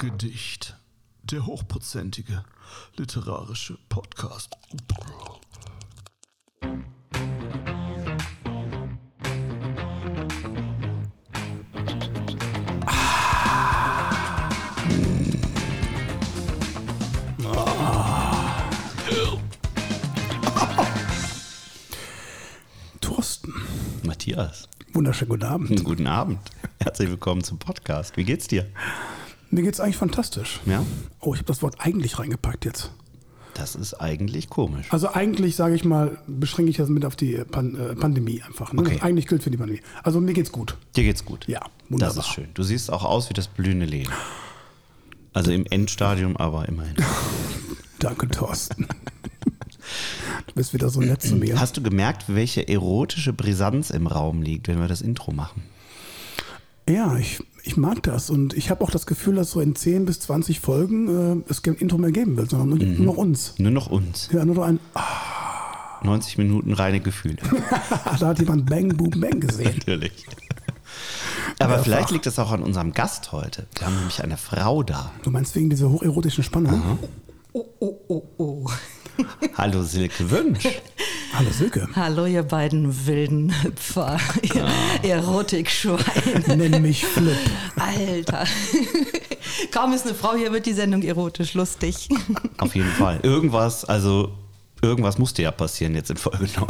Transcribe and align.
Gedicht. 0.00 0.78
Der 1.24 1.44
hochprozentige 1.44 2.42
literarische 2.96 3.76
Podcast. 3.90 4.56
Thorsten, 23.02 23.52
Matthias, 24.02 24.66
wunderschönen 24.94 25.28
guten 25.28 25.44
Abend. 25.44 25.84
guten 25.84 26.06
Abend. 26.06 26.38
Herzlich 26.82 27.10
willkommen 27.10 27.44
zum 27.44 27.58
Podcast. 27.58 28.16
Wie 28.16 28.24
geht's 28.24 28.48
dir? 28.48 28.66
Mir 29.50 29.62
geht's 29.62 29.80
eigentlich 29.80 29.96
fantastisch. 29.96 30.60
Ja? 30.64 30.84
Oh, 31.20 31.34
ich 31.34 31.40
habe 31.40 31.48
das 31.48 31.62
Wort 31.62 31.76
eigentlich 31.78 32.18
reingepackt 32.18 32.64
jetzt. 32.64 32.92
Das 33.54 33.74
ist 33.74 33.94
eigentlich 33.94 34.48
komisch. 34.48 34.86
Also 34.90 35.12
eigentlich, 35.12 35.56
sage 35.56 35.74
ich 35.74 35.84
mal, 35.84 36.18
beschränke 36.28 36.70
ich 36.70 36.76
das 36.76 36.88
mit 36.88 37.04
auf 37.04 37.16
die 37.16 37.34
Pan 37.50 37.74
äh, 37.74 37.96
Pandemie 37.96 38.42
einfach. 38.42 38.72
Ne? 38.72 38.80
Okay. 38.80 38.94
Das 38.94 39.02
eigentlich 39.02 39.26
gilt 39.26 39.42
für 39.42 39.50
die 39.50 39.56
Pandemie. 39.56 39.82
Also 40.04 40.20
mir 40.20 40.32
geht's 40.34 40.52
gut. 40.52 40.76
Dir 40.96 41.02
geht's 41.02 41.24
gut? 41.24 41.46
Ja, 41.48 41.60
wunderbar. 41.88 42.14
Das 42.14 42.26
ist 42.26 42.32
schön. 42.32 42.48
Du 42.54 42.62
siehst 42.62 42.92
auch 42.92 43.04
aus 43.04 43.28
wie 43.28 43.34
das 43.34 43.48
blühende 43.48 43.86
Leben. 43.86 44.12
Also 45.32 45.50
im 45.50 45.66
Endstadium, 45.66 46.36
aber 46.36 46.68
immerhin. 46.68 46.94
Danke, 47.98 48.28
Thorsten. 48.28 48.86
du 50.46 50.54
bist 50.54 50.72
wieder 50.72 50.88
so 50.88 51.00
nett 51.00 51.22
zu 51.22 51.34
mir. 51.34 51.58
Hast 51.60 51.76
du 51.76 51.82
gemerkt, 51.82 52.24
welche 52.28 52.66
erotische 52.68 53.32
Brisanz 53.32 53.90
im 53.90 54.06
Raum 54.06 54.42
liegt, 54.42 54.68
wenn 54.68 54.80
wir 54.80 54.88
das 54.88 55.02
Intro 55.02 55.32
machen? 55.32 55.62
Ja, 56.88 57.16
ich, 57.16 57.40
ich 57.64 57.76
mag 57.76 58.02
das 58.02 58.30
und 58.30 58.54
ich 58.54 58.70
habe 58.70 58.82
auch 58.84 58.90
das 58.90 59.06
Gefühl, 59.06 59.36
dass 59.36 59.50
so 59.50 59.60
in 59.60 59.74
10 59.76 60.04
bis 60.06 60.20
20 60.20 60.60
Folgen 60.60 61.42
äh, 61.46 61.50
es 61.50 61.62
kein 61.62 61.74
Intro 61.74 61.98
mehr 61.98 62.12
geben 62.12 62.36
wird, 62.36 62.50
sondern 62.50 62.68
nur, 62.70 62.78
Mhm. 62.78 62.96
nur 62.96 63.06
noch 63.06 63.16
uns. 63.16 63.54
Nur 63.58 63.70
noch 63.70 63.86
uns. 63.88 64.28
Ja, 64.32 64.44
nur 64.44 64.54
noch 64.56 64.62
ein, 64.64 64.78
ah, 64.94 66.00
90 66.02 66.38
Minuten 66.38 66.72
reine 66.72 67.00
Gefühle. 67.00 67.36
da 68.20 68.26
hat 68.28 68.38
jemand 68.38 68.66
Bang 68.68 68.96
Boom 68.96 69.10
Bang 69.20 69.40
gesehen. 69.40 69.74
Natürlich. 69.78 70.24
Aber 71.58 71.68
Mehrfach. 71.70 71.84
vielleicht 71.84 72.10
liegt 72.10 72.26
es 72.26 72.38
auch 72.38 72.52
an 72.52 72.62
unserem 72.62 72.92
Gast 72.92 73.32
heute. 73.32 73.66
Wir 73.76 73.86
haben 73.86 73.96
nämlich 73.96 74.22
eine 74.22 74.36
Frau 74.38 74.82
da. 74.82 75.10
Du 75.22 75.30
meinst 75.30 75.54
wegen 75.54 75.68
dieser 75.70 75.90
hocherotischen 75.90 76.42
Spannung? 76.42 76.98
Oh, 77.52 77.64
oh, 77.80 77.96
oh, 78.08 78.22
oh. 78.38 78.70
Hallo 79.56 79.82
Silke 79.82 80.30
Wünsch. 80.30 80.64
Hallo 81.32 81.50
Silke. 81.50 81.88
Hallo, 81.94 82.26
ihr 82.26 82.42
beiden 82.42 83.06
wilden 83.06 83.62
Hüpfer, 83.62 84.18
ihr 85.02 85.14
Erotikschweine. 85.14 86.56
Nenn 86.56 86.82
mich 86.82 87.04
Flip. 87.04 87.36
Alter. 87.76 88.44
Kaum 89.70 89.92
ist 89.92 90.06
eine 90.06 90.14
Frau 90.14 90.34
hier, 90.34 90.52
wird 90.52 90.66
die 90.66 90.72
Sendung 90.72 91.02
erotisch 91.02 91.54
lustig. 91.54 92.08
Auf 92.58 92.74
jeden 92.74 92.90
Fall. 92.90 93.20
Irgendwas, 93.22 93.84
also 93.84 94.32
irgendwas 94.82 95.18
musste 95.18 95.42
ja 95.42 95.50
passieren 95.50 95.94
jetzt 95.94 96.10
in 96.10 96.16
Folge 96.16 96.44
9. 96.44 96.66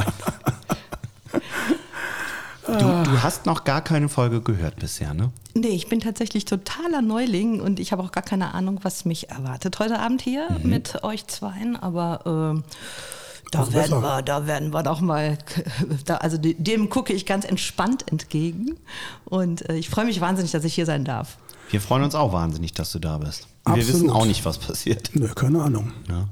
Du, 2.66 2.72
du 2.74 3.22
hast 3.22 3.46
noch 3.46 3.64
gar 3.64 3.80
keine 3.82 4.08
Folge 4.08 4.40
gehört 4.42 4.76
bisher, 4.76 5.14
ne? 5.14 5.30
Nee, 5.54 5.68
ich 5.68 5.88
bin 5.88 6.00
tatsächlich 6.00 6.44
totaler 6.44 7.00
Neuling 7.02 7.60
und 7.60 7.80
ich 7.80 7.90
habe 7.92 8.02
auch 8.02 8.12
gar 8.12 8.22
keine 8.22 8.54
Ahnung, 8.54 8.80
was 8.82 9.04
mich 9.04 9.30
erwartet 9.30 9.78
heute 9.78 9.98
Abend 9.98 10.20
hier 10.22 10.46
mit 10.62 11.02
euch 11.02 11.26
zweien, 11.26 11.76
aber 11.76 12.62
äh, 12.62 13.50
da, 13.50 13.72
werden 13.72 14.02
wir, 14.02 14.22
da 14.22 14.46
werden 14.46 14.72
wir 14.72 14.82
doch 14.82 15.00
mal, 15.00 15.38
da, 16.04 16.16
also 16.16 16.36
de- 16.38 16.54
dem 16.58 16.90
gucke 16.90 17.12
ich 17.12 17.24
ganz 17.26 17.44
entspannt 17.44 18.04
entgegen 18.10 18.76
und 19.24 19.68
äh, 19.68 19.76
ich 19.76 19.88
freue 19.88 20.04
mich 20.04 20.20
wahnsinnig, 20.20 20.52
dass 20.52 20.64
ich 20.64 20.74
hier 20.74 20.86
sein 20.86 21.04
darf. 21.04 21.38
Wir 21.70 21.80
freuen 21.80 22.02
uns 22.02 22.14
auch 22.14 22.32
wahnsinnig, 22.32 22.72
dass 22.74 22.92
du 22.92 22.98
da 22.98 23.18
bist. 23.18 23.46
Wir 23.64 23.76
wissen 23.86 24.10
auch 24.10 24.26
nicht, 24.26 24.44
was 24.44 24.58
passiert. 24.58 25.10
Nö, 25.14 25.28
keine 25.28 25.62
Ahnung. 25.62 25.92
Ja. 26.08 26.26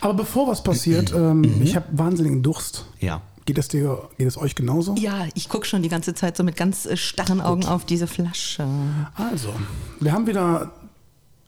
Aber 0.00 0.14
bevor 0.14 0.46
was 0.48 0.62
passiert, 0.62 1.12
ähm, 1.14 1.60
ich 1.62 1.76
habe 1.76 1.86
wahnsinnigen 1.92 2.42
Durst. 2.42 2.86
ja. 3.00 3.20
Geht 3.48 3.56
es 3.56 3.68
dir, 3.68 4.10
geht 4.18 4.28
es 4.28 4.36
euch 4.36 4.54
genauso? 4.54 4.94
Ja, 4.98 5.26
ich 5.34 5.48
gucke 5.48 5.64
schon 5.64 5.80
die 5.80 5.88
ganze 5.88 6.12
Zeit 6.12 6.36
so 6.36 6.44
mit 6.44 6.54
ganz 6.54 6.84
äh, 6.84 6.98
starren 6.98 7.40
Augen 7.40 7.64
auf 7.64 7.86
diese 7.86 8.06
Flasche. 8.06 8.68
Also, 9.14 9.54
wir 10.00 10.12
haben 10.12 10.26
wieder 10.26 10.70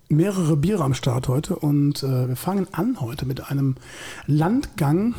mehrere 0.08 0.56
Biere 0.56 0.82
am 0.82 0.94
Start 0.94 1.28
heute 1.28 1.56
und 1.56 2.02
äh, 2.02 2.28
wir 2.28 2.36
fangen 2.36 2.68
an 2.72 3.02
heute 3.02 3.26
mit 3.26 3.50
einem 3.50 3.76
Landgang 4.26 5.14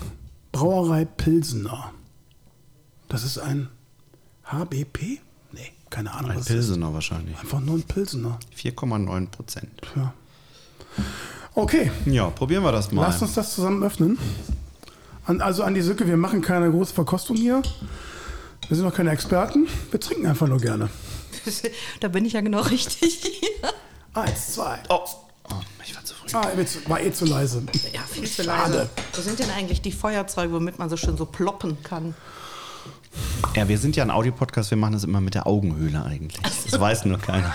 Brauerei 0.52 1.06
Pilsener. 1.06 1.92
Das 3.10 3.24
ist 3.26 3.38
ein 3.38 3.68
HBP? 4.46 5.20
Nee, 5.52 5.72
keine 5.92 6.12
Ahnung. 6.16 6.32
Ein 6.32 6.38
was 6.38 6.46
es 6.46 6.50
ist. 6.50 6.56
Pilsener 6.56 6.94
wahrscheinlich. 6.96 7.38
Einfach 7.38 7.60
nur 7.60 7.76
ein 7.76 7.84
Pilsener. 7.84 8.40
4,9 8.58 9.28
Prozent. 9.28 9.70
Ja. 9.96 10.16
Okay, 11.54 11.92
Ja, 12.06 12.32
probieren 12.32 12.64
wir 12.64 12.72
das 12.72 12.92
mal. 12.92 13.04
Lasst 13.04 13.22
uns 13.22 13.36
das 13.36 13.54
zusammen 13.54 13.84
öffnen. 13.84 14.18
An, 15.26 15.42
also 15.42 15.64
an 15.64 15.74
die 15.74 15.82
Sücke, 15.82 16.08
wir 16.08 16.18
machen 16.18 16.42
keine 16.42 16.70
große 16.72 16.94
Verkostung 16.94 17.38
hier. 17.38 17.62
Wir 18.68 18.78
sind 18.78 18.86
noch 18.86 18.94
keine 18.94 19.12
Experten. 19.12 19.68
Wir 19.92 20.00
trinken 20.00 20.26
einfach 20.26 20.48
nur 20.48 20.60
gerne. 20.60 20.90
da 22.00 22.08
bin 22.08 22.26
ich 22.26 22.34
ja 22.34 22.42
genau 22.42 22.62
richtig. 22.62 23.42
Eins, 24.14 24.54
zwei. 24.54 24.80
oh. 24.90 25.00
oh, 25.50 25.54
ich 25.84 25.96
war 25.96 26.04
zu 26.04 26.14
früh. 26.16 26.28
Ah, 26.34 26.48
war 26.90 27.02
eh 27.02 27.12
zu 27.12 27.26
leise. 27.26 27.64
ja, 27.94 28.02
viel 28.02 28.30
zu 28.30 28.44
Schade. 28.44 28.74
leise. 28.74 28.90
Wo 29.14 29.22
sind 29.22 29.40
denn 29.40 29.50
eigentlich 29.52 29.82
die 29.82 29.92
Feuerzeuge, 29.92 30.54
womit 30.54 30.80
man 30.80 30.90
so 30.90 30.98
schön 30.98 31.18
so 31.18 31.26
ploppen 31.26 31.82
kann? 31.84 32.16
Ja, 33.56 33.68
wir 33.68 33.78
sind 33.78 33.96
ja 33.96 34.04
ein 34.04 34.12
Audiopodcast, 34.12 34.72
wir 34.72 34.78
machen 34.78 34.94
das 34.94 35.04
immer 35.04 35.22
mit 35.22 35.34
der 35.34 35.48
Augenhöhle 35.48 36.04
eigentlich. 36.04 36.42
Das 36.70 36.80
weiß 36.80 37.06
nur 37.06 37.20
keiner. 37.20 37.54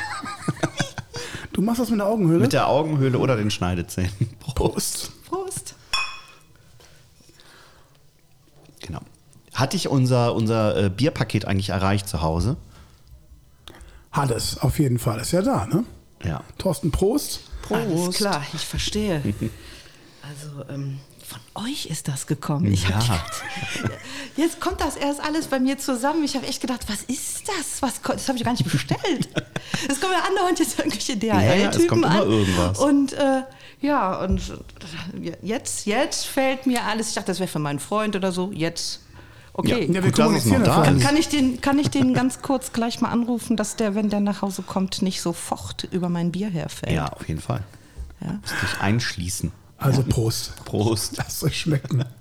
Du 1.57 1.63
machst 1.63 1.81
das 1.81 1.89
mit 1.89 2.01
der 2.01 2.07
Augenhöhle? 2.07 2.41
Mit 2.41 2.53
der 2.53 2.69
Augenhöhle 2.69 3.19
oder 3.19 3.35
den 3.35 3.51
Schneidezähnen. 3.51 4.13
Prost. 4.41 5.11
Prost. 5.25 5.75
Genau. 8.81 9.01
Hat 9.57 9.73
dich 9.73 9.89
unser, 9.89 10.35
unser 10.35 10.77
äh, 10.85 10.91
Bierpaket 10.91 11.47
eigentlich 11.47 11.71
erreicht 11.71 12.09
zu 12.09 12.21
Hause? 12.23 12.57
Hat 14.13 14.31
es, 14.31 14.59
auf 14.59 14.79
jeden 14.79 14.99
Fall. 14.99 15.19
Ist 15.21 15.33
ja 15.33 15.43
da, 15.43 15.67
ne? 15.67 15.85
Ja. 16.25 16.43
Thorsten, 16.59 16.91
Prost. 16.91 17.41
Alles 17.71 18.17
klar, 18.17 18.43
ich 18.55 18.65
verstehe. 18.65 19.23
Also, 20.29 20.69
ähm, 20.69 20.99
von 21.25 21.39
euch 21.67 21.87
ist 21.87 22.09
das 22.09 22.27
gekommen. 22.27 22.67
Ich 22.73 22.85
hab 22.89 22.95
Ja. 22.95 22.99
gedacht, 22.99 23.43
jetzt 24.37 24.61
kommt 24.61 24.81
das 24.81 24.97
erst 24.97 25.21
alles 25.21 25.47
bei 25.47 25.61
mir 25.61 25.79
zusammen. 25.79 26.25
Ich 26.25 26.35
habe 26.35 26.49
echt 26.49 26.61
gedacht, 26.61 26.81
was 26.89 27.03
ist 27.05 27.49
das? 27.49 27.81
Was, 27.81 28.01
das 28.03 28.27
habe 28.27 28.37
ich 28.37 28.43
gar 28.45 28.51
nicht 28.51 28.65
bestellt. 28.69 29.29
Es 29.89 30.01
kommen 30.01 30.15
ja 30.15 30.25
andauernd 30.29 30.59
jetzt 30.59 30.79
irgendwelche 30.81 31.13
ja, 31.25 31.41
es 31.41 31.77
DHL-Typen 31.77 31.89
kommt 31.89 32.05
immer 32.07 32.23
an. 32.23 32.29
irgendwas. 32.29 32.79
Und 32.81 33.13
äh, 33.13 33.43
ja, 33.81 34.17
und 34.17 34.41
jetzt, 35.43 35.87
jetzt 35.87 36.27
fällt 36.27 36.67
mir 36.67 36.83
alles. 36.85 37.11
Ich 37.11 37.15
dachte, 37.15 37.29
das 37.29 37.39
wäre 37.39 37.49
für 37.49 37.61
meinen 37.61 37.79
Freund 37.79 38.17
oder 38.17 38.33
so. 38.33 38.51
Jetzt, 38.53 39.01
okay. 39.57 39.87
Ja, 39.87 40.03
wir 40.03 40.03
Gut, 40.03 40.17
kommunizieren 40.17 40.65
da 40.65 40.85
ist. 40.85 41.03
Kann 41.03 41.17
ich, 41.17 41.29
den, 41.29 41.61
kann 41.61 41.79
ich 41.79 41.91
den 41.91 42.15
ganz 42.15 42.43
kurz 42.43 42.73
gleich 42.73 43.01
mal 43.01 43.11
anrufen, 43.11 43.57
dass 43.57 43.77
der, 43.77 43.95
wenn 43.95 44.11
der 44.11 44.21
nach 44.21 44.43
Hause 44.43 44.63
kommt, 44.63 45.03
nicht 45.03 45.21
sofort 45.21 45.85
über 45.91 46.09
mein 46.09 46.33
Bier 46.33 46.49
herfällt? 46.49 46.93
Ja, 46.93 47.07
auf 47.09 47.29
jeden 47.29 47.41
Fall. 47.41 47.63
Ja. 48.21 48.39
Musst 48.41 48.55
dich 48.63 48.81
einschließen. 48.81 49.53
Also 49.79 50.03
Prost. 50.03 50.65
Prost. 50.65 51.17
Lasst 51.17 51.43
euch 51.45 51.61
schmecken. 51.61 52.05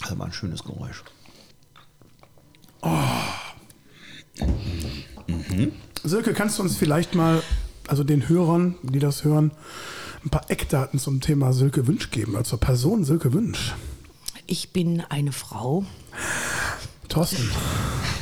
Das 0.00 0.18
war 0.18 0.26
ein 0.26 0.32
schönes 0.32 0.62
Geräusch. 0.62 1.02
Silke, 6.02 6.34
kannst 6.34 6.58
du 6.58 6.62
uns 6.62 6.76
vielleicht 6.76 7.14
mal, 7.14 7.42
also 7.88 8.04
den 8.04 8.28
Hörern, 8.28 8.74
die 8.82 8.98
das 8.98 9.24
hören, 9.24 9.52
ein 10.24 10.30
paar 10.30 10.50
Eckdaten 10.50 10.98
zum 10.98 11.20
Thema 11.20 11.52
Silke 11.52 11.86
Wünsch 11.86 12.10
geben, 12.10 12.34
also 12.36 12.50
zur 12.50 12.60
Person 12.60 13.04
Silke 13.04 13.32
Wünsch? 13.32 13.74
Ich 14.46 14.72
bin 14.72 15.02
eine 15.08 15.32
Frau. 15.32 15.84
Thorsten, 17.08 17.50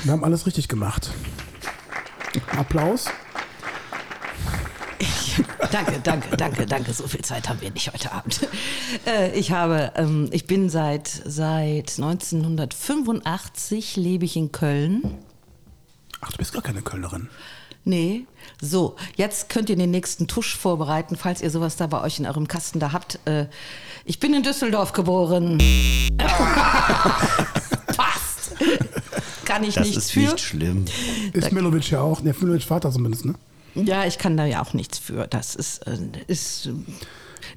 wir 0.04 0.12
haben 0.12 0.25
alles 0.25 0.46
richtig 0.46 0.69
gemacht. 0.69 1.10
Applaus. 2.56 3.06
Danke, 5.70 6.00
danke, 6.02 6.37
danke, 6.37 6.66
danke. 6.66 6.93
So 6.93 7.06
viel 7.06 7.22
Zeit 7.22 7.49
haben 7.49 7.62
wir 7.62 7.70
nicht 7.70 7.90
heute 7.90 8.12
Abend. 8.12 8.46
Äh, 9.06 9.32
ich 9.38 9.52
habe, 9.52 9.93
ähm, 9.96 10.28
ich 10.31 10.46
bin 10.46 10.69
seit, 10.69 11.08
seit 11.08 11.93
1985 11.99 13.96
lebe 13.96 14.26
ich 14.26 14.37
in 14.37 14.52
Köln. 14.52 15.19
Ach, 16.20 16.31
du 16.31 16.37
bist 16.37 16.52
gar 16.52 16.60
keine 16.60 16.82
Kölnerin. 16.82 17.31
Nee. 17.84 18.26
So, 18.61 18.96
jetzt 19.17 19.49
könnt 19.49 19.69
ihr 19.69 19.76
den 19.76 19.90
nächsten 19.90 20.29
Tusch 20.29 20.56
vorbereiten, 20.56 21.17
falls 21.17 21.43
ihr 21.43 21.50
sowas 21.50 21.76
da 21.76 21.87
bei 21.88 22.00
euch 22.02 22.19
in 22.20 22.26
eurem 22.26 22.46
Kasten 22.46 22.79
da 22.79 22.93
habt. 22.93 23.19
Äh, 23.25 23.46
ich 24.05 24.20
bin 24.20 24.34
in 24.34 24.43
Düsseldorf 24.43 24.93
geboren. 24.93 25.58
Passt. 27.96 28.52
Kann 29.44 29.64
ich 29.64 29.75
Das 29.75 29.87
nichts 29.87 30.05
ist 30.05 30.12
für. 30.12 30.20
nicht 30.20 30.40
schlimm. 30.40 30.84
Ist 31.32 31.52
Milovic 31.52 31.90
ja 31.90 32.00
auch, 32.00 32.20
der 32.20 32.34
Milovic 32.38 32.62
Vater 32.62 32.90
zumindest, 32.93 33.25
ne? 33.25 33.34
Ja, 33.75 34.05
ich 34.05 34.19
kann 34.19 34.37
da 34.37 34.44
ja 34.44 34.62
auch 34.62 34.75
nichts 34.75 34.99
für. 34.99 35.26
Das 35.26 35.56
ist, 35.56 35.87
äh, 35.87 35.99
ist, 36.26 36.69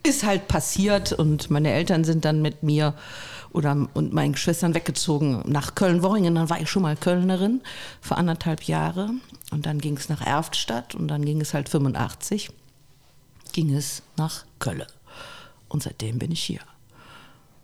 ist 0.03 0.23
halt 0.23 0.47
passiert 0.47 1.11
und 1.13 1.51
meine 1.51 1.71
Eltern 1.71 2.03
sind 2.03 2.25
dann 2.25 2.41
mit 2.41 2.63
mir 2.63 2.95
oder 3.51 3.87
und 3.93 4.13
meinen 4.13 4.33
Geschwistern 4.33 4.73
weggezogen 4.73 5.41
nach 5.45 5.75
Köln-Worringen. 5.75 6.35
Dann 6.35 6.49
war 6.49 6.59
ich 6.59 6.69
schon 6.69 6.81
mal 6.81 6.95
Kölnerin 6.95 7.61
für 8.01 8.15
anderthalb 8.15 8.63
Jahre. 8.63 9.11
Und 9.55 9.65
dann 9.65 9.79
ging 9.79 9.95
es 9.95 10.09
nach 10.09 10.19
Erftstadt 10.19 10.95
und 10.95 11.07
dann 11.07 11.23
ging 11.23 11.39
es 11.39 11.53
halt 11.53 11.69
85, 11.69 12.49
ging 13.53 13.73
es 13.73 14.01
nach 14.17 14.43
Köln. 14.59 14.83
Und 15.69 15.81
seitdem 15.81 16.19
bin 16.19 16.29
ich 16.33 16.41
hier. 16.43 16.59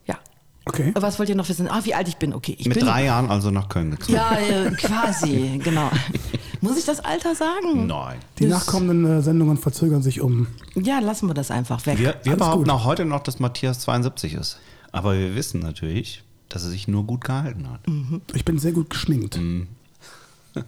Ja. 0.07 0.17
Okay. 0.63 0.93
Was 0.95 1.19
wollt 1.19 1.27
ihr 1.27 1.35
noch 1.35 1.49
wissen? 1.49 1.67
Ah, 1.67 1.81
wie 1.83 1.93
alt 1.93 2.07
ich 2.07 2.15
bin. 2.15 2.33
Okay, 2.33 2.55
ich 2.57 2.65
Mit 2.65 2.77
bin. 2.77 2.87
drei 2.87 3.03
Jahren 3.03 3.29
also 3.29 3.51
nach 3.51 3.67
Köln 3.67 3.91
gezogen. 3.91 4.13
Ja, 4.13 4.37
äh, 4.37 4.71
quasi, 4.71 5.59
genau. 5.61 5.91
Muss 6.61 6.77
ich 6.77 6.85
das 6.85 7.01
Alter 7.01 7.35
sagen? 7.35 7.87
Nein. 7.87 8.19
Die 8.39 8.47
Das- 8.47 8.65
nachkommenden 8.67 9.19
äh, 9.19 9.21
Sendungen 9.21 9.57
verzögern 9.57 10.01
sich 10.01 10.21
um. 10.21 10.47
Ja, 10.75 10.99
lassen 10.99 11.27
wir 11.27 11.33
das 11.33 11.51
einfach 11.51 11.85
weg. 11.87 11.99
Wir, 11.99 12.15
wir 12.23 12.37
behaupten 12.37 12.69
auch 12.69 12.85
heute 12.85 13.03
noch, 13.03 13.21
dass 13.21 13.39
Matthias 13.39 13.81
72 13.81 14.33
ist. 14.35 14.59
Aber 14.93 15.13
wir 15.19 15.35
wissen 15.35 15.59
natürlich, 15.59 16.23
dass 16.47 16.63
er 16.63 16.69
sich 16.69 16.87
nur 16.87 17.03
gut 17.03 17.25
gehalten 17.25 17.69
hat. 17.69 17.81
Ich 18.33 18.45
bin 18.45 18.59
sehr 18.59 18.71
gut 18.71 18.89
geschminkt. 18.89 19.37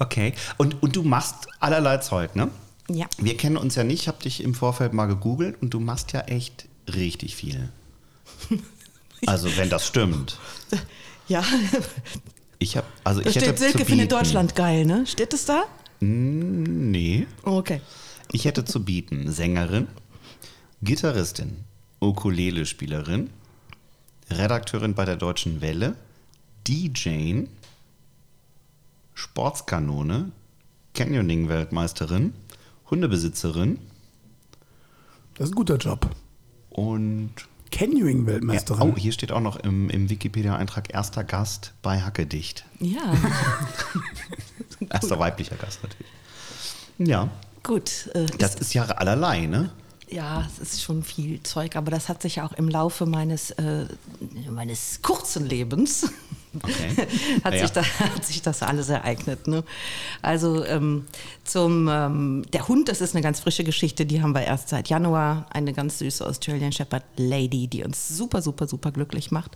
Okay. 0.00 0.34
Und, 0.56 0.82
und 0.82 0.96
du 0.96 1.04
machst 1.04 1.46
allerlei 1.60 1.98
Zeug, 1.98 2.34
ne? 2.34 2.50
Ja. 2.88 3.06
Wir 3.18 3.36
kennen 3.36 3.56
uns 3.56 3.76
ja 3.76 3.84
nicht, 3.84 4.02
ich 4.02 4.08
habe 4.08 4.20
dich 4.20 4.42
im 4.42 4.54
Vorfeld 4.54 4.92
mal 4.92 5.06
gegoogelt 5.06 5.62
und 5.62 5.70
du 5.72 5.78
machst 5.78 6.12
ja 6.12 6.22
echt 6.22 6.66
richtig 6.92 7.36
viel. 7.36 7.68
Also 9.26 9.54
wenn 9.58 9.68
das 9.68 9.86
stimmt. 9.86 10.38
Ja, 11.28 11.44
Ich 12.58 12.76
habe, 12.76 12.86
also 13.04 13.20
da 13.20 13.28
ich 13.28 13.36
hätte 13.36 13.46
steht 13.46 13.58
Silke 13.58 13.78
zu 13.80 13.84
findet 13.84 14.12
Deutschland 14.12 14.54
geil, 14.54 14.84
ne? 14.84 15.06
Steht 15.06 15.32
es 15.34 15.44
da? 15.46 15.64
Nee. 16.00 17.26
Okay. 17.42 17.80
Ich 18.32 18.44
hätte 18.44 18.64
zu 18.64 18.84
bieten 18.84 19.30
Sängerin, 19.32 19.88
Gitarristin, 20.82 21.64
Ukulele-Spielerin, 22.00 23.30
Redakteurin 24.30 24.94
bei 24.94 25.04
der 25.04 25.16
Deutschen 25.16 25.60
Welle, 25.60 25.96
DJ, 26.66 27.44
Sportskanone, 29.20 30.32
Canyoning-Weltmeisterin, 30.94 32.32
Hundebesitzerin 32.90 33.78
Das 35.34 35.48
ist 35.48 35.52
ein 35.52 35.56
guter 35.56 35.76
Job. 35.76 36.08
und 36.70 37.30
ja, 37.36 37.44
Canyoning-Weltmeisterin. 37.70 38.90
oh, 38.90 38.96
hier 38.96 39.12
steht 39.12 39.30
auch 39.30 39.40
noch 39.42 39.56
im, 39.56 39.90
im 39.90 40.08
Wikipedia-Eintrag 40.08 40.92
erster 40.94 41.22
Gast 41.22 41.74
bei 41.82 42.00
Hackedicht. 42.00 42.64
Ja, 42.80 43.14
Erster 44.90 45.18
weiblicher 45.18 45.56
Gast 45.56 45.82
natürlich. 45.82 46.10
Ja, 46.98 47.28
gut. 47.62 48.08
Äh, 48.14 48.24
das 48.38 48.54
ist 48.54 48.72
ja 48.72 48.84
allerlei, 48.84 49.46
ne? 49.46 49.70
Ja, 50.08 50.44
es 50.46 50.58
ist 50.58 50.82
schon 50.82 51.02
viel 51.04 51.42
Zeug, 51.42 51.76
aber 51.76 51.90
das 51.90 52.08
hat 52.08 52.22
sich 52.22 52.36
ja 52.36 52.46
auch 52.46 52.52
im 52.54 52.68
Laufe 52.68 53.04
meines, 53.06 53.50
äh, 53.52 53.86
meines 54.50 55.00
kurzen 55.02 55.44
Lebens 55.46 56.10
Okay. 56.62 57.06
hat, 57.44 57.54
Ja. 57.54 57.60
sich 57.60 57.70
da, 57.70 57.82
hat 57.84 58.24
sich 58.24 58.42
das 58.42 58.62
alles 58.62 58.88
ereignet. 58.88 59.46
Ne? 59.46 59.62
Also 60.22 60.64
ähm, 60.64 61.06
zum 61.44 61.88
ähm, 61.88 62.44
der 62.52 62.68
Hund, 62.68 62.88
das 62.88 63.00
ist 63.00 63.14
eine 63.14 63.22
ganz 63.22 63.40
frische 63.40 63.64
Geschichte, 63.64 64.06
die 64.06 64.22
haben 64.22 64.34
wir 64.34 64.42
erst 64.42 64.68
seit 64.68 64.88
Januar. 64.88 65.46
Eine 65.50 65.72
ganz 65.72 65.98
süße 65.98 66.26
Australian 66.26 66.72
Shepherd 66.72 67.04
Lady, 67.16 67.68
die 67.68 67.84
uns 67.84 68.08
super, 68.08 68.42
super, 68.42 68.66
super 68.66 68.90
glücklich 68.90 69.30
macht. 69.30 69.52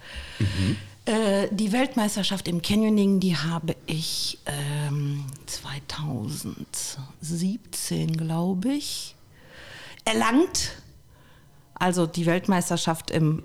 Äh, 1.06 1.48
die 1.50 1.72
Weltmeisterschaft 1.72 2.48
im 2.48 2.62
Canyoning, 2.62 3.20
die 3.20 3.36
habe 3.36 3.76
ich 3.86 4.38
ähm, 4.46 5.24
2017, 5.46 8.16
glaube 8.16 8.72
ich, 8.72 9.14
erlangt. 10.04 10.72
Also 11.74 12.06
die 12.06 12.26
Weltmeisterschaft 12.26 13.10
im 13.10 13.42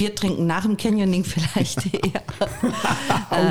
Biertrinken 0.00 0.46
nach 0.46 0.62
dem 0.62 0.78
Canyoning 0.78 1.24
vielleicht 1.24 1.84
eher. 1.94 2.22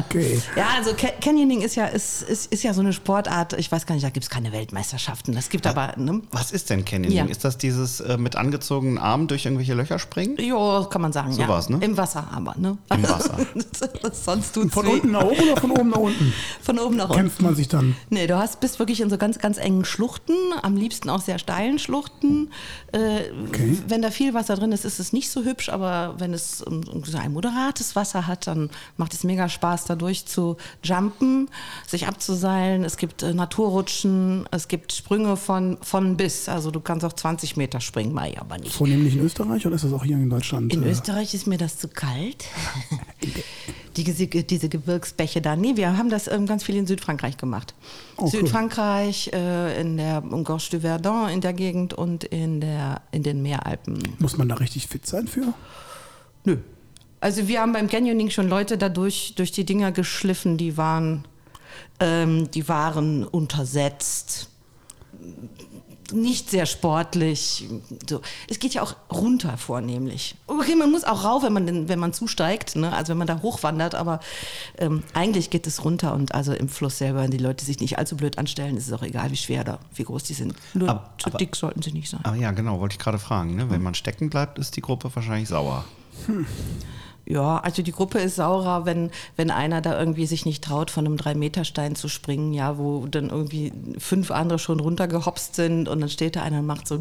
Okay. 0.09 0.41
Ja, 0.55 0.67
also 0.77 0.91
Ca- 0.93 1.13
Canyoning 1.21 1.61
ist 1.61 1.75
ja, 1.75 1.85
ist, 1.85 2.21
ist, 2.23 2.51
ist 2.51 2.63
ja 2.63 2.73
so 2.73 2.81
eine 2.81 2.91
Sportart, 2.91 3.53
ich 3.53 3.71
weiß 3.71 3.85
gar 3.85 3.95
nicht, 3.95 4.03
da 4.03 4.09
gibt 4.09 4.23
es 4.25 4.29
keine 4.29 4.51
Weltmeisterschaften. 4.51 5.33
Das 5.33 5.49
gibt 5.49 5.65
aber, 5.67 5.93
ne? 5.97 6.21
Was 6.31 6.51
ist 6.51 6.69
denn 6.69 6.83
Canyoning? 6.85 7.17
Ja. 7.17 7.25
Ist 7.25 7.45
das 7.45 7.57
dieses 7.57 7.99
äh, 8.01 8.17
mit 8.17 8.35
angezogenen 8.35 8.97
Armen 8.97 9.27
durch 9.27 9.45
irgendwelche 9.45 9.73
Löcher 9.75 9.97
springen? 9.99 10.37
Jo, 10.39 10.85
kann 10.89 11.01
man 11.01 11.13
sagen. 11.13 11.31
So 11.33 11.41
ja. 11.43 11.47
war's, 11.47 11.69
ne? 11.69 11.77
Im 11.81 11.95
Wasser 11.97 12.27
aber, 12.31 12.55
ne? 12.57 12.77
Im 12.93 13.03
Wasser. 13.03 13.37
Sonst 14.11 14.53
tut's 14.53 14.73
Von 14.73 14.85
weh. 14.85 14.89
unten 14.91 15.11
nach 15.11 15.23
oben 15.23 15.39
oder 15.51 15.61
von 15.61 15.71
oben 15.71 15.89
nach 15.89 15.97
unten? 15.97 16.33
Von 16.61 16.79
oben 16.79 16.95
nach 16.97 17.05
unten. 17.09 17.15
Kämpft 17.21 17.41
man 17.41 17.55
sich 17.55 17.67
dann. 17.67 17.95
Nee, 18.09 18.27
du 18.27 18.37
hast, 18.37 18.59
bist 18.59 18.79
wirklich 18.79 19.01
in 19.01 19.09
so 19.09 19.17
ganz, 19.17 19.39
ganz 19.39 19.57
engen 19.57 19.85
Schluchten, 19.85 20.33
am 20.61 20.75
liebsten 20.75 21.09
auch 21.09 21.21
sehr 21.21 21.39
steilen 21.39 21.79
Schluchten. 21.79 22.51
Äh, 22.91 23.19
Okay. 23.49 23.77
Wenn 23.87 24.01
da 24.01 24.11
viel 24.11 24.33
Wasser 24.33 24.55
drin 24.55 24.71
ist, 24.71 24.85
ist 24.85 24.99
es 24.99 25.13
nicht 25.13 25.29
so 25.31 25.43
hübsch, 25.43 25.69
aber 25.69 26.15
wenn 26.19 26.33
es 26.33 26.38
ähm, 26.67 26.83
so 27.03 27.17
ein 27.17 27.33
moderates 27.33 27.95
Wasser 27.95 28.27
hat, 28.27 28.47
dann 28.47 28.69
macht 28.97 29.13
es 29.13 29.23
mega 29.23 29.49
Spaß, 29.49 29.85
dadurch 29.85 30.25
zu 30.25 30.57
jumpen, 30.83 31.49
sich 31.87 32.07
abzuseilen. 32.07 32.83
Es 32.83 32.97
gibt 32.97 33.23
äh, 33.23 33.33
Naturrutschen, 33.33 34.47
es 34.51 34.67
gibt 34.67 34.93
Sprünge 34.93 35.37
von, 35.37 35.77
von 35.81 36.17
bis. 36.17 36.49
Also 36.49 36.71
du 36.71 36.79
kannst 36.79 37.05
auch 37.05 37.13
20 37.13 37.57
Meter 37.57 37.79
springen, 37.79 38.13
Mai 38.13 38.39
aber 38.39 38.57
nicht. 38.57 38.73
Vornehmlich 38.73 39.15
in 39.15 39.21
Österreich 39.21 39.65
oder 39.65 39.75
ist 39.75 39.83
das 39.83 39.93
auch 39.93 40.03
hier 40.03 40.17
in 40.17 40.29
Deutschland? 40.29 40.73
In 40.73 40.83
äh, 40.83 40.91
Österreich 40.91 41.33
ist 41.33 41.47
mir 41.47 41.57
das 41.57 41.77
zu 41.77 41.87
kalt. 41.87 42.45
Die, 43.97 44.03
diese 44.03 44.69
Gebirgsbäche 44.69 45.41
da. 45.41 45.55
Nee, 45.55 45.75
wir 45.75 45.97
haben 45.97 46.09
das 46.09 46.27
ähm, 46.27 46.45
ganz 46.45 46.63
viel 46.63 46.75
in 46.75 46.87
Südfrankreich 46.87 47.37
gemacht. 47.37 47.73
Oh, 48.15 48.23
cool. 48.23 48.29
Südfrankreich, 48.29 49.31
äh, 49.33 49.81
in 49.81 49.97
der 49.97 50.21
Gorge 50.21 50.63
du 50.71 50.79
Verdun 50.81 51.29
in 51.29 51.41
der 51.41 51.53
Gegend 51.53 51.93
und 51.93 52.23
in, 52.23 52.61
der, 52.61 53.01
in 53.11 53.23
den 53.23 53.41
Meeralpen. 53.41 54.01
Muss 54.19 54.37
man 54.37 54.47
da 54.47 54.55
richtig 54.55 54.87
fit 54.87 55.05
sein 55.05 55.27
für? 55.27 55.53
Nö. 56.45 56.57
Also 57.21 57.47
wir 57.47 57.59
haben 57.61 57.73
beim 57.73 57.87
Canyoning 57.89 58.29
schon 58.29 58.47
Leute 58.47 58.77
dadurch 58.77 59.33
durch 59.35 59.51
die 59.51 59.65
Dinger 59.65 59.91
geschliffen, 59.91 60.57
die 60.57 60.77
waren, 60.77 61.25
ähm, 61.99 62.49
die 62.51 62.67
waren 62.69 63.25
untersetzt, 63.25 64.49
nicht 66.11 66.49
sehr 66.49 66.65
sportlich. 66.65 67.67
So. 68.09 68.21
Es 68.47 68.57
geht 68.59 68.73
ja 68.73 68.81
auch 68.81 68.95
runter 69.11 69.57
vornehmlich. 69.57 70.35
Okay, 70.47 70.75
man 70.75 70.89
muss 70.91 71.03
auch 71.03 71.23
rauf, 71.23 71.43
wenn 71.43 71.53
man, 71.53 71.87
wenn 71.87 71.99
man 71.99 72.13
zusteigt, 72.13 72.75
ne? 72.75 72.91
also 72.93 73.11
wenn 73.11 73.17
man 73.17 73.27
da 73.27 73.41
hochwandert, 73.41 73.93
aber 73.95 74.19
ähm, 74.77 75.03
eigentlich 75.13 75.49
geht 75.49 75.67
es 75.67 75.83
runter 75.83 76.13
und 76.13 76.33
also 76.33 76.53
im 76.53 76.67
Fluss 76.69 76.97
selber, 76.97 77.21
wenn 77.21 77.31
die 77.31 77.37
Leute 77.37 77.63
sich 77.65 77.79
nicht 77.79 77.99
allzu 77.99 78.17
blöd 78.17 78.37
anstellen, 78.37 78.77
ist 78.77 78.87
es 78.87 78.93
auch 78.93 79.03
egal, 79.03 79.29
wie 79.31 79.37
schwer 79.37 79.61
oder 79.61 79.79
wie 79.93 80.03
groß 80.03 80.23
die 80.23 80.33
sind. 80.33 80.55
Nur 80.73 80.89
Aber- 80.89 81.09
zu 81.19 81.27
aber- 81.27 81.37
dick 81.37 81.55
sollten 81.55 81.81
sie 81.81 81.91
nicht 81.91 82.09
sein. 82.09 82.21
Aber 82.23 82.37
ja, 82.37 82.51
genau, 82.51 82.79
wollte 82.79 82.93
ich 82.93 82.99
gerade 82.99 83.19
fragen. 83.19 83.55
Ne? 83.55 83.69
Wenn 83.69 83.83
man 83.83 83.93
stecken 83.93 84.29
bleibt, 84.29 84.57
ist 84.57 84.75
die 84.77 84.81
Gruppe 84.81 85.11
wahrscheinlich 85.13 85.49
sauer. 85.49 85.85
Ja, 87.29 87.59
also 87.59 87.83
die 87.83 87.91
Gruppe 87.91 88.17
ist 88.17 88.37
saurer, 88.37 88.87
wenn, 88.87 89.11
wenn 89.35 89.51
einer 89.51 89.81
da 89.81 89.99
irgendwie 89.99 90.25
sich 90.25 90.47
nicht 90.47 90.63
traut, 90.63 90.89
von 90.89 91.05
einem 91.05 91.15
Drei-Meter-Stein 91.15 91.95
zu 91.95 92.07
springen, 92.07 92.53
ja, 92.53 92.79
wo 92.79 93.05
dann 93.05 93.29
irgendwie 93.29 93.71
fünf 93.99 94.31
andere 94.31 94.57
schon 94.57 94.79
runtergehopst 94.79 95.53
sind 95.53 95.87
und 95.87 96.01
dann 96.01 96.09
steht 96.09 96.35
da 96.35 96.41
einer 96.41 96.57
und 96.59 96.65
macht 96.65 96.87
so 96.87 96.95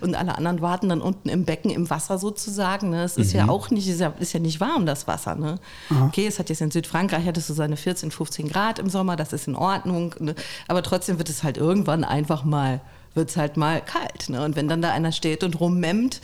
und 0.00 0.14
alle 0.14 0.38
anderen 0.38 0.60
warten 0.60 0.90
dann 0.90 1.00
unten 1.00 1.28
im 1.28 1.44
Becken 1.44 1.72
im 1.72 1.90
Wasser 1.90 2.18
sozusagen. 2.18 2.90
Ne? 2.90 3.02
Es 3.02 3.16
ist 3.16 3.32
ja 3.32 3.48
auch 3.48 3.70
nicht, 3.70 3.88
ist 3.88 3.98
ja, 3.98 4.14
ist 4.20 4.32
ja 4.32 4.38
nicht 4.38 4.60
warm, 4.60 4.86
das 4.86 5.08
Wasser. 5.08 5.34
Ne? 5.34 5.58
Okay, 6.06 6.28
es 6.28 6.38
hat 6.38 6.48
jetzt 6.48 6.60
in 6.60 6.70
Südfrankreich, 6.70 7.26
hattest 7.26 7.50
du 7.50 7.54
seine 7.54 7.76
14, 7.76 8.12
15 8.12 8.48
Grad 8.48 8.78
im 8.78 8.88
Sommer, 8.88 9.16
das 9.16 9.32
ist 9.32 9.48
in 9.48 9.56
Ordnung, 9.56 10.14
ne? 10.20 10.36
aber 10.68 10.84
trotzdem 10.84 11.18
wird 11.18 11.30
es 11.30 11.42
halt 11.42 11.56
irgendwann 11.56 12.04
einfach 12.04 12.44
mal 12.44 12.80
wird 13.14 13.30
es 13.30 13.36
halt 13.36 13.56
mal 13.56 13.80
kalt. 13.80 14.28
Ne? 14.28 14.44
Und 14.44 14.56
wenn 14.56 14.68
dann 14.68 14.82
da 14.82 14.92
einer 14.92 15.12
steht 15.12 15.42
und 15.42 15.58
rummemmt, 15.60 16.20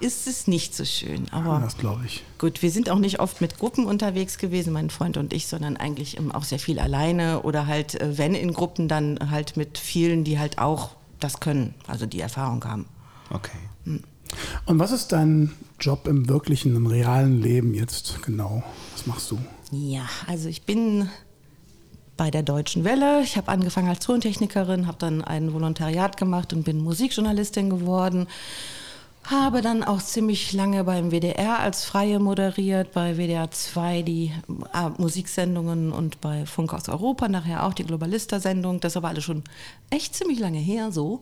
ist 0.00 0.26
es 0.26 0.46
nicht 0.46 0.74
so 0.74 0.84
schön. 0.84 1.26
Aber 1.30 1.60
Das 1.60 1.76
glaube 1.76 2.04
ich. 2.06 2.22
Gut, 2.38 2.62
wir 2.62 2.70
sind 2.70 2.90
auch 2.90 2.98
nicht 2.98 3.20
oft 3.20 3.40
mit 3.40 3.58
Gruppen 3.58 3.86
unterwegs 3.86 4.38
gewesen, 4.38 4.72
mein 4.72 4.90
Freund 4.90 5.16
und 5.16 5.32
ich, 5.32 5.46
sondern 5.46 5.76
eigentlich 5.76 6.18
auch 6.32 6.44
sehr 6.44 6.58
viel 6.58 6.78
alleine 6.78 7.42
oder 7.42 7.66
halt, 7.66 8.00
äh, 8.00 8.16
wenn 8.18 8.34
in 8.34 8.52
Gruppen, 8.52 8.88
dann 8.88 9.30
halt 9.30 9.56
mit 9.56 9.78
vielen, 9.78 10.24
die 10.24 10.38
halt 10.38 10.58
auch 10.58 10.90
das 11.20 11.40
können, 11.40 11.74
also 11.86 12.06
die 12.06 12.20
Erfahrung 12.20 12.64
haben. 12.64 12.86
Okay. 13.30 13.58
Und 14.66 14.78
was 14.78 14.92
ist 14.92 15.12
dein 15.12 15.52
Job 15.78 16.06
im 16.06 16.28
wirklichen, 16.28 16.74
im 16.74 16.86
realen 16.86 17.40
Leben 17.42 17.74
jetzt 17.74 18.22
genau? 18.22 18.62
Was 18.92 19.06
machst 19.06 19.30
du? 19.30 19.38
Ja, 19.70 20.08
also 20.26 20.48
ich 20.48 20.62
bin 20.62 21.08
bei 22.16 22.30
der 22.30 22.42
Deutschen 22.42 22.84
Welle. 22.84 23.22
Ich 23.22 23.36
habe 23.36 23.48
angefangen 23.48 23.88
als 23.88 24.04
Tontechnikerin, 24.04 24.86
habe 24.86 24.98
dann 24.98 25.22
ein 25.22 25.52
Volontariat 25.52 26.16
gemacht 26.16 26.52
und 26.52 26.64
bin 26.64 26.82
Musikjournalistin 26.82 27.70
geworden. 27.70 28.26
Habe 29.24 29.62
dann 29.62 29.84
auch 29.84 30.02
ziemlich 30.02 30.52
lange 30.52 30.82
beim 30.82 31.12
WDR 31.12 31.60
als 31.60 31.84
Freie 31.84 32.18
moderiert, 32.18 32.92
bei 32.92 33.16
WDR 33.18 33.48
2 33.48 34.02
die 34.02 34.32
äh, 34.74 34.88
Musiksendungen 34.98 35.92
und 35.92 36.20
bei 36.20 36.44
Funk 36.44 36.74
aus 36.74 36.88
Europa 36.88 37.28
nachher 37.28 37.64
auch 37.64 37.72
die 37.72 37.84
Globalista-Sendung. 37.84 38.80
Das 38.80 38.96
aber 38.96 39.08
alles 39.08 39.22
schon 39.22 39.44
echt 39.90 40.16
ziemlich 40.16 40.40
lange 40.40 40.58
her 40.58 40.90
so. 40.90 41.20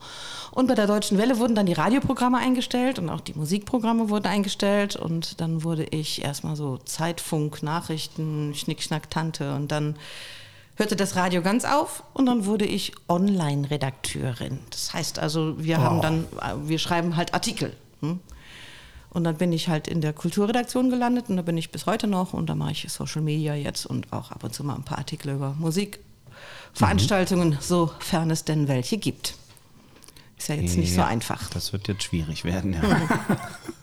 Und 0.51 0.67
bei 0.67 0.75
der 0.75 0.87
Deutschen 0.87 1.19
Welle 1.19 1.39
wurden 1.39 1.55
dann 1.55 1.67
die 1.67 1.75
Radioprogramme 1.75 2.39
eingestellt 2.39 2.99
und 2.99 3.11
auch 3.11 3.21
die 3.21 3.35
Musikprogramme 3.35 4.09
wurden 4.09 4.29
eingestellt. 4.29 4.97
Und 4.97 5.39
dann 5.43 5.63
wurde 5.63 5.85
ich 5.85 6.25
erstmal 6.25 6.57
so 6.57 6.79
Zeitfunk, 6.79 7.63
Nachrichten, 7.63 8.55
Schnick, 8.55 8.83
Schnack, 8.83 9.11
Tante 9.11 9.55
und 9.55 9.71
dann 9.71 9.95
hörte 10.81 10.97
das 10.97 11.15
Radio 11.15 11.43
ganz 11.43 11.65
auf 11.65 12.03
und 12.15 12.27
dann 12.27 12.47
wurde 12.47 12.65
ich 12.65 12.93
Online-Redakteurin. 13.07 14.59
Das 14.71 14.95
heißt 14.95 15.19
also, 15.19 15.63
wir 15.63 15.79
haben 15.79 16.01
dann, 16.01 16.27
wir 16.65 16.79
schreiben 16.79 17.17
halt 17.17 17.35
Artikel. 17.35 17.77
Hm? 18.01 18.19
Und 19.11 19.25
dann 19.25 19.37
bin 19.37 19.53
ich 19.53 19.69
halt 19.69 19.89
in 19.89 20.01
der 20.01 20.15
Kulturredaktion 20.15 20.89
gelandet 20.89 21.29
und 21.29 21.37
da 21.37 21.43
bin 21.43 21.59
ich 21.59 21.71
bis 21.71 21.85
heute 21.85 22.07
noch 22.07 22.33
und 22.33 22.49
da 22.49 22.55
mache 22.55 22.73
ich 22.73 22.87
Social 22.89 23.21
Media 23.21 23.55
jetzt 23.55 23.85
und 23.85 24.13
auch 24.13 24.31
ab 24.31 24.43
und 24.43 24.55
zu 24.55 24.65
mal 24.65 24.75
ein 24.75 24.85
paar 24.85 24.99
Artikel 24.99 25.35
über 25.35 25.55
Musikveranstaltungen, 25.59 27.51
mhm. 27.51 27.59
sofern 27.61 28.31
es 28.31 28.45
denn 28.45 28.67
welche 28.67 28.97
gibt. 28.97 29.35
Ist 30.39 30.49
ja 30.49 30.55
jetzt 30.55 30.79
nicht 30.79 30.97
ja, 30.97 31.03
so 31.03 31.03
einfach. 31.03 31.51
Das 31.51 31.75
wird 31.75 31.89
jetzt 31.89 32.05
schwierig 32.05 32.45
werden, 32.45 32.73
ja. 32.73 32.81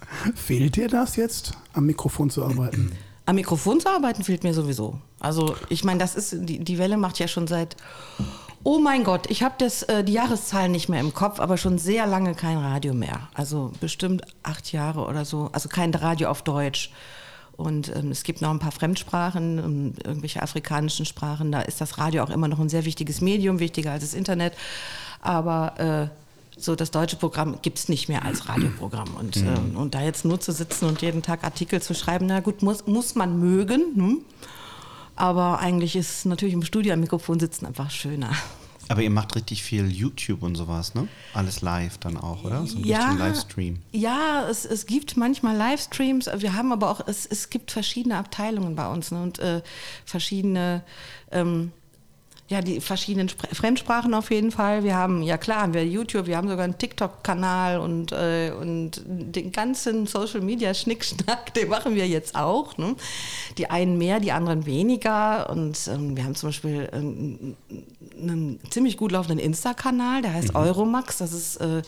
Fehlt 0.36 0.77
dir 0.77 0.88
das 0.88 1.16
jetzt, 1.16 1.51
am 1.74 1.86
Mikrofon 1.86 2.32
zu 2.32 2.44
arbeiten? 2.44 2.98
Am 3.27 3.36
Mikrofon 3.36 3.81
zu 3.81 3.89
arbeiten 3.89 4.24
fehlt 4.24 4.46
mir 4.46 4.53
sowieso. 4.53 5.01
Also 5.19 5.57
ich 5.67 5.84
meine, 5.84 6.00
das 6.00 6.15
ist, 6.15 6.34
die, 6.39 6.60
die 6.60 6.77
Welle 6.77 6.96
macht 6.96 7.19
ja 7.19 7.27
schon 7.27 7.46
seit, 7.46 7.75
oh 8.63 8.79
mein 8.79 9.03
Gott, 9.03 9.29
ich 9.29 9.43
habe 9.43 9.65
äh, 9.65 10.03
die 10.05 10.13
Jahreszahlen 10.13 10.72
nicht 10.72 10.88
mehr 10.88 11.01
im 11.01 11.13
Kopf, 11.13 11.41
aber 11.41 11.57
schon 11.57 11.77
sehr 11.77 12.07
lange 12.07 12.36
kein 12.36 12.57
Radio 12.57 12.93
mehr. 12.93 13.27
Also 13.34 13.74
bestimmt 13.81 14.22
acht 14.43 14.72
Jahre 14.72 15.05
oder 15.05 15.25
so. 15.25 15.50
Also 15.51 15.67
kein 15.67 15.93
Radio 15.93 16.29
auf 16.29 16.41
Deutsch. 16.41 16.89
Und 17.57 17.93
ähm, 17.93 18.12
es 18.12 18.24
gibt 18.24 18.41
noch 18.41 18.51
ein 18.51 18.60
paar 18.60 18.72
Fremdsprachen, 18.72 19.57
ähm, 19.57 19.93
irgendwelche 20.05 20.41
afrikanischen 20.41 21.05
Sprachen. 21.05 21.51
Da 21.51 21.60
ist 21.60 21.81
das 21.81 21.98
Radio 21.98 22.24
auch 22.24 22.29
immer 22.29 22.48
noch 22.48 22.60
ein 22.60 22.69
sehr 22.69 22.86
wichtiges 22.86 23.19
Medium, 23.19 23.60
wichtiger 23.60 23.91
als 23.91 24.03
das 24.03 24.13
Internet. 24.13 24.53
Aber 25.19 26.12
äh, 26.13 26.26
so 26.58 26.76
das 26.76 26.92
deutsche 26.92 27.16
Programm 27.16 27.60
gibt 27.62 27.78
es 27.78 27.90
nicht 27.90 28.10
mehr 28.10 28.26
als 28.26 28.50
Radioprogramm. 28.50 29.16
Und, 29.16 29.38
mhm. 29.38 29.48
ähm, 29.48 29.78
und 29.78 29.96
da 29.96 30.02
jetzt 30.02 30.26
nur 30.26 30.40
zu 30.40 30.52
sitzen 30.52 30.86
und 30.86 31.02
jeden 31.02 31.22
Tag 31.22 31.44
Artikel 31.44 31.82
zu 31.82 31.94
schreiben, 31.94 32.26
na 32.26 32.40
gut, 32.40 32.62
muss, 32.62 32.88
muss 32.88 33.16
man 33.16 33.40
mögen. 33.40 33.96
Hm? 33.96 34.22
Aber 35.16 35.60
eigentlich 35.60 35.96
ist 35.96 36.26
natürlich 36.26 36.54
im 36.54 36.64
Studio 36.64 36.94
am 36.94 37.00
Mikrofon 37.00 37.40
sitzen 37.40 37.66
einfach 37.66 37.90
schöner. 37.90 38.32
Aber 38.90 39.02
ihr 39.02 39.10
macht 39.10 39.36
richtig 39.36 39.64
viel 39.64 39.92
YouTube 39.92 40.44
und 40.44 40.56
sowas, 40.56 40.96
ne? 40.96 41.08
Alles 41.34 41.62
live 41.62 41.98
dann 41.98 42.16
auch, 42.16 42.44
oder? 42.46 42.66
So 42.66 42.78
ein 42.78 42.86
ja, 42.86 43.12
Livestream. 43.14 43.80
Ja, 43.92 44.48
es, 44.50 44.64
es 44.64 44.86
gibt 44.86 45.18
manchmal 45.18 45.58
Livestreams. 45.58 46.30
Wir 46.38 46.54
haben 46.54 46.72
aber 46.72 46.90
auch, 46.90 47.02
es, 47.06 47.26
es 47.26 47.50
gibt 47.50 47.72
verschiedene 47.72 48.16
Abteilungen 48.16 48.76
bei 48.76 48.88
uns 48.88 49.12
ne? 49.12 49.22
und 49.22 49.40
äh, 49.40 49.62
verschiedene 50.06 50.84
ähm, 51.32 51.74
ja, 52.50 52.62
die 52.62 52.80
verschiedenen 52.80 53.27
Spr 53.27 53.48
Fremdsprachen 53.54 54.13
auf 54.13 54.32
jeden 54.32 54.51
Fall. 54.51 54.84
Wir 54.84 54.96
haben, 54.96 55.22
ja 55.22 55.38
klar, 55.38 55.63
haben 55.63 55.74
wir 55.74 55.86
YouTube, 55.86 56.27
wir 56.27 56.38
haben 56.38 56.48
sogar 56.48 56.63
einen 56.63 56.77
TikTok-Kanal 56.77 57.80
und, 57.80 58.13
äh, 58.13 58.51
und 58.58 59.01
den 59.06 59.51
ganzen 59.51 60.08
Social 60.08 60.39
Media 60.39 60.74
Schnickschnack, 60.74 61.54
den 61.56 61.68
machen 61.68 61.96
wir 61.96 62.08
jetzt 62.08 62.36
auch. 62.36 62.77
Ne? 62.77 62.96
Die 63.58 63.70
einen 63.70 63.98
mehr, 63.98 64.22
die 64.22 64.32
anderen 64.32 64.66
weniger. 64.66 65.50
Und 65.50 65.89
ähm, 65.94 66.16
wir 66.16 66.24
haben 66.24 66.36
zum 66.36 66.50
Beispiel 66.50 66.89
ähm, 66.94 67.58
einen 68.17 68.59
ziemlich 68.69 68.95
gut 68.95 69.12
laufenden 69.12 69.39
Insta-Kanal, 69.39 70.21
der 70.21 70.33
heißt 70.33 70.53
mhm. 70.53 70.59
Euromax. 70.59 71.17
Das 71.17 71.33
ist, 71.33 71.57
äh, 71.57 71.81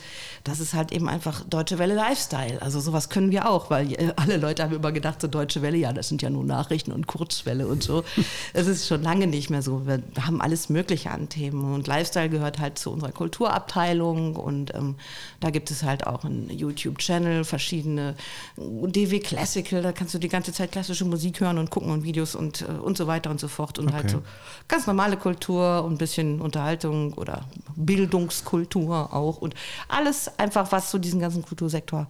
das 0.44 0.60
ist 0.60 0.74
halt 0.74 0.92
eben 0.92 1.08
einfach 1.08 1.42
Deutsche 1.48 1.78
Welle 1.78 1.94
Lifestyle. 1.94 2.60
Also 2.60 2.80
sowas 2.80 3.08
können 3.08 3.30
wir 3.30 3.48
auch, 3.48 3.70
weil 3.70 3.92
äh, 3.94 4.12
alle 4.16 4.36
Leute 4.36 4.62
haben 4.62 4.74
immer 4.74 4.92
gedacht, 4.92 5.22
so 5.22 5.28
Deutsche 5.28 5.62
Welle, 5.62 5.78
ja, 5.78 5.92
das 5.92 6.08
sind 6.08 6.20
ja 6.20 6.28
nur 6.28 6.44
Nachrichten 6.44 6.92
und 6.92 7.06
Kurzwelle 7.06 7.66
und 7.66 7.82
so. 7.82 8.04
Es 8.52 8.66
ist 8.66 8.88
schon 8.88 9.02
lange 9.02 9.26
nicht 9.26 9.48
mehr 9.48 9.62
so. 9.62 9.86
Wir 9.86 10.02
haben 10.20 10.40
alle 10.40 10.50
alles 10.50 10.68
Mögliche 10.68 11.12
an 11.12 11.28
Themen. 11.28 11.72
Und 11.72 11.86
Lifestyle 11.86 12.28
gehört 12.28 12.58
halt 12.58 12.76
zu 12.76 12.90
unserer 12.90 13.12
Kulturabteilung 13.12 14.34
und 14.34 14.74
ähm, 14.74 14.96
da 15.38 15.50
gibt 15.50 15.70
es 15.70 15.84
halt 15.84 16.08
auch 16.08 16.24
einen 16.24 16.50
YouTube-Channel, 16.50 17.44
verschiedene 17.44 18.16
DW 18.56 19.20
Classical, 19.20 19.80
da 19.80 19.92
kannst 19.92 20.12
du 20.12 20.18
die 20.18 20.28
ganze 20.28 20.52
Zeit 20.52 20.72
klassische 20.72 21.04
Musik 21.04 21.40
hören 21.40 21.58
und 21.58 21.70
gucken 21.70 21.92
und 21.92 22.02
Videos 22.02 22.34
und, 22.34 22.62
äh, 22.62 22.64
und 22.64 22.96
so 22.96 23.06
weiter 23.06 23.30
und 23.30 23.38
so 23.38 23.46
fort. 23.46 23.78
Und 23.78 23.92
halt 23.92 24.06
okay. 24.06 24.14
halt 24.14 24.24
so 24.24 24.30
ganz 24.66 24.88
normale 24.88 25.16
Kultur 25.16 25.84
und 25.84 25.92
ein 25.92 25.98
bisschen 25.98 26.19
Unterhaltung 26.40 27.14
oder 27.14 27.46
Bildungskultur 27.76 29.14
auch 29.14 29.38
und 29.38 29.54
alles 29.88 30.38
einfach, 30.38 30.70
was 30.72 30.90
so 30.90 30.98
diesen 30.98 31.20
ganzen 31.20 31.42
Kultursektor 31.42 32.06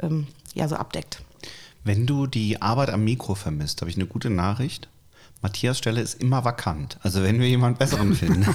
ähm, 0.00 0.26
ja 0.54 0.68
so 0.68 0.76
abdeckt. 0.76 1.22
Wenn 1.84 2.06
du 2.06 2.26
die 2.26 2.60
Arbeit 2.60 2.90
am 2.90 3.04
Mikro 3.04 3.34
vermisst, 3.34 3.80
habe 3.80 3.90
ich 3.90 3.96
eine 3.96 4.06
gute 4.06 4.30
Nachricht. 4.30 4.88
Matthias 5.42 5.78
Stelle 5.78 6.00
ist 6.00 6.20
immer 6.20 6.44
vakant. 6.44 6.98
Also 7.02 7.22
wenn 7.22 7.38
wir 7.38 7.48
jemanden 7.48 7.78
besseren 7.78 8.14
finden. 8.16 8.46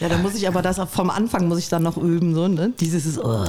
ja, 0.00 0.08
dann 0.08 0.22
muss 0.22 0.34
ich 0.34 0.48
aber 0.48 0.62
das 0.62 0.80
vom 0.90 1.10
Anfang 1.10 1.48
muss 1.48 1.58
ich 1.58 1.68
dann 1.68 1.82
noch 1.82 1.96
üben, 1.96 2.34
so, 2.34 2.48
ne? 2.48 2.72
Dieses 2.80 3.06
ist. 3.06 3.18
Oh. 3.18 3.46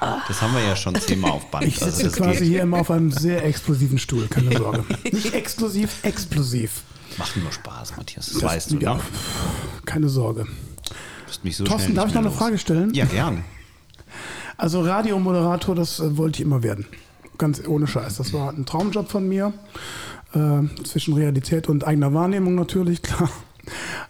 Das 0.00 0.42
haben 0.42 0.54
wir 0.54 0.62
ja 0.62 0.76
schon 0.76 0.94
zehnmal 0.94 1.30
auf 1.32 1.50
Band. 1.50 1.66
Ich 1.66 1.78
sitze 1.78 2.04
also 2.04 2.22
quasi 2.22 2.40
geht. 2.40 2.48
hier 2.48 2.62
immer 2.62 2.80
auf 2.80 2.90
einem 2.90 3.10
sehr 3.10 3.44
explosiven 3.44 3.98
Stuhl, 3.98 4.26
keine 4.28 4.56
Sorge. 4.58 4.84
Nicht 5.04 5.32
exklusiv, 5.32 5.98
explosiv. 6.02 6.82
Macht 7.18 7.36
nur 7.36 7.52
Spaß, 7.52 7.96
Matthias. 7.96 8.26
Das, 8.26 8.34
das 8.34 8.42
weißt 8.42 8.70
du, 8.72 8.78
ja. 8.78 8.94
Ne? 8.94 9.00
Keine 9.84 10.08
Sorge. 10.08 10.46
So 11.50 11.64
Thorsten, 11.64 11.94
darf 11.94 12.08
ich 12.08 12.14
noch 12.14 12.22
eine 12.22 12.30
Frage 12.30 12.58
stellen? 12.58 12.92
Ja, 12.94 13.04
gern. 13.04 13.44
Also 14.56 14.80
Radiomoderator, 14.82 15.74
das 15.74 16.00
äh, 16.00 16.16
wollte 16.16 16.40
ich 16.40 16.46
immer 16.46 16.62
werden. 16.62 16.86
Ganz 17.38 17.62
ohne 17.66 17.86
Scheiß. 17.86 18.16
Das 18.16 18.32
war 18.32 18.50
ein 18.52 18.64
Traumjob 18.64 19.10
von 19.10 19.28
mir. 19.28 19.52
Äh, 20.32 20.62
zwischen 20.84 21.14
Realität 21.14 21.68
und 21.68 21.86
eigener 21.86 22.14
Wahrnehmung 22.14 22.54
natürlich, 22.54 23.02
klar. 23.02 23.30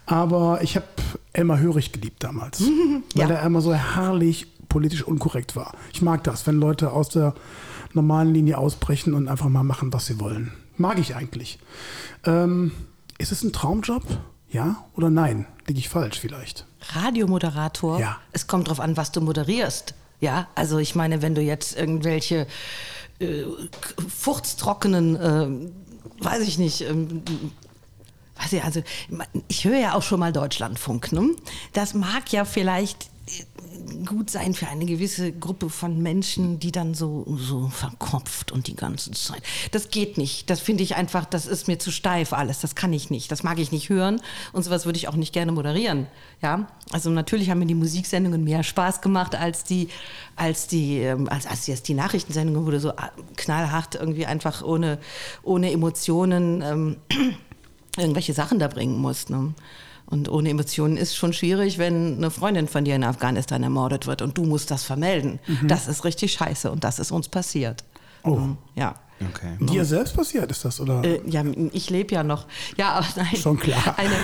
Aber 0.04 0.60
ich 0.62 0.76
habe 0.76 0.86
Elmar 1.32 1.58
Hörig 1.58 1.92
geliebt 1.92 2.22
damals. 2.22 2.62
weil 3.14 3.30
er 3.30 3.42
immer 3.42 3.60
so 3.60 3.74
herrlich 3.74 4.46
politisch 4.68 5.02
unkorrekt 5.02 5.56
war. 5.56 5.74
Ich 5.92 6.02
mag 6.02 6.24
das, 6.24 6.46
wenn 6.46 6.56
Leute 6.56 6.92
aus 6.92 7.08
der 7.08 7.34
normalen 7.92 8.34
Linie 8.34 8.58
ausbrechen 8.58 9.14
und 9.14 9.28
einfach 9.28 9.48
mal 9.48 9.62
machen, 9.62 9.92
was 9.92 10.06
sie 10.06 10.20
wollen. 10.20 10.52
Mag 10.76 10.98
ich 10.98 11.16
eigentlich. 11.16 11.58
Ähm, 12.24 12.72
ist 13.18 13.32
es 13.32 13.42
ein 13.42 13.52
Traumjob? 13.52 14.02
Ja 14.50 14.84
oder 14.94 15.10
nein? 15.10 15.46
Liege 15.66 15.80
ich 15.80 15.88
falsch 15.88 16.20
vielleicht? 16.20 16.66
Radiomoderator? 16.92 17.98
Ja. 17.98 18.18
Es 18.32 18.46
kommt 18.46 18.68
darauf 18.68 18.80
an, 18.80 18.96
was 18.96 19.12
du 19.12 19.20
moderierst. 19.20 19.94
Ja, 20.20 20.48
also 20.54 20.78
ich 20.78 20.94
meine, 20.94 21.22
wenn 21.22 21.34
du 21.34 21.42
jetzt 21.42 21.76
irgendwelche 21.76 22.46
äh, 23.18 23.44
furztrockenen, 24.08 25.16
äh, 25.16 26.24
weiß 26.24 26.42
ich 26.42 26.58
nicht, 26.58 26.82
ähm, 26.82 27.22
weiß 28.40 28.52
ich, 28.52 28.64
also 28.64 28.82
ich 29.48 29.64
höre 29.64 29.78
ja 29.78 29.94
auch 29.94 30.02
schon 30.02 30.20
mal 30.20 30.32
Deutschlandfunk. 30.32 31.12
Ne? 31.12 31.30
Das 31.72 31.94
mag 31.94 32.32
ja 32.32 32.44
vielleicht 32.44 33.10
gut 34.04 34.30
sein 34.30 34.54
für 34.54 34.68
eine 34.68 34.86
gewisse 34.86 35.32
Gruppe 35.32 35.70
von 35.70 36.02
Menschen, 36.02 36.58
die 36.58 36.72
dann 36.72 36.94
so, 36.94 37.24
so 37.38 37.68
verkopft 37.68 38.52
und 38.52 38.66
die 38.66 38.76
ganze 38.76 39.10
Zeit. 39.12 39.42
Das 39.70 39.90
geht 39.90 40.18
nicht. 40.18 40.50
Das 40.50 40.60
finde 40.60 40.82
ich 40.82 40.96
einfach, 40.96 41.24
das 41.24 41.46
ist 41.46 41.68
mir 41.68 41.78
zu 41.78 41.90
steif 41.90 42.32
alles. 42.32 42.60
Das 42.60 42.74
kann 42.74 42.92
ich 42.92 43.10
nicht. 43.10 43.30
Das 43.30 43.42
mag 43.42 43.58
ich 43.58 43.72
nicht 43.72 43.88
hören. 43.88 44.20
Und 44.52 44.62
sowas 44.62 44.86
würde 44.86 44.98
ich 44.98 45.08
auch 45.08 45.16
nicht 45.16 45.32
gerne 45.32 45.52
moderieren. 45.52 46.06
Ja, 46.42 46.68
also 46.90 47.10
natürlich 47.10 47.50
haben 47.50 47.58
mir 47.58 47.66
die 47.66 47.74
Musiksendungen 47.74 48.44
mehr 48.44 48.62
Spaß 48.62 49.00
gemacht 49.00 49.34
als 49.34 49.64
die, 49.64 49.88
als 50.36 50.66
die, 50.66 50.98
ähm, 50.98 51.28
als, 51.28 51.46
als 51.46 51.66
jetzt 51.66 51.88
die 51.88 51.94
Nachrichtensendungen, 51.94 52.66
wo 52.66 52.70
du 52.70 52.80
so 52.80 52.90
ah, 52.90 53.10
knallhart 53.36 53.94
irgendwie 53.94 54.26
einfach 54.26 54.62
ohne, 54.62 54.98
ohne 55.42 55.72
Emotionen 55.72 56.62
ähm, 56.62 56.96
irgendwelche 57.96 58.34
Sachen 58.34 58.58
da 58.58 58.68
bringen 58.68 58.98
musst. 58.98 59.30
Ne? 59.30 59.54
Und 60.06 60.28
ohne 60.28 60.50
Emotionen 60.50 60.96
ist 60.96 61.16
schon 61.16 61.32
schwierig, 61.32 61.78
wenn 61.78 62.16
eine 62.16 62.30
Freundin 62.30 62.68
von 62.68 62.84
dir 62.84 62.94
in 62.94 63.04
Afghanistan 63.04 63.62
ermordet 63.62 64.06
wird 64.06 64.22
und 64.22 64.38
du 64.38 64.44
musst 64.44 64.70
das 64.70 64.84
vermelden. 64.84 65.40
Mhm. 65.46 65.68
Das 65.68 65.88
ist 65.88 66.04
richtig 66.04 66.32
scheiße 66.32 66.70
und 66.70 66.84
das 66.84 66.98
ist 66.98 67.10
uns 67.10 67.28
passiert. 67.28 67.84
Oh. 68.22 68.38
Ja. 68.74 68.94
Okay. 69.30 69.56
Dir 69.60 69.84
selbst 69.86 70.14
passiert 70.14 70.50
ist 70.50 70.64
das, 70.64 70.78
oder? 70.78 71.02
Äh, 71.02 71.20
ja, 71.26 71.42
ich 71.72 71.88
lebe 71.88 72.14
ja 72.14 72.22
noch. 72.22 72.46
Ja, 72.76 73.02
nein. 73.16 73.34
Schon 73.34 73.58
klar. 73.58 73.94
Eine, 73.98 74.14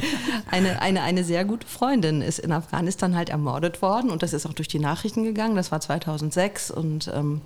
eine, 0.50 0.80
eine, 0.80 1.02
eine 1.02 1.24
sehr 1.24 1.44
gute 1.44 1.66
Freundin 1.66 2.22
ist 2.22 2.38
in 2.38 2.52
Afghanistan 2.52 3.14
halt 3.14 3.28
ermordet 3.28 3.82
worden 3.82 4.10
und 4.10 4.22
das 4.22 4.32
ist 4.32 4.46
auch 4.46 4.54
durch 4.54 4.68
die 4.68 4.78
Nachrichten 4.78 5.22
gegangen. 5.22 5.54
Das 5.54 5.70
war 5.70 5.80
2006 5.80 6.70
und, 6.70 7.10
ähm, 7.14 7.42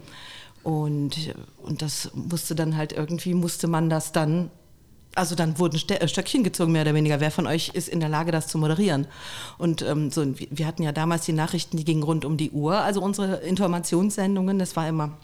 und, 0.63 1.35
und 1.65 1.83
das 1.83 2.11
musste 2.15 2.55
dann 2.55 2.77
halt 2.77 2.93
irgendwie, 2.93 3.35
musste 3.35 3.67
man 3.67 3.91
das 3.91 4.13
dann 4.13 4.51
also 5.15 5.35
dann 5.35 5.59
wurden 5.59 5.81
äh, 5.89 6.09
Stöckchen 6.09 6.43
gezogen, 6.43 6.73
mehr 6.73 6.83
oder 6.83 6.95
weniger. 6.95 7.21
Wer 7.21 7.31
von 7.31 7.47
euch 7.47 7.71
ist 7.75 7.89
in 7.89 8.01
der 8.01 8.09
Lage, 8.09 8.33
das 8.33 8.49
zu 8.49 8.59
moderieren? 8.59 9.07
Und 9.59 9.83
ähm, 9.83 10.11
so, 10.11 10.25
wir 10.27 10.67
hatten 10.67 10.83
ja 10.83 10.93
damals 10.93 11.25
die 11.25 11.33
Nachrichten, 11.33 11.77
die 11.77 11.85
gingen 11.85 12.03
rund 12.03 12.25
um 12.25 12.37
die 12.37 12.51
Uhr. 12.51 12.79
Also 12.79 13.03
unsere 13.03 13.37
Informationssendungen, 13.37 14.59
das 14.59 14.75
war 14.77 14.89
immer, 14.89 15.19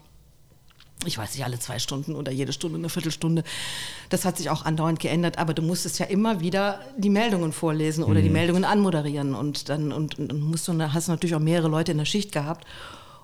ich 1.07 1.17
weiß 1.17 1.35
nicht, 1.35 1.45
alle 1.45 1.59
zwei 1.59 1.79
Stunden 1.79 2.17
oder 2.17 2.31
jede 2.33 2.53
Stunde, 2.53 2.79
eine 2.79 2.89
Viertelstunde. 2.89 3.45
Das 4.11 4.25
hat 4.25 4.37
sich 4.37 4.51
auch 4.51 4.65
andauernd 4.65 5.01
geändert, 5.01 5.39
aber 5.39 5.55
du 5.55 5.63
musstest 5.63 5.99
ja 5.99 6.07
immer 6.07 6.41
wieder 6.41 6.81
die 6.99 7.11
Meldungen 7.11 7.53
vorlesen 7.53 8.05
oder 8.05 8.21
mhm. 8.21 8.25
die 8.25 8.31
Meldungen 8.31 8.65
anmoderieren. 8.65 9.35
Und 9.35 9.69
dann 9.69 9.93
und, 9.93 10.19
und 10.19 10.41
musst 10.41 10.69
du, 10.69 10.93
hast 10.93 11.09
du 11.09 11.13
natürlich 11.13 11.35
auch 11.35 11.41
mehrere 11.41 11.69
Leute 11.69 11.93
in 11.93 11.99
der 11.99 12.05
Schicht 12.05 12.33
gehabt. 12.33 12.67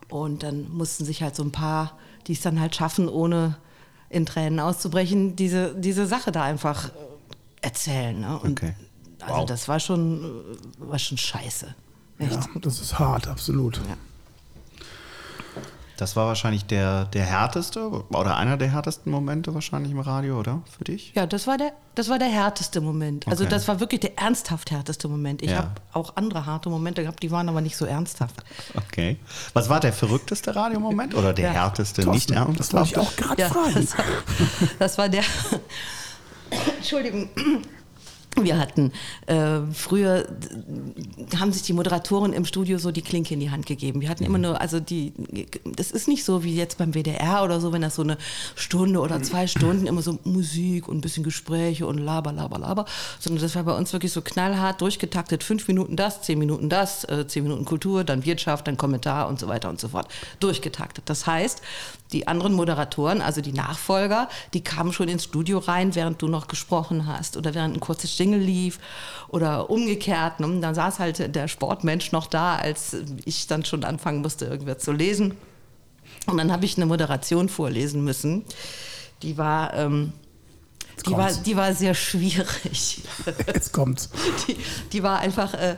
Und 0.09 0.43
dann 0.43 0.71
mussten 0.71 1.05
sich 1.05 1.23
halt 1.23 1.35
so 1.35 1.43
ein 1.43 1.53
paar, 1.53 1.99
die 2.27 2.33
es 2.33 2.41
dann 2.41 2.61
halt 2.61 2.75
schaffen, 2.75 3.09
ohne 3.09 3.57
in 4.15 4.27
Tränen 4.27 4.61
auszubrechen, 4.61 5.35
diese, 5.35 5.75
diese 5.75 6.07
Sache 6.07 6.31
da 6.31 6.45
einfach 6.45 6.91
erzählen. 7.61 8.21
Ne? 8.21 8.39
Und 8.39 8.53
okay. 8.53 8.75
Also 9.21 9.41
wow. 9.41 9.47
das 9.47 9.69
war 9.69 9.81
schon, 9.81 10.43
war 10.79 10.99
schon 10.99 11.19
scheiße. 11.19 11.75
Echt. 12.19 12.33
Ja, 12.33 12.47
das 12.61 12.81
ist 12.81 12.99
hart, 12.99 13.27
absolut. 13.27 13.77
Ja. 13.77 13.97
Das 15.97 16.17
war 16.17 16.27
wahrscheinlich 16.27 16.65
der, 16.65 17.05
der 17.05 17.25
härteste 17.25 17.89
oder 17.89 18.37
einer 18.37 18.57
der 18.57 18.69
härtesten 18.69 19.13
Momente 19.13 19.55
wahrscheinlich 19.55 19.93
im 19.93 20.01
Radio, 20.01 20.41
oder? 20.41 20.61
Für 20.77 20.83
dich? 20.83 21.13
Ja, 21.15 21.25
das 21.27 21.47
war 21.47 21.57
der, 21.57 21.73
das 21.95 22.09
war 22.09 22.19
der 22.19 22.27
härteste 22.29 22.81
Moment. 22.81 23.29
Also 23.29 23.45
Okay. 23.45 23.51
das 23.53 23.69
war 23.69 23.79
wirklich 23.79 24.01
der 24.01 24.19
ernsthaft 24.19 24.73
härteste 24.73 25.07
Moment. 25.07 25.41
Ich 25.43 25.51
Ja. 25.53 25.59
habe 25.59 25.71
auch 25.93 26.17
andere 26.17 26.47
harte 26.47 26.69
Momente 26.69 27.03
gehabt, 27.03 27.23
die 27.23 27.31
waren 27.31 27.49
aber 27.49 27.61
nicht 27.61 27.77
so 27.77 27.85
ernsthaft. 27.85 28.35
Okay. 28.77 29.19
Was 29.53 29.69
war 29.69 29.79
der 29.79 29.93
verrückteste 29.93 30.57
Radiomoment 30.57 31.15
oder 31.15 31.33
der 31.33 31.47
Ja. 31.47 31.53
härteste, 31.53 32.01
nicht 32.11 32.29
Thorsten, 32.29 32.33
ernst? 32.35 32.59
Das 32.61 32.73
wollte 32.73 32.89
ich 32.91 32.99
auch 32.99 33.15
gerade 33.17 33.43
Ja, 33.43 33.49
fragen. 33.49 33.75
das, 33.75 33.97
war, 33.99 34.05
das 34.81 34.99
war 34.99 35.09
der. 35.09 35.23
Entschuldigung. 36.79 37.29
Wir 38.41 38.59
hatten 38.59 38.93
äh, 39.27 39.61
früher 39.73 40.27
haben 41.39 41.53
sich 41.53 41.63
die 41.63 41.73
Moderatoren 41.73 42.33
im 42.33 42.45
Studio 42.45 42.79
so 42.79 42.91
die 42.91 43.03
Klinke 43.03 43.35
in 43.35 43.41
die 43.41 43.51
Hand 43.51 43.67
gegeben. 43.67 44.01
Wir 44.01 44.09
hatten 44.09 44.25
immer 44.25 44.39
nur, 44.39 44.61
also 44.61 44.81
die, 44.81 45.13
das 45.65 45.91
ist 45.91 46.09
nicht 46.09 46.25
so 46.25 46.43
wie 46.43 46.55
jetzt 46.55 46.79
beim 46.79 46.95
WDR 46.95 47.45
oder 47.45 47.61
so, 47.61 47.73
wenn 47.73 47.83
das 47.83 47.95
so 47.95 48.03
eine 48.03 48.19
Stunde 48.57 49.01
oder 49.01 49.23
zwei 49.23 49.47
Stunden 49.47 49.87
immer 49.87 50.03
so 50.03 50.19
Musik 50.25 50.89
und 50.89 50.99
ein 50.99 51.01
bisschen 51.01 51.23
Gespräche 51.23 51.87
und 51.87 51.99
laber, 51.99 52.33
laber, 52.33 52.59
laber, 52.59 52.87
sondern 53.21 53.43
das 53.43 53.55
war 53.55 53.65
bei 53.65 53.77
uns 53.77 53.93
wirklich 53.93 54.13
so 54.13 54.23
knallhart 54.23 54.81
durchgetaktet. 54.81 55.45
Fünf 55.45 55.69
Minuten 55.69 55.97
das, 55.97 56.23
zehn 56.23 56.39
Minuten 56.39 56.69
das, 56.69 57.05
äh, 57.05 57.27
zehn 57.27 57.45
Minuten 57.45 57.65
Kultur, 57.65 58.05
dann 58.05 58.25
Wirtschaft, 58.25 58.67
dann 58.67 58.77
Kommentar 58.77 59.29
und 59.29 59.39
so 59.39 59.49
weiter 59.49 59.69
und 59.69 59.81
so 59.81 59.89
fort. 59.89 60.09
Durchgetaktet. 60.41 61.05
Das 61.09 61.27
heißt, 61.27 61.63
die 62.13 62.29
anderen 62.29 62.55
Moderatoren, 62.55 63.21
also 63.21 63.41
die 63.41 63.53
Nachfolger, 63.53 64.29
die 64.53 64.63
kamen 64.63 64.93
schon 64.93 65.09
ins 65.09 65.25
Studio 65.25 65.59
rein, 65.59 65.95
während 65.95 66.23
du 66.23 66.29
noch 66.29 66.47
gesprochen 66.47 67.07
hast 67.07 67.37
oder 67.37 67.55
während 67.55 67.77
ein 67.77 67.81
kurzes 67.81 68.15
Jingle 68.25 68.41
lief 68.41 68.79
oder 69.29 69.71
umgekehrt. 69.71 70.41
Ne? 70.41 70.61
Dann 70.61 70.75
saß 70.75 70.99
halt 70.99 71.35
der 71.35 71.49
Sportmensch 71.49 72.13
noch 72.13 72.27
da, 72.27 72.57
als 72.57 72.97
ich 73.25 73.47
dann 73.47 73.65
schon 73.65 73.85
anfangen 73.85 74.23
musste, 74.23 74.47
irgendwer 74.47 74.79
zu 74.79 74.93
lesen. 74.93 75.37
Und 76.27 76.39
dann 76.39 76.51
habe 76.51 76.65
ich 76.65 76.77
eine 76.77 76.87
Moderation 76.87 77.49
vorlesen 77.49 78.03
müssen. 78.05 78.45
Die 79.23 79.37
war, 79.37 79.75
ähm, 79.75 80.13
die 81.07 81.13
war, 81.13 81.33
die 81.33 81.57
war 81.57 81.75
sehr 81.75 81.95
schwierig. 81.95 83.03
Jetzt 83.47 83.73
kommt's. 83.73 84.11
Die, 84.47 84.57
die 84.93 85.03
war 85.03 85.19
einfach, 85.19 85.55
äh, 85.55 85.77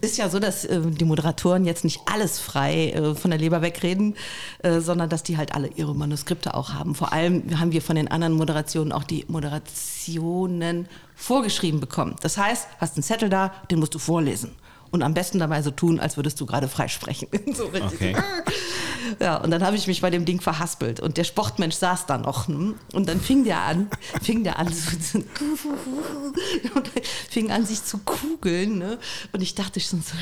ist 0.00 0.18
ja 0.18 0.28
so, 0.28 0.38
dass 0.38 0.64
äh, 0.64 0.80
die 0.80 1.04
Moderatoren 1.04 1.64
jetzt 1.64 1.84
nicht 1.84 2.00
alles 2.06 2.38
frei 2.38 2.90
äh, 2.90 3.14
von 3.14 3.30
der 3.30 3.40
Leber 3.40 3.62
wegreden, 3.62 4.16
äh, 4.62 4.80
sondern 4.80 5.08
dass 5.08 5.22
die 5.22 5.36
halt 5.36 5.54
alle 5.54 5.68
ihre 5.68 5.94
Manuskripte 5.94 6.54
auch 6.54 6.72
haben. 6.74 6.94
Vor 6.94 7.12
allem 7.12 7.58
haben 7.58 7.72
wir 7.72 7.82
von 7.82 7.96
den 7.96 8.08
anderen 8.08 8.34
Moderationen 8.34 8.92
auch 8.92 9.04
die 9.04 9.24
Moderationen 9.28 10.88
vorgeschrieben 11.16 11.80
bekommen. 11.80 12.16
Das 12.22 12.38
heißt, 12.38 12.66
hast 12.78 12.96
einen 12.96 13.02
Zettel 13.02 13.28
da, 13.28 13.52
den 13.70 13.78
musst 13.78 13.94
du 13.94 13.98
vorlesen. 13.98 14.52
Und 14.90 15.02
am 15.02 15.14
besten 15.14 15.38
dabei 15.38 15.62
so 15.62 15.70
tun, 15.70 16.00
als 16.00 16.16
würdest 16.16 16.40
du 16.40 16.46
gerade 16.46 16.68
freisprechen. 16.68 17.28
so 17.54 17.66
richtig. 17.66 17.92
Okay. 17.94 18.16
Ja, 19.18 19.38
und 19.38 19.50
dann 19.50 19.64
habe 19.64 19.76
ich 19.76 19.86
mich 19.86 20.02
bei 20.02 20.10
dem 20.10 20.24
Ding 20.24 20.40
verhaspelt 20.40 21.00
und 21.00 21.16
der 21.16 21.24
Sportmensch 21.24 21.74
saß 21.74 22.06
da 22.06 22.18
noch. 22.18 22.46
hm? 22.48 22.76
Und 22.92 23.08
dann 23.08 23.20
fing 23.20 23.44
der 23.44 23.60
an, 23.62 23.90
fing 24.22 24.44
der 24.44 24.58
an, 24.58 24.72
so, 24.72 25.22
fing 27.28 27.50
an, 27.50 27.64
sich 27.66 27.82
zu 27.82 27.98
kugeln. 27.98 28.78
Ne? 28.78 28.98
Und 29.32 29.40
ich 29.40 29.54
dachte 29.54 29.80
schon 29.80 30.02
so, 30.02 30.14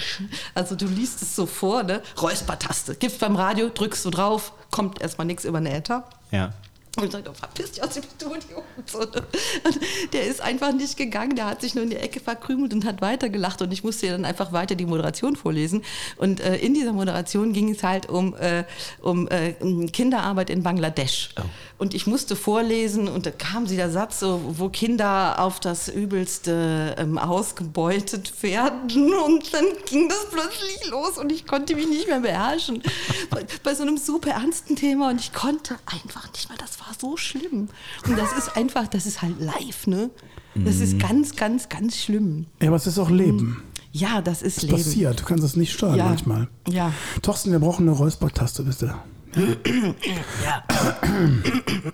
also 0.55 0.75
du 0.75 0.87
liest 0.87 1.23
es 1.23 1.37
so 1.37 1.47
vor, 1.47 1.83
ne? 1.83 2.03
Räuspertaste. 2.21 2.95
Gibt's 2.95 3.19
beim 3.19 3.37
Radio, 3.37 3.69
drückst 3.69 4.05
du 4.05 4.11
drauf, 4.11 4.53
kommt 4.71 5.01
erstmal 5.03 5.27
nichts 5.27 5.45
über 5.45 5.61
den 5.61 5.67
Äther. 5.67 6.05
Ja. 6.31 6.53
Und 6.97 7.05
ich 7.05 7.13
sagte, 7.13 7.33
verpiss 7.33 7.73
dich 7.73 7.83
aus 7.83 7.95
dem 7.95 8.03
Studio. 8.03 8.65
Und, 8.77 8.91
so, 8.91 9.01
ne? 9.01 9.23
und 9.65 9.79
der 10.13 10.27
ist 10.27 10.41
einfach 10.41 10.73
nicht 10.73 10.97
gegangen, 10.97 11.37
der 11.37 11.47
hat 11.47 11.61
sich 11.61 11.75
nur 11.75 11.85
in 11.85 11.91
die 11.91 11.97
Ecke 11.97 12.21
verkrümelt 12.21 12.73
und 12.73 12.85
hat 12.85 13.01
weitergelacht. 13.01 13.63
Und 13.63 13.73
ich 13.73 13.85
musste 13.85 14.07
ja 14.07 14.13
dann 14.13 14.25
einfach 14.25 14.53
weiter 14.53 14.75
die 14.75 14.87
Moderation 14.87 15.37
vorlesen. 15.37 15.83
Und 16.17 16.41
äh, 16.41 16.57
in 16.57 16.75
dieser 16.75 16.93
Moderation 16.93 17.53
ging 17.53 17.71
es 17.71 17.83
halt 17.83 18.09
um, 18.09 18.35
äh, 18.37 18.65
um 19.01 19.29
äh, 19.29 19.55
um 19.61 19.91
Kinderarbeit 19.93 20.51
in 20.51 20.63
Bangladesch. 20.63 21.31
Und 21.79 21.95
ich 21.95 22.09
musste 22.09 22.35
vorlesen 22.35 23.07
und 23.07 23.25
da 23.25 23.31
kam 23.31 23.67
dieser 23.67 23.89
Satz, 23.91 24.19
so, 24.19 24.41
wo 24.59 24.69
Kinder 24.69 25.39
auf 25.39 25.61
das 25.61 25.89
Übelste 25.89 26.97
ähm, 26.99 27.19
ausgebeutet 27.19 28.43
werden. 28.43 29.13
Und 29.27 29.55
dann 29.55 29.65
ging 29.87 30.09
das 30.09 30.27
plötzlich 30.31 30.91
los 30.91 31.19
und 31.19 31.31
ich 31.31 31.47
konnte 31.47 31.77
mich 31.77 31.89
nicht 31.89 32.09
mehr 32.09 32.19
beherrschen. 32.21 32.83
bei, 33.31 33.47
bei 33.63 33.75
so 33.75 33.83
einem 33.83 33.97
super 33.97 34.31
ernsten 34.31 34.75
Thema 34.75 35.11
und 35.11 35.21
ich 35.21 35.33
konnte 35.33 35.77
einfach 35.87 36.31
nicht 36.33 36.49
mehr. 36.49 36.59
Das 36.59 36.81
war 36.81 36.89
so 36.99 37.17
schlimm. 37.17 37.69
Und 38.07 38.19
das 38.19 38.33
ist 38.33 38.57
einfach, 38.57 38.89
das 38.89 39.07
ist 39.07 39.23
halt 39.23 39.41
live, 39.41 39.87
ne? 39.87 40.11
Das 40.57 40.81
ist 40.81 40.99
ganz, 40.99 41.37
ganz, 41.37 41.69
ganz 41.69 41.97
schlimm. 41.97 42.47
Ja, 42.61 42.69
aber 42.69 42.77
es 42.77 42.87
ist 42.89 42.99
auch 42.99 43.11
Leben. 43.11 43.63
Ja, 43.93 44.21
das 44.21 44.43
ist 44.43 44.57
Es 44.59 44.63
Leben. 44.65 44.77
passiert. 44.79 45.21
Du 45.21 45.25
kannst 45.25 45.45
es 45.45 45.55
nicht 45.57 45.73
steuern 45.73 45.97
Ja. 45.97 46.05
manchmal. 46.07 46.49
Ja. 46.69 46.93
Thorsten, 47.23 47.53
wir 47.53 47.61
brauchen 47.61 47.89
eine 47.89 47.97
Räuspertaste, 47.97 48.65
bitte. 48.65 48.95
Ja. 49.37 50.65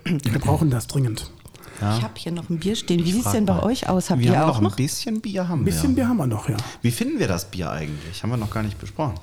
Wir 0.05 0.39
brauchen 0.39 0.69
das 0.69 0.87
dringend. 0.87 1.31
Ich 1.77 1.81
habe 2.03 2.13
hier 2.15 2.31
noch 2.31 2.49
ein 2.49 2.57
Bier 2.59 2.75
stehen. 2.75 3.03
Wie 3.03 3.11
sieht 3.11 3.25
es 3.25 3.31
denn 3.33 3.45
bei 3.45 3.55
mal. 3.55 3.63
euch 3.63 3.89
aus? 3.89 4.09
Habt 4.09 4.21
wir 4.21 4.31
ihr 4.31 4.39
haben 4.39 4.49
auch 4.49 4.61
noch 4.61 4.71
ein 4.73 4.75
bisschen 4.77 5.19
Bier, 5.19 5.47
haben 5.49 5.61
Ein 5.61 5.65
bisschen 5.65 5.89
wir. 5.89 5.95
Bier 6.03 6.07
haben 6.09 6.17
wir 6.17 6.27
noch, 6.27 6.47
ja. 6.47 6.55
Wie 6.81 6.91
finden 6.91 7.19
wir 7.19 7.27
das 7.27 7.45
Bier 7.51 7.69
eigentlich? 7.69 8.23
Haben 8.23 8.29
wir 8.29 8.37
noch 8.37 8.49
gar 8.49 8.63
nicht 8.63 8.79
besprochen. 8.79 9.15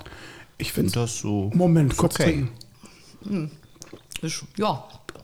Ich 0.59 0.71
Finde 0.71 0.91
das 0.91 1.17
so. 1.17 1.49
Moment, 1.55 1.97
kurz 1.97 2.15
okay. 2.15 2.47
trinken. 3.23 3.51
Ist- 4.21 4.43
Ja, 4.55 4.83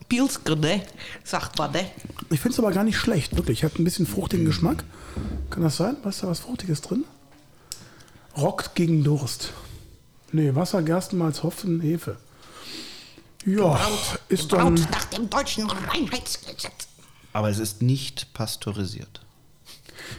Pilsker, 0.10 0.56
ne? 0.56 0.82
Sagt 1.23 1.60
man, 1.60 1.71
ne? 1.71 1.86
Ich 2.32 2.39
finde 2.39 2.54
es 2.54 2.60
aber 2.60 2.71
gar 2.71 2.84
nicht 2.84 2.97
schlecht, 2.97 3.36
wirklich. 3.38 3.63
Hat 3.63 3.78
ein 3.78 3.84
bisschen 3.84 4.08
fruchtigen 4.08 4.45
Geschmack. 4.45 4.84
Kann 5.52 5.62
das 5.62 5.78
sein? 5.78 5.97
Was 6.02 6.15
ist 6.15 6.23
da 6.23 6.28
was 6.30 6.39
Fruchtiges 6.39 6.82
drin? 6.82 7.06
Rockt 8.36 8.73
gegen 8.73 9.04
Durst. 9.04 9.54
Nee, 10.32 10.56
Wasser, 10.56 10.82
Gerstenmalz, 10.82 11.43
Hopfen, 11.43 11.80
Hefe. 11.82 12.17
Ja, 13.45 13.80
ist 14.28 14.52
dann. 14.52 14.75
Braut 14.75 14.91
nach 14.91 15.06
dem 15.06 15.30
deutschen 15.30 15.69
Reinheitsgesetz. 15.69 16.88
Aber 17.34 17.49
es 17.49 17.60
ist 17.60 17.82
nicht 17.82 18.34
pasteurisiert. 18.34 19.21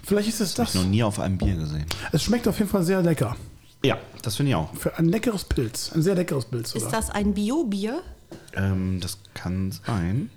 Vielleicht 0.05 0.29
ist 0.29 0.41
es 0.41 0.55
das. 0.55 0.75
Noch 0.75 0.85
nie 0.85 1.03
auf 1.03 1.19
einem 1.19 1.39
Bier 1.39 1.57
gesehen. 1.57 1.87
Es 2.13 2.23
schmeckt 2.23 2.47
auf 2.49 2.59
jeden 2.59 2.71
Fall 2.71 2.83
sehr 2.85 3.03
lecker. 3.03 3.37
Ja, 3.85 3.99
das 4.23 4.37
finde 4.37 4.51
ich 4.51 4.57
auch. 4.57 4.75
Für 4.75 4.97
ein 4.99 5.07
leckeres 5.07 5.45
Pilz. 5.45 5.91
Ein 5.95 6.03
sehr 6.03 6.15
leckeres 6.15 6.45
Pilz 6.45 6.71
sogar. 6.71 6.87
Ist 6.89 6.93
das 6.95 7.11
ein 7.11 7.35
Bio-Bier? 7.35 8.03
Ähm, 8.55 9.01
das 9.01 9.19
kann 9.35 9.73
sein. 9.73 10.31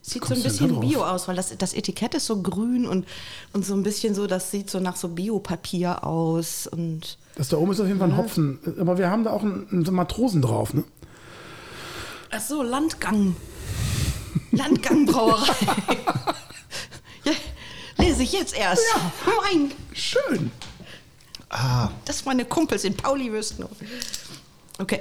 Sieht 0.00 0.24
so 0.24 0.34
ein 0.34 0.42
bisschen? 0.42 0.80
Bio 0.80 1.02
aus, 1.02 1.28
weil 1.28 1.34
das, 1.36 1.56
das 1.56 1.72
Etikett 1.72 2.14
ist 2.14 2.26
so 2.26 2.42
grün 2.42 2.86
und, 2.86 3.06
und 3.54 3.64
so 3.64 3.74
ein 3.74 3.82
bisschen 3.82 4.14
so, 4.14 4.26
das 4.26 4.50
sieht 4.50 4.68
so 4.70 4.78
nach 4.78 4.96
so 4.96 5.08
Biopapier 5.08 6.04
aus. 6.04 6.66
Und 6.66 7.16
Das 7.36 7.48
da 7.48 7.56
oben 7.56 7.72
ist 7.72 7.80
auf 7.80 7.86
jeden 7.86 7.98
Fall 7.98 8.10
ein 8.10 8.16
Hopfen. 8.16 8.58
Aber 8.78 8.98
wir 8.98 9.10
haben 9.10 9.24
da 9.24 9.30
auch 9.30 9.42
einen, 9.42 9.66
einen 9.70 9.94
Matrosen 9.94 10.42
drauf, 10.42 10.74
ne? 10.74 10.84
Ach 12.34 12.40
so, 12.40 12.62
Landgang. 12.62 13.36
Landgangbrauerei. 14.52 15.54
ja, 17.24 17.32
lese 17.98 18.22
ich 18.22 18.32
jetzt 18.32 18.56
erst. 18.56 18.82
Mein, 19.42 19.72
Schön. 19.92 20.50
das 22.04 22.24
meine 22.24 22.44
Kumpels 22.44 22.84
in 22.84 22.96
Pauli 22.96 23.32
wüssten. 23.32 23.64
Okay. 24.78 25.00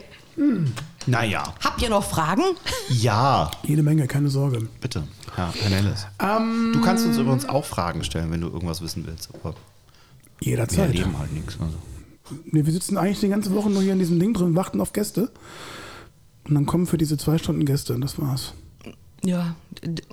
Naja. 1.05 1.43
Habt 1.63 1.81
ihr 1.81 1.89
noch 1.89 2.03
Fragen? 2.03 2.43
Ja, 2.89 3.51
Jede 3.63 3.83
Menge, 3.83 4.07
keine 4.07 4.29
Sorge. 4.29 4.67
bitte. 4.81 5.03
Ja, 5.37 5.53
Herr 5.53 5.69
Nellis. 5.69 6.07
du 6.19 6.81
kannst 6.81 7.05
uns 7.05 7.17
übrigens 7.17 7.45
auch 7.45 7.65
Fragen 7.65 8.03
stellen, 8.03 8.31
wenn 8.31 8.41
du 8.41 8.47
irgendwas 8.47 8.81
wissen 8.81 9.05
willst. 9.05 9.29
Aber 9.33 9.53
wir 10.39 10.47
Jederzeit. 10.49 10.87
erleben 10.87 11.17
halt 11.17 11.31
nichts. 11.33 11.57
Also. 11.59 11.77
Nee, 12.45 12.65
wir 12.65 12.73
sitzen 12.73 12.97
eigentlich 12.97 13.19
die 13.19 13.27
ganze 13.29 13.53
Woche 13.53 13.69
nur 13.69 13.81
hier 13.83 13.93
in 13.93 13.99
diesem 13.99 14.19
Ding 14.19 14.33
drin, 14.33 14.55
warten 14.55 14.81
auf 14.81 14.93
Gäste. 14.93 15.29
Und 16.45 16.55
dann 16.55 16.65
kommen 16.65 16.87
für 16.87 16.97
diese 16.97 17.17
zwei 17.17 17.37
Stunden 17.37 17.65
Gäste 17.65 17.93
und 17.93 18.01
das 18.01 18.19
war's. 18.19 18.53
Ja, 19.23 19.55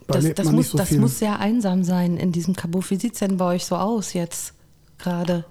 das, 0.06 0.34
das, 0.34 0.52
muss, 0.52 0.70
so 0.70 0.78
das 0.78 0.92
muss 0.92 1.18
sehr 1.18 1.40
einsam 1.40 1.82
sein 1.82 2.16
in 2.16 2.30
diesem 2.30 2.54
Kabuff. 2.54 2.90
Wie 2.90 2.96
sieht 2.96 3.14
es 3.14 3.18
denn 3.18 3.38
bei 3.38 3.46
euch 3.46 3.64
so 3.64 3.76
aus 3.76 4.12
jetzt 4.12 4.54
gerade? 4.98 5.44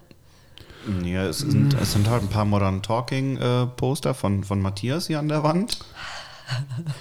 Ja, 1.04 1.26
es 1.26 1.40
sind, 1.40 1.74
es 1.74 1.92
sind 1.92 2.08
halt 2.08 2.22
ein 2.22 2.28
paar 2.28 2.46
Modern 2.46 2.82
Talking 2.82 3.36
äh, 3.36 3.66
Poster 3.66 4.14
von, 4.14 4.44
von 4.44 4.62
Matthias 4.62 5.08
hier 5.08 5.18
an 5.18 5.28
der 5.28 5.42
Wand. 5.42 5.78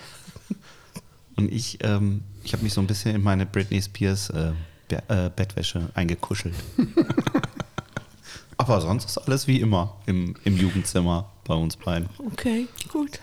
Und 1.38 1.50
ich, 1.50 1.80
ähm, 1.82 2.24
ich 2.44 2.52
habe 2.52 2.64
mich 2.64 2.74
so 2.74 2.82
ein 2.82 2.88
bisschen 2.88 3.16
in 3.16 3.24
meine 3.24 3.46
Britney 3.46 3.82
Spears 3.82 4.30
äh, 4.32 4.52
Be 4.90 5.02
äh, 5.08 5.30
Bettwäsche 5.34 5.90
eingekuschelt. 5.94 6.56
Aber 8.58 8.82
sonst 8.82 9.06
ist 9.06 9.18
alles 9.18 9.48
wie 9.48 9.62
immer 9.62 9.96
im, 10.06 10.36
im 10.44 10.58
Jugendzimmer 10.58 11.32
bei 11.50 11.56
uns 11.56 11.76
beiden. 11.78 12.08
Okay, 12.32 12.68
gut. 12.94 13.20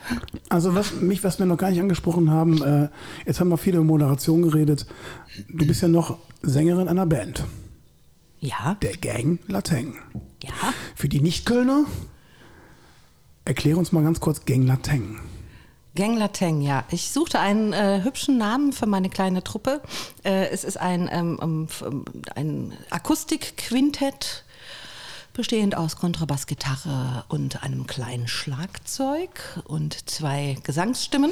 Also 0.48 0.74
was 0.74 0.92
mich, 1.00 1.22
was 1.22 1.38
wir 1.38 1.46
noch 1.46 1.56
gar 1.56 1.70
nicht 1.70 1.80
angesprochen 1.80 2.28
haben, 2.30 2.60
äh, 2.60 2.88
jetzt 3.24 3.38
haben 3.38 3.48
wir 3.50 3.56
viel 3.56 3.74
über 3.76 3.84
Moderation 3.84 4.42
geredet. 4.42 4.84
Du 5.48 5.64
bist 5.64 5.80
ja 5.80 5.86
noch 5.88 6.18
Sängerin 6.42 6.88
einer 6.88 7.06
Band, 7.06 7.44
Ja, 8.40 8.76
der 8.82 8.96
Gang 8.96 9.38
Lateng. 9.46 9.94
ja. 10.42 10.50
Für 10.96 11.08
die 11.08 11.20
Nicht-Kölner, 11.20 11.84
erklär 13.44 13.78
uns 13.78 13.92
mal 13.92 14.02
ganz 14.02 14.18
kurz 14.18 14.44
Gang 14.44 14.66
Lateng. 14.66 15.20
Gang 15.94 16.18
Lateng, 16.18 16.60
ja. 16.62 16.84
Ich 16.90 17.10
suchte 17.12 17.38
einen 17.38 17.72
äh, 17.72 18.00
hübschen 18.02 18.36
Namen 18.38 18.72
für 18.72 18.86
meine 18.86 19.08
kleine 19.08 19.44
Truppe. 19.44 19.80
Äh, 20.24 20.48
es 20.48 20.64
ist 20.64 20.78
ein, 20.78 21.08
ähm, 21.12 21.38
ähm, 21.40 21.68
ähm, 21.86 22.04
ein 22.34 22.72
Akustikquintett 22.90 24.44
bestehend 25.36 25.76
aus 25.76 25.96
Kontrabassgitarre 25.96 27.24
und 27.28 27.62
einem 27.62 27.86
kleinen 27.86 28.26
Schlagzeug 28.28 29.60
und 29.64 30.08
zwei 30.08 30.56
Gesangsstimmen. 30.62 31.30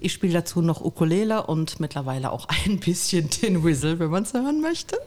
Ich 0.00 0.12
spiele 0.12 0.32
dazu 0.34 0.60
noch 0.62 0.80
Ukulele 0.80 1.46
und 1.46 1.78
mittlerweile 1.80 2.32
auch 2.32 2.48
ein 2.48 2.80
bisschen 2.80 3.30
Tin 3.30 3.62
Whistle, 3.64 3.98
wenn 3.98 4.10
man 4.10 4.24
es 4.24 4.32
hören 4.32 4.60
möchte. 4.60 4.98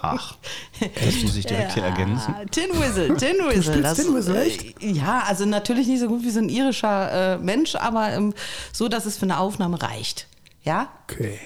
Ach, 0.00 0.36
das 0.80 1.22
muss 1.22 1.36
ich 1.36 1.46
direkt 1.46 1.74
hier 1.74 1.84
ergänzen. 1.84 2.34
Tin 2.50 2.70
Whistle, 2.70 3.16
Tin 3.16 3.36
Whistle. 3.46 3.62
spielst 3.62 3.96
Tin 3.96 4.14
Whistle, 4.14 4.42
echt? 4.44 4.82
äh, 4.82 4.90
Ja, 4.90 5.24
also 5.26 5.44
natürlich 5.46 5.86
nicht 5.86 6.00
so 6.00 6.08
gut 6.08 6.22
wie 6.22 6.30
so 6.30 6.40
ein 6.40 6.48
irischer 6.48 7.34
äh, 7.34 7.38
Mensch, 7.38 7.74
aber 7.76 8.10
ähm, 8.12 8.34
so, 8.72 8.88
dass 8.88 9.06
es 9.06 9.16
für 9.16 9.24
eine 9.24 9.38
Aufnahme 9.38 9.80
reicht. 9.80 10.26
Ja? 10.64 10.88
Okay. 11.04 11.38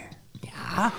Ja, 0.45 0.93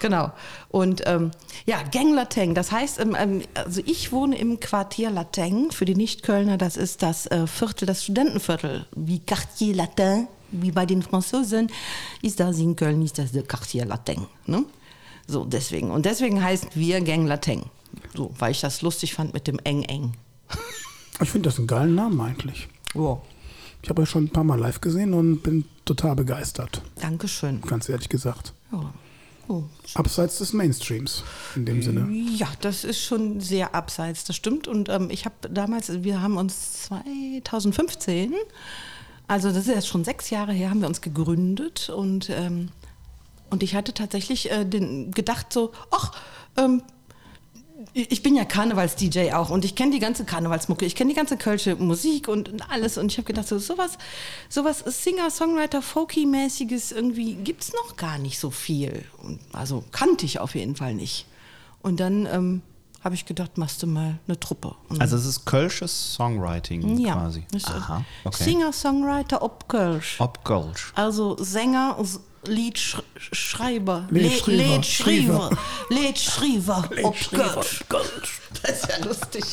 genau. 0.00 0.32
Und 0.68 1.02
ähm, 1.06 1.30
ja, 1.66 1.82
Gang 1.82 2.14
Lateng, 2.14 2.54
das 2.54 2.72
heißt, 2.72 3.00
ähm, 3.00 3.16
ähm, 3.18 3.42
also 3.54 3.80
ich 3.84 4.12
wohne 4.12 4.38
im 4.38 4.60
Quartier 4.60 5.10
Lateng, 5.10 5.70
für 5.70 5.84
die 5.84 5.94
Nicht-Kölner, 5.94 6.58
das 6.58 6.76
ist 6.76 7.02
das 7.02 7.26
äh, 7.26 7.46
Viertel, 7.46 7.86
das 7.86 8.04
Studentenviertel, 8.04 8.86
wie 8.94 9.20
Quartier 9.20 9.74
Latin, 9.74 10.28
wie 10.50 10.72
bei 10.72 10.86
den 10.86 11.02
Franzosen, 11.02 11.70
ist 12.22 12.40
das 12.40 12.58
in 12.58 12.76
Köln, 12.76 13.02
ist 13.02 13.18
das 13.18 13.32
der 13.32 13.42
Quartier 13.42 13.84
Lateng. 13.84 14.26
Ne? 14.46 14.64
So, 15.26 15.44
deswegen. 15.44 15.90
Und 15.90 16.06
deswegen 16.06 16.42
heißt 16.42 16.68
wir 16.74 17.00
Gang 17.02 17.26
Lateng. 17.26 17.66
So, 18.14 18.32
weil 18.38 18.52
ich 18.52 18.60
das 18.60 18.82
lustig 18.82 19.14
fand 19.14 19.34
mit 19.34 19.46
dem 19.46 19.58
Eng 19.64 19.82
Eng. 19.84 20.14
Ich 21.20 21.30
finde 21.30 21.48
das 21.48 21.58
einen 21.58 21.66
geilen 21.66 21.94
Namen 21.94 22.20
eigentlich. 22.20 22.68
Ja, 22.94 23.20
Ich 23.82 23.90
habe 23.90 24.02
euch 24.02 24.10
schon 24.10 24.24
ein 24.24 24.30
paar 24.30 24.44
Mal 24.44 24.58
live 24.58 24.80
gesehen 24.80 25.14
und 25.14 25.42
bin 25.42 25.64
total 25.84 26.14
begeistert. 26.16 26.82
Dankeschön. 27.00 27.60
Ganz 27.62 27.88
ehrlich 27.88 28.08
gesagt. 28.08 28.52
Ja. 28.72 28.92
Oh, 29.48 29.64
Abseits 29.94 30.38
des 30.38 30.52
Mainstreams 30.52 31.24
in 31.56 31.64
dem 31.64 31.82
Sinne. 31.82 32.06
Ja, 32.36 32.48
das 32.60 32.84
ist 32.84 33.02
schon 33.02 33.40
sehr 33.40 33.74
abseits, 33.74 34.24
das 34.24 34.36
stimmt. 34.36 34.68
Und 34.68 34.90
ähm, 34.90 35.08
ich 35.10 35.24
habe 35.24 35.34
damals, 35.50 36.02
wir 36.02 36.20
haben 36.20 36.36
uns 36.36 36.82
2015, 36.82 38.34
also 39.26 39.48
das 39.48 39.66
ist 39.66 39.68
jetzt 39.68 39.88
schon 39.88 40.04
sechs 40.04 40.28
Jahre 40.28 40.52
her, 40.52 40.68
haben 40.68 40.80
wir 40.80 40.88
uns 40.88 41.00
gegründet 41.00 41.88
und, 41.88 42.28
ähm, 42.28 42.68
und 43.48 43.62
ich 43.62 43.74
hatte 43.74 43.94
tatsächlich 43.94 44.50
äh, 44.50 44.66
den, 44.66 45.12
gedacht 45.12 45.50
so, 45.50 45.72
ach, 45.90 46.12
ähm, 46.58 46.82
ich 47.92 48.22
bin 48.22 48.34
ja 48.34 48.44
Karnevals-DJ 48.44 49.32
auch 49.34 49.50
und 49.50 49.64
ich 49.64 49.74
kenne 49.74 49.92
die 49.92 50.00
ganze 50.00 50.24
Karnevalsmucke, 50.24 50.84
ich 50.84 50.96
kenne 50.96 51.10
die 51.10 51.16
ganze 51.16 51.36
kölsche 51.36 51.76
Musik 51.76 52.26
und, 52.26 52.48
und 52.48 52.70
alles 52.70 52.98
und 52.98 53.12
ich 53.12 53.18
habe 53.18 53.26
gedacht, 53.26 53.46
so 53.46 53.58
sowas, 53.58 53.98
sowas 54.48 54.82
Singer-Songwriter, 54.84 55.80
Folky-mäßiges 55.80 56.92
irgendwie 56.92 57.34
gibt's 57.34 57.72
noch 57.72 57.96
gar 57.96 58.18
nicht 58.18 58.38
so 58.38 58.50
viel. 58.50 59.04
Und, 59.22 59.40
also 59.52 59.84
kannte 59.92 60.26
ich 60.26 60.40
auf 60.40 60.54
jeden 60.54 60.74
Fall 60.74 60.94
nicht. 60.94 61.26
Und 61.80 62.00
dann 62.00 62.26
ähm, 62.26 62.62
habe 63.04 63.14
ich 63.14 63.26
gedacht, 63.26 63.58
machst 63.58 63.82
du 63.82 63.86
mal 63.86 64.18
eine 64.26 64.40
Truppe. 64.40 64.74
Und 64.88 65.00
Also 65.00 65.16
es 65.16 65.24
ist 65.24 65.44
kölsches 65.44 66.14
Songwriting 66.14 66.98
ja, 66.98 67.14
quasi. 67.14 67.46
Aha, 67.64 68.04
okay. 68.24 68.42
Singer-Songwriter 68.42 69.40
ob 69.40 69.68
Kölsch. 69.68 70.16
Ob 70.18 70.44
Kölsch. 70.44 70.92
Also 70.96 71.36
Sänger, 71.38 71.96
Liedschreiber, 72.46 74.08
Liedschreiber, 74.10 75.50
Liedschreiber, 75.90 76.88
Liedschreiber, 76.90 77.64
Kölsch. 77.88 78.40
Das 78.62 78.82
ist 78.82 78.88
ja 78.88 79.04
lustig. 79.04 79.44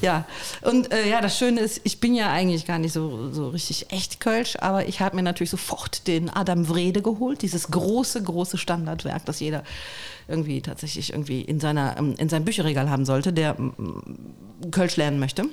ja, 0.00 0.26
und 0.62 0.92
äh, 0.92 1.08
ja, 1.08 1.20
das 1.20 1.36
Schöne 1.36 1.60
ist, 1.60 1.80
ich 1.84 2.00
bin 2.00 2.14
ja 2.14 2.30
eigentlich 2.30 2.66
gar 2.66 2.78
nicht 2.78 2.92
so, 2.92 3.32
so 3.32 3.48
richtig 3.48 3.90
echt 3.90 4.20
Kölsch, 4.20 4.56
aber 4.60 4.86
ich 4.86 5.00
habe 5.00 5.16
mir 5.16 5.22
natürlich 5.22 5.50
sofort 5.50 6.06
den 6.06 6.30
Adam 6.30 6.68
Wrede 6.68 7.02
geholt, 7.02 7.42
dieses 7.42 7.70
große, 7.70 8.22
große 8.22 8.58
Standardwerk, 8.58 9.24
das 9.24 9.40
jeder 9.40 9.64
irgendwie 10.28 10.60
tatsächlich 10.62 11.12
irgendwie 11.12 11.42
in, 11.42 11.58
seiner, 11.60 11.96
ähm, 11.98 12.14
in 12.18 12.28
seinem 12.28 12.44
Bücherregal 12.44 12.88
haben 12.88 13.04
sollte, 13.04 13.32
der 13.32 13.54
mm, 13.54 14.70
Kölsch 14.70 14.96
lernen 14.96 15.18
möchte. 15.18 15.44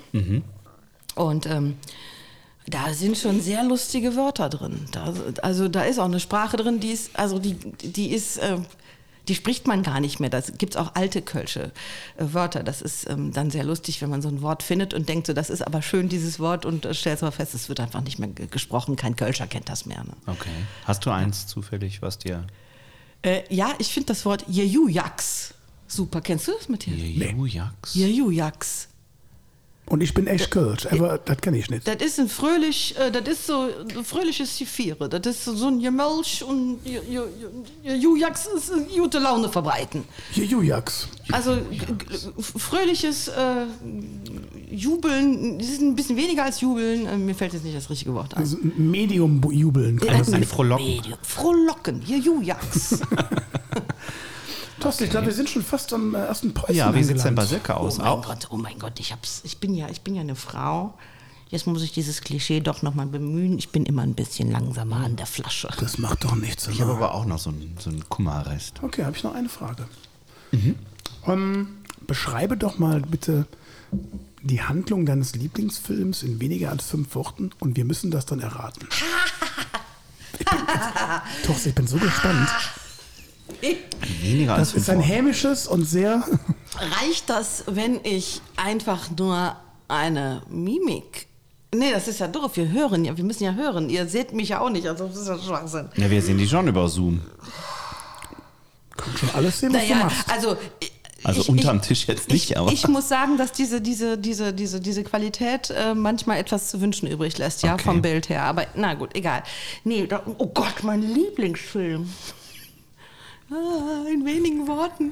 Und 1.15 1.45
ähm, 1.47 1.76
da 2.69 2.93
sind 2.93 3.17
schon 3.17 3.39
sehr 3.41 3.63
lustige 3.63 4.15
Wörter 4.15 4.49
drin. 4.49 4.86
Da, 4.91 5.13
also 5.41 5.67
da 5.67 5.84
ist 5.84 5.99
auch 5.99 6.06
eine 6.06 6.19
Sprache 6.19 6.58
drin, 6.58 6.80
die 6.80 6.89
ist, 6.91 7.12
also 7.17 7.39
die, 7.39 7.53
die 7.56 8.08
ist, 8.12 8.38
äh, 8.38 8.58
die 9.27 9.36
spricht 9.36 9.67
man 9.67 9.84
gar 9.84 9.99
nicht 9.99 10.19
mehr. 10.19 10.30
Da 10.30 10.39
gibt 10.41 10.75
es 10.75 10.77
auch 10.77 10.95
alte 10.95 11.21
Kölsche 11.21 11.71
äh, 12.17 12.25
Wörter. 12.34 12.63
Das 12.63 12.82
ist 12.82 13.10
ähm, 13.10 13.32
dann 13.34 13.51
sehr 13.51 13.63
lustig, 13.63 14.01
wenn 14.01 14.10
man 14.10 14.21
so 14.21 14.27
ein 14.30 14.41
Wort 14.41 14.63
findet 14.63 14.93
und 14.93 15.08
denkt, 15.10 15.27
so, 15.27 15.34
das 15.34 15.49
ist 15.49 15.62
aber 15.62 15.82
schön, 15.82 16.10
dieses 16.10 16.39
Wort, 16.39 16.65
und 16.65 16.86
äh, 16.86 16.93
stellt 16.93 17.21
aber 17.23 17.32
fest, 17.32 17.53
es 17.53 17.69
wird 17.69 17.80
einfach 17.80 18.01
nicht 18.01 18.19
mehr 18.19 18.30
ge- 18.30 18.47
gesprochen. 18.47 18.95
Kein 18.95 19.15
Kölscher 19.15 19.47
kennt 19.47 19.69
das 19.69 19.86
mehr. 19.86 20.03
Ne? 20.03 20.12
Okay. 20.27 20.49
Hast 20.86 21.06
du 21.06 21.10
eins 21.12 21.47
zufällig, 21.47 22.01
was 22.01 22.17
dir. 22.19 22.45
Äh, 23.21 23.41
ja, 23.53 23.73
ich 23.80 23.93
finde 23.93 24.08
das 24.08 24.25
Wort 24.25 24.43
Jejujaks 24.47 25.53
super. 25.88 26.19
Kennst 26.21 26.47
du 26.49 26.51
das, 26.58 26.67
Matthias? 26.67 26.97
Jejujax? 26.97 27.95
Jejujaks. 27.95 28.88
Und 29.89 30.02
ich 30.02 30.13
bin 30.13 30.28
echt 30.28 30.52
Kölsch, 30.52 30.86
aber 30.91 31.17
das 31.17 31.38
kenne 31.38 31.58
ich 31.58 31.69
nicht. 31.69 31.88
Das 31.88 31.95
ist 31.97 32.19
ein 32.19 32.28
fröhlich, 32.28 32.93
äh, 33.00 33.10
das 33.10 33.26
ist 33.28 33.47
so 33.47 33.69
ein 33.95 34.04
fröhliches 34.04 34.58
Zifiere. 34.58 35.08
Das 35.08 35.26
ist 35.26 35.45
so 35.45 35.67
ein 35.67 35.80
Gemölch 35.80 36.43
und 36.43 36.80
Ju- 36.86 37.02
Ju- 37.10 37.28
Ju- 37.86 37.95
Jujax 37.95 38.47
ist 38.47 38.71
gute 38.97 39.19
Laune 39.19 39.47
verbreiten. 39.47 40.04
Jujaks. 40.34 41.08
Also 41.32 41.58
fröhliches 42.58 43.30
äh, 43.30 43.65
Jubeln, 44.69 45.58
das 45.58 45.69
ist 45.69 45.82
ein 45.82 45.95
bisschen 45.95 46.17
weniger 46.17 46.43
als 46.43 46.60
Jubeln. 46.60 47.06
Äh, 47.06 47.17
mir 47.17 47.34
fällt 47.36 47.54
jetzt 47.54 47.63
nicht 47.63 47.78
das 47.78 47.89
richtige 47.89 48.13
Wort 48.13 48.34
ein. 48.34 48.41
Also 48.41 48.58
Medium 48.78 49.41
jubeln. 49.52 50.02
Ein, 50.08 50.34
ein 50.34 50.43
Frohlocken. 50.43 50.86
Medium. 50.86 51.17
Frohlocken, 51.21 52.02
hier 52.02 52.17
Jujax. 52.17 53.00
Thorsten, 54.79 55.05
ich 55.05 55.09
glaube, 55.09 55.25
wir 55.27 55.33
sind 55.33 55.49
schon 55.49 55.63
fast 55.63 55.91
am 55.93 56.13
äh, 56.15 56.19
ersten 56.19 56.53
Päuschen 56.53 56.75
Ja, 56.75 56.93
wie 56.93 57.03
sieht 57.03 57.17
es 57.17 57.23
denn 57.23 57.35
bei. 57.35 57.45
Silke 57.45 57.73
Oh 57.73 57.77
aus? 57.77 57.97
mein 57.97 58.07
Auch? 58.07 58.25
Gott, 58.25 58.47
oh 58.51 58.57
mein 58.57 58.77
Gott, 58.79 58.99
ich 58.99 59.11
hab's, 59.11 59.41
ich 59.43 59.57
bin 59.57 59.73
ja, 59.73 59.89
ich 59.89 60.01
bin 60.01 60.15
ja 60.15 60.21
eine 60.21 60.35
Frau. 60.35 60.93
Jetzt 61.49 61.65
muss 61.65 61.81
ich 61.81 61.93
dieses 61.93 62.21
Klischee 62.21 62.59
doch 62.59 62.81
nochmal 62.81 63.05
bemühen. 63.05 63.57
Ich 63.57 63.69
bin 63.69 63.85
immer 63.85 64.01
ein 64.01 64.15
bisschen 64.15 64.51
langsamer 64.51 64.97
an 64.97 65.15
der 65.15 65.25
Flasche. 65.25 65.69
Das 65.79 65.97
macht 65.97 66.25
doch 66.25 66.35
nichts. 66.35 66.67
Ich 66.67 66.81
habe 66.81 66.91
aber 66.91 67.13
auch 67.15 67.25
noch 67.25 67.39
so 67.39 67.49
einen, 67.51 67.75
so 67.79 67.89
einen 67.89 68.07
Kummerrest. 68.09 68.83
Okay, 68.83 69.05
habe 69.05 69.15
ich 69.15 69.23
noch 69.23 69.33
eine 69.33 69.47
Frage. 69.47 69.87
Mhm. 70.51 70.75
Ähm, 71.25 71.67
beschreibe 72.05 72.57
doch 72.57 72.77
mal 72.79 72.99
bitte 73.01 73.45
die 74.43 74.61
Handlung 74.61 75.05
deines 75.05 75.35
Lieblingsfilms 75.35 76.23
in 76.23 76.39
weniger 76.41 76.69
als 76.69 76.83
fünf 76.85 77.15
Worten 77.15 77.51
und 77.59 77.75
wir 77.77 77.85
müssen 77.85 78.11
das 78.11 78.25
dann 78.25 78.39
erraten. 78.39 78.87
Ich 80.39 80.45
bin, 80.45 80.59
Thorsten, 81.45 81.69
ich 81.69 81.75
bin 81.75 81.87
so 81.87 81.97
gespannt. 81.97 82.47
Weniger 84.21 84.55
als 84.55 84.71
Das 84.73 84.81
ist 84.83 84.89
ein 84.89 84.99
hämisches 84.99 85.67
und 85.67 85.83
sehr. 85.86 86.23
Reicht 87.01 87.29
das, 87.29 87.63
wenn 87.67 87.99
ich 88.03 88.41
einfach 88.55 89.10
nur 89.17 89.55
eine 89.88 90.41
Mimik. 90.49 91.27
Nee, 91.73 91.91
das 91.91 92.07
ist 92.07 92.19
ja 92.19 92.27
doof. 92.27 92.51
Wir 92.55 92.69
hören 92.71 93.03
ja, 93.05 93.15
wir 93.17 93.23
müssen 93.23 93.43
ja 93.43 93.53
hören. 93.53 93.89
Ihr 93.89 94.07
seht 94.07 94.33
mich 94.33 94.49
ja 94.49 94.62
auch 94.62 94.69
nicht, 94.69 94.88
also 94.88 95.07
das 95.07 95.17
ist 95.17 95.27
ja 95.27 95.38
Schwachsinn. 95.38 95.89
Ja, 95.95 96.10
wir 96.10 96.21
sehen 96.21 96.38
die 96.38 96.47
schon 96.47 96.67
über 96.67 96.88
Zoom. 96.88 97.21
Kann 98.95 99.17
schon 99.17 99.29
alles 99.36 99.60
sehen, 99.60 99.73
was 99.73 99.81
du 99.86 99.89
Naja, 99.93 100.03
machst. 100.05 100.29
also. 100.31 100.57
Also 101.23 101.51
unterm 101.51 101.81
Tisch 101.81 102.07
jetzt 102.07 102.29
nicht, 102.29 102.51
ich, 102.51 102.57
aber- 102.57 102.71
Ich 102.71 102.88
muss 102.88 103.10
sagen, 103.10 103.38
dass 103.38 103.51
diese, 103.51 103.81
diese, 103.81 104.17
diese, 104.19 104.53
diese, 104.53 104.79
diese 104.79 105.03
Qualität 105.03 105.71
äh, 105.71 105.95
manchmal 105.95 106.38
etwas 106.38 106.69
zu 106.69 106.79
wünschen 106.79 107.07
übrig 107.07 107.38
lässt, 107.39 107.63
ja, 107.63 107.73
Okay. 107.73 107.83
vom 107.83 108.01
Bild 108.03 108.29
her. 108.29 108.43
Aber 108.43 108.67
na 108.75 108.93
gut, 108.93 109.15
egal. 109.15 109.41
Nee, 109.83 110.05
da, 110.05 110.21
oh 110.38 110.45
Gott, 110.47 110.83
mein 110.83 111.01
Lieblingsfilm. 111.01 112.07
Ah, 113.51 114.05
in 114.12 114.25
wenigen 114.25 114.67
Worten. 114.67 115.12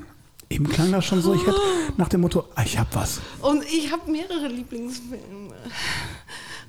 Eben 0.50 0.68
klang 0.70 0.92
das 0.92 1.06
schon 1.06 1.22
so, 1.22 1.34
ich 1.34 1.42
hätte 1.46 1.60
nach 1.98 2.10
dem 2.10 2.22
Motto, 2.22 2.46
ah, 2.56 2.62
ich 2.64 2.78
hab 2.78 2.94
was. 2.96 3.20
Und 3.42 3.64
ich 3.66 3.92
habe 3.92 4.12
mehrere 4.12 4.48
Lieblingsfilme. 4.48 5.54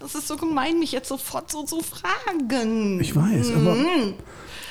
Das 0.00 0.14
ist 0.14 0.28
so 0.28 0.36
gemein, 0.36 0.78
mich 0.78 0.92
jetzt 0.92 1.08
sofort 1.08 1.50
so 1.50 1.62
zu 1.64 1.80
fragen. 1.82 3.00
Ich 3.00 3.14
weiß, 3.16 3.50
aber. 3.54 3.76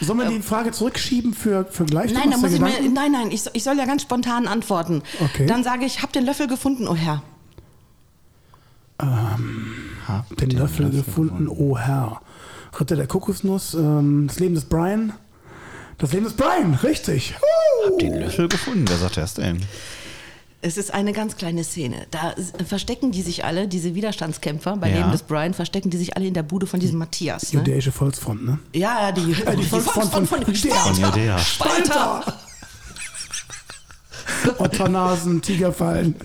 Sollen 0.01 0.19
wir 0.19 0.25
die 0.29 0.41
Frage 0.41 0.71
zurückschieben 0.71 1.34
für, 1.34 1.65
für 1.65 1.86
gleich? 1.86 2.13
Nein, 2.13 2.31
da 2.31 2.38
muss 2.38 2.51
ich 2.51 2.60
mir, 2.60 2.67
Gedanken? 2.67 2.93
nein, 2.93 3.12
nein, 3.12 3.31
ich, 3.31 3.43
so- 3.43 3.49
ich 3.53 3.63
soll 3.63 3.77
ja 3.77 3.86
ganz 3.86 4.01
spontan 4.01 4.47
antworten. 4.47 5.01
Okay. 5.21 5.45
Dann 5.45 5.63
sage 5.63 5.86
ich, 5.86 6.01
hab 6.01 6.12
den 6.13 6.25
Löffel 6.25 6.47
gefunden, 6.47 6.88
oh 6.88 6.95
Herr. 6.95 7.21
Hab 10.08 10.36
Den 10.38 10.51
Löffel 10.51 10.89
gefunden, 10.89 11.47
oh 11.47 11.77
Herr. 11.77 12.21
Ritter 12.79 12.95
der 12.95 13.08
Kokosnuss, 13.08 13.73
ähm, 13.73 14.25
das 14.27 14.39
Leben 14.39 14.55
des 14.55 14.65
Brian. 14.65 15.13
Das 15.97 16.12
Leben 16.12 16.25
des 16.25 16.34
Brian, 16.36 16.73
richtig. 16.75 17.36
Uh. 17.89 17.97
Den 17.97 18.19
Löffel 18.19 18.47
gefunden. 18.49 18.86
Wer 18.88 18.97
sagt 18.97 19.17
das 19.17 19.34
denn? 19.36 19.62
Es 20.62 20.77
ist 20.77 20.93
eine 20.93 21.13
ganz 21.13 21.38
kleine 21.38 21.63
Szene. 21.63 22.08
Da 22.12 22.34
verstecken 22.67 23.12
die 23.12 23.21
sich 23.21 23.45
alle, 23.45 23.67
diese 23.67 23.93
Widerstandskämpfer 23.95 24.77
bei 24.77 24.89
Ja. 24.89 24.97
Leben 24.97 25.12
des 25.12 25.21
Brian, 25.23 25.53
verstecken 25.53 25.91
die 25.91 25.97
sich 25.97 26.17
alle 26.17 26.25
in 26.25 26.34
der 26.34 26.43
Bude 26.43 26.65
von 26.67 26.79
diesem 26.79 26.97
Matthias. 26.97 27.53
Ne? 27.53 27.60
Judäische 27.60 27.91
Volksfront, 27.91 28.43
ne? 28.43 28.58
Ja, 28.73 28.99
ja, 29.03 29.12
die, 29.12 29.31
Äh, 29.31 29.55
die 29.55 29.63
Volksfront 29.63 30.12
von 30.12 30.25
von, 30.25 30.41
Judäa. 30.41 30.75
Von 30.75 30.95
Sparta. 30.95 31.17
Judäa. 31.17 31.38
Sparta. 31.38 32.23
Otternasen, 34.58 35.41
Tigerfallen. 35.41 36.15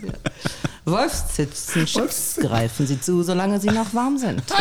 Wolfszitzen, 0.87 1.87
Wolfs- 1.95 2.37
greifen 2.41 2.87
Sie 2.87 3.01
zu, 3.01 3.23
solange 3.23 3.61
Sie 3.61 3.69
noch 3.69 3.93
warm 3.95 4.17
sind. 4.19 4.43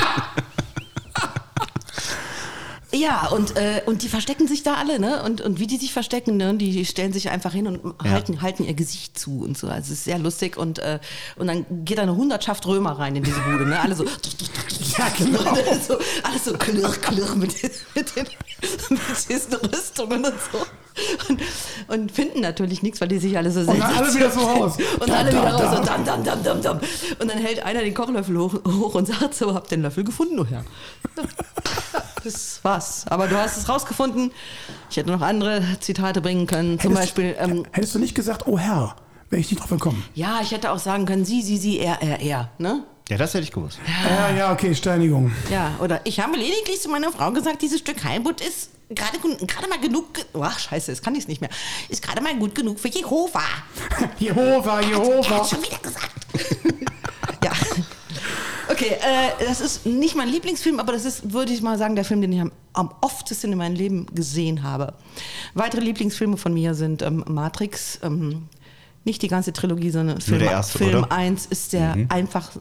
Ja, 2.92 3.28
und, 3.28 3.56
äh, 3.56 3.84
und 3.86 4.02
die 4.02 4.10
verstecken 4.10 4.48
sich 4.48 4.64
da 4.64 4.74
alle, 4.76 5.00
ne? 5.00 5.22
Und, 5.24 5.42
und 5.42 5.60
wie 5.60 5.68
die 5.68 5.78
sich 5.78 5.94
verstecken, 5.94 6.38
ne? 6.38 6.56
Die 6.56 6.84
stellen 6.86 7.14
sich 7.14 7.30
einfach 7.30 7.54
hin 7.54 7.68
und 7.68 7.94
Ja. 8.04 8.12
halten, 8.12 8.42
halten 8.42 8.64
ihr 8.66 8.74
Gesicht 8.74 9.18
zu 9.20 9.42
und 9.42 9.56
so. 9.58 9.68
Also 9.68 9.94
es 9.94 10.00
ist 10.00 10.04
sehr 10.06 10.18
lustig 10.18 10.58
und, 10.58 10.80
äh, 10.80 11.00
und 11.36 11.46
dann 11.48 11.66
geht 11.86 12.00
da 12.00 12.02
eine 12.02 12.16
Hundertschaft 12.16 12.66
Römer 12.66 12.98
rein 12.98 13.16
in 13.16 13.24
diese 13.24 13.40
Bude, 13.42 13.66
ne? 13.68 13.80
Alle 13.80 13.96
so. 13.96 14.06
Ja, 14.98 15.08
genau. 15.18 15.40
Alles 15.44 15.88
so, 15.88 15.98
alles 16.24 16.46
so 16.46 16.54
klirr, 16.54 16.90
klirr 16.90 17.36
mit, 17.36 17.62
den- 17.62 17.70
mit, 17.96 18.16
den, 18.16 18.26
mit 18.90 19.00
diesen 19.30 19.54
Rüstungen 19.54 20.26
und 20.26 20.34
so. 20.52 20.66
Und, 21.30 21.42
und 21.88 22.12
finden 22.12 22.42
natürlich 22.42 22.82
nichts, 22.82 23.00
weil 23.00 23.08
die 23.08 23.20
sich 23.20 23.38
alle 23.38 23.52
so 23.52 23.60
Und 23.62 23.68
dann 23.80 23.82
alle 23.84 24.14
wieder 24.14 24.32
so 24.32 24.40
raus. 24.42 24.74
Und 25.00 25.10
alle 25.12 25.30
wieder 25.32 25.52
raus 25.54 25.78
und 25.80 25.88
dam, 25.88 26.04
dam, 26.04 26.24
dam, 26.24 26.44
dam, 26.44 26.62
dam. 26.62 26.80
Und 27.20 27.30
dann 27.32 27.38
hält 27.38 27.64
einer 27.64 27.82
den 27.82 27.94
Kochlöffel 27.94 28.38
hoch, 28.38 28.56
hoch 28.66 28.96
und 28.96 29.08
sagt 29.08 29.36
so, 29.36 29.54
hab 29.54 29.68
den 29.70 29.84
Löffel 29.84 30.04
gefunden, 30.04 30.40
oh 30.40 30.46
Herr. 30.46 30.66
Das 32.24 32.60
war's. 32.64 33.06
Aber 33.10 33.28
du 33.28 33.38
hast 33.38 33.58
es 33.58 33.70
rausgefunden. 33.70 34.32
Ich 34.90 34.98
hätte 34.98 35.10
noch 35.12 35.22
andere 35.22 35.62
Zitate 35.80 36.22
bringen 36.22 36.48
können. 36.48 36.80
Zum 36.80 36.92
Hättest- 36.96 37.16
Beispiel, 37.16 37.36
ähm, 37.40 37.66
Hättest 37.72 37.96
du 37.96 38.00
nicht 38.00 38.16
gesagt, 38.16 38.48
oh 38.48 38.58
Herr, 38.58 38.96
wäre 39.30 39.40
ich 39.40 39.50
nicht 39.52 39.60
drauf 39.62 39.70
gekommen. 39.70 40.04
ja, 40.16 40.40
ich 40.42 40.52
hätte 40.52 40.72
auch 40.72 40.80
sagen 40.80 41.06
können, 41.06 41.26
sie, 41.26 41.42
sie, 41.42 41.58
sie, 41.58 41.80
er, 41.80 42.02
er, 42.02 42.20
er. 42.20 42.50
Ne? 42.58 42.84
Ja, 43.10 43.18
das 43.18 43.34
hätte 43.34 43.44
ich 43.44 43.52
gewusst. 43.52 43.80
Ja, 44.08 44.30
ja, 44.36 44.52
okay, 44.54 44.76
Steinigung. 44.76 45.32
Ja, 45.50 45.72
oder 45.80 46.02
ich 46.06 46.20
habe 46.20 46.38
lediglich 46.38 46.80
zu 46.82 46.90
meiner 46.90 47.12
Frau 47.12 47.32
gesagt, 47.32 47.62
dieses 47.62 47.80
Stück 47.80 48.04
Heilbutt 48.04 48.40
ist 48.42 48.70
gerade 48.90 49.18
gerade 49.46 49.68
mal 49.68 49.80
genug. 49.80 50.14
ge- 50.14 50.26
Oh, 50.34 50.42
ach, 50.44 50.60
scheiße, 50.60 50.92
das 50.92 51.02
kann 51.02 51.16
ich 51.16 51.28
nicht 51.28 51.42
mehr. 51.42 51.50
Ist 51.90 52.04
gerade 52.04 52.22
mal 52.22 52.36
gut 52.38 52.54
genug 52.54 52.80
für 52.80 52.88
Jehova. 52.90 53.42
Jehova, 54.20 54.82
Jehova. 54.82 55.30
hat 55.30 55.50
schon 55.50 55.62
wieder 55.64 55.78
gesagt. 55.80 56.12
ja. 57.44 57.52
Okay, 58.80 58.94
äh, 58.94 59.46
das 59.46 59.60
ist 59.60 59.86
nicht 59.86 60.16
mein 60.16 60.30
Lieblingsfilm, 60.30 60.80
aber 60.80 60.94
das 60.94 61.04
ist, 61.04 61.34
würde 61.34 61.52
ich 61.52 61.62
mal 61.62 61.78
sagen, 61.78 61.96
der 61.96 62.06
Film, 62.06 62.22
den 62.22 62.32
ich 62.32 62.40
am, 62.40 62.52
am 62.72 62.94
oftesten 63.02 63.52
in 63.52 63.58
meinem 63.58 63.76
Leben 63.76 64.06
gesehen 64.16 64.64
habe. 64.64 64.94
Weitere 65.54 65.82
Lieblingsfilme 65.82 66.38
von 66.38 66.54
mir 66.54 66.74
sind 66.74 67.02
ähm, 67.02 67.26
Matrix, 67.28 68.00
ähm, 68.04 68.48
nicht 69.04 69.22
die 69.22 69.28
ganze 69.28 69.52
Trilogie, 69.52 69.90
sondern 69.90 70.22
Film, 70.22 70.40
der 70.40 70.52
erste, 70.52 70.78
Film 70.78 70.90
oder? 70.92 71.06
Mhm. 71.08 71.12
1 71.12 71.46
ist 71.48 71.74
der 71.74 71.98
einfach 72.08 72.52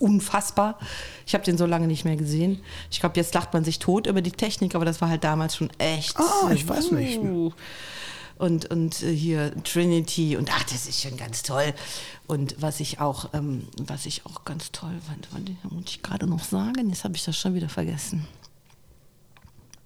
unfassbar. 0.00 0.78
Ich 1.26 1.34
habe 1.34 1.44
den 1.44 1.56
so 1.56 1.66
lange 1.66 1.86
nicht 1.86 2.04
mehr 2.04 2.16
gesehen. 2.16 2.60
Ich 2.90 2.98
glaube, 2.98 3.16
jetzt 3.16 3.32
lacht 3.32 3.52
man 3.52 3.62
sich 3.62 3.78
tot 3.78 4.08
über 4.08 4.20
die 4.20 4.32
Technik, 4.32 4.74
aber 4.74 4.84
das 4.84 5.00
war 5.00 5.08
halt 5.08 5.22
damals 5.22 5.54
schon 5.54 5.70
echt. 5.78 6.18
Ah, 6.18 6.50
ich 6.52 6.68
weiß 6.68 6.90
nicht. 6.90 7.20
Und, 8.42 8.68
und 8.72 9.04
äh, 9.04 9.14
hier 9.14 9.52
Trinity 9.62 10.36
und 10.36 10.50
ach, 10.52 10.64
das 10.64 10.88
ist 10.88 11.00
schon 11.00 11.16
ganz 11.16 11.44
toll. 11.44 11.72
Und 12.26 12.56
was 12.58 12.80
ich 12.80 12.98
auch, 12.98 13.32
ähm, 13.34 13.68
was 13.86 14.04
ich 14.04 14.26
auch 14.26 14.44
ganz 14.44 14.72
toll 14.72 14.94
fand, 15.06 15.28
muss 15.70 15.84
ich 15.86 16.02
gerade 16.02 16.26
noch 16.26 16.42
sagen, 16.42 16.88
jetzt 16.88 17.04
habe 17.04 17.14
ich 17.14 17.24
das 17.24 17.38
schon 17.38 17.54
wieder 17.54 17.68
vergessen. 17.68 18.26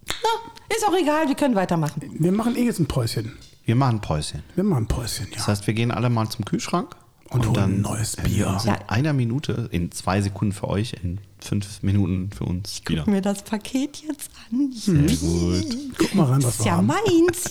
Na, 0.07 0.75
ist 0.75 0.89
auch 0.89 0.97
egal, 0.97 1.29
wir 1.29 1.35
können 1.35 1.55
weitermachen. 1.55 2.01
Wir 2.19 2.33
machen 2.33 2.57
eh 2.57 2.65
jetzt 2.65 2.79
ein 2.79 2.87
Päuschen. 2.87 3.37
Wir 3.67 3.77
machen 3.77 3.97
ein 3.97 4.01
Päuschen. 4.01 4.43
Wir 4.55 4.65
machen 4.65 4.85
ein 4.85 4.89
Päuschen, 4.89 5.27
ja. 5.27 5.37
Das 5.37 5.49
heißt, 5.49 5.67
wir 5.67 5.75
gehen 5.75 5.91
alle 5.91 6.09
mal 6.09 6.27
zum 6.31 6.47
Kühlschrank 6.47 6.97
Und 7.31 7.47
holen 7.47 7.59
ein 7.59 7.81
neues 7.81 8.17
Bier. 8.17 8.59
in 8.63 8.69
Ja. 8.69 8.79
einer 8.89 9.13
Minute, 9.13 9.69
in 9.73 9.91
zwei 9.93 10.21
Sekunden 10.23 10.53
für 10.55 10.69
euch, 10.69 10.93
in 11.03 11.21
fünf 11.39 11.83
Minuten 11.83 12.31
für 12.31 12.45
uns 12.45 12.81
wieder. 12.87 13.03
Guck 13.05 13.13
mir 13.13 13.21
das 13.23 13.43
Paket 13.43 14.03
jetzt 14.07 14.31
an. 14.51 14.73
Sehr 14.73 15.17
gut. 15.17 15.67
Guck 15.99 16.15
mal 16.15 16.25
rein, 16.27 16.43
was 16.43 16.55
Ist 16.55 16.61
wir 16.61 16.67
ja 16.67 16.77
haben. 16.77 16.87
meins. 16.87 17.51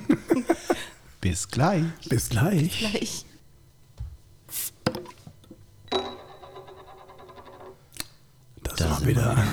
Bis 1.20 1.48
gleich. 1.48 1.84
Bis 2.08 2.28
gleich. 2.30 2.78
Gleich. 2.78 3.24
Das 8.62 8.80
war 8.90 9.06
wieder. 9.06 9.36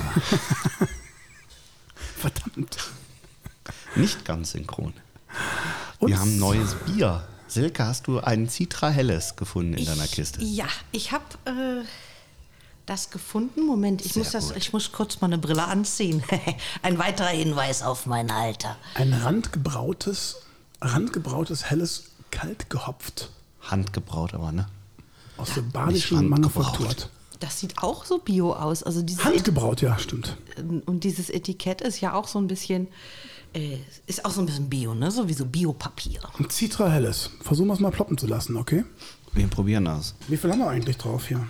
Verdammt. 2.17 2.77
Nicht 3.95 4.25
ganz 4.25 4.51
synchron. 4.51 4.93
Und 5.99 6.09
Wir 6.09 6.19
haben 6.19 6.37
neues 6.39 6.75
Bier. 6.85 7.27
Silke, 7.47 7.85
hast 7.85 8.07
du 8.07 8.19
ein 8.19 8.49
Citra 8.49 8.89
Helles 8.89 9.35
gefunden 9.35 9.73
in 9.73 9.85
deiner 9.85 10.07
Kiste? 10.07 10.43
Ja, 10.43 10.67
ich 10.91 11.11
habe 11.11 11.23
äh, 11.45 11.85
das 12.85 13.09
gefunden. 13.09 13.65
Moment, 13.65 14.05
ich 14.05 14.13
Sehr 14.13 14.23
muss, 14.23 14.31
das, 14.31 14.47
gut. 14.49 14.57
ich 14.57 14.73
muss 14.73 14.91
kurz 14.91 15.21
mal 15.21 15.27
eine 15.27 15.37
Brille 15.37 15.63
anziehen. 15.63 16.23
Ein 16.81 16.97
weiterer 16.97 17.27
Hinweis 17.29 17.83
auf 17.83 18.05
mein 18.05 18.31
Alter. 18.31 18.75
ein 18.95 19.13
randgebrautes, 19.13 20.37
randgebrautes, 20.81 21.69
helles, 21.69 22.05
kalt 22.31 22.69
gehopft. 22.69 23.31
Handgebraut 23.61 24.33
aber, 24.33 24.51
ne? 24.51 24.67
Aus 25.37 25.53
der 25.53 25.61
badischen. 25.61 26.29
Manufaktur. 26.29 26.89
Das 27.39 27.59
sieht 27.59 27.77
auch 27.83 28.05
so 28.05 28.17
bio 28.17 28.53
aus. 28.53 28.81
Also 28.81 29.01
dieses 29.03 29.23
Handgebraut, 29.23 29.81
ja, 29.81 29.99
stimmt. 29.99 30.37
und 30.85 31.03
dieses 31.03 31.29
Etikett 31.29 31.81
ist 31.81 32.01
ja 32.01 32.13
auch 32.13 32.27
so 32.27 32.39
ein 32.39 32.47
bisschen, 32.47 32.87
äh, 33.53 33.77
ist 34.05 34.23
auch 34.25 34.31
so 34.31 34.41
ein 34.41 34.45
bisschen 34.45 34.69
bio, 34.69 34.93
ne? 34.93 35.09
So 35.11 35.27
wie 35.27 35.33
so 35.33 35.45
Biopapier. 35.45 36.21
Ein 36.39 36.49
Citra 36.49 36.89
helles. 36.89 37.29
Versuchen 37.41 37.67
wir 37.67 37.73
es 37.73 37.79
mal 37.79 37.91
ploppen 37.91 38.17
zu 38.17 38.27
lassen, 38.27 38.55
okay? 38.57 38.83
Wir 39.33 39.47
probieren 39.47 39.85
das. 39.85 40.15
Wie 40.27 40.37
viel 40.37 40.51
haben 40.51 40.59
wir 40.59 40.69
eigentlich 40.69 40.97
drauf 40.97 41.27
hier? 41.27 41.45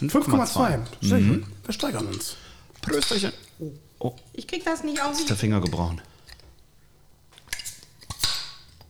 5,2. 0.00 0.24
5,2. 0.24 0.78
Sehr 1.02 1.20
gut. 1.20 1.44
Wir 1.64 1.72
steigern 1.72 2.06
uns. 2.06 2.36
Prösterchen. 2.82 3.32
Oh, 3.98 4.14
Ich 4.34 4.46
krieg 4.46 4.64
das 4.64 4.84
nicht 4.84 5.00
auf. 5.02 5.12
ist 5.18 5.28
der 5.30 5.36
Finger 5.36 5.60
gebrochen. 5.60 6.00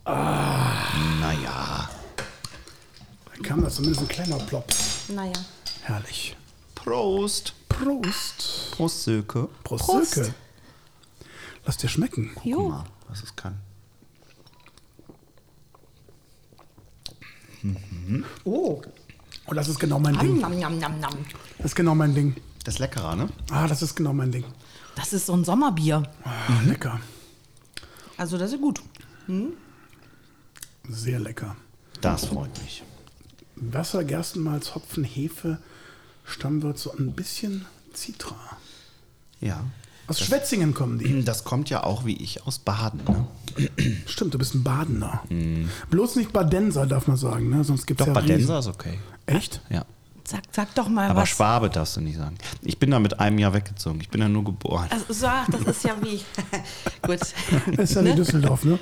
Ah. 0.04 0.74
Naja. 1.20 1.88
Dann 3.32 3.42
kam 3.42 3.62
da 3.62 3.70
zumindest 3.70 4.02
ein 4.02 4.08
kleiner 4.08 4.38
Plop. 4.38 4.66
Naja. 5.08 5.32
Herrlich. 5.82 6.36
Prost. 6.74 7.54
Prost. 7.68 8.70
Prost, 8.72 9.02
Silke. 9.04 9.48
Prost, 9.64 9.84
Prost. 9.84 10.14
Silke. 10.14 10.34
Lass 11.66 11.76
dir 11.76 11.88
schmecken. 11.88 12.30
Guck 12.34 12.44
Jo. 12.46 12.68
mal, 12.68 12.84
was 13.08 13.22
es 13.22 13.34
kann. 13.36 13.58
Oh. 18.44 18.80
Oh, 19.46 19.54
das 19.54 19.68
ist 19.68 19.78
genau 19.80 19.98
mein 19.98 20.16
Ding. 20.18 20.38
Nam, 20.40 20.58
nam, 20.58 20.78
nam, 20.78 21.00
nam. 21.00 21.12
Das 21.58 21.66
ist 21.66 21.74
genau 21.74 21.94
mein 21.94 22.14
Ding. 22.14 22.36
Das 22.64 22.74
ist 22.74 22.78
leckerer, 22.78 23.16
ne? 23.16 23.28
Ah, 23.50 23.66
das 23.66 23.82
ist 23.82 23.96
genau 23.96 24.12
mein 24.12 24.30
Ding. 24.30 24.44
Das 24.94 25.12
ist 25.12 25.26
so 25.26 25.34
ein 25.34 25.44
Sommerbier. 25.44 26.04
Ah, 26.24 26.60
lecker. 26.64 27.00
Also 28.16 28.38
das 28.38 28.52
ist 28.52 28.60
gut. 28.60 28.80
Sehr 30.88 31.18
lecker. 31.18 31.56
Das 32.00 32.26
freut 32.26 32.56
mich. 32.62 32.84
Wasser, 33.56 34.04
Gerstenmalz, 34.04 34.74
Hopfen, 34.74 35.02
Hefe, 35.02 35.58
Stammwürze 36.24 36.90
und 36.90 37.00
ein 37.00 37.12
bisschen 37.14 37.66
Citra. 37.92 38.36
Ja. 39.40 39.64
Aus 40.08 40.20
Schwetzingen 40.20 40.72
kommen 40.74 40.98
die. 40.98 41.24
Das 41.24 41.44
kommt 41.44 41.68
ja 41.70 41.82
auch 41.82 42.04
wie 42.04 42.16
ich 42.16 42.46
aus 42.46 42.58
Baden. 42.58 43.00
Ne? 43.04 43.68
Stimmt, 44.06 44.34
du 44.34 44.38
bist 44.38 44.54
ein 44.54 44.62
Badener. 44.62 45.22
Bloß 45.90 46.16
nicht 46.16 46.32
Badenser, 46.32 46.86
darf 46.86 47.06
man 47.06 47.16
sagen, 47.16 47.48
ne? 47.50 47.64
Sonst 47.64 47.86
gibt 47.86 48.00
es 48.00 48.06
Doch, 48.06 48.14
ja 48.14 48.20
Badenser 48.20 48.58
ist 48.60 48.68
okay. 48.68 48.98
Echt? 49.26 49.60
Ja. 49.68 49.84
Sag, 50.28 50.42
sag 50.50 50.74
doch 50.74 50.88
mal 50.88 51.08
Aber 51.08 51.22
was. 51.22 51.28
Schwabe 51.28 51.70
darfst 51.70 51.96
du 51.96 52.00
nicht 52.00 52.18
sagen. 52.18 52.36
Ich 52.62 52.78
bin 52.78 52.90
da 52.90 52.98
mit 52.98 53.20
einem 53.20 53.38
Jahr 53.38 53.54
weggezogen. 53.54 54.00
Ich 54.00 54.08
bin 54.08 54.20
da 54.20 54.28
nur 54.28 54.44
geboren. 54.44 54.88
Also, 54.90 55.12
so, 55.12 55.26
ach, 55.26 55.48
das 55.50 55.62
ist 55.62 55.84
ja 55.84 55.94
wie. 56.02 56.20
Gut. 57.02 57.20
Das 57.76 57.90
ist 57.90 57.94
ja 57.94 58.04
wie 58.04 58.14
Düsseldorf, 58.14 58.64
ne? 58.64 58.78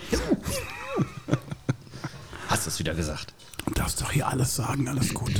Hast 2.49 2.67
du 2.67 2.71
es 2.71 2.79
wieder 2.79 2.95
gesagt? 2.95 3.35
Du 3.67 3.73
darfst 3.75 4.01
doch 4.01 4.11
hier 4.11 4.27
alles 4.29 4.55
sagen, 4.55 4.89
alles 4.89 5.13
gut. 5.13 5.33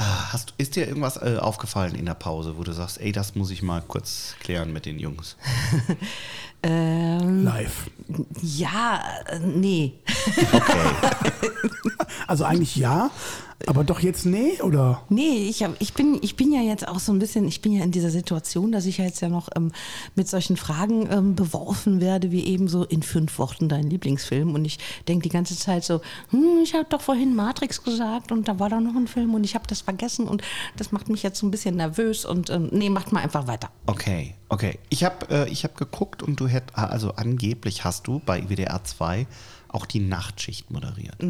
Hast, 0.00 0.54
ist 0.56 0.76
dir 0.76 0.88
irgendwas 0.88 1.18
äh, 1.18 1.36
aufgefallen 1.38 1.94
in 1.94 2.06
der 2.06 2.14
Pause, 2.14 2.56
wo 2.56 2.64
du 2.64 2.72
sagst, 2.72 2.98
ey, 3.00 3.12
das 3.12 3.34
muss 3.34 3.50
ich 3.50 3.62
mal 3.62 3.82
kurz 3.82 4.34
klären 4.40 4.72
mit 4.72 4.86
den 4.86 4.98
Jungs? 4.98 5.36
Ähm, 6.62 7.44
Live. 7.44 7.90
ja, 8.42 9.00
äh, 9.28 9.38
nee. 9.38 9.94
Also 12.26 12.44
eigentlich 12.44 12.76
ja, 12.76 13.10
aber 13.66 13.84
doch 13.84 14.00
jetzt 14.00 14.26
nee, 14.26 14.60
oder? 14.62 15.02
Nee, 15.08 15.48
ich, 15.48 15.62
hab, 15.62 15.80
ich, 15.80 15.92
bin, 15.92 16.18
ich 16.22 16.36
bin 16.36 16.52
ja 16.52 16.60
jetzt 16.60 16.86
auch 16.88 16.98
so 16.98 17.12
ein 17.12 17.18
bisschen, 17.18 17.46
ich 17.46 17.60
bin 17.60 17.72
ja 17.72 17.84
in 17.84 17.90
dieser 17.90 18.10
Situation, 18.10 18.72
dass 18.72 18.86
ich 18.86 18.98
ja 18.98 19.04
jetzt 19.04 19.20
ja 19.20 19.28
noch 19.28 19.48
ähm, 19.54 19.72
mit 20.14 20.28
solchen 20.28 20.56
Fragen 20.56 21.08
ähm, 21.10 21.34
beworfen 21.34 22.00
werde, 22.00 22.30
wie 22.30 22.44
eben 22.44 22.68
so 22.68 22.84
in 22.84 23.02
fünf 23.02 23.38
Worten 23.38 23.68
dein 23.68 23.90
Lieblingsfilm. 23.90 24.54
Und 24.54 24.64
ich 24.64 24.78
denke 25.08 25.24
die 25.24 25.28
ganze 25.28 25.56
Zeit 25.56 25.84
so, 25.84 26.00
hm, 26.30 26.60
ich 26.62 26.74
habe 26.74 26.86
doch 26.88 27.00
vorhin 27.00 27.34
Matrix 27.34 27.82
gesagt 27.82 28.32
und 28.32 28.48
da 28.48 28.58
war 28.58 28.68
da 28.68 28.80
noch 28.80 28.94
ein 28.94 29.08
Film 29.08 29.34
und 29.34 29.44
ich 29.44 29.54
habe 29.54 29.66
das 29.66 29.82
vergessen 29.82 30.26
und 30.26 30.42
das 30.76 30.92
macht 30.92 31.08
mich 31.08 31.22
jetzt 31.22 31.38
so 31.38 31.46
ein 31.46 31.50
bisschen 31.50 31.76
nervös 31.76 32.24
und 32.24 32.50
ähm, 32.50 32.68
nee, 32.72 32.90
macht 32.90 33.12
mal 33.12 33.20
einfach 33.20 33.46
weiter. 33.46 33.70
Okay, 33.86 34.34
okay. 34.48 34.78
Ich 34.88 35.04
habe 35.04 35.26
äh, 35.30 35.50
ich 35.50 35.64
hab 35.64 35.76
geguckt 35.76 36.22
und 36.22 36.40
du 36.40 36.48
hätt, 36.48 36.74
also 36.74 37.12
angeblich 37.12 37.84
hast 37.84 38.06
du 38.06 38.20
bei 38.24 38.48
WDR 38.48 38.82
2 38.82 39.26
auch 39.68 39.86
die 39.86 40.00
Nachtschicht 40.00 40.70
moderiert. 40.70 41.22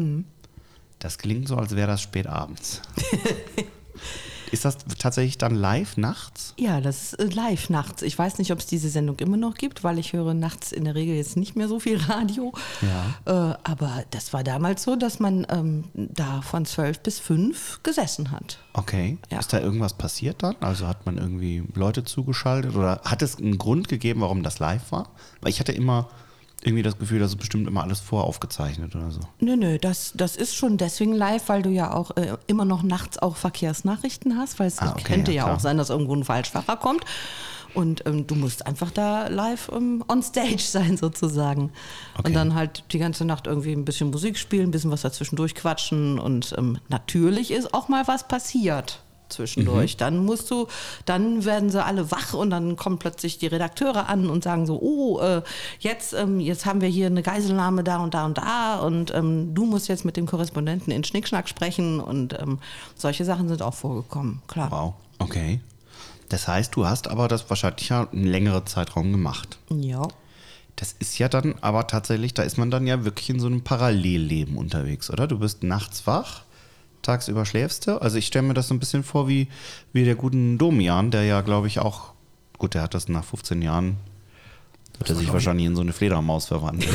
Das 1.01 1.17
klingt 1.17 1.47
so, 1.47 1.57
als 1.57 1.75
wäre 1.75 1.87
das 1.87 2.01
spät 2.01 2.27
abends. 2.27 2.81
Ist 4.51 4.65
das 4.65 4.77
tatsächlich 4.99 5.37
dann 5.37 5.55
live 5.55 5.95
nachts? 5.95 6.53
Ja, 6.59 6.81
das 6.81 7.13
ist 7.13 7.19
äh, 7.19 7.33
live 7.33 7.69
nachts. 7.69 8.01
Ich 8.01 8.19
weiß 8.19 8.37
nicht, 8.37 8.51
ob 8.51 8.59
es 8.59 8.65
diese 8.65 8.89
Sendung 8.89 9.17
immer 9.19 9.37
noch 9.37 9.55
gibt, 9.55 9.85
weil 9.85 9.97
ich 9.97 10.11
höre 10.11 10.33
nachts 10.33 10.73
in 10.73 10.83
der 10.83 10.93
Regel 10.93 11.15
jetzt 11.15 11.37
nicht 11.37 11.55
mehr 11.55 11.69
so 11.69 11.79
viel 11.79 11.97
Radio. 11.97 12.51
Ja. 12.81 13.53
Äh, 13.53 13.57
aber 13.63 14.03
das 14.11 14.33
war 14.33 14.43
damals 14.43 14.83
so, 14.83 14.97
dass 14.97 15.21
man 15.21 15.47
ähm, 15.49 15.85
da 15.93 16.41
von 16.41 16.65
zwölf 16.65 16.99
bis 16.99 17.17
fünf 17.17 17.79
gesessen 17.83 18.31
hat. 18.31 18.59
Okay. 18.73 19.17
Ja. 19.31 19.39
Ist 19.39 19.53
da 19.53 19.59
irgendwas 19.61 19.93
passiert 19.93 20.43
dann? 20.43 20.57
Also 20.59 20.85
hat 20.85 21.05
man 21.05 21.17
irgendwie 21.17 21.63
Leute 21.73 22.03
zugeschaltet 22.03 22.75
oder 22.75 22.99
hat 23.05 23.21
es 23.21 23.37
einen 23.37 23.57
Grund 23.57 23.87
gegeben, 23.87 24.19
warum 24.19 24.43
das 24.43 24.59
live 24.59 24.91
war? 24.91 25.11
Weil 25.39 25.51
ich 25.51 25.61
hatte 25.61 25.71
immer 25.71 26.09
irgendwie 26.63 26.83
das 26.83 26.97
Gefühl, 26.97 27.19
dass 27.19 27.31
es 27.31 27.35
bestimmt 27.37 27.67
immer 27.67 27.83
alles 27.83 27.99
voraufgezeichnet 27.99 28.95
oder 28.95 29.11
so. 29.11 29.21
Nö, 29.39 29.55
nö, 29.55 29.77
das, 29.79 30.11
das 30.15 30.35
ist 30.35 30.55
schon 30.55 30.77
deswegen 30.77 31.13
live, 31.13 31.49
weil 31.49 31.63
du 31.63 31.69
ja 31.69 31.93
auch 31.93 32.15
äh, 32.17 32.37
immer 32.47 32.65
noch 32.65 32.83
nachts 32.83 33.17
auch 33.17 33.35
Verkehrsnachrichten 33.35 34.37
hast, 34.37 34.59
weil 34.59 34.67
es 34.67 34.79
Ah, 34.79 34.91
okay, 34.91 35.03
könnte 35.03 35.31
ja, 35.31 35.47
ja, 35.47 35.53
auch 35.53 35.59
sein, 35.59 35.77
dass 35.77 35.89
irgendwo 35.89 36.15
ein 36.15 36.23
Falschfahrer 36.23 36.77
kommt. 36.77 37.03
Und 37.73 38.05
ähm, 38.05 38.27
du 38.27 38.35
musst 38.35 38.67
einfach 38.67 38.91
da 38.91 39.27
live 39.27 39.71
ähm, 39.73 40.03
on 40.07 40.21
stage 40.21 40.57
sein, 40.59 40.97
sozusagen. 40.97 41.71
Okay. 42.17 42.27
Und 42.27 42.33
dann 42.33 42.53
halt 42.53 42.83
die 42.91 42.99
ganze 42.99 43.25
Nacht 43.25 43.47
irgendwie 43.47 43.71
ein 43.71 43.85
bisschen 43.85 44.11
Musik 44.11 44.37
spielen, 44.37 44.67
ein 44.67 44.71
bisschen 44.71 44.91
was 44.91 45.01
dazwischendurch 45.01 45.55
quatschen. 45.55 46.19
Und 46.19 46.53
ähm, 46.57 46.79
natürlich 46.89 47.51
ist 47.51 47.73
auch 47.73 47.87
mal 47.87 48.07
was 48.07 48.27
passiert 48.27 49.01
zwischendurch. 49.31 49.97
Dann 49.97 50.23
musst 50.25 50.51
du, 50.51 50.67
dann 51.05 51.45
werden 51.45 51.69
sie 51.69 51.83
alle 51.83 52.11
wach 52.11 52.33
und 52.33 52.49
dann 52.49 52.75
kommen 52.75 52.99
plötzlich 52.99 53.37
die 53.37 53.47
Redakteure 53.47 54.07
an 54.07 54.29
und 54.29 54.43
sagen 54.43 54.65
so, 54.65 54.79
oh, 54.81 55.19
äh, 55.19 55.41
jetzt, 55.79 56.13
ähm, 56.13 56.39
jetzt 56.39 56.65
haben 56.65 56.81
wir 56.81 56.89
hier 56.89 57.07
eine 57.07 57.23
Geiselnahme 57.23 57.83
da 57.83 57.97
und 57.97 58.13
da 58.13 58.25
und 58.25 58.37
da 58.37 58.79
und 58.79 59.13
ähm, 59.13 59.53
du 59.53 59.65
musst 59.65 59.87
jetzt 59.87 60.05
mit 60.05 60.17
dem 60.17 60.25
Korrespondenten 60.25 60.91
in 60.91 61.03
Schnickschnack 61.03 61.49
sprechen 61.49 61.99
und 61.99 62.39
ähm, 62.39 62.59
solche 62.95 63.25
Sachen 63.25 63.47
sind 63.47 63.61
auch 63.61 63.73
vorgekommen, 63.73 64.41
klar. 64.47 64.71
Wow. 64.71 64.93
Okay. 65.19 65.59
Das 66.29 66.47
heißt, 66.47 66.75
du 66.75 66.85
hast 66.85 67.09
aber 67.09 67.27
das 67.27 67.49
wahrscheinlich 67.49 67.89
ja 67.89 68.07
einen 68.11 68.25
längeren 68.25 68.65
Zeitraum 68.65 69.11
gemacht. 69.11 69.59
Ja. 69.69 70.07
Das 70.77 70.95
ist 70.97 71.19
ja 71.19 71.27
dann 71.27 71.55
aber 71.61 71.87
tatsächlich, 71.87 72.33
da 72.33 72.43
ist 72.43 72.57
man 72.57 72.71
dann 72.71 72.87
ja 72.87 73.03
wirklich 73.03 73.29
in 73.29 73.39
so 73.39 73.47
einem 73.47 73.61
Parallelleben 73.61 74.57
unterwegs, 74.57 75.11
oder? 75.11 75.27
Du 75.27 75.37
bist 75.37 75.61
nachts 75.61 76.07
wach, 76.07 76.43
tagsüber 77.01 77.45
schläfst 77.45 77.87
du. 77.87 78.01
Also 78.01 78.17
ich 78.17 78.27
stelle 78.27 78.47
mir 78.47 78.53
das 78.53 78.67
so 78.67 78.73
ein 78.73 78.79
bisschen 78.79 79.03
vor 79.03 79.27
wie, 79.27 79.47
wie 79.93 80.05
der 80.05 80.15
guten 80.15 80.57
Domian, 80.57 81.11
der 81.11 81.23
ja, 81.23 81.41
glaube 81.41 81.67
ich, 81.67 81.79
auch, 81.79 82.13
gut, 82.57 82.73
der 82.73 82.83
hat 82.83 82.93
das 82.93 83.09
nach 83.09 83.23
15 83.23 83.61
Jahren, 83.61 83.97
hat 84.99 85.09
er 85.09 85.15
sich 85.15 85.31
wahrscheinlich 85.33 85.65
in 85.65 85.75
so 85.75 85.81
eine 85.81 85.93
Fledermaus 85.93 86.45
verwandelt. 86.45 86.91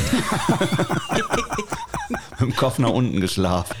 Mit 2.39 2.39
dem 2.39 2.55
Kopf 2.55 2.79
nach 2.79 2.91
unten 2.91 3.19
geschlafen. 3.19 3.75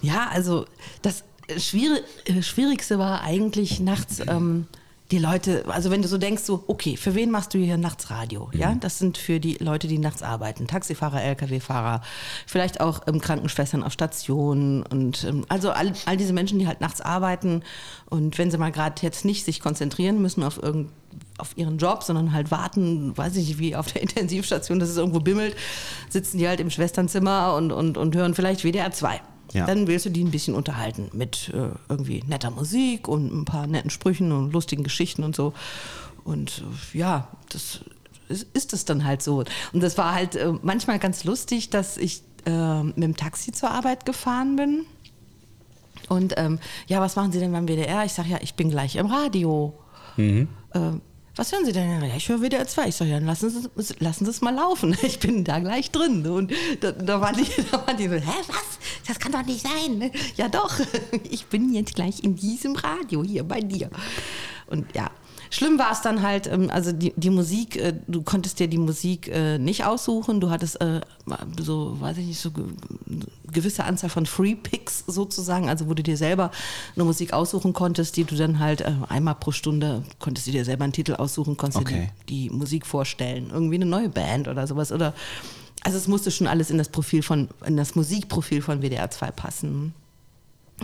Ja, 0.00 0.28
also 0.28 0.66
das 1.02 1.22
äh, 1.46 1.60
Schwierigste 1.60 2.98
war 2.98 3.22
eigentlich 3.22 3.78
nachts 3.80 4.20
ähm, 4.26 4.66
die 5.12 5.18
Leute, 5.18 5.64
also 5.68 5.90
wenn 5.90 6.00
du 6.00 6.08
so 6.08 6.16
denkst, 6.16 6.42
so, 6.42 6.64
okay, 6.66 6.96
für 6.96 7.14
wen 7.14 7.30
machst 7.30 7.52
du 7.52 7.58
hier 7.58 7.76
nachts 7.76 8.10
Radio? 8.10 8.50
Ja, 8.54 8.74
das 8.74 8.98
sind 8.98 9.18
für 9.18 9.40
die 9.40 9.54
Leute, 9.60 9.86
die 9.86 9.98
nachts 9.98 10.22
arbeiten, 10.22 10.66
Taxifahrer, 10.66 11.22
Lkw-Fahrer, 11.22 12.00
vielleicht 12.46 12.80
auch 12.80 13.02
ähm, 13.06 13.20
Krankenschwestern 13.20 13.82
auf 13.82 13.92
Stationen 13.92 14.82
und 14.84 15.24
ähm, 15.24 15.44
also 15.48 15.70
all, 15.70 15.92
all 16.06 16.16
diese 16.16 16.32
Menschen, 16.32 16.58
die 16.58 16.66
halt 16.66 16.80
nachts 16.80 17.02
arbeiten 17.02 17.62
und 18.08 18.38
wenn 18.38 18.50
sie 18.50 18.56
mal 18.56 18.72
gerade 18.72 19.02
jetzt 19.02 19.26
nicht 19.26 19.44
sich 19.44 19.60
konzentrieren 19.60 20.20
müssen 20.22 20.42
auf 20.42 20.60
irgend 20.60 20.90
auf 21.36 21.58
ihren 21.58 21.76
Job, 21.76 22.02
sondern 22.02 22.32
halt 22.32 22.50
warten, 22.50 23.14
weiß 23.16 23.36
ich 23.36 23.48
nicht, 23.48 23.58
wie 23.58 23.76
auf 23.76 23.92
der 23.92 24.00
Intensivstation, 24.02 24.78
dass 24.78 24.88
es 24.88 24.96
irgendwo 24.96 25.20
bimmelt, 25.20 25.54
sitzen 26.08 26.38
die 26.38 26.48
halt 26.48 26.58
im 26.58 26.70
Schwesternzimmer 26.70 27.54
und, 27.54 27.70
und, 27.70 27.98
und 27.98 28.14
hören 28.14 28.34
vielleicht 28.34 28.62
WDR 28.64 28.92
2. 28.92 29.20
Ja. 29.52 29.66
Dann 29.66 29.86
willst 29.86 30.06
du 30.06 30.10
die 30.10 30.24
ein 30.24 30.30
bisschen 30.30 30.54
unterhalten 30.54 31.10
mit 31.12 31.50
äh, 31.54 31.68
irgendwie 31.88 32.22
netter 32.26 32.50
Musik 32.50 33.06
und 33.06 33.32
ein 33.32 33.44
paar 33.44 33.66
netten 33.66 33.90
Sprüchen 33.90 34.32
und 34.32 34.52
lustigen 34.52 34.82
Geschichten 34.82 35.24
und 35.24 35.36
so. 35.36 35.52
Und 36.24 36.64
äh, 36.94 36.98
ja, 36.98 37.28
das 37.50 37.80
ist, 38.28 38.46
ist 38.54 38.72
es 38.72 38.84
dann 38.84 39.04
halt 39.04 39.22
so. 39.22 39.44
Und 39.72 39.82
das 39.82 39.98
war 39.98 40.14
halt 40.14 40.36
äh, 40.36 40.52
manchmal 40.62 40.98
ganz 40.98 41.24
lustig, 41.24 41.70
dass 41.70 41.96
ich 41.98 42.22
äh, 42.46 42.82
mit 42.82 42.96
dem 42.96 43.16
Taxi 43.16 43.52
zur 43.52 43.70
Arbeit 43.70 44.06
gefahren 44.06 44.56
bin. 44.56 44.86
Und 46.08 46.34
ähm, 46.36 46.58
ja, 46.86 47.00
was 47.00 47.16
machen 47.16 47.32
Sie 47.32 47.38
denn 47.38 47.52
beim 47.52 47.66
WDR? 47.66 48.04
Ich 48.04 48.12
sage 48.12 48.30
ja, 48.30 48.38
ich 48.40 48.54
bin 48.54 48.70
gleich 48.70 48.96
im 48.96 49.06
Radio. 49.06 49.78
Äh, 50.72 50.92
was 51.34 51.52
hören 51.52 51.64
Sie 51.64 51.72
denn? 51.72 52.02
Ja, 52.02 52.14
ich 52.16 52.28
höre 52.28 52.40
WDR 52.40 52.66
2. 52.66 52.88
Ich 52.88 52.96
sage, 52.96 53.10
dann 53.10 53.24
lassen 53.24 53.50
Sie, 53.50 53.94
lassen 54.00 54.24
Sie 54.24 54.30
es 54.30 54.40
mal 54.40 54.54
laufen. 54.54 54.96
Ich 55.02 55.18
bin 55.18 55.44
da 55.44 55.58
gleich 55.58 55.90
drin. 55.90 56.26
Und 56.26 56.52
da, 56.80 56.92
da, 56.92 57.20
waren 57.20 57.36
die, 57.36 57.46
da 57.70 57.86
waren 57.86 57.96
die 57.96 58.08
so, 58.08 58.14
hä, 58.14 58.38
was? 58.48 58.78
Das 59.06 59.18
kann 59.18 59.32
doch 59.32 59.44
nicht 59.44 59.62
sein. 59.62 60.10
Ja, 60.36 60.48
doch. 60.48 60.78
Ich 61.30 61.46
bin 61.46 61.72
jetzt 61.72 61.94
gleich 61.94 62.22
in 62.22 62.36
diesem 62.36 62.76
Radio 62.76 63.22
hier 63.22 63.44
bei 63.44 63.60
dir. 63.60 63.90
Und 64.66 64.94
ja. 64.94 65.10
Schlimm 65.52 65.78
war 65.78 65.92
es 65.92 66.00
dann 66.00 66.22
halt, 66.22 66.46
ähm, 66.46 66.70
also 66.70 66.92
die, 66.92 67.12
die 67.14 67.28
Musik, 67.28 67.76
äh, 67.76 67.92
du 68.08 68.22
konntest 68.22 68.58
dir 68.58 68.68
die 68.68 68.78
Musik 68.78 69.28
äh, 69.28 69.58
nicht 69.58 69.84
aussuchen. 69.84 70.40
Du 70.40 70.48
hattest 70.48 70.80
äh, 70.80 71.02
so, 71.60 72.00
weiß 72.00 72.16
ich 72.16 72.26
nicht, 72.26 72.40
so 72.40 72.50
ge 72.50 72.64
gewisse 73.52 73.84
Anzahl 73.84 74.08
von 74.08 74.24
Free 74.24 74.54
Picks 74.54 75.04
sozusagen, 75.06 75.68
also 75.68 75.86
wo 75.86 75.92
du 75.92 76.02
dir 76.02 76.16
selber 76.16 76.50
eine 76.96 77.04
Musik 77.04 77.34
aussuchen 77.34 77.74
konntest, 77.74 78.16
die 78.16 78.24
du 78.24 78.34
dann 78.34 78.60
halt 78.60 78.82
einmal 79.10 79.34
pro 79.34 79.50
Stunde 79.50 80.04
konntest 80.20 80.46
du 80.46 80.52
dir 80.52 80.64
selber 80.64 80.84
einen 80.84 80.94
Titel 80.94 81.16
aussuchen, 81.16 81.58
konntest 81.58 81.82
Okay. 81.82 82.08
dir 82.08 82.08
die, 82.30 82.48
die 82.48 82.54
Musik 82.54 82.86
vorstellen, 82.86 83.50
irgendwie 83.52 83.74
eine 83.74 83.84
neue 83.84 84.08
Band 84.08 84.48
oder 84.48 84.66
sowas 84.66 84.90
oder 84.90 85.12
also 85.82 85.98
es 85.98 86.08
musste 86.08 86.30
schon 86.30 86.46
alles 86.46 86.70
in 86.70 86.78
das 86.78 86.88
Profil 86.88 87.22
von 87.22 87.48
in 87.66 87.76
das 87.76 87.94
Musikprofil 87.94 88.62
von 88.62 88.80
WDR 88.80 89.10
2 89.10 89.30
passen. 89.32 89.92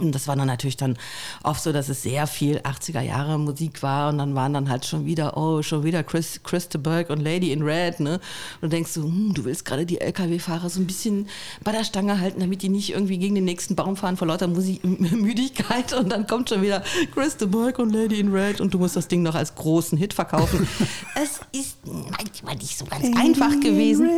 Und 0.01 0.15
das 0.15 0.29
war 0.29 0.37
dann 0.37 0.47
natürlich 0.47 0.77
dann 0.77 0.97
oft 1.43 1.63
so, 1.63 1.73
dass 1.73 1.89
es 1.89 2.03
sehr 2.03 2.27
viel 2.27 2.59
80er 2.59 3.01
Jahre 3.01 3.39
Musik 3.39 3.83
war 3.83 4.11
und 4.11 4.19
dann 4.19 4.35
waren 4.35 4.53
dann 4.53 4.69
halt 4.69 4.85
schon 4.87 5.07
wieder, 5.07 5.37
oh, 5.37 5.63
schon 5.63 5.85
wieder 5.85 6.03
Chris, 6.03 6.41
Burgh 6.83 7.13
und 7.13 7.21
Lady 7.21 7.53
in 7.53 7.63
Red, 7.63 8.01
ne? 8.01 8.15
Und 8.61 8.63
du 8.63 8.69
denkst 8.69 8.93
so, 8.93 9.03
hm, 9.03 9.35
du 9.35 9.45
willst 9.45 9.65
gerade 9.65 9.87
die 9.87 10.01
LKW-Fahrer 10.01 10.71
so 10.71 10.81
ein 10.81 10.87
bisschen 10.87 11.29
bei 11.63 11.73
der 11.73 11.85
Stange 11.85 12.21
halten, 12.21 12.41
damit 12.41 12.63
die 12.63 12.69
nicht 12.69 12.91
irgendwie 12.91 13.19
gegen 13.19 13.35
den 13.35 13.45
nächsten 13.45 13.77
Baum 13.77 13.97
fahren 13.97 14.17
vor 14.17 14.29
lauter 14.29 14.49
Musik, 14.49 14.85
Müdigkeit 14.85 15.93
und 15.93 16.11
dann 16.11 16.27
kommt 16.27 16.49
schon 16.49 16.63
wieder 16.63 16.83
Chris 17.13 17.37
de 17.37 17.49
Burgh 17.49 17.81
und 17.81 17.93
Lady 17.93 18.21
in 18.21 18.33
Red 18.33 18.61
und 18.61 18.75
du 18.75 18.79
musst 18.79 18.97
das 18.97 19.09
Ding 19.09 19.23
noch 19.23 19.35
als 19.35 19.55
großen 19.55 19.99
Hit 19.99 20.15
verkaufen. 20.15 20.67
es 21.15 21.41
ist 21.53 21.77
manchmal 21.87 22.57
nicht 22.57 22.79
so 22.79 22.85
ganz 22.85 23.05
einfach 23.17 23.59
gewesen. 23.61 24.09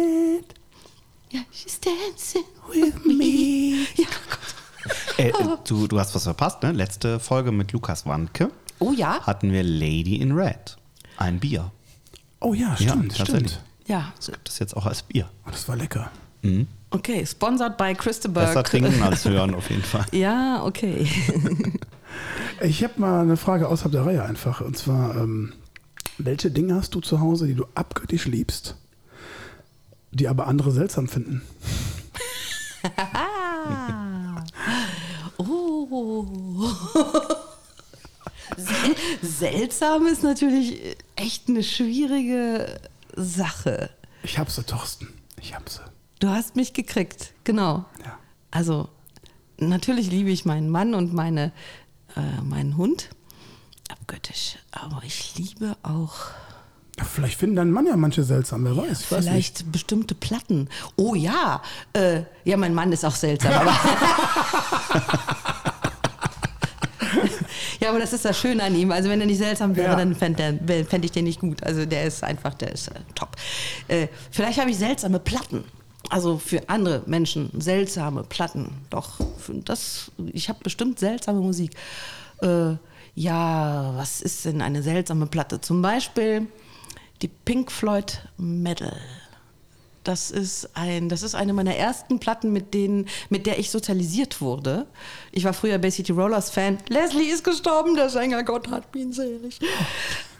Ja, 1.31 1.41
she's 1.53 1.79
dancing 1.79 2.45
with 2.69 3.05
me. 3.05 3.87
Ja, 3.95 4.07
Gott. 4.29 4.50
Äh, 5.17 5.33
du, 5.65 5.87
du 5.87 5.99
hast 6.01 6.15
was 6.15 6.25
verpasst, 6.25 6.63
ne? 6.63 6.73
Letzte 6.73 7.21
Folge 7.21 7.53
mit 7.53 7.73
Lukas 7.73 8.07
Wandke 8.07 8.51
Oh 8.79 8.93
ja? 8.93 9.21
hatten 9.23 9.53
wir 9.53 9.63
Lady 9.63 10.17
in 10.17 10.33
Red. 10.33 10.77
Ein 11.19 11.39
Bier. 11.41 11.71
Oh 12.41 12.55
ja, 12.55 12.75
stimmt, 12.77 13.17
tatsächlich. 13.17 13.53
stimmt. 13.53 13.65
Ja, 13.87 14.13
Es 14.19 14.27
gibt 14.27 14.49
das 14.49 14.59
jetzt 14.59 14.77
auch 14.77 14.87
als 14.87 15.03
Bier. 15.03 15.29
Oh, 15.47 15.51
das 15.51 15.69
war 15.69 15.77
lecker. 15.77 16.11
okay. 16.91 17.27
Sponsored 17.27 17.77
by 17.77 17.93
Christopher. 17.95 18.47
Besser 18.47 18.63
trinken 18.63 19.03
als 19.03 19.25
hören 19.27 19.55
auf 19.55 19.69
jeden 19.69 19.83
Fall. 19.83 20.07
Ja, 20.13 20.63
okay. 20.65 21.07
Ich 22.63 22.83
habe 22.85 22.95
mal 22.99 23.23
eine 23.23 23.37
Frage 23.39 23.69
außerhalb 23.69 23.93
der 23.93 24.05
Reihe 24.05 24.23
einfach. 24.23 24.61
Und 24.61 24.77
zwar, 24.77 25.17
ähm, 25.17 25.55
welche 26.19 26.51
Dinge 26.51 26.75
hast 26.75 26.95
du 26.95 27.01
zu 27.01 27.19
Hause, 27.21 27.47
die 27.47 27.55
du 27.55 27.65
abgöttisch 27.75 28.27
liebst, 28.27 28.77
die 30.11 30.29
aber 30.29 30.47
andere 30.47 30.71
seltsam 30.71 31.09
finden? 31.09 31.41
Oh. 36.21 36.71
Sel 38.57 38.97
seltsam 39.23 40.07
ist 40.07 40.23
natürlich 40.23 40.97
echt 41.17 41.49
eine 41.49 41.63
schwierige 41.63 42.81
Sache. 43.17 43.91
Ich 44.23 44.39
hab 44.39 44.51
sie, 44.51 44.63
Thorsten. 44.65 45.09
Ich 45.41 45.55
hab 45.55 45.69
sie. 45.69 45.81
Du 46.19 46.29
hast 46.29 46.57
mich 46.57 46.73
gekriegt, 46.73 47.33
genau. 47.45 47.85
Ja. 48.05 48.19
Also, 48.51 48.89
natürlich 49.59 50.11
liebe 50.11 50.31
ich 50.31 50.45
meinen 50.45 50.69
Mann 50.69 50.95
und 50.95 51.15
meine, 51.15 51.53
äh, 52.17 52.43
meinen 52.43 52.77
Hund. 52.77 53.11
Abgöttisch. 53.89 54.57
Aber 54.73 55.03
ich 55.05 55.37
liebe 55.37 55.77
auch 55.83 56.17
Ja, 56.99 57.05
vielleicht 57.05 57.39
finden 57.39 57.57
dein 57.57 57.71
Mann 57.71 57.87
ja 57.87 57.97
manche 57.97 58.23
seltsam, 58.23 58.65
wer 58.65 58.77
weiß. 58.77 59.11
Weiß 59.11 59.25
nicht. 59.25 59.31
vielleicht 59.31 59.73
bestimmte 59.73 60.15
Platten. 60.15 60.69
Oh 60.97 61.15
ja. 61.15 61.63
Äh, 61.95 62.23
ja, 62.45 62.57
mein 62.57 62.75
Mann 62.75 62.93
ist 62.93 63.05
auch 63.05 63.15
seltsam, 63.15 63.53
aber. 63.53 63.73
Ja, 67.81 67.89
aber 67.91 67.99
das 67.99 68.13
ist 68.13 68.25
das 68.25 68.39
Schöne 68.39 68.63
an 68.63 68.75
ihm. 68.75 68.93
Also 68.93 69.09
wenn 69.09 69.21
er 69.21 69.27
nicht 69.27 69.39
seltsam 69.39 69.75
wäre, 69.75 69.91
Ja. 69.93 69.97
dann 69.97 70.15
fände 70.15 70.59
fänd 70.89 71.05
ich 71.05 71.13
den 71.13 71.25
nicht 71.25 71.41
gut. 71.41 71.63
Also 71.63 71.87
der 71.87 72.05
ist 72.05 72.23
einfach, 72.23 72.55
der 72.55 72.73
ist 72.73 72.89
äh, 72.89 72.95
top. 73.15 73.37
Äh, 73.89 74.09
vielleicht 74.31 74.61
habe 74.61 74.71
ich 74.71 74.77
seltsame 74.79 75.19
Platten. 75.19 75.65
Also 76.09 76.39
für 76.39 76.69
andere 76.69 77.03
Menschen 77.07 77.51
seltsame 77.61 78.23
Platten. 78.25 78.71
Doch, 78.91 79.21
das, 79.65 80.11
ich 80.33 80.49
habe 80.49 80.59
bestimmt 80.63 80.99
seltsame 80.99 81.41
Musik. 81.41 81.73
Äh, 82.43 82.73
ja, 83.15 83.93
was 83.97 84.21
ist 84.21 84.45
denn 84.45 84.63
eine 84.63 84.83
seltsame 84.83 85.27
Platte? 85.27 85.61
Zum 85.61 85.83
Beispiel 85.83 86.47
die 87.23 87.29
Pink 87.29 87.71
Floyd 87.71 88.23
Metal. 88.39 88.97
Das 90.05 90.31
ist, 90.31 90.71
ein, 90.75 91.09
das 91.09 91.23
ist 91.23 91.35
eine 91.35 91.53
meiner 91.53 91.77
ersten 91.77 92.19
Platten, 92.21 92.53
mit, 92.53 92.73
denen, 92.73 93.07
mit 93.29 93.47
der 93.47 93.59
ich 93.59 93.71
sozialisiert 93.71 94.41
wurde. 94.41 94.87
Ich 95.31 95.45
war 95.45 95.53
früher 95.53 95.79
Bay 95.79 95.91
City 95.91 96.13
Rollers 96.13 96.51
Fan. 96.51 96.79
Leslie 96.89 97.29
ist 97.29 97.45
gestorben, 97.45 97.95
der 97.97 98.09
Sänger, 98.09 98.43
Gott 98.43 98.71
hat 98.71 98.85
ihn 98.97 99.13
selig. 99.13 99.59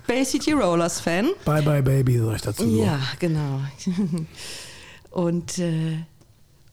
Bay 0.07 0.25
City 0.25 0.53
Rollers 0.53 1.01
Fan. 1.01 1.29
Bye 1.45 1.63
bye 1.63 1.83
Baby, 1.83 2.19
sag 2.19 2.37
ich 2.37 2.43
dazu. 2.43 2.65
Ja, 2.65 2.99
genau. 3.19 3.61
Und, 5.11 5.59
äh, 5.59 5.99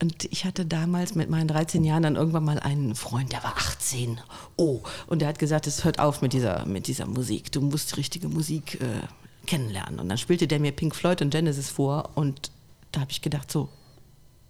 und 0.00 0.24
ich 0.30 0.44
hatte 0.44 0.64
damals 0.64 1.16
mit 1.16 1.28
meinen 1.28 1.48
13 1.48 1.82
Jahren 1.82 2.04
dann 2.04 2.14
irgendwann 2.14 2.44
mal 2.44 2.60
einen 2.60 2.94
Freund, 2.94 3.32
der 3.32 3.42
war 3.42 3.56
18. 3.56 4.20
Oh, 4.56 4.80
und 5.08 5.20
der 5.20 5.28
hat 5.28 5.40
gesagt, 5.40 5.66
es 5.66 5.84
hört 5.84 5.98
auf 5.98 6.22
mit 6.22 6.32
dieser, 6.32 6.64
mit 6.66 6.86
dieser 6.86 7.06
Musik. 7.06 7.50
Du 7.50 7.60
musst 7.60 7.90
die 7.90 7.96
richtige 7.96 8.28
Musik 8.28 8.80
äh, 8.80 9.06
kennenlernen. 9.46 9.98
Und 9.98 10.08
dann 10.08 10.18
spielte 10.18 10.46
der 10.46 10.60
mir 10.60 10.70
Pink 10.70 10.94
Floyd 10.94 11.20
und 11.20 11.30
Genesis 11.30 11.68
vor 11.68 12.10
und 12.14 12.52
da 12.98 13.02
habe 13.02 13.12
ich 13.12 13.22
gedacht 13.22 13.50
so, 13.50 13.68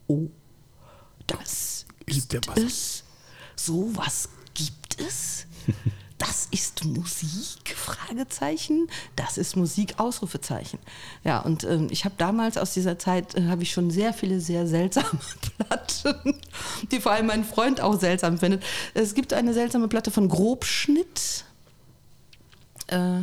oh, 0.07 0.28
das 1.26 1.84
Ist 2.07 2.30
gibt 2.30 2.49
was. 2.49 2.57
es? 2.59 3.05
Sowas 3.57 4.28
gibt 4.55 5.01
es? 5.01 5.46
Das 6.16 6.49
ist 6.51 6.84
Musik? 6.84 7.76
Fragezeichen. 7.76 8.88
Das 9.14 9.38
ist 9.38 9.55
Musik? 9.55 10.01
Ausrufezeichen. 10.01 10.80
Ja, 11.22 11.38
und 11.38 11.62
ähm, 11.62 11.86
ich 11.92 12.05
habe 12.05 12.16
damals 12.18 12.59
aus 12.59 12.74
dieser 12.74 12.99
Zeit 12.99 13.36
äh, 13.36 13.46
habe 13.46 13.62
ich 13.62 13.70
schon 13.70 13.92
sehr 13.92 14.12
viele 14.12 14.40
sehr 14.40 14.66
seltsame 14.66 15.20
Platten, 15.59 16.34
die 16.90 16.99
vor 16.99 17.12
allem 17.12 17.26
mein 17.26 17.44
Freund 17.44 17.80
auch 17.80 18.01
seltsam 18.01 18.36
findet. 18.36 18.64
Es 18.94 19.14
gibt 19.14 19.32
eine 19.32 19.55
seltsame 19.55 19.86
Platte 19.86 20.11
von 20.11 20.28
Grobschnitt. 20.28 21.44
Äh, 22.88 23.20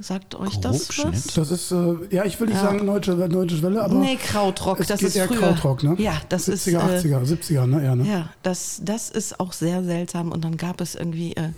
sagt 0.00 0.34
euch 0.34 0.58
das 0.60 0.88
was? 0.98 1.26
Das 1.34 1.50
ist, 1.50 1.70
äh, 1.72 1.94
ja, 2.10 2.24
ich 2.24 2.38
will 2.40 2.46
nicht 2.48 2.56
Ja. 2.56 2.62
sagen 2.64 2.86
Deutsche, 2.86 3.14
Deutsche 3.28 3.62
Welle, 3.62 3.82
aber. 3.82 3.94
Nee, 3.94 4.16
Krautrock, 4.16 4.80
es 4.80 4.86
das 4.88 5.00
geht 5.00 5.08
ist 5.10 5.16
eher 5.16 5.26
früher. 5.28 5.38
Krautrock, 5.38 5.82
ne? 5.82 5.94
Ja, 5.98 6.20
das 6.28 6.48
70er, 6.48 6.52
ist, 6.96 7.04
äh, 7.04 7.08
80er, 7.14 7.24
70er, 7.24 7.66
ne? 7.66 7.84
Ja, 7.84 7.94
ne? 7.96 8.06
Ja, 8.08 8.28
das, 8.42 8.80
das 8.84 9.10
ist 9.10 9.40
auch 9.40 9.52
sehr 9.52 9.82
seltsam. 9.84 10.32
Und 10.32 10.44
dann 10.44 10.56
gab 10.56 10.80
es 10.80 10.94
irgendwie, 10.94 11.34
äh, 11.36 11.50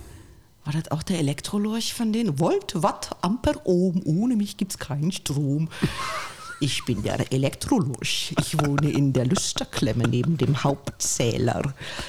war 0.65 0.73
das 0.73 0.91
auch 0.91 1.03
der 1.03 1.19
Elektrolorch 1.19 1.95
von 1.95 2.13
denen? 2.13 2.39
Volt, 2.39 2.75
Watt, 2.83 3.11
Ampere, 3.23 3.61
Ohm. 3.65 4.03
Ohne 4.05 4.37
mich 4.37 4.57
gibt's 4.57 4.79
keinen 4.79 5.11
Strom. 5.13 5.69
Ich 6.63 6.85
bin 6.85 7.03
der 7.03 7.33
Elektrolorch. 7.33 8.35
Ich 8.39 8.59
wohne 8.63 8.91
in 8.91 9.15
der 9.15 9.25
Lüsterklemme 9.25 10.07
neben 10.07 10.37
dem 10.37 10.63
Hauptzähler. 10.63 11.63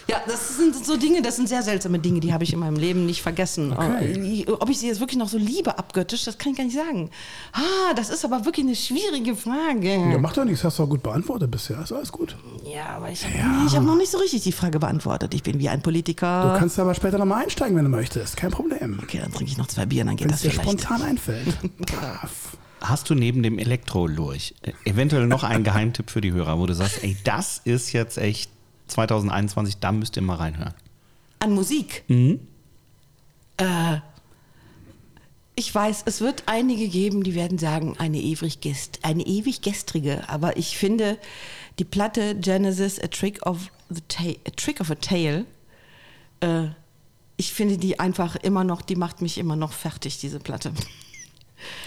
Ja, 0.10 0.18
das 0.28 0.58
sind 0.58 0.76
so 0.86 0.98
Dinge, 0.98 1.22
das 1.22 1.38
sind 1.38 1.48
sehr 1.48 1.64
seltsame 1.64 2.00
Dinge, 2.00 2.20
die 2.20 2.34
habe 2.34 2.44
ich 2.44 2.52
in 2.52 2.60
meinem 2.60 2.76
Leben 2.76 3.06
nicht 3.06 3.22
vergessen. 3.22 3.72
Okay. 3.72 4.44
Äh, 4.46 4.52
Ob 4.52 4.70
ich 4.70 4.80
sie 4.80 4.88
jetzt 4.88 5.00
wirklich 5.00 5.18
noch 5.18 5.30
so 5.30 5.38
liebe 5.38 5.78
abgöttisch, 5.78 6.26
das 6.26 6.38
kann 6.38 6.52
ich 6.52 6.58
gar 6.58 6.66
nicht 6.66 6.76
sagen. 6.76 7.10
Ah, 7.54 7.94
das 7.96 8.10
ist 8.10 8.26
aber 8.26 8.44
wirklich 8.44 8.66
eine 8.66 8.76
schwierige 8.76 9.38
Frage. 9.38 9.94
Ja, 9.94 10.18
macht 10.18 10.36
doch 10.36 10.44
nichts, 10.44 10.66
hast 10.66 10.80
du 10.80 10.84
auch 10.84 10.90
gut 10.90 11.02
beantwortet 11.02 11.50
bisher. 11.50 11.82
Ist 11.82 11.94
alles 11.94 12.12
gut. 12.12 12.36
Ja, 12.66 12.98
aber 12.98 13.10
ich 13.10 13.24
habe 13.24 13.34
nee, 13.34 13.70
hab 13.70 13.84
noch 13.84 13.96
nicht 13.96 14.12
so 14.12 14.18
richtig 14.18 14.44
die 14.44 14.52
Frage 14.52 14.80
beantwortet. 14.80 15.34
Ich 15.34 15.44
bin 15.44 15.60
wie 15.60 15.70
ein 15.70 15.82
Politiker. 15.82 16.52
Du 16.54 16.60
kannst 16.60 16.78
aber 16.78 16.94
später 16.94 17.18
nochmal 17.18 17.44
einsteigen, 17.44 17.78
wenn 17.78 17.86
du 17.86 17.90
möchtest. 17.92 18.36
Kein 18.36 18.52
Problem. 18.52 19.00
okay, 19.02 19.20
dann 19.20 19.32
trinke 19.32 19.50
ich 19.50 19.58
noch 19.58 19.68
zwei 19.68 19.86
Bier, 19.86 20.04
dann 20.04 20.18
geht 20.18 20.26
Wenn 20.26 20.32
das 20.32 20.44
es 20.44 20.52
dir 20.52 20.62
vielleicht. 20.62 20.82
spontan 20.82 21.02
einfällt. 21.04 21.48
Hast 22.82 23.10
du 23.10 23.16
neben 23.16 23.44
dem 23.44 23.60
Elektrolurch 23.60 24.56
äh, 24.64 24.72
eventuell 24.86 25.28
noch 25.28 25.44
einen 25.44 25.64
Geheimtipp 25.64 26.10
für 26.10 26.22
die 26.22 26.32
Hörer, 26.32 26.60
wo 26.60 26.66
du 26.66 26.74
sagst, 26.74 27.04
ey, 27.04 27.16
das 27.24 27.62
ist 27.64 27.94
jetzt 27.94 28.18
echt 28.18 28.50
2021, 28.88 29.78
da 29.78 29.92
müsst 29.92 30.16
ihr 30.18 30.24
mal 30.24 30.36
reinhören. 30.36 30.74
An 31.40 31.54
Musik. 31.54 32.04
Äh, 33.58 33.98
ich 35.56 35.74
weiß, 35.74 36.04
es 36.06 36.22
wird 36.22 36.44
einige 36.48 36.88
geben, 36.88 37.24
die 37.24 37.36
werden 37.36 37.58
sagen, 37.58 37.96
eine 37.98 38.20
ewig, 38.20 38.62
gest 38.62 39.00
eine 39.04 39.26
ewig 39.26 39.62
gestrige. 39.62 40.28
Aber 40.28 40.58
ich 40.58 40.78
finde 40.78 41.18
die 41.80 41.86
Platte 41.86 42.36
Genesis, 42.36 43.00
A 43.00 43.08
Trick 43.08 43.46
of, 43.46 43.72
the 43.90 44.02
a, 44.46 44.50
Trick 44.56 44.82
of 44.82 44.90
a 44.90 44.96
Tale, 44.96 45.46
äh, 46.40 46.68
ich 47.38 47.54
finde 47.54 47.78
die 47.78 48.00
einfach 48.00 48.36
immer 48.36 48.64
noch, 48.64 48.82
die 48.82 48.96
macht 48.96 49.22
mich 49.22 49.38
immer 49.38 49.56
noch 49.56 49.74
fertig, 49.74 50.20
diese 50.20 50.40
Platte. 50.40 50.74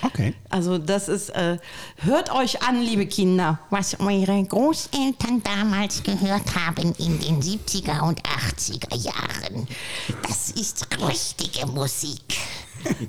Okay. 0.02 0.34
Also 0.50 0.78
das 0.78 1.08
ist, 1.08 1.30
äh, 1.30 1.58
hört 1.98 2.32
euch 2.32 2.62
an, 2.62 2.80
liebe 2.80 3.06
Kinder. 3.06 3.58
was 3.70 3.98
eure 4.00 4.42
Großeltern 4.44 5.42
damals 5.42 6.02
gehört 6.02 6.54
haben 6.54 6.94
in 6.98 7.18
den 7.20 7.42
70er 7.42 8.02
und 8.02 8.20
80er 8.22 8.96
Jahren. 8.96 9.66
Das 10.26 10.50
ist 10.50 10.86
richtige 11.00 11.66
Musik. 11.66 12.38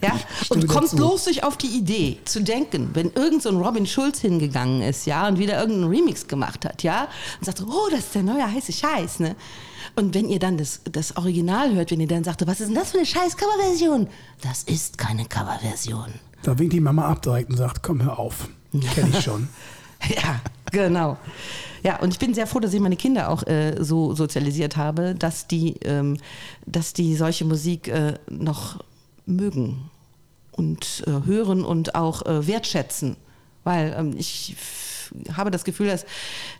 Ja? 0.01 0.19
Und 0.49 0.67
kommt 0.67 0.85
dazu. 0.85 0.95
bloß 0.95 1.27
nicht 1.27 1.43
auf 1.43 1.57
die 1.57 1.67
Idee 1.67 2.19
zu 2.25 2.41
denken, 2.41 2.91
wenn 2.93 3.11
irgend 3.11 3.41
so 3.41 3.49
ein 3.49 3.57
Robin 3.57 3.85
Schulz 3.85 4.19
hingegangen 4.19 4.81
ist, 4.81 5.05
ja, 5.05 5.27
und 5.27 5.37
wieder 5.37 5.59
irgendeinen 5.59 5.89
Remix 5.89 6.27
gemacht 6.27 6.65
hat, 6.65 6.83
ja, 6.83 7.07
und 7.39 7.45
sagt, 7.45 7.61
oh, 7.61 7.89
das 7.91 8.01
ist 8.01 8.15
der 8.15 8.23
neue 8.23 8.49
heiße 8.51 8.71
Scheiß, 8.71 9.19
ne? 9.19 9.35
Und 9.95 10.13
wenn 10.13 10.27
ihr 10.27 10.39
dann 10.39 10.57
das, 10.57 10.81
das 10.83 11.15
Original 11.15 11.73
hört, 11.73 11.91
wenn 11.91 12.01
ihr 12.01 12.07
dann 12.07 12.23
sagt, 12.23 12.45
was 12.45 12.59
ist 12.59 12.67
denn 12.67 12.75
das 12.75 12.91
für 12.91 12.97
eine 12.97 13.05
scheiß 13.05 13.37
Coverversion? 13.37 14.07
Das 14.41 14.63
ist 14.63 14.97
keine 14.97 15.25
Coverversion. 15.25 16.13
Da 16.45 16.59
winkt 16.59 16.73
die 16.73 16.79
Mama 16.79 17.09
ab 17.09 17.23
direkt 17.23 17.49
und 17.49 17.57
sagt, 17.57 17.81
komm, 17.81 18.03
hör 18.03 18.19
auf. 18.19 18.49
Kenn 18.93 19.09
ich 19.09 19.21
schon. 19.21 19.47
Ja, 20.07 20.39
genau. 20.71 21.17
Ja, 21.81 21.99
und 21.99 22.13
ich 22.13 22.19
bin 22.19 22.35
sehr 22.35 22.45
froh, 22.45 22.59
dass 22.59 22.73
ich 22.73 22.79
meine 22.79 22.97
Kinder 22.97 23.29
auch 23.29 23.41
äh, 23.47 23.77
so 23.79 24.13
sozialisiert 24.13 24.77
habe, 24.77 25.15
dass 25.15 25.47
die, 25.47 25.77
ähm, 25.83 26.17
dass 26.67 26.93
die 26.93 27.15
solche 27.15 27.45
Musik 27.45 27.87
äh, 27.87 28.19
noch 28.29 28.83
mögen 29.25 29.89
und 30.51 31.03
äh, 31.07 31.25
hören 31.25 31.65
und 31.65 31.95
auch 31.95 32.23
äh, 32.27 32.45
wertschätzen. 32.45 33.15
Weil 33.63 33.95
ähm, 33.97 34.13
ich 34.15 34.55
habe 35.33 35.49
das 35.49 35.63
Gefühl, 35.63 35.87
dass 35.87 36.05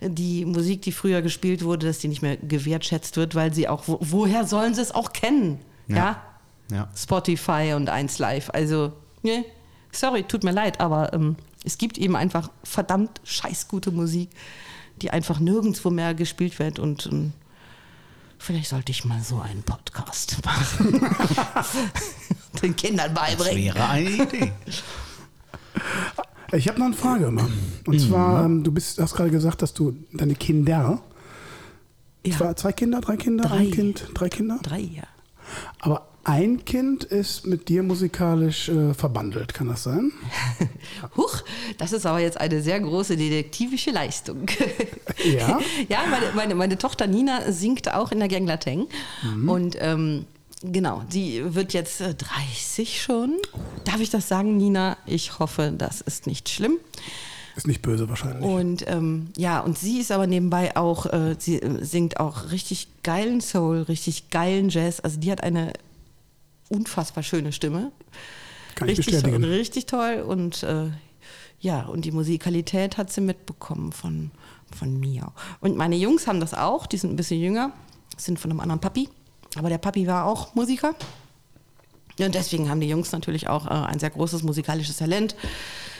die 0.01 0.45
Musik, 0.45 0.81
die 0.81 0.93
früher 0.93 1.21
gespielt 1.21 1.63
wurde, 1.63 1.85
dass 1.85 1.99
die 1.99 2.07
nicht 2.07 2.23
mehr 2.23 2.37
gewertschätzt 2.37 3.17
wird, 3.17 3.35
weil 3.35 3.53
sie 3.53 3.67
auch, 3.67 3.83
wo, 3.85 3.99
woher 4.01 4.47
sollen 4.47 4.73
sie 4.73 4.81
es 4.81 4.95
auch 4.95 5.13
kennen? 5.13 5.59
Ja. 5.87 5.95
ja? 5.95 6.21
Ja. 6.71 6.89
Spotify 6.95 7.73
und 7.75 7.89
1 7.89 8.17
Live. 8.17 8.49
Also, 8.51 8.93
ne, 9.21 9.45
sorry, 9.95 10.23
tut 10.23 10.43
mir 10.43 10.51
leid, 10.51 10.79
aber 10.79 11.13
ähm, 11.13 11.35
es 11.63 11.77
gibt 11.77 11.97
eben 11.97 12.15
einfach 12.15 12.49
verdammt 12.63 13.21
scheiß 13.23 13.67
gute 13.67 13.91
Musik, 13.91 14.29
die 15.01 15.11
einfach 15.11 15.39
nirgendwo 15.39 15.89
mehr 15.89 16.13
gespielt 16.13 16.59
wird 16.59 16.79
und 16.79 17.07
ähm, 17.11 17.33
vielleicht 18.37 18.69
sollte 18.69 18.91
ich 18.91 19.05
mal 19.05 19.21
so 19.21 19.39
einen 19.39 19.63
Podcast 19.63 20.37
machen. 20.45 21.01
Den 22.61 22.75
Kindern 22.75 23.13
Das 23.13 23.35
beibringen. 23.35 23.63
wäre 23.75 23.87
eine 23.89 24.09
Idee. 24.09 24.51
Ich 26.53 26.67
habe 26.69 26.79
noch 26.79 26.85
eine 26.85 26.95
Frage 26.95 27.25
immer. 27.25 27.47
Und 27.85 27.99
zwar, 27.99 28.45
ähm, 28.45 28.63
du 28.63 28.71
bist, 28.71 28.99
hast 28.99 29.13
gerade 29.15 29.31
gesagt, 29.31 29.61
dass 29.61 29.73
du 29.73 29.97
deine 30.13 30.35
Kinder, 30.35 31.01
Ja, 32.25 32.37
zwei, 32.37 32.53
zwei 32.53 32.71
Kinder, 32.71 33.01
drei 33.01 33.17
Kinder, 33.17 33.43
Drei. 33.45 33.57
ein 33.57 33.71
Kind, 33.71 34.07
drei 34.13 34.29
Kinder. 34.29 34.59
drei, 34.63 34.79
ja. 34.79 35.03
Aber 35.79 36.07
ein 36.23 36.65
Kind 36.65 37.03
ist 37.03 37.45
mit 37.45 37.69
dir 37.69 37.83
musikalisch 37.83 38.67
äh, 38.67 38.95
verbandelt, 38.95 39.53
kann 39.53 39.67
das 39.67 39.83
sein? 39.83 40.11
Huch, 41.17 41.43
das 41.77 41.93
ist 41.93 42.05
aber 42.07 42.19
jetzt 42.19 42.39
eine 42.39 42.61
sehr 42.63 42.79
große 42.79 43.15
detektivische 43.15 43.91
Leistung. 43.91 44.47
Ja? 45.23 45.59
ja, 45.89 45.99
meine, 46.09 46.25
meine, 46.35 46.55
meine 46.55 46.77
Tochter 46.77 47.07
Nina 47.07 47.51
singt 47.51 47.91
auch 47.91 48.11
in 48.11 48.19
der 48.19 48.27
Gang 48.27 48.45
Lateng. 48.45 48.85
Und 49.47 49.75
ähm, 49.79 50.25
genau, 50.61 51.03
sie 51.09 51.41
wird 51.55 51.73
jetzt 51.73 52.01
äh, 52.01 52.13
30 52.13 53.01
schon. 53.01 53.37
Darf 53.85 54.01
ich 54.01 54.09
das 54.09 54.27
sagen, 54.27 54.57
Nina? 54.57 54.97
Ich 55.05 55.39
hoffe, 55.39 55.73
das 55.75 56.01
ist 56.01 56.27
nicht 56.27 56.49
schlimm. 56.49 56.77
Ist 57.55 57.67
nicht 57.67 57.81
böse 57.81 58.09
wahrscheinlich. 58.09 58.43
Und 58.43 58.85
ähm, 58.87 59.29
ja, 59.37 59.61
und 59.61 59.77
sie 59.77 59.99
ist 59.99 60.11
aber 60.11 60.27
nebenbei 60.27 60.75
auch, 60.75 61.05
äh, 61.05 61.35
sie 61.39 61.61
äh, 61.61 61.83
singt 61.83 62.19
auch 62.19 62.51
richtig 62.51 62.87
geilen 63.03 63.39
Soul, 63.39 63.83
richtig 63.83 64.29
geilen 64.29 64.69
Jazz. 64.69 64.99
Also 64.99 65.19
die 65.19 65.31
hat 65.31 65.41
eine 65.41 65.71
unfassbar 66.69 67.23
schöne 67.23 67.53
Stimme. 67.53 67.91
Kann 68.75 68.89
ich 68.89 68.97
richtig, 68.97 69.15
bestätigen. 69.15 69.43
richtig 69.45 69.85
toll 69.85 70.23
und 70.27 70.63
äh, 70.63 70.89
ja, 71.61 71.83
und 71.83 72.03
die 72.03 72.11
Musikalität 72.11 72.97
hat 72.97 73.11
sie 73.11 73.21
mitbekommen 73.21 73.93
von, 73.93 74.31
von 74.77 74.99
mir. 74.99 75.31
Und 75.61 75.77
meine 75.77 75.95
Jungs 75.95 76.27
haben 76.27 76.41
das 76.41 76.53
auch, 76.53 76.85
die 76.85 76.97
sind 76.97 77.13
ein 77.13 77.15
bisschen 77.15 77.39
jünger, 77.39 77.71
sind 78.17 78.37
von 78.37 78.51
einem 78.51 78.59
anderen 78.59 78.81
Papi, 78.81 79.07
aber 79.55 79.69
der 79.69 79.77
Papi 79.77 80.05
war 80.07 80.25
auch 80.25 80.53
Musiker. 80.55 80.93
Und 82.19 82.35
deswegen 82.35 82.69
haben 82.69 82.81
die 82.81 82.87
Jungs 82.89 83.11
natürlich 83.11 83.47
auch 83.47 83.65
äh, 83.65 83.69
ein 83.69 83.99
sehr 83.99 84.09
großes 84.09 84.43
musikalisches 84.43 84.97
Talent. 84.97 85.35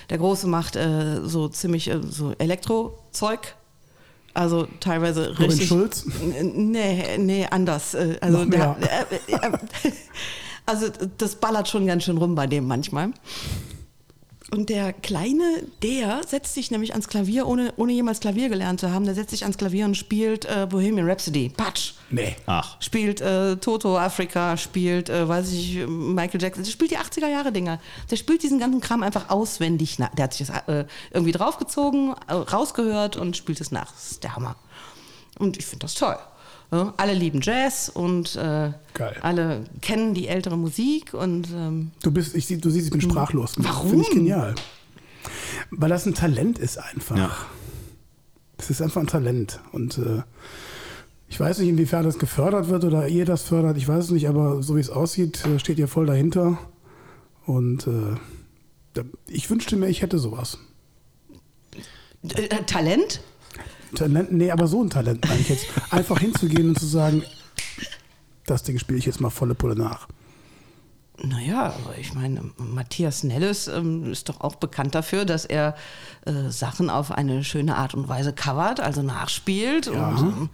Der 0.09 0.17
Große 0.17 0.47
macht 0.47 0.75
äh, 0.75 1.21
so 1.23 1.47
ziemlich 1.47 1.89
äh, 1.89 1.99
so 2.09 2.33
Elektrozeug. 2.37 3.55
Also 4.33 4.67
teilweise 4.81 5.29
Robin 5.29 5.45
richtig. 5.49 5.67
Schulz? 5.67 6.05
Nee, 6.41 7.17
nee, 7.17 7.47
anders. 7.49 7.93
Äh, 7.93 8.17
Also, 8.19 8.43
der, 8.45 8.75
äh, 8.81 9.33
äh, 9.33 9.91
also 10.65 10.87
das 11.17 11.35
ballert 11.35 11.69
schon 11.69 11.87
ganz 11.87 12.03
schön 12.03 12.17
rum 12.17 12.35
bei 12.35 12.45
dem 12.45 12.67
manchmal. 12.67 13.11
Und 14.51 14.69
der 14.69 14.93
Kleine, 14.93 15.63
der 15.81 16.21
setzt 16.25 16.53
sich 16.53 16.69
nämlich 16.69 16.91
ans 16.91 17.07
Klavier, 17.07 17.47
ohne, 17.47 17.73
ohne 17.77 17.93
jemals 17.93 18.19
Klavier 18.19 18.47
gelernt 18.47 18.79
zu 18.79 18.91
haben. 18.91 19.05
Der 19.05 19.15
setzt 19.15 19.31
sich 19.31 19.41
ans 19.43 19.57
Klavier 19.57 19.85
und 19.85 19.97
spielt 19.97 20.45
äh, 20.45 20.67
Bohemian 20.69 21.09
Rhapsody. 21.09 21.49
Patsch. 21.49 21.93
Nee. 22.11 22.35
Ach. 22.45 22.79
Spielt 22.79 23.21
äh, 23.21 23.55
Toto 23.57 23.97
Afrika, 23.97 24.55
spielt, 24.55 25.09
äh, 25.09 25.27
weiß 25.27 25.51
ich, 25.51 25.87
Michael 25.87 26.41
Jackson. 26.41 26.63
Der 26.63 26.71
spielt 26.71 26.91
die 26.91 26.97
80er 26.97 27.27
Jahre 27.27 27.51
Dinger. 27.51 27.79
Der 28.11 28.17
spielt 28.17 28.43
diesen 28.43 28.59
ganzen 28.59 28.81
Kram 28.81 29.01
einfach 29.01 29.29
auswendig 29.29 29.97
nach. 29.97 30.13
Der 30.13 30.25
hat 30.25 30.33
sich 30.35 30.45
das 30.45 30.67
äh, 30.67 30.85
irgendwie 31.11 31.31
draufgezogen, 31.31 32.13
äh, 32.27 32.33
rausgehört 32.33 33.17
und 33.17 33.35
spielt 33.35 33.59
es 33.61 33.71
nach. 33.71 33.91
Das 33.91 34.11
ist 34.11 34.23
der 34.23 34.35
Hammer. 34.35 34.55
Und 35.39 35.57
ich 35.57 35.65
finde 35.65 35.85
das 35.85 35.95
toll. 35.95 36.17
Ja, 36.71 36.93
alle 36.97 37.13
lieben 37.13 37.41
Jazz 37.41 37.89
und 37.89 38.35
äh, 38.35 38.71
alle 39.21 39.63
kennen 39.81 40.13
die 40.13 40.27
ältere 40.27 40.57
Musik 40.57 41.13
und 41.13 41.47
ähm, 41.53 41.91
Du 42.01 42.11
bist, 42.11 42.35
ich, 42.35 42.47
du 42.47 42.69
siehst, 42.69 42.87
ich 42.87 42.91
bin 42.91 43.01
sprachlos. 43.01 43.53
Warum? 43.57 43.89
Finde 43.89 44.05
ich 44.05 44.11
genial. 44.11 44.55
Weil 45.71 45.89
das 45.89 46.05
ein 46.05 46.13
Talent 46.15 46.57
ist 46.59 46.77
einfach. 46.77 47.17
Ja. 47.17 47.31
Das 48.57 48.69
ist 48.69 48.81
einfach 48.81 49.01
ein 49.01 49.07
Talent. 49.07 49.59
Und 49.71 49.97
äh, 49.97 50.23
ich 51.27 51.39
weiß 51.39 51.59
nicht, 51.59 51.69
inwiefern 51.69 52.03
das 52.03 52.19
gefördert 52.19 52.67
wird 52.69 52.83
oder 52.83 53.07
ihr 53.07 53.25
das 53.25 53.43
fördert. 53.43 53.77
Ich 53.77 53.87
weiß 53.87 54.05
es 54.05 54.11
nicht, 54.11 54.27
aber 54.27 54.61
so 54.63 54.75
wie 54.75 54.79
es 54.79 54.89
aussieht, 54.89 55.45
äh, 55.45 55.59
steht 55.59 55.77
ihr 55.79 55.87
voll 55.87 56.05
dahinter. 56.05 56.57
Und 57.45 57.87
äh, 57.87 59.01
ich 59.27 59.49
wünschte 59.49 59.75
mir, 59.75 59.87
ich 59.87 60.01
hätte 60.01 60.17
sowas. 60.19 60.57
äh, 62.35 62.43
äh, 62.45 62.63
Talent. 62.65 63.21
Talent, 63.95 64.31
nee, 64.31 64.51
aber 64.51 64.67
so 64.67 64.83
ein 64.83 64.89
Talent 64.89 65.27
meine 65.27 65.39
ich 65.41 65.49
jetzt. 65.49 65.65
Einfach 65.91 66.19
hinzugehen 66.19 66.69
und 66.69 66.79
zu 66.79 66.85
sagen, 66.85 67.23
das 68.45 68.63
Ding 68.63 68.77
spiele 68.79 68.99
ich 68.99 69.05
jetzt 69.05 69.21
mal 69.21 69.29
volle 69.29 69.55
Pulle 69.55 69.75
nach. 69.75 70.07
Naja, 71.23 71.73
aber 71.81 71.97
ich 71.97 72.13
meine, 72.13 72.41
Matthias 72.57 73.23
Nelles 73.23 73.67
ähm, 73.69 74.11
ist 74.11 74.27
doch 74.27 74.41
auch 74.41 74.55
bekannt 74.55 74.95
dafür, 74.95 75.23
dass 75.23 75.45
er 75.45 75.75
äh, 76.25 76.49
Sachen 76.49 76.89
auf 76.89 77.11
eine 77.11 77.43
schöne 77.45 77.77
Art 77.77 77.93
und 77.93 78.09
Weise 78.09 78.33
covert, 78.33 78.81
also 78.81 79.01
nachspielt. 79.01 79.87
Und, 79.87 79.97
ähm, 79.97 80.49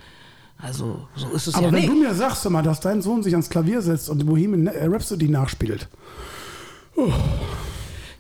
also 0.59 1.07
so 1.15 1.29
ist 1.29 1.47
es 1.47 1.55
Aber 1.55 1.67
ja 1.67 1.71
wenn 1.71 1.79
nicht. 1.79 1.89
du 1.89 1.95
mir 1.95 2.13
sagst, 2.13 2.43
sag 2.43 2.51
mal, 2.51 2.61
dass 2.61 2.79
dein 2.79 3.01
Sohn 3.01 3.23
sich 3.23 3.33
ans 3.33 3.49
Klavier 3.49 3.81
setzt 3.81 4.07
und 4.09 4.23
Bohemian 4.25 4.67
Rhapsody 4.67 5.27
nachspielt, 5.29 5.89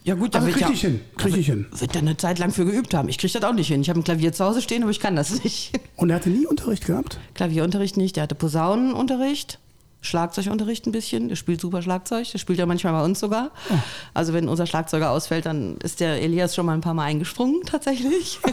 Ja 0.03 0.15
gut, 0.15 0.33
da 0.33 0.39
also 0.39 0.47
wird 0.47 0.57
krieg 0.57 0.67
ja, 0.67 0.73
ich 0.73 0.81
hin, 0.81 1.01
krieg 1.15 1.37
ich 1.37 1.45
hin. 1.45 1.67
wird 1.71 1.95
er 1.95 2.01
eine 2.01 2.17
Zeit 2.17 2.39
lang 2.39 2.51
für 2.51 2.65
geübt 2.65 2.93
haben. 2.93 3.07
Ich 3.07 3.19
kriege 3.19 3.31
das 3.33 3.43
auch 3.43 3.53
nicht 3.53 3.67
hin. 3.67 3.81
Ich 3.81 3.89
habe 3.89 3.99
ein 3.99 4.03
Klavier 4.03 4.33
zu 4.33 4.43
Hause 4.43 4.61
stehen, 4.61 4.81
aber 4.81 4.91
ich 4.91 4.99
kann 4.99 5.15
das 5.15 5.43
nicht. 5.43 5.73
Und 5.95 6.09
er 6.09 6.15
hatte 6.15 6.29
nie 6.29 6.47
Unterricht 6.47 6.87
gehabt? 6.87 7.19
Klavierunterricht 7.35 7.97
nicht, 7.97 8.15
der 8.15 8.23
hatte 8.23 8.35
Posaunenunterricht. 8.35 9.59
Schlagzeugunterricht 10.03 10.87
ein 10.87 10.91
bisschen, 10.91 11.29
der 11.29 11.35
spielt 11.35 11.61
super 11.61 11.83
Schlagzeug, 11.83 12.31
der 12.31 12.39
spielt 12.39 12.57
ja 12.57 12.65
manchmal 12.65 12.93
bei 12.93 13.05
uns 13.05 13.19
sogar. 13.19 13.51
Also 14.15 14.33
wenn 14.33 14.49
unser 14.49 14.65
Schlagzeuger 14.65 15.11
ausfällt, 15.11 15.45
dann 15.45 15.77
ist 15.77 15.99
der 15.99 16.19
Elias 16.19 16.55
schon 16.55 16.65
mal 16.65 16.73
ein 16.73 16.81
paar 16.81 16.95
Mal 16.95 17.03
eingesprungen 17.03 17.61
tatsächlich. 17.67 18.39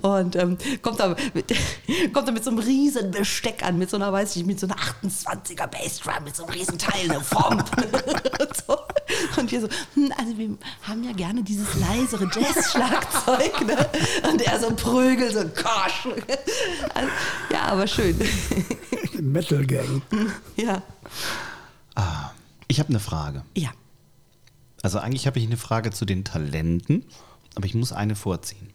Und 0.00 0.36
ähm, 0.36 0.56
kommt, 0.80 1.00
da 1.00 1.16
mit, 1.34 1.46
kommt 2.12 2.28
da 2.28 2.32
mit 2.32 2.44
so 2.44 2.50
einem 2.50 2.60
riesen 2.60 3.10
Besteck 3.10 3.64
an, 3.64 3.78
mit 3.78 3.90
so 3.90 3.96
einer, 3.96 4.12
weiß 4.12 4.36
ich, 4.36 4.44
mit 4.44 4.60
so 4.60 4.66
einer 4.66 4.76
28er 4.76 5.66
Bassdrum, 5.66 6.24
mit 6.24 6.36
so 6.36 6.44
einem 6.44 6.54
riesen 6.54 6.78
Teil, 6.78 7.10
eine 7.10 7.20
Fomp. 7.20 7.68
und, 7.76 8.56
so. 8.66 8.78
und 9.40 9.50
wir 9.50 9.60
so, 9.60 9.68
hm, 9.94 10.12
also 10.16 10.38
wir 10.38 10.56
haben 10.82 11.02
ja 11.02 11.12
gerne 11.12 11.42
dieses 11.42 11.74
leisere 11.74 12.30
Jazz-Schlagzeug. 12.32 13.66
Ne? 13.66 13.76
Und 14.30 14.40
er 14.42 14.60
so 14.60 14.70
Prügel, 14.70 15.32
so 15.32 15.40
Kosch. 15.40 16.14
Also, 16.94 17.10
ja, 17.52 17.62
aber 17.62 17.86
schön. 17.86 18.16
Metal 19.20 19.66
Gang. 19.66 20.02
ja. 20.56 20.82
Ich 22.68 22.78
habe 22.78 22.90
eine 22.90 23.00
Frage. 23.00 23.42
Ja. 23.56 23.70
Also 24.82 25.00
eigentlich 25.00 25.26
habe 25.26 25.40
ich 25.40 25.46
eine 25.46 25.56
Frage 25.56 25.90
zu 25.90 26.04
den 26.04 26.22
Talenten, 26.22 27.04
aber 27.56 27.66
ich 27.66 27.74
muss 27.74 27.92
eine 27.92 28.14
vorziehen. 28.14 28.72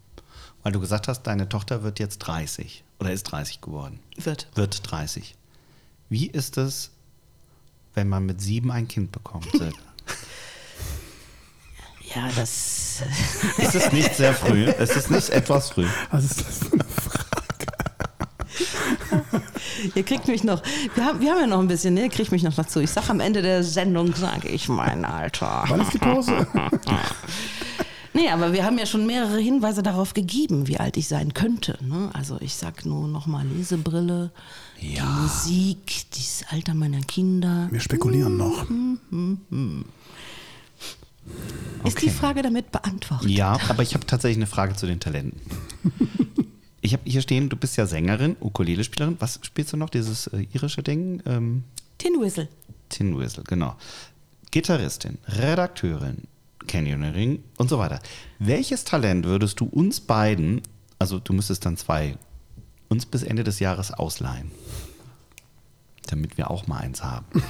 Weil 0.63 0.71
du 0.71 0.79
gesagt 0.79 1.07
hast, 1.07 1.23
deine 1.23 1.49
Tochter 1.49 1.83
wird 1.83 1.99
jetzt 1.99 2.19
30 2.19 2.83
oder 2.99 3.11
ist 3.11 3.23
30 3.23 3.61
geworden. 3.61 3.99
Wird. 4.17 4.47
Wird 4.55 4.89
30. 4.89 5.35
Wie 6.09 6.27
ist 6.27 6.57
es, 6.57 6.91
wenn 7.93 8.07
man 8.07 8.25
mit 8.25 8.41
sieben 8.41 8.71
ein 8.71 8.87
Kind 8.87 9.11
bekommt? 9.11 9.47
Ja, 12.15 12.29
das. 12.35 13.01
ist 13.57 13.73
es 13.73 13.91
nicht 13.91 14.13
sehr 14.13 14.35
früh? 14.35 14.65
Es 14.65 14.95
ist 14.95 15.09
nicht 15.09 15.29
etwas 15.29 15.71
früh. 15.71 15.87
Was 16.11 16.25
ist 16.25 16.41
das 16.41 16.59
für 16.59 16.73
eine 16.73 16.83
Frage? 16.83 17.23
Ihr 19.95 20.03
kriegt 20.03 20.27
mich 20.27 20.43
noch. 20.43 20.61
Wir 20.93 21.05
haben, 21.05 21.19
wir 21.19 21.31
haben 21.31 21.39
ja 21.39 21.47
noch 21.47 21.59
ein 21.59 21.67
bisschen, 21.67 21.95
ne? 21.95 22.03
Ihr 22.03 22.09
kriegt 22.09 22.31
mich 22.31 22.43
noch 22.43 22.53
dazu. 22.53 22.79
Ich 22.81 22.91
sag 22.91 23.09
am 23.09 23.19
Ende 23.19 23.41
der 23.41 23.63
Sendung, 23.63 24.13
sage 24.13 24.47
ich 24.47 24.69
mein 24.69 25.05
Alter. 25.05 25.63
Wann 25.67 25.81
ist 25.81 25.93
die 25.93 25.97
Pause? 25.97 26.47
Nee, 28.13 28.29
aber 28.29 28.53
wir 28.53 28.63
haben 28.63 28.77
ja 28.77 28.85
schon 28.85 29.07
mehrere 29.07 29.39
Hinweise 29.39 29.81
darauf 29.81 30.13
gegeben, 30.13 30.67
wie 30.67 30.77
alt 30.77 30.97
ich 30.97 31.07
sein 31.07 31.33
könnte. 31.33 31.77
Ne? 31.83 32.11
Also 32.13 32.37
ich 32.41 32.53
sag 32.55 32.85
nur 32.85 33.07
nochmal 33.07 33.47
Lesebrille, 33.47 34.31
die 34.79 34.99
Musik, 35.01 36.05
das 36.11 36.43
Alter 36.49 36.75
meiner 36.75 37.01
Kinder. 37.01 37.67
Wir 37.71 37.79
spekulieren 37.79 38.37
noch. 38.37 38.67
Ist 41.85 42.01
die 42.01 42.09
Frage 42.09 42.43
damit 42.43 42.71
beantwortet? 42.71 43.29
Ja, 43.29 43.57
aber 43.67 43.81
ich 43.81 43.95
habe 43.95 44.05
tatsächlich 44.05 44.37
eine 44.37 44.47
Frage 44.47 44.75
zu 44.75 44.85
den 44.85 44.99
Talenten. 44.99 45.39
Ich 46.81 46.91
habe 46.91 47.03
hier 47.05 47.21
stehen, 47.21 47.47
du 47.47 47.55
bist 47.55 47.77
ja 47.77 47.85
Sängerin, 47.85 48.35
Ukulele-Spielerin. 48.41 49.15
Was 49.19 49.39
spielst 49.41 49.71
du 49.71 49.77
noch? 49.77 49.89
Dieses 49.89 50.27
äh, 50.27 50.45
irische 50.53 50.83
Ding? 50.83 51.23
Ähm, 51.25 51.63
Tin 51.97 52.19
Whistle. 52.19 52.49
Tin 52.89 53.17
Whistle, 53.17 53.45
genau. 53.47 53.77
Gitarristin, 54.51 55.17
Redakteurin, 55.25 56.27
Canyoneering 56.67 57.43
und 57.57 57.69
so 57.69 57.77
weiter. 57.79 57.99
Welches 58.39 58.83
Talent 58.83 59.25
würdest 59.25 59.59
du 59.59 59.65
uns 59.65 59.99
beiden, 60.01 60.61
also 60.99 61.19
du 61.19 61.33
müsstest 61.33 61.65
dann 61.65 61.77
zwei, 61.77 62.17
uns 62.89 63.05
bis 63.05 63.23
Ende 63.23 63.43
des 63.43 63.59
Jahres 63.59 63.91
ausleihen? 63.91 64.51
Damit 66.07 66.37
wir 66.37 66.51
auch 66.51 66.67
mal 66.67 66.79
eins 66.79 67.03
haben. 67.03 67.25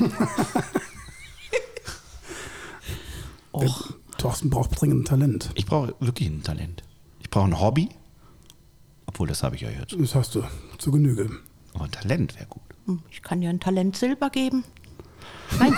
Och, 3.53 3.93
Thorsten 4.18 4.49
braucht 4.49 4.80
dringend 4.80 5.07
Talent. 5.07 5.51
Ich 5.55 5.66
brauche 5.66 5.95
wirklich 5.99 6.30
ein 6.30 6.43
Talent. 6.43 6.84
Ich 7.20 7.30
brauche 7.30 7.45
ein 7.45 7.59
Hobby. 7.59 7.89
Obwohl, 9.05 9.28
das 9.28 9.43
habe 9.43 9.55
ich 9.55 9.61
ja 9.61 9.70
jetzt. 9.70 9.95
Das 9.97 10.16
hast 10.16 10.34
du 10.36 10.43
zu 10.78 10.91
Genüge. 10.91 11.30
Aber 11.74 11.86
ein 11.86 11.91
Talent 11.91 12.36
wäre 12.36 12.47
gut. 12.47 12.64
ich 13.11 13.22
kann 13.22 13.41
dir 13.41 13.49
ein 13.49 13.59
Talent 13.59 13.95
Silber 13.95 14.30
geben. 14.30 14.64
Nein. 15.59 15.76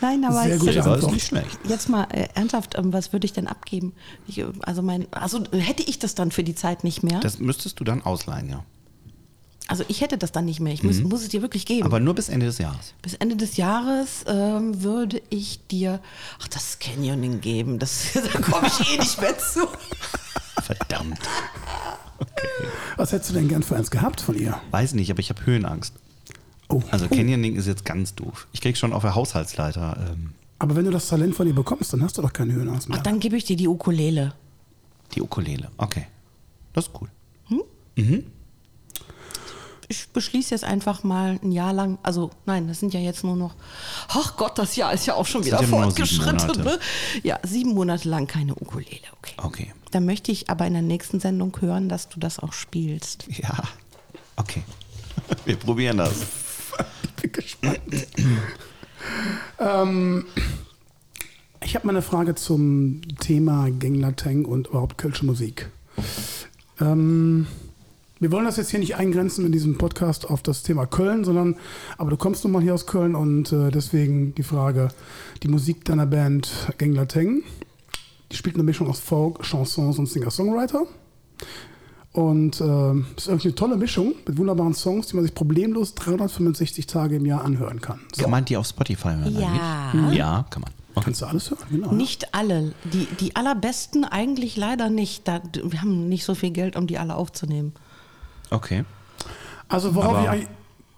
Nein, 0.00 0.24
aber 0.24 0.42
Sehr 0.42 0.54
ich, 0.54 0.60
gute 0.60 0.72
Silber 0.72 0.88
ist 0.90 0.94
Antwort. 0.94 1.12
nicht 1.12 1.26
schlecht. 1.26 1.58
Jetzt 1.68 1.88
mal 1.88 2.04
äh, 2.10 2.28
ernsthaft, 2.34 2.76
ähm, 2.78 2.92
was 2.92 3.12
würde 3.12 3.24
ich 3.24 3.32
denn 3.32 3.46
abgeben? 3.46 3.92
Ich, 4.26 4.38
äh, 4.38 4.46
also 4.62 4.82
mein, 4.82 5.06
also 5.12 5.42
hätte 5.52 5.82
ich 5.82 5.98
das 5.98 6.14
dann 6.14 6.30
für 6.30 6.44
die 6.44 6.54
Zeit 6.54 6.84
nicht 6.84 7.02
mehr? 7.02 7.20
Das 7.20 7.38
müsstest 7.38 7.80
du 7.80 7.84
dann 7.84 8.02
ausleihen, 8.02 8.48
ja. 8.48 8.64
also 9.68 9.84
ich 9.88 10.00
hätte 10.00 10.18
das 10.18 10.32
dann 10.32 10.44
nicht 10.44 10.60
mehr. 10.60 10.72
Ich 10.72 10.82
muss, 10.82 11.00
muss 11.00 11.22
es 11.22 11.28
dir 11.28 11.42
wirklich 11.42 11.66
geben. 11.66 11.84
Aber 11.86 12.00
nur 12.00 12.14
bis 12.14 12.28
Ende 12.28 12.46
des 12.46 12.58
Jahres. 12.58 12.94
Bis 13.02 13.14
Ende 13.14 13.36
des 13.36 13.56
Jahres 13.56 14.24
ähm, 14.26 14.82
würde 14.82 15.22
ich 15.30 15.66
dir, 15.68 16.00
ach, 16.42 16.48
das 16.48 16.78
Canyoning 16.78 17.40
geben. 17.40 17.78
Das, 17.78 18.08
da 18.14 18.40
komme 18.40 18.66
ich 18.66 18.94
eh 18.94 18.98
nicht 18.98 19.20
mehr 19.20 19.36
zu. 19.38 19.66
Verdammt. 20.62 21.18
Was 22.96 23.12
hättest 23.12 23.30
du 23.30 23.34
denn 23.34 23.48
gern 23.48 23.62
für 23.62 23.76
eins 23.76 23.90
gehabt 23.90 24.20
von 24.20 24.36
ihr? 24.36 24.60
Weiß 24.70 24.92
nicht, 24.94 25.10
aber 25.10 25.20
ich 25.20 25.30
habe 25.30 25.44
Höhenangst. 25.46 25.94
Oh. 26.70 26.82
Also 26.90 27.08
Canyoning 27.08 27.56
ist 27.56 27.66
jetzt 27.66 27.84
ganz 27.84 28.14
doof. 28.14 28.46
Ich 28.52 28.60
krieg 28.60 28.76
schon 28.76 28.92
auf 28.92 29.02
der 29.02 29.14
Haushaltsleiter 29.14 30.12
ähm, 30.12 30.34
Aber 30.58 30.76
wenn 30.76 30.84
du 30.84 30.90
das 30.90 31.08
Talent 31.08 31.34
von 31.34 31.46
ihr 31.46 31.54
bekommst, 31.54 31.92
dann 31.92 32.02
hast 32.02 32.16
du 32.16 32.22
doch 32.22 32.32
keine 32.32 32.52
Höhenangst 32.52 32.88
mehr. 32.88 32.98
Ach, 32.98 33.02
dann 33.02 33.18
gebe 33.20 33.36
ich 33.36 33.44
dir 33.44 33.56
die 33.56 33.68
Ukulele. 33.68 34.32
die 35.14 35.22
Ukulele. 35.22 35.68
Okay. 35.76 36.06
Das 36.72 36.86
ist 36.86 36.92
cool. 37.00 37.08
Ich 39.90 40.08
beschließe 40.10 40.54
jetzt 40.54 40.62
einfach 40.62 41.02
mal 41.02 41.40
ein 41.42 41.50
Jahr 41.50 41.72
lang, 41.72 41.98
also 42.04 42.30
nein, 42.46 42.68
das 42.68 42.78
sind 42.78 42.94
ja 42.94 43.00
jetzt 43.00 43.24
nur 43.24 43.34
noch, 43.34 43.56
ach 44.06 44.36
Gott, 44.36 44.56
das 44.56 44.76
Jahr 44.76 44.92
ist 44.92 45.04
ja 45.06 45.14
auch 45.14 45.26
schon 45.26 45.44
wieder 45.44 45.60
fortgeschritten. 45.64 46.62
Ne? 46.62 46.78
Ja, 47.24 47.40
sieben 47.42 47.74
Monate 47.74 48.08
lang 48.08 48.28
keine 48.28 48.54
Ukulele, 48.54 49.00
okay. 49.18 49.34
Okay. 49.36 49.74
Dann 49.90 50.06
möchte 50.06 50.30
ich 50.30 50.48
aber 50.48 50.64
in 50.68 50.74
der 50.74 50.82
nächsten 50.82 51.18
Sendung 51.18 51.56
hören, 51.60 51.88
dass 51.88 52.08
du 52.08 52.20
das 52.20 52.38
auch 52.38 52.52
spielst. 52.52 53.26
Ja. 53.36 53.58
Okay. 54.36 54.62
Wir 55.44 55.56
probieren 55.56 55.96
das. 55.96 56.22
Ich 57.04 57.10
bin 57.22 57.32
gespannt. 57.32 58.06
ähm, 59.58 60.24
ich 61.62 61.74
habe 61.74 61.86
mal 61.86 61.92
eine 61.92 62.02
Frage 62.02 62.34
zum 62.34 63.02
Thema 63.20 63.70
Genglateng 63.70 64.44
und 64.44 64.68
überhaupt 64.68 64.98
Kölsche 64.98 65.26
Musik. 65.26 65.70
Ähm, 66.80 67.46
wir 68.18 68.32
wollen 68.32 68.44
das 68.44 68.56
jetzt 68.56 68.70
hier 68.70 68.80
nicht 68.80 68.96
eingrenzen 68.96 69.46
in 69.46 69.52
diesem 69.52 69.78
Podcast 69.78 70.28
auf 70.28 70.42
das 70.42 70.62
Thema 70.62 70.86
Köln, 70.86 71.24
sondern, 71.24 71.56
aber 71.96 72.10
du 72.10 72.16
kommst 72.16 72.44
nun 72.44 72.52
mal 72.52 72.62
hier 72.62 72.74
aus 72.74 72.86
Köln 72.86 73.14
und 73.14 73.52
äh, 73.52 73.70
deswegen 73.70 74.34
die 74.34 74.42
Frage, 74.42 74.88
die 75.42 75.48
Musik 75.48 75.84
deiner 75.84 76.06
Band 76.06 76.50
Genglateng, 76.78 77.42
die 78.30 78.36
spielt 78.36 78.56
eine 78.56 78.64
Mischung 78.64 78.88
aus 78.88 79.00
Folk, 79.00 79.42
Chansons 79.42 79.98
und 79.98 80.06
Singer-Songwriter. 80.06 80.86
Und 82.12 82.60
äh, 82.60 82.92
ist 83.16 83.28
irgendwie 83.28 83.48
eine 83.48 83.54
tolle 83.54 83.76
Mischung 83.76 84.14
mit 84.26 84.36
wunderbaren 84.36 84.74
Songs, 84.74 85.06
die 85.08 85.14
man 85.16 85.24
sich 85.24 85.34
problemlos 85.34 85.94
365 85.94 86.86
Tage 86.88 87.16
im 87.16 87.24
Jahr 87.26 87.44
anhören 87.44 87.80
kann. 87.80 88.00
So. 88.12 88.22
Kann 88.22 88.32
man 88.32 88.44
die 88.44 88.56
auf 88.56 88.66
Spotify 88.66 89.10
hören? 89.10 89.38
Ja. 89.38 89.90
Eigentlich? 89.92 90.18
Ja, 90.18 90.44
kann 90.50 90.62
man. 90.62 90.70
Kannst 91.04 91.22
du 91.22 91.26
alles 91.26 91.50
hören? 91.50 91.60
Genau. 91.70 91.92
Nicht 91.92 92.34
alle. 92.34 92.74
Die, 92.92 93.06
die 93.20 93.36
allerbesten 93.36 94.04
eigentlich 94.04 94.56
leider 94.56 94.90
nicht. 94.90 95.26
Da, 95.28 95.40
wir 95.62 95.80
haben 95.80 96.08
nicht 96.08 96.24
so 96.24 96.34
viel 96.34 96.50
Geld, 96.50 96.76
um 96.76 96.86
die 96.88 96.98
alle 96.98 97.14
aufzunehmen. 97.14 97.72
Okay. 98.50 98.84
Also 99.68 99.94
worauf 99.94 100.16
Aber- 100.16 100.22
ich 100.24 100.28
eigentlich 100.28 100.48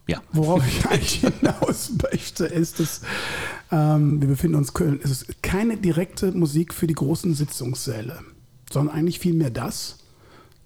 Ja. 0.08 0.22
Worauf 0.32 0.66
ich 0.66 0.86
eigentlich 0.86 1.20
hinaus 1.20 1.92
möchte, 2.10 2.46
ist, 2.46 2.80
dass 2.80 3.02
ähm, 3.70 4.20
wir 4.20 4.28
befinden 4.28 4.56
uns 4.56 4.68
in 4.70 4.74
Köln. 4.74 5.00
Es 5.04 5.10
ist 5.10 5.42
keine 5.42 5.76
direkte 5.76 6.32
Musik 6.32 6.72
für 6.74 6.86
die 6.86 6.94
großen 6.94 7.34
Sitzungssäle, 7.34 8.18
sondern 8.72 8.96
eigentlich 8.96 9.18
vielmehr 9.18 9.50
das. 9.50 9.98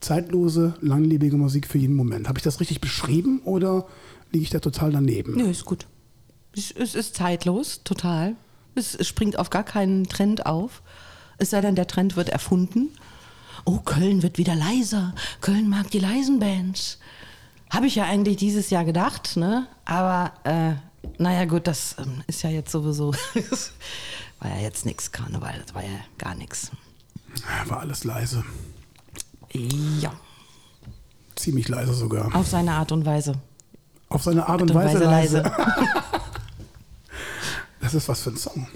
Zeitlose, 0.01 0.75
langlebige 0.81 1.37
Musik 1.37 1.67
für 1.67 1.79
jeden 1.79 1.97
Moment. 1.97 2.29
Habe 2.29 2.39
ich 2.39 2.45
das 2.45 2.61
richtig 2.61 2.81
beschrieben 2.81 3.41
oder 3.45 3.87
liege 4.33 4.45
ich 4.45 4.51
da 4.51 4.61
total 4.61 4.93
daneben? 4.93 5.35
Nö, 5.37 5.51
ist 5.51 5.65
gut. 5.65 5.87
Es, 6.55 6.71
es 6.71 6.95
ist 6.95 7.15
zeitlos, 7.17 7.83
total. 7.85 8.37
Es, 8.75 8.95
es 8.95 9.09
springt 9.09 9.39
auf 9.39 9.51
gar 9.51 9.65
keinen 9.65 10.05
Trend 10.05 10.47
auf. 10.47 10.83
Es 11.39 11.51
sei 11.51 11.61
denn, 11.61 11.75
der 11.75 11.87
Trend 11.87 12.17
wird 12.17 12.29
erfunden. 12.29 12.91
Oh, 13.65 13.79
Köln 13.79 14.23
wird 14.23 14.39
wieder 14.39 14.55
leiser. 14.55 15.15
Köln 15.41 15.69
mag 15.69 15.91
die 15.91 15.99
leisen 15.99 16.39
Bands. 16.39 16.99
Habe 17.71 17.87
ich 17.87 17.97
ja 17.97 18.05
eigentlich 18.05 18.37
dieses 18.37 18.71
Jahr 18.71 18.85
gedacht, 18.85 19.37
ne? 19.37 19.67
Aber 19.85 20.33
äh, 20.45 20.75
naja 21.19 21.45
gut, 21.47 21.67
das 21.67 21.97
ähm, 21.99 22.23
ist 22.27 22.43
ja 22.43 22.51
jetzt 22.51 22.71
sowieso. 22.71 23.13
war 24.41 24.51
ja 24.51 24.63
jetzt 24.63 24.87
nichts 24.87 25.11
Karneval, 25.11 25.61
das 25.65 25.75
war 25.75 25.83
ja 25.83 25.99
gar 26.19 26.35
nichts. 26.35 26.71
War 27.67 27.81
alles 27.81 28.05
leise. 28.05 28.45
Ja, 30.01 30.13
Ziemlich 31.35 31.69
leise 31.69 31.93
sogar. 31.95 32.35
auf 32.35 32.47
seine 32.47 32.73
Art 32.73 32.93
und 32.93 33.05
Weise. 33.05 33.35
Auf 34.09 34.23
seine 34.23 34.47
Art 34.49 34.63
und, 34.63 34.75
Art 34.75 34.85
Weise, 34.87 35.05
leise. 35.05 35.43
Das 37.81 37.95
ist 37.95 38.09
was 38.09 38.23
für 38.23 38.31
ein 38.31 38.37
Song. 38.37 38.67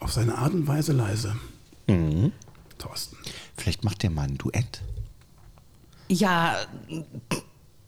Auf 0.00 0.12
seine 0.12 0.36
Art 0.36 0.52
und 0.52 0.66
Weise 0.66 0.92
leise. 0.92 1.36
Mhm. 1.86 2.32
Thorsten. 2.78 3.16
Vielleicht 3.56 3.84
macht 3.84 4.02
der 4.02 4.10
mal 4.10 4.22
ein 4.26 4.36
Duett. 4.38 4.82
Ja, 6.08 6.56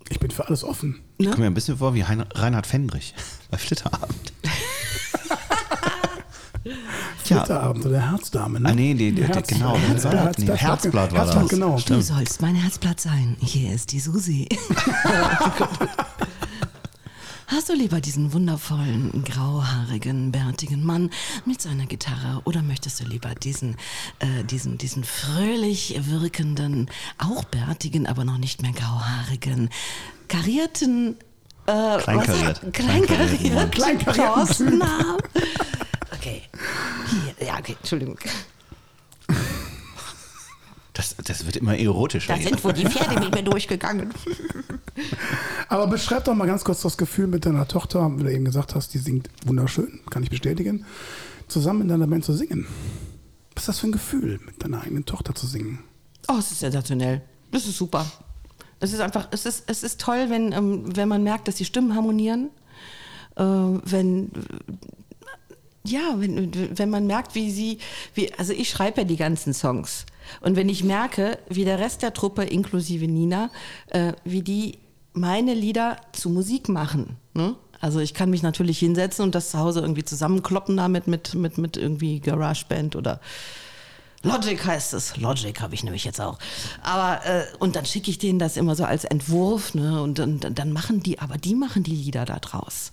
Ich 0.09 0.21
bin 0.21 0.31
für 0.31 0.47
alles 0.47 0.63
offen. 0.63 1.01
Ich 1.19 1.27
Ne? 1.27 1.33
komme 1.33 1.45
mir 1.45 1.51
ein 1.51 1.55
bisschen 1.55 1.79
vor 1.79 1.95
wie 1.95 2.03
Reinhard 2.03 2.67
Fendrich 2.67 3.15
bei 3.51 3.59
Flitterabend. 3.59 4.33
Ja. 7.25 7.39
Flitterabend 7.45 7.87
oder 7.87 8.11
Herzdame, 8.11 8.61
ne? 8.61 8.69
Ah, 8.69 8.75
nee, 8.75 8.93
nee, 8.93 9.13
der- 9.13 9.29
Herz- 9.29 9.49
genau, 9.49 9.77
Herz- 9.77 10.05
Herzblatt, 10.05 10.15
Herz- 10.25 10.39
nee, 10.39 10.47
Herzblatt, 10.47 10.61
Herzblatt 10.61 11.13
war 11.13 11.19
Herzblatt, 11.21 11.43
das. 11.45 11.51
genau. 11.51 11.79
Du 11.87 12.03
sollst 12.03 12.43
mein 12.43 12.55
Herzblatt 12.55 13.01
sein. 13.01 13.37
Hier 13.41 13.73
ist 13.73 13.93
die 13.93 14.01
Susi. 14.01 14.47
Hast 17.47 17.69
du 17.69 17.73
lieber 17.75 18.01
diesen 18.01 18.33
wundervollen, 18.33 19.25
grauhaarigen, 19.25 20.31
bärtigen 20.31 20.85
Mann 20.85 21.11
mit 21.47 21.61
seiner 21.61 21.87
Gitarre 21.87 22.41
oder 22.45 22.63
möchtest 22.63 23.01
du 23.01 23.05
lieber 23.05 23.35
diesen, 23.35 23.75
äh, 24.21 24.45
diesen, 24.45 24.79
diesen 24.79 25.03
fröhlich 25.03 25.99
wirkenden, 26.09 26.89
auch 27.19 27.43
bärtigen, 27.45 28.07
aber 28.07 28.25
noch 28.25 28.39
nicht 28.39 28.63
mehr 28.63 28.71
grauhaarigen, 28.73 29.69
karierten, 30.29 31.17
äh, 31.67 31.99
Kleinkariert. 31.99 32.73
Kleinkarierten 32.73 34.15
Thorsten 34.15 34.83
haben? 34.83 35.19
Okay. 36.21 36.43
Hier, 37.09 37.47
ja, 37.47 37.59
okay, 37.59 37.77
Entschuldigung. 37.81 38.19
Das, 40.93 41.17
das 41.17 41.47
wird 41.47 41.57
immer 41.57 41.79
erotischer. 41.79 42.37
Da 42.37 42.43
sind 42.43 42.63
wohl 42.63 42.75
die 42.75 42.85
Pferde 42.85 43.19
mit 43.21 43.35
mir 43.35 43.43
durchgegangen. 43.43 44.13
Aber 45.71 45.87
beschreib 45.87 46.25
doch 46.25 46.35
mal 46.35 46.47
ganz 46.47 46.63
kurz 46.63 46.83
das 46.83 46.99
Gefühl 46.99 47.27
mit 47.27 47.47
deiner 47.47 47.67
Tochter, 47.67 48.11
wie 48.19 48.25
du 48.25 48.31
eben 48.31 48.45
gesagt 48.45 48.75
hast, 48.75 48.93
die 48.93 48.99
singt 48.99 49.31
wunderschön, 49.47 50.01
kann 50.11 50.23
ich 50.23 50.29
bestätigen, 50.29 50.85
zusammen 51.49 51.83
in 51.83 51.89
deiner 51.89 52.07
Band 52.07 52.27
zu 52.27 52.35
singen. 52.35 52.67
Was 53.55 53.63
ist 53.63 53.69
das 53.69 53.79
für 53.79 53.87
ein 53.87 53.93
Gefühl, 53.93 54.41
mit 54.45 54.63
deiner 54.63 54.83
eigenen 54.83 55.07
Tochter 55.07 55.35
zu 55.35 55.47
singen? 55.47 55.79
Oh, 56.29 56.37
es 56.39 56.51
ist 56.51 56.61
sensationell. 56.61 57.23
Das 57.51 57.65
ist 57.65 57.79
super. 57.79 58.05
Es 58.79 58.93
ist 58.93 59.01
einfach, 59.01 59.29
es 59.31 59.47
ist, 59.47 59.65
es 59.69 59.83
ist 59.83 59.99
toll, 60.03 60.27
wenn, 60.29 60.53
ähm, 60.53 60.95
wenn 60.95 61.09
man 61.09 61.23
merkt, 61.23 61.49
dass 61.49 61.55
die 61.55 61.65
Stimmen 61.65 61.95
harmonieren. 61.95 62.51
Äh, 63.37 63.43
wenn, 63.43 64.31
ja, 65.85 66.15
wenn, 66.17 66.79
wenn 66.79 66.91
man 66.91 67.07
merkt, 67.07 67.35
wie 67.35 67.51
sie, 67.51 67.79
wie, 68.15 68.33
also 68.35 68.53
ich 68.53 68.69
schreibe 68.69 69.03
ja 69.03 69.07
die 69.07 69.17
ganzen 69.17 69.55
Songs. 69.55 70.05
Und 70.41 70.57
wenn 70.57 70.69
ich 70.69 70.85
merke, 70.85 71.39
wie 71.49 71.65
der 71.65 71.79
Rest 71.79 72.03
der 72.03 72.13
Truppe, 72.13 72.45
inklusive 72.45 73.09
Nina, 73.09 73.51
äh, 73.89 74.13
wie 74.25 74.43
die 74.43 74.79
meine 75.13 75.55
Lieder 75.55 75.97
zu 76.13 76.31
Musik 76.31 76.69
machen. 76.69 77.17
Ne? 77.35 77.57
Also 77.81 77.99
ich 77.99 78.15
kann 78.15 78.31
mich 78.31 78.43
natürlich 78.43 78.79
hinsetzen 78.79 79.25
und 79.25 79.35
das 79.35 79.51
zu 79.51 79.59
Hause 79.59 79.81
irgendwie 79.81 80.05
zusammenkloppen 80.05 80.77
damit 80.77 81.07
mit, 81.07 81.35
mit, 81.35 81.59
mit 81.59 81.77
irgendwie 81.77 82.21
GarageBand 82.21 82.95
oder 82.95 83.21
Logic 84.23 84.63
heißt 84.63 84.93
es. 84.93 85.17
Logic 85.17 85.59
habe 85.63 85.75
ich 85.75 85.83
nämlich 85.83 86.05
jetzt 86.05 86.21
auch. 86.21 86.39
Aber 86.83 87.25
äh, 87.25 87.45
und 87.59 87.75
dann 87.75 87.87
schicke 87.87 88.11
ich 88.11 88.19
denen 88.19 88.39
das 88.39 88.59
immer 88.59 88.77
so 88.77 88.85
als 88.85 89.05
Entwurf, 89.05 89.73
ne? 89.73 90.03
Und 90.03 90.19
dann, 90.19 90.41
dann 90.41 90.73
machen 90.73 91.03
die, 91.03 91.19
aber 91.19 91.39
die 91.39 91.55
machen 91.55 91.85
die 91.85 91.95
Lieder 91.95 92.27
da 92.27 92.39
draus. 92.39 92.93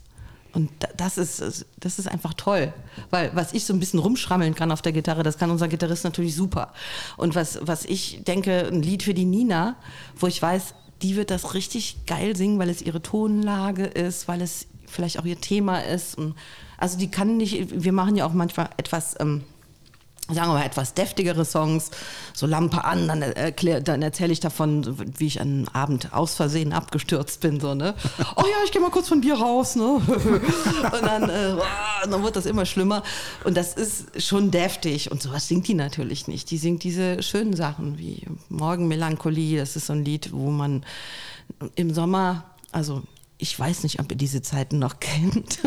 Und 0.53 0.69
da- 0.79 0.89
das 0.97 1.17
ist, 1.17 1.65
das 1.79 1.99
ist 1.99 2.07
einfach 2.07 2.33
toll. 2.33 2.73
Weil 3.09 3.31
was 3.35 3.53
ich 3.53 3.65
so 3.65 3.73
ein 3.73 3.79
bisschen 3.79 3.99
rumschrammeln 3.99 4.55
kann 4.55 4.71
auf 4.71 4.81
der 4.81 4.91
Gitarre, 4.91 5.23
das 5.23 5.37
kann 5.37 5.51
unser 5.51 5.67
Gitarrist 5.67 6.03
natürlich 6.03 6.35
super. 6.35 6.73
Und 7.17 7.35
was, 7.35 7.59
was 7.61 7.85
ich 7.85 8.23
denke, 8.25 8.67
ein 8.67 8.81
Lied 8.81 9.03
für 9.03 9.13
die 9.13 9.25
Nina, 9.25 9.75
wo 10.19 10.27
ich 10.27 10.41
weiß, 10.41 10.73
die 11.01 11.15
wird 11.15 11.29
das 11.29 11.53
richtig 11.53 12.05
geil 12.07 12.35
singen, 12.35 12.57
weil 12.59 12.69
es 12.69 12.81
ihre 12.81 13.01
Tonlage 13.01 13.85
ist, 13.85 14.27
weil 14.27 14.41
es 14.41 14.65
vielleicht 14.87 15.19
auch 15.19 15.25
ihr 15.25 15.39
Thema 15.39 15.79
ist. 15.79 16.17
Also 16.77 16.97
die 16.97 17.11
kann 17.11 17.37
nicht, 17.37 17.83
wir 17.83 17.91
machen 17.91 18.15
ja 18.15 18.25
auch 18.25 18.33
manchmal 18.33 18.69
etwas, 18.77 19.15
ähm, 19.19 19.43
sagen 20.29 20.49
wir 20.49 20.55
mal, 20.55 20.65
etwas 20.65 20.93
deftigere 20.93 21.45
Songs, 21.45 21.89
so 22.33 22.47
Lampe 22.47 22.83
an, 22.83 23.07
dann, 23.07 23.21
erklär, 23.21 23.79
dann 23.81 24.01
erzähle 24.01 24.33
ich 24.33 24.39
davon, 24.39 24.97
wie 25.17 25.27
ich 25.27 25.39
einen 25.39 25.67
Abend 25.69 26.13
aus 26.13 26.35
Versehen 26.35 26.73
abgestürzt 26.73 27.39
bin, 27.39 27.59
so, 27.59 27.73
ne? 27.73 27.95
Oh 28.35 28.43
ja, 28.43 28.63
ich 28.65 28.71
gehe 28.71 28.81
mal 28.81 28.91
kurz 28.91 29.07
von 29.07 29.21
Bier 29.21 29.35
raus, 29.35 29.75
ne? 29.75 29.83
Und 30.07 31.01
dann, 31.01 31.29
äh, 31.29 31.55
und 32.03 32.11
dann 32.11 32.23
wird 32.23 32.35
das 32.35 32.45
immer 32.45 32.65
schlimmer. 32.65 33.03
Und 33.43 33.57
das 33.57 33.73
ist 33.73 34.21
schon 34.21 34.51
deftig. 34.51 35.11
Und 35.11 35.21
sowas 35.21 35.47
singt 35.47 35.67
die 35.67 35.73
natürlich 35.73 36.27
nicht. 36.27 36.51
Die 36.51 36.57
singt 36.57 36.83
diese 36.83 37.23
schönen 37.23 37.55
Sachen 37.55 37.97
wie 37.97 38.23
Morgenmelancholie. 38.49 39.59
Das 39.59 39.75
ist 39.75 39.87
so 39.87 39.93
ein 39.93 40.05
Lied, 40.05 40.31
wo 40.31 40.51
man 40.51 40.83
im 41.75 41.93
Sommer, 41.93 42.43
also 42.71 43.03
ich 43.39 43.57
weiß 43.57 43.83
nicht, 43.83 43.99
ob 43.99 44.11
ihr 44.11 44.17
diese 44.17 44.41
Zeiten 44.41 44.79
noch 44.79 44.99
kennt, 44.99 45.59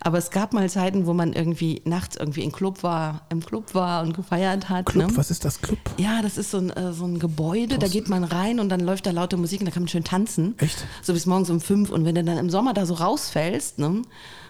aber 0.00 0.18
es 0.18 0.30
gab 0.30 0.52
mal 0.52 0.68
Zeiten, 0.68 1.06
wo 1.06 1.14
man 1.14 1.32
irgendwie 1.32 1.80
nachts 1.84 2.16
irgendwie 2.16 2.42
im 2.42 2.52
Club 2.52 2.82
war, 2.82 3.26
im 3.30 3.44
Club 3.44 3.74
war 3.74 4.02
und 4.02 4.14
gefeiert 4.14 4.68
hat. 4.68 4.86
Club, 4.86 5.10
ne? 5.10 5.16
was 5.16 5.30
ist 5.30 5.44
das 5.44 5.60
Club? 5.60 5.78
Ja, 5.96 6.22
das 6.22 6.38
ist 6.38 6.50
so 6.50 6.58
ein, 6.58 6.70
äh, 6.70 6.92
so 6.92 7.04
ein 7.04 7.18
Gebäude, 7.18 7.78
da 7.78 7.88
geht 7.88 8.08
man 8.08 8.24
rein 8.24 8.58
und 8.60 8.68
dann 8.68 8.80
läuft 8.80 9.06
da 9.06 9.10
laute 9.12 9.36
Musik 9.36 9.60
und 9.60 9.66
da 9.66 9.70
kann 9.72 9.84
man 9.84 9.88
schön 9.88 10.04
tanzen. 10.04 10.54
Echt? 10.58 10.84
So 11.02 11.12
bis 11.12 11.26
morgens 11.26 11.50
um 11.50 11.60
fünf. 11.60 11.90
Und 11.90 12.04
wenn 12.04 12.14
du 12.14 12.24
dann 12.24 12.38
im 12.38 12.50
Sommer 12.50 12.74
da 12.74 12.86
so 12.86 12.94
rausfällst, 12.94 13.78
ne? 13.78 14.02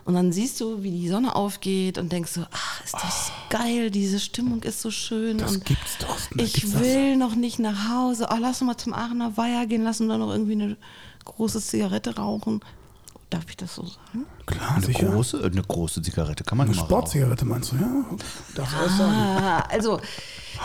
Und 0.05 0.15
dann 0.15 0.33
siehst 0.33 0.59
du, 0.63 0.83
wie 0.83 0.91
die 0.91 1.09
Sonne 1.09 1.37
aufgeht 1.37 1.99
und 1.99 2.11
denkst 2.13 2.33
so, 2.33 2.47
ach, 2.51 2.83
ist 2.83 2.95
das 2.95 3.31
geil, 3.51 3.91
diese 3.91 4.19
Stimmung 4.19 4.63
ist 4.63 4.81
so 4.81 4.91
schön. 4.91 5.37
Das 5.37 5.53
und 5.55 5.67
gibt's, 5.67 5.99
Thorsten, 5.99 6.39
da 6.39 6.45
Ich 6.45 6.55
gibt's 6.55 6.73
das. 6.73 6.81
will 6.83 7.17
noch 7.19 7.35
nicht 7.35 7.59
nach 7.59 7.91
Hause. 7.91 8.29
Oh, 8.31 8.37
lass 8.41 8.63
uns 8.63 8.69
mal 8.69 8.79
zum 8.79 8.95
Aachener 8.95 9.37
Weiher 9.37 9.67
gehen, 9.67 9.85
lass 9.85 10.01
uns 10.01 10.09
da 10.09 10.17
noch 10.17 10.31
irgendwie 10.31 10.53
eine 10.53 10.77
große 11.29 11.61
Zigarette 11.61 12.17
rauchen. 12.17 12.61
Darf 13.31 13.45
ich 13.51 13.59
das 13.59 13.75
so 13.75 13.83
sagen? 13.83 14.25
Klar, 14.47 14.77
Eine 14.77 14.87
sicher. 14.87 15.07
große, 15.11 15.43
eine 15.45 15.63
große 15.63 16.01
Zigarette 16.01 16.45
kann 16.45 16.57
man 16.57 16.67
Eine 16.67 16.73
immer 16.75 16.83
rauchen. 16.85 16.91
Sportzigarette 16.95 17.45
meinst 17.45 17.73
du, 17.73 17.77
ja? 17.77 18.05
Du 18.55 18.63
alles 18.63 18.97
sagen. 18.97 19.13
Ah, 19.13 19.61
also 19.69 20.01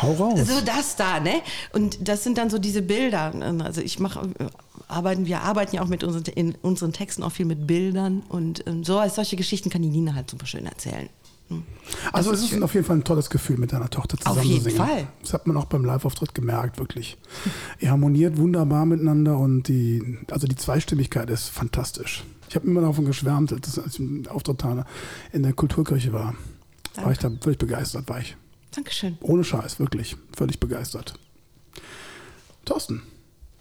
Hau 0.02 0.14
raus. 0.14 0.40
so 0.48 0.62
das 0.62 0.96
da, 0.96 1.20
ne? 1.20 1.42
Und 1.74 2.08
das 2.08 2.24
sind 2.24 2.38
dann 2.38 2.50
so 2.50 2.60
diese 2.60 2.82
Bilder. 2.82 3.34
Also 3.66 3.82
ich 3.82 4.00
mache, 4.00 4.30
arbeiten, 4.88 5.26
wir 5.26 5.42
arbeiten 5.42 5.76
ja 5.76 5.82
auch 5.82 5.88
mit 5.88 6.06
unseren, 6.06 6.24
in 6.36 6.56
unseren 6.62 6.94
Texten 6.94 7.24
auch 7.24 7.34
viel 7.34 7.46
mit 7.46 7.68
Bildern 7.68 8.24
und 8.30 8.66
ähm, 8.66 8.86
so 8.86 8.98
als 8.98 9.16
solche 9.16 9.36
Geschichten 9.36 9.70
kann 9.70 9.82
die 9.82 9.90
Nina 9.90 10.16
halt 10.16 10.30
super 10.30 10.46
schön 10.46 10.66
erzählen. 10.66 11.10
Hm. 11.50 11.64
Also 12.12 12.32
es 12.32 12.44
ist 12.44 12.62
auf 12.62 12.74
jeden 12.74 12.86
Fall 12.86 12.98
ein 12.98 13.04
tolles 13.04 13.30
Gefühl, 13.30 13.58
mit 13.58 13.74
deiner 13.74 13.90
Tochter 13.90 14.18
zusammen 14.18 14.40
Auf 14.40 14.44
jeden 14.46 14.58
zu 14.64 14.70
singen. 14.70 14.78
Fall. 14.78 15.08
Das 15.22 15.34
hat 15.34 15.48
man 15.48 15.58
auch 15.58 15.66
beim 15.66 15.84
Live-Auftritt 15.86 16.34
gemerkt, 16.34 16.80
wirklich. 16.80 17.18
Ihr 17.80 17.92
harmoniert 17.92 18.38
wunderbar 18.38 18.86
miteinander 18.86 19.38
und 19.38 19.68
die, 19.68 20.18
also 20.32 20.48
die 20.48 20.56
Zweistimmigkeit 20.56 21.30
ist 21.30 21.50
fantastisch. 21.50 22.24
Ich 22.50 22.56
habe 22.56 22.68
immer 22.68 22.82
davon 22.82 23.06
geschwärmt, 23.06 23.52
als 23.52 23.78
ich 23.78 24.00
einen 24.00 24.28
Auftritt 24.28 24.64
in 25.32 25.44
der 25.44 25.54
Kulturkirche 25.54 26.14
war. 26.14 26.36
War 26.96 27.12
ich 27.12 27.18
da 27.18 27.32
völlig 27.42 27.58
begeistert, 27.58 28.08
war 28.08 28.20
ich. 28.20 28.36
Dankeschön. 28.72 29.18
Ohne 29.22 29.44
Scheiß, 29.44 29.80
wirklich. 29.80 30.16
Völlig 30.36 30.60
begeistert. 30.60 31.16
Thorsten, 32.66 33.02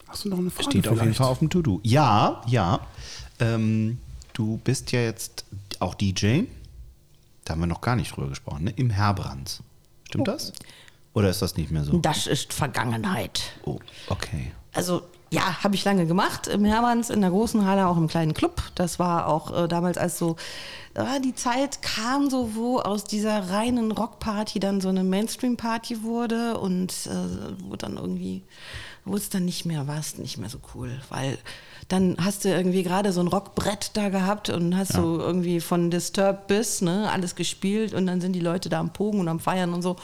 hast 0.07 0.24
du 0.24 0.28
noch 0.28 0.39
eine 0.39 0.51
Frage 0.51 0.70
Steht 0.70 0.87
auf 0.87 0.93
jeden 0.93 1.05
vielleicht? 1.05 1.18
Fall 1.18 1.26
auf 1.28 1.39
dem 1.39 1.51
To-Do. 1.51 1.80
Ja, 1.83 2.43
ja. 2.47 2.87
Ähm, 3.41 3.99
du 4.33 4.61
bist 4.62 4.93
ja 4.93 5.01
jetzt 5.01 5.45
auch 5.80 5.95
DJ. 5.95 6.43
Da 7.53 7.57
haben 7.57 7.61
wir 7.64 7.66
noch 7.66 7.82
gar 7.82 7.96
nicht 7.96 8.16
drüber 8.16 8.30
gesprochen, 8.30 8.64
ne? 8.64 8.72
Im 8.76 8.88
Herbrands. 8.88 9.62
Stimmt 10.09 10.26
das? 10.26 10.55
Oder 11.12 11.28
ist 11.28 11.42
das 11.42 11.55
nicht 11.59 11.70
mehr 11.70 11.84
so? 11.84 11.98
Das 11.98 12.26
ist 12.26 12.55
Vergangenheit. 12.55 13.42
Oh, 13.66 13.78
okay. 14.09 14.53
Also 14.72 15.03
ja, 15.28 15.62
habe 15.62 15.74
ich 15.74 15.84
lange 15.84 16.07
gemacht. 16.07 16.46
Im 16.46 16.64
Hermanns, 16.64 17.11
in 17.11 17.20
der 17.20 17.28
großen 17.28 17.66
Halle, 17.66 17.88
auch 17.88 17.98
im 17.98 18.09
kleinen 18.09 18.32
Club. 18.32 18.62
Das 18.74 18.98
war 18.98 19.26
auch 19.26 19.64
äh, 19.64 19.68
damals, 19.68 19.98
als 19.98 20.16
so 20.16 20.36
äh, 20.94 21.20
die 21.20 21.34
Zeit 21.34 21.82
kam, 21.82 22.30
so 22.30 22.55
wo 22.55 22.78
aus 22.78 23.05
dieser 23.05 23.50
reinen 23.50 23.92
Rockparty 23.92 24.59
dann 24.59 24.80
so 24.80 24.88
eine 24.88 25.05
Mainstream-Party 25.05 26.03
wurde 26.03 26.57
und 26.57 26.90
äh, 27.05 27.64
wo 27.64 27.76
dann 27.76 27.98
irgendwie, 27.98 28.44
wo 29.05 29.14
es 29.14 29.28
dann 29.28 29.44
nicht 29.44 29.66
mehr 29.66 29.86
war, 29.86 29.98
es 29.98 30.16
nicht 30.16 30.38
mehr 30.38 30.48
so 30.48 30.59
cool, 30.74 31.03
weil 31.11 31.36
dann 31.93 32.16
hast 32.18 32.45
du 32.47 32.49
irgendwie 32.49 32.82
gerade 32.82 33.12
so 33.12 33.20
ein 33.20 33.26
Rockbrett 33.28 33.90
da 33.93 34.09
gehabt 34.09 34.49
und 34.49 34.74
hast 34.76 34.95
so 34.95 35.18
irgendwie 35.18 35.61
von 35.61 35.90
Disturbed 35.90 36.47
bis, 36.47 36.80
ne, 36.80 37.11
alles 37.12 37.34
gespielt 37.34 37.93
und 37.93 38.07
dann 38.07 38.22
sind 38.22 38.32
die 38.32 38.40
Leute 38.40 38.70
da 38.70 38.80
am 38.80 38.95
Pogen 38.95 39.20
und 39.20 39.28
am 39.28 39.40
Feiern 39.40 39.74
und 39.74 39.82
so. 39.82 39.97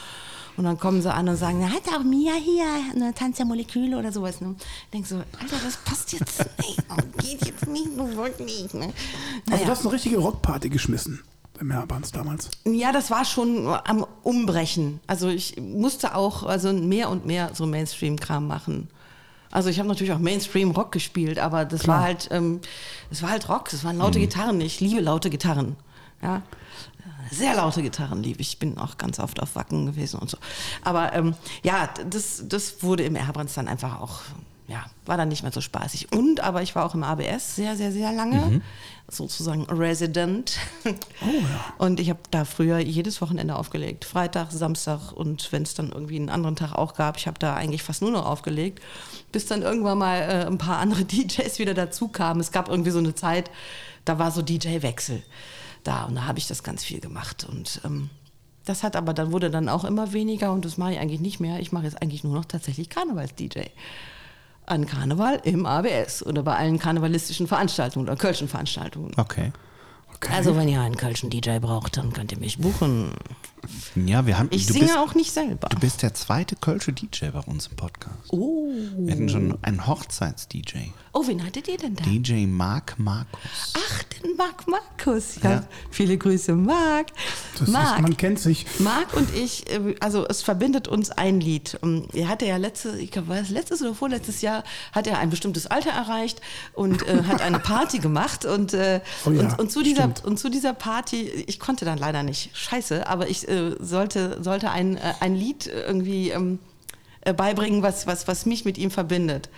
Und 0.55 0.65
dann 0.65 0.77
kommen 0.77 1.01
sie 1.01 1.11
an 1.11 1.27
und 1.29 1.37
sagen, 1.37 1.59
na, 1.61 1.71
hat 1.71 1.87
auch 1.87 2.03
Mia 2.03 2.33
hier 2.33 2.65
eine 2.93 3.13
Tanz 3.13 3.37
der 3.37 3.45
Moleküle 3.45 3.97
oder 3.97 4.11
sowas. 4.11 4.39
Ne? 4.41 4.55
Ich 4.59 4.91
denk 4.91 5.07
so, 5.07 5.15
Alter, 5.15 5.55
das 5.63 5.77
passt 5.77 6.11
jetzt 6.11 6.45
nicht. 6.59 6.83
Geht 7.17 7.45
jetzt 7.47 7.67
nicht, 7.67 7.97
du 7.97 8.15
wollt 8.17 8.39
nicht. 8.39 8.73
Ne? 8.73 8.81
Also 8.85 8.93
Naja. 9.47 9.65
du 9.65 9.71
hast 9.71 9.81
eine 9.81 9.93
richtige 9.93 10.17
Rockparty 10.17 10.69
geschmissen 10.69 11.23
im 11.59 11.71
Herbanz 11.71 12.11
damals. 12.11 12.49
Ja, 12.65 12.91
das 12.91 13.09
war 13.09 13.25
schon 13.25 13.67
am 13.67 14.05
Umbrechen. 14.23 14.99
Also 15.07 15.29
ich 15.29 15.57
musste 15.59 16.13
auch 16.13 16.43
also 16.43 16.71
mehr 16.71 17.09
und 17.09 17.25
mehr 17.25 17.51
so 17.53 17.65
Mainstream-Kram 17.65 18.45
machen. 18.45 18.89
Also 19.51 19.69
ich 19.69 19.79
habe 19.79 19.89
natürlich 19.89 20.13
auch 20.13 20.19
Mainstream-Rock 20.19 20.91
gespielt, 20.91 21.39
aber 21.39 21.65
das 21.65 21.87
war 21.87 22.01
halt, 22.01 22.29
ähm, 22.31 22.61
das 23.09 23.23
war 23.23 23.31
halt 23.31 23.49
Rock. 23.49 23.69
Das 23.69 23.83
waren 23.83 23.97
laute 23.97 24.19
Gitarren. 24.19 24.61
Ich 24.61 24.79
liebe 24.79 25.01
laute 25.01 25.29
Gitarren. 25.29 25.75
Ja, 26.21 26.43
sehr 27.31 27.55
laute 27.55 27.81
Gitarren 27.81 28.23
liebe 28.23 28.41
ich. 28.41 28.49
Ich 28.49 28.59
bin 28.59 28.77
auch 28.77 28.97
ganz 28.97 29.19
oft 29.19 29.41
auf 29.41 29.55
Wacken 29.55 29.85
gewesen 29.85 30.19
und 30.19 30.29
so. 30.29 30.37
Aber 30.83 31.13
ähm, 31.13 31.35
ja, 31.63 31.89
das, 32.09 32.43
das 32.47 32.83
wurde 32.83 33.03
im 33.03 33.15
Erbrands 33.15 33.53
dann 33.53 33.67
einfach 33.67 33.99
auch, 34.01 34.21
ja, 34.69 34.85
war 35.05 35.17
dann 35.17 35.29
nicht 35.29 35.41
mehr 35.41 35.51
so 35.51 35.61
spaßig. 35.61 36.13
Und 36.13 36.41
aber 36.41 36.61
ich 36.61 36.75
war 36.75 36.85
auch 36.85 36.93
im 36.93 37.03
ABS 37.03 37.55
sehr, 37.55 37.75
sehr, 37.75 37.91
sehr 37.91 38.11
lange. 38.11 38.61
Sozusagen 39.07 39.63
Resident. 39.63 40.57
Oh 40.85 40.89
ja. 41.25 41.73
Und 41.79 41.99
ich 41.99 42.11
habe 42.11 42.19
da 42.29 42.45
früher 42.45 42.77
jedes 42.77 43.19
Wochenende 43.21 43.55
aufgelegt. 43.55 44.05
Freitag, 44.05 44.51
Samstag 44.51 45.11
und 45.11 45.51
wenn 45.51 45.63
es 45.63 45.73
dann 45.73 45.91
irgendwie 45.91 46.17
einen 46.17 46.29
anderen 46.29 46.55
Tag 46.55 46.73
auch 46.73 46.93
gab, 46.93 47.17
ich 47.17 47.25
habe 47.25 47.39
da 47.39 47.55
eigentlich 47.55 47.81
fast 47.81 48.03
nur 48.03 48.11
noch 48.11 48.27
aufgelegt, 48.27 48.83
bis 49.31 49.47
dann 49.47 49.63
irgendwann 49.63 49.97
mal 49.97 50.17
äh, 50.17 50.45
ein 50.45 50.59
paar 50.59 50.77
andere 50.77 51.03
DJs 51.05 51.57
wieder 51.57 51.73
dazu 51.73 52.07
kamen. 52.07 52.39
Es 52.39 52.51
gab 52.51 52.69
irgendwie 52.69 52.91
so 52.91 52.99
eine 52.99 53.15
Zeit, 53.15 53.49
da 54.05 54.19
war 54.19 54.29
so 54.29 54.43
DJ-Wechsel 54.43 55.23
da 55.83 56.05
und 56.05 56.15
da 56.15 56.25
habe 56.25 56.37
ich 56.37 56.47
das 56.47 56.61
ganz 56.61 56.83
viel 56.83 56.99
gemacht 56.99 57.47
und 57.49 57.81
ähm, 57.85 58.09
das 58.65 58.83
hat 58.83 58.95
aber 58.95 59.13
dann 59.13 59.31
wurde 59.31 59.49
dann 59.49 59.69
auch 59.69 59.83
immer 59.83 60.13
weniger 60.13 60.51
und 60.51 60.63
das 60.65 60.77
mache 60.77 60.93
ich 60.93 60.99
eigentlich 60.99 61.21
nicht 61.21 61.39
mehr. 61.39 61.59
Ich 61.59 61.71
mache 61.71 61.85
jetzt 61.85 62.01
eigentlich 62.01 62.23
nur 62.23 62.35
noch 62.35 62.45
tatsächlich 62.45 62.89
Karnevals-DJ. 62.89 63.61
An 64.69 64.85
Karneval 64.85 65.41
im 65.43 65.65
ABS 65.65 66.25
oder 66.25 66.43
bei 66.43 66.55
allen 66.55 66.79
karnevalistischen 66.79 67.47
Veranstaltungen 67.47 68.07
oder 68.07 68.15
Kölschen 68.15 68.47
Veranstaltungen. 68.47 69.11
Okay. 69.17 69.51
Okay. 70.15 70.33
Also 70.33 70.55
wenn 70.55 70.67
ihr 70.67 70.81
einen 70.81 70.97
Kölschen 70.97 71.29
DJ 71.29 71.59
braucht, 71.59 71.97
dann 71.97 72.11
könnt 72.11 72.31
ihr 72.31 72.39
mich 72.39 72.57
buchen. 72.57 73.13
Ja, 73.95 74.25
wir 74.25 74.37
haben. 74.39 74.47
Ich 74.51 74.65
du 74.67 74.73
singe 74.73 74.85
bist, 74.85 74.97
auch 74.97 75.15
nicht 75.15 75.31
selber. 75.31 75.67
Du 75.69 75.79
bist 75.79 76.01
der 76.01 76.13
zweite 76.13 76.55
Kölsche 76.55 76.93
DJ 76.93 77.27
bei 77.33 77.39
uns 77.41 77.67
im 77.67 77.75
Podcast. 77.75 78.15
Oh. 78.29 78.69
Wir 78.97 79.13
hatten 79.13 79.29
schon 79.29 79.57
einen 79.63 79.85
Hochzeits-DJ. 79.85 80.89
Oh, 81.11 81.25
wen 81.25 81.43
hattet 81.43 81.67
ihr 81.67 81.77
denn 81.77 81.95
da? 81.95 82.03
DJ 82.03 82.45
Marc 82.45 82.97
Markus. 82.99 83.39
Ach, 83.75 84.03
den 84.03 84.35
Marc 84.37 84.67
Markus. 84.67 85.35
Ja, 85.41 85.49
Ja. 85.51 85.63
Viele 85.89 86.17
Grüße, 86.17 86.53
Marc. 86.53 87.07
Das 87.53 87.63
ist, 87.63 87.69
Marc. 87.73 88.01
man 88.01 88.15
kennt 88.15 88.39
sich. 88.39 88.65
Marc 88.79 89.13
und 89.15 89.33
ich, 89.35 89.69
äh, 89.71 89.95
also 89.99 90.25
es 90.27 90.43
verbindet 90.43 90.87
uns 90.87 91.09
ein 91.09 91.41
Lied. 91.41 91.79
Ähm, 91.83 92.07
Er 92.13 92.29
hatte 92.29 92.45
ja 92.45 92.57
letzte, 92.57 92.97
ich 92.99 93.11
glaube, 93.11 93.29
war 93.29 93.37
es 93.37 93.49
letztes 93.49 93.81
oder 93.81 93.95
vorletztes 93.95 94.41
Jahr, 94.41 94.63
hat 94.91 95.07
er 95.07 95.17
ein 95.17 95.31
bestimmtes 95.31 95.65
Alter 95.65 95.89
erreicht 95.89 96.41
und 96.73 97.05
äh, 97.07 97.23
hat 97.23 97.41
eine 97.41 97.59
Party 97.59 97.97
gemacht 97.99 98.45
und, 98.45 98.73
äh, 98.73 99.01
Oh 99.25 99.31
ja, 99.31 99.41
und, 99.41 99.59
und, 99.59 99.71
zu 99.71 99.81
dieser, 99.81 100.03
stimmt. 100.03 100.23
und 100.25 100.37
zu 100.39 100.49
dieser 100.49 100.73
Party, 100.73 101.23
ich 101.47 101.59
konnte 101.59 101.85
dann 101.85 101.97
leider 101.97 102.21
nicht, 102.23 102.51
scheiße, 102.55 103.07
aber 103.07 103.27
ich 103.29 103.47
äh, 103.49 103.75
sollte, 103.79 104.41
sollte 104.41 104.71
ein, 104.71 104.97
äh, 104.97 105.13
ein 105.19 105.35
Lied 105.35 105.67
irgendwie 105.67 106.29
ähm, 106.29 106.59
äh, 107.21 107.33
beibringen, 107.33 107.83
was, 107.83 108.07
was, 108.07 108.27
was 108.27 108.45
mich 108.45 108.65
mit 108.65 108.77
ihm 108.77 108.91
verbindet. 108.91 109.49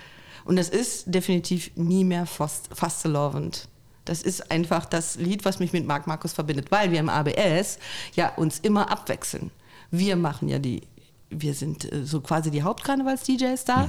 Und 0.44 0.56
das 0.56 0.68
ist 0.68 1.04
definitiv 1.06 1.70
nie 1.76 2.04
mehr 2.04 2.26
fast, 2.26 2.68
fastelovend. 2.74 3.68
Das 4.04 4.22
ist 4.22 4.50
einfach 4.50 4.84
das 4.84 5.16
Lied, 5.16 5.44
was 5.44 5.60
mich 5.60 5.72
mit 5.72 5.86
Marc 5.86 6.06
Markus 6.08 6.32
verbindet, 6.32 6.70
weil 6.70 6.90
wir 6.90 6.98
im 6.98 7.08
ABS 7.08 7.78
ja 8.14 8.30
uns 8.34 8.58
immer 8.58 8.90
abwechseln. 8.90 9.52
Wir 9.92 10.16
machen 10.16 10.48
ja 10.48 10.58
die, 10.58 10.82
wir 11.30 11.54
sind 11.54 11.90
äh, 11.92 12.04
so 12.04 12.20
quasi 12.20 12.50
die 12.50 12.62
Hauptkarnevals-DJs 12.62 13.64
da. 13.64 13.88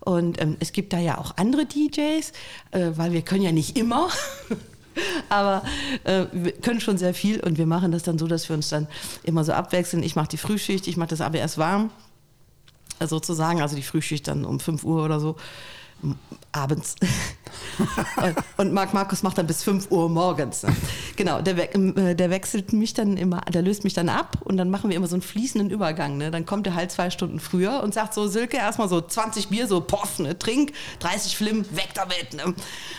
Und 0.00 0.40
ähm, 0.40 0.56
es 0.60 0.72
gibt 0.72 0.92
da 0.92 0.98
ja 0.98 1.18
auch 1.18 1.36
andere 1.36 1.66
DJs, 1.66 2.32
äh, 2.70 2.92
weil 2.94 3.12
wir 3.12 3.22
können 3.22 3.42
ja 3.42 3.52
nicht 3.52 3.76
immer. 3.76 4.08
Aber 5.28 5.62
äh, 6.04 6.26
wir 6.32 6.52
können 6.52 6.80
schon 6.80 6.98
sehr 6.98 7.14
viel 7.14 7.40
und 7.40 7.58
wir 7.58 7.66
machen 7.66 7.92
das 7.92 8.02
dann 8.02 8.18
so, 8.18 8.26
dass 8.26 8.48
wir 8.48 8.56
uns 8.56 8.68
dann 8.68 8.88
immer 9.22 9.44
so 9.44 9.52
abwechseln. 9.52 10.02
Ich 10.02 10.16
mache 10.16 10.28
die 10.28 10.38
Frühschicht, 10.38 10.86
ich 10.86 10.96
mache 10.96 11.10
das 11.10 11.20
ABS 11.20 11.58
warm 11.58 11.90
äh, 12.98 13.06
sozusagen, 13.06 13.60
also 13.60 13.76
die 13.76 13.82
Frühschicht 13.82 14.28
dann 14.28 14.44
um 14.44 14.60
5 14.60 14.84
Uhr 14.84 15.04
oder 15.04 15.20
so 15.20 15.36
abends. 16.52 16.96
Und- 18.56 18.70
und 18.70 18.72
Marc 18.74 18.94
Markus 18.94 19.22
macht 19.22 19.38
dann 19.38 19.46
bis 19.46 19.62
5 19.62 19.90
Uhr 19.90 20.08
morgens. 20.08 20.64
Genau, 21.16 21.40
der, 21.40 21.56
we 21.56 21.74
äh, 21.74 22.14
der 22.14 22.30
wechselt 22.30 22.72
mich 22.72 22.94
dann 22.94 23.16
immer, 23.16 23.40
der 23.42 23.62
löst 23.62 23.84
mich 23.84 23.94
dann 23.94 24.08
ab 24.08 24.38
und 24.44 24.56
dann 24.56 24.70
machen 24.70 24.90
wir 24.90 24.96
immer 24.96 25.06
so 25.06 25.14
einen 25.14 25.22
fließenden 25.22 25.70
Übergang. 25.70 26.16
Ne? 26.16 26.30
Dann 26.30 26.46
kommt 26.46 26.66
er 26.66 26.74
halt 26.74 26.90
zwei 26.92 27.10
Stunden 27.10 27.40
früher 27.40 27.82
und 27.82 27.94
sagt 27.94 28.14
so, 28.14 28.28
Silke, 28.28 28.56
erstmal 28.58 28.88
so 28.88 29.00
20 29.00 29.48
Bier, 29.48 29.66
so 29.66 29.80
poff, 29.80 30.18
ne? 30.18 30.38
trink, 30.38 30.72
30 31.00 31.36
Flim, 31.36 31.64
weg 31.74 31.90
damit. 31.94 32.34
Ne? 32.34 32.54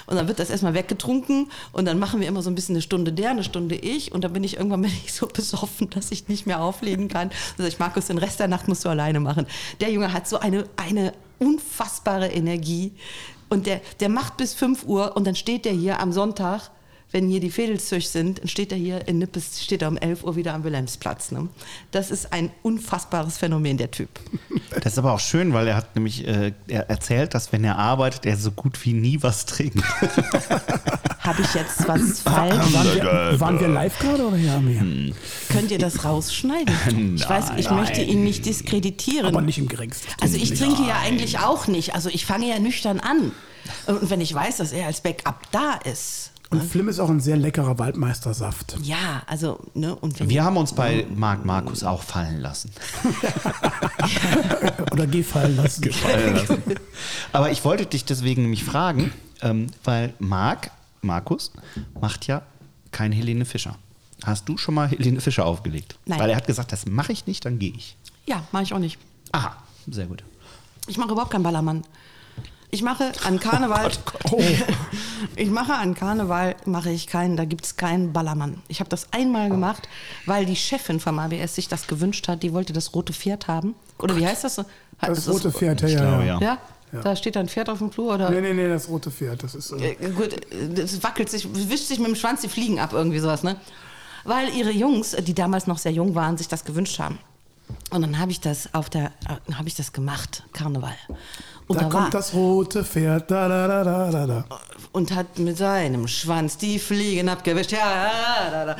Und 0.08 0.16
dann 0.16 0.28
wird 0.28 0.40
das 0.40 0.50
erstmal 0.50 0.74
weggetrunken 0.74 1.52
und 1.72 1.86
dann 1.86 2.00
machen 2.00 2.20
wir 2.20 2.28
immer 2.28 2.42
so 2.42 2.50
ein 2.50 2.56
bisschen 2.56 2.76
eine 2.76 2.82
Stunde 2.82 3.14
der, 3.14 3.32
eine 3.32 3.44
Stunde 3.44 3.76
ich 3.76 4.12
und 4.12 4.24
dann 4.24 4.34
bin 4.34 4.44
ich 4.44 4.58
irgendwann 4.58 4.82
bin 4.82 4.92
ich 5.06 5.14
so 5.14 5.28
besoffen, 5.28 5.90
dass 5.90 6.12
ich 6.12 6.28
nicht 6.28 6.46
mehr 6.46 6.62
auflegen 6.62 7.08
kann. 7.08 7.30
Dann 7.30 7.66
sag 7.66 7.68
ich, 7.68 7.80
Markus, 7.80 8.08
den 8.08 8.18
Rest 8.18 8.40
der 8.40 8.48
Nacht 8.48 8.68
musst 8.68 8.84
du 8.86 8.90
alleine 8.90 9.20
machen. 9.20 9.46
Der 9.80 9.92
Junge 9.92 10.12
hat 10.12 10.28
so 10.28 10.40
eine, 10.40 10.66
eine 10.76 11.14
unfassbare 11.42 12.28
Energie. 12.28 12.94
Und 13.50 13.66
der, 13.66 13.82
der 14.00 14.10
macht 14.10 14.38
bis 14.38 14.54
5 14.54 14.86
Uhr 14.86 15.16
und 15.18 15.28
dann 15.28 15.36
steht 15.36 15.66
der 15.66 15.74
hier 15.74 16.00
am 16.00 16.14
Sonntag, 16.14 16.72
wenn 17.12 17.28
hier 17.28 17.40
die 17.40 17.52
Fädelszüch 17.52 18.10
sind, 18.10 18.40
dann 18.40 18.48
steht 18.48 18.72
er 18.72 18.78
hier 18.78 19.08
in 19.08 19.20
Nippes, 19.20 19.62
steht 19.62 19.82
er 19.82 19.90
um 19.90 19.98
11 19.98 20.24
Uhr 20.24 20.36
wieder 20.36 20.54
am 20.54 20.64
Wilhelmsplatz. 20.64 21.32
Ne? 21.32 21.50
Das 21.92 22.10
ist 22.10 22.32
ein 22.32 22.52
unfassbares 22.64 23.38
Phänomen, 23.38 23.78
der 23.78 23.92
Typ. 23.92 24.10
Das 24.72 24.94
ist 24.94 25.00
aber 25.00 25.12
auch 25.12 25.20
schön, 25.20 25.54
weil 25.54 25.68
er 25.68 25.76
hat 25.76 25.96
nämlich 25.96 26.26
äh, 26.26 26.54
er 26.68 26.90
erzählt, 26.90 27.34
dass 27.34 27.52
wenn 27.52 27.64
er 27.64 27.78
arbeitet, 27.78 28.26
er 28.26 28.38
so 28.38 28.52
gut 28.52 28.84
wie 28.86 28.94
nie 28.94 29.22
was 29.22 29.46
trinkt. 29.46 29.84
Habe 31.20 31.42
ich 31.42 31.54
jetzt 31.54 31.88
was 31.88 32.22
falsch? 32.22 32.74
Waren 32.74 32.96
wir, 32.96 33.40
waren 33.40 33.60
wir 33.60 33.68
live 33.68 34.00
gerade 34.00 34.26
oder 34.26 34.38
ja? 34.38 34.56
Hm. 34.56 35.14
Könnt 35.50 35.72
ihr 35.72 35.78
das 35.78 36.06
rausschneiden? 36.06 36.72
Ich 37.16 37.30
weiß, 37.30 37.52
ich 37.58 37.70
möchte 37.70 38.02
ihn 38.02 38.24
nicht 38.24 38.46
diskreditieren. 38.46 39.28
Aber 39.28 39.42
nicht 39.42 39.58
im 39.58 39.68
geringsten. 39.68 40.08
Also 40.22 40.38
ich 40.38 40.54
trinke 40.54 40.84
ja 40.84 41.00
eigentlich 41.04 41.40
auch 41.40 41.68
nicht. 41.68 41.94
Also 41.94 42.10
ich 42.10 42.26
fange 42.26 42.48
ja 42.48 42.60
nüchtern 42.60 43.00
an. 43.00 43.32
Und 43.86 44.10
wenn 44.10 44.22
ich 44.22 44.34
weiß, 44.34 44.58
dass 44.58 44.72
er 44.72 44.88
als 44.88 45.02
Backup 45.02 45.52
da 45.52 45.80
ist. 45.84 46.31
Und 46.52 46.64
Flim 46.64 46.90
ist 46.90 47.00
auch 47.00 47.10
ein 47.10 47.22
sehr 47.22 47.38
leckerer 47.38 47.80
Waldmeistersaft. 47.80 48.76
Ja, 48.84 49.24
also, 49.26 49.60
ne, 49.74 49.96
und 49.96 50.20
wenn 50.20 50.30
Wir 50.30 50.44
haben 50.44 50.58
uns 50.58 50.74
bei 50.74 51.08
Marc 51.16 51.46
Markus 51.46 51.84
auch 51.84 52.04
fallen 52.04 52.42
lassen. 52.42 52.72
Oder 54.92 55.08
geh 55.08 55.24
fallen 55.24 55.56
lassen. 55.56 55.90
Aber 57.32 57.52
ich 57.52 57.64
wollte 57.64 57.86
dich 57.86 58.04
deswegen 58.04 58.42
nämlich 58.42 58.66
fragen, 58.66 59.14
ähm, 59.42 59.68
weil 59.86 60.14
Marc, 60.20 60.72
Markus, 61.02 61.54
macht 62.00 62.28
ja 62.28 62.42
kein 62.92 63.14
Helene 63.14 63.46
Fischer. 63.46 63.78
Hast 64.26 64.50
du 64.50 64.58
schon 64.58 64.76
mal 64.76 64.90
Helene 64.90 65.22
Fischer 65.22 65.46
aufgelegt? 65.46 65.98
Nein. 66.06 66.20
Weil 66.20 66.32
er 66.32 66.36
hat 66.36 66.48
gesagt, 66.48 66.74
das 66.74 66.86
mache 66.86 67.14
ich 67.14 67.28
nicht, 67.28 67.46
dann 67.46 67.60
gehe 67.60 67.74
ich. 67.74 67.96
Ja, 68.26 68.44
mache 68.52 68.64
ich 68.64 68.74
auch 68.74 68.80
nicht. 68.80 69.00
Aha, 69.32 69.56
sehr 69.88 70.06
gut. 70.06 70.22
Ich 70.88 70.98
mache 70.98 71.12
überhaupt 71.12 71.32
keinen 71.32 71.44
Ballermann. 71.44 71.84
Ich 72.72 72.82
mache 72.84 73.12
an 73.26 73.40
Karneval. 73.40 73.92
Oh. 74.32 74.42
Ich 75.36 75.50
mache 75.50 75.74
an 75.74 75.94
Karneval 75.94 76.56
mache 76.66 76.90
ich 76.90 77.08
keinen, 77.08 77.38
da 77.38 77.46
gibt 77.46 77.66
es 77.66 77.78
keinen 77.78 78.12
Ballermann. 78.12 78.62
Ich 78.68 78.80
habe 78.80 78.90
das 78.90 79.08
einmal 79.12 79.50
gemacht, 79.50 79.88
weil 80.26 80.46
die 80.46 80.56
Chefin 80.56 81.00
vom 81.00 81.20
ABS 81.20 81.56
sich 81.56 81.68
das 81.68 81.88
gewünscht 81.88 82.28
hat. 82.28 82.44
Die 82.44 82.54
wollte 82.54 82.74
das 82.74 82.94
rote 82.94 83.14
Pferd 83.14 83.48
haben. 83.48 83.76
Oder 84.00 84.18
wie 84.18 84.26
heißt 84.26 84.44
das? 84.44 84.56
so? 84.56 84.66
Das 85.00 85.20
Ist 85.20 85.30
rote 85.30 85.52
Pferd, 85.52 85.82
ja, 85.82 85.88
glaube, 85.88 86.26
ja. 86.26 86.40
ja. 86.40 86.58
Ja? 86.92 87.02
Da 87.02 87.16
steht 87.16 87.38
ein 87.38 87.48
Pferd 87.48 87.70
auf 87.70 87.78
dem 87.78 87.92
Flur 87.92 88.16
oder. 88.16 88.30
Nee, 88.30 88.42
nee, 88.42 88.54
nee, 88.54 88.68
das 88.68 88.90
rote 88.90 89.12
Pferd. 89.12 89.44
Das 89.44 89.56
ist. 89.56 89.72
Äh, 89.72 89.94
Äh, 89.94 90.10
gut, 90.10 90.36
das 90.76 91.02
wackelt 91.04 91.30
sich, 91.30 91.48
wischt 91.70 91.86
sich 91.86 92.00
mit 92.00 92.08
dem 92.08 92.16
Schwanz 92.16 92.42
die 92.42 92.50
Fliegen 92.50 92.80
ab, 92.80 92.92
irgendwie 92.94 93.20
sowas, 93.20 93.44
ne? 93.44 93.56
Weil 94.24 94.50
ihre 94.56 94.72
Jungs, 94.72 95.12
die 95.12 95.34
damals 95.34 95.68
noch 95.68 95.78
sehr 95.78 95.92
jung 95.94 96.16
waren, 96.16 96.38
sich 96.38 96.48
das 96.48 96.66
gewünscht 96.66 97.00
haben. 97.00 97.18
Und 97.92 98.02
dann 98.02 98.20
habe 98.20 98.32
ich 98.32 98.42
das 98.42 98.74
auf 98.74 98.90
der, 98.90 99.12
äh, 99.28 99.54
habe 99.54 99.68
ich 99.68 99.76
das 99.76 99.94
gemacht, 99.94 100.44
Karneval. 100.52 100.96
Und 101.68 101.78
da 101.78 101.84
da, 101.84 101.90
kommt 101.90 102.04
war, 102.04 102.10
das 102.10 102.34
rote 102.34 102.84
Pferd. 102.84 103.32
Da, 103.32 103.48
da, 103.48 103.68
da, 103.68 103.84
da, 103.84 104.12
da, 104.12 104.28
da. 104.28 104.46
und 104.92 105.14
hat 105.16 105.40
mit 105.40 105.58
seinem 105.58 106.08
Schwanz 106.08 106.58
die 106.58 106.80
Fliegen 106.80 107.30
abgewischt. 107.30 107.72
Ja, 107.72 107.78
ja, 107.78 108.52
da, 108.52 108.66
da. 108.66 108.76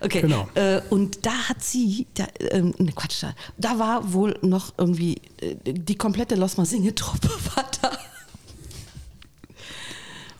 Okay. 0.00 0.22
Genau. 0.22 0.48
Äh, 0.54 0.80
und 0.90 1.24
da 1.26 1.32
hat 1.48 1.62
sie, 1.62 2.06
da, 2.14 2.24
ähm, 2.50 2.74
ne 2.78 2.92
Quatsch, 2.92 3.22
da, 3.22 3.34
da 3.58 3.78
war 3.78 4.12
wohl 4.12 4.38
noch 4.42 4.72
irgendwie 4.78 5.20
äh, 5.40 5.56
die 5.64 5.96
komplette 5.96 6.34
Losmer 6.34 6.64
Singetruppe 6.64 7.28
war 7.54 7.64
da. 7.80 7.90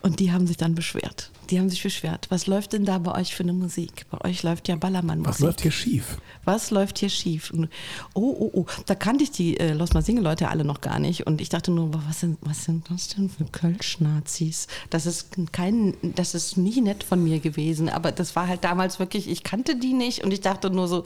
Und 0.03 0.19
die 0.19 0.33
haben 0.33 0.47
sich 0.47 0.57
dann 0.57 0.75
beschwert. 0.75 1.31
Die 1.49 1.57
haben 1.57 1.69
sich 1.69 1.81
beschwert. 1.81 2.27
Was 2.29 2.45
läuft 2.45 2.73
denn 2.73 2.83
da 2.83 2.97
bei 2.97 3.17
euch 3.17 3.33
für 3.33 3.43
eine 3.43 3.53
Musik? 3.53 4.05
Bei 4.11 4.29
euch 4.29 4.43
läuft 4.43 4.67
ja 4.67 4.75
Ballermann-Musik. 4.75 5.29
Was 5.29 5.39
läuft 5.39 5.61
hier 5.61 5.71
schief? 5.71 6.17
Was 6.43 6.71
läuft 6.71 6.99
hier 6.99 7.07
schief? 7.07 7.51
Und, 7.51 7.69
oh, 8.13 8.35
oh, 8.37 8.51
oh. 8.53 8.65
Da 8.85 8.95
kannte 8.95 9.23
ich 9.23 9.31
die 9.31 9.57
äh, 9.57 9.71
Los 9.71 9.93
Mal 9.93 10.01
Single-Leute 10.01 10.49
alle 10.49 10.65
noch 10.65 10.81
gar 10.81 10.99
nicht. 10.99 11.25
Und 11.25 11.39
ich 11.39 11.47
dachte 11.47 11.71
nur, 11.71 11.93
was 11.93 12.19
sind, 12.19 12.37
was 12.41 12.65
sind 12.65 12.89
das 12.89 13.07
denn 13.07 13.29
für 13.29 13.45
Kölsch-Nazis? 13.45 14.67
Das 14.89 15.05
ist 15.05 15.29
kein, 15.53 15.95
das 16.01 16.35
ist 16.35 16.57
nie 16.57 16.81
nett 16.81 17.05
von 17.05 17.23
mir 17.23 17.39
gewesen. 17.39 17.87
Aber 17.87 18.11
das 18.11 18.35
war 18.35 18.49
halt 18.49 18.65
damals 18.65 18.99
wirklich, 18.99 19.29
ich 19.29 19.43
kannte 19.43 19.77
die 19.77 19.93
nicht. 19.93 20.21
Und 20.25 20.33
ich 20.33 20.41
dachte 20.41 20.69
nur 20.69 20.89
so, 20.89 21.05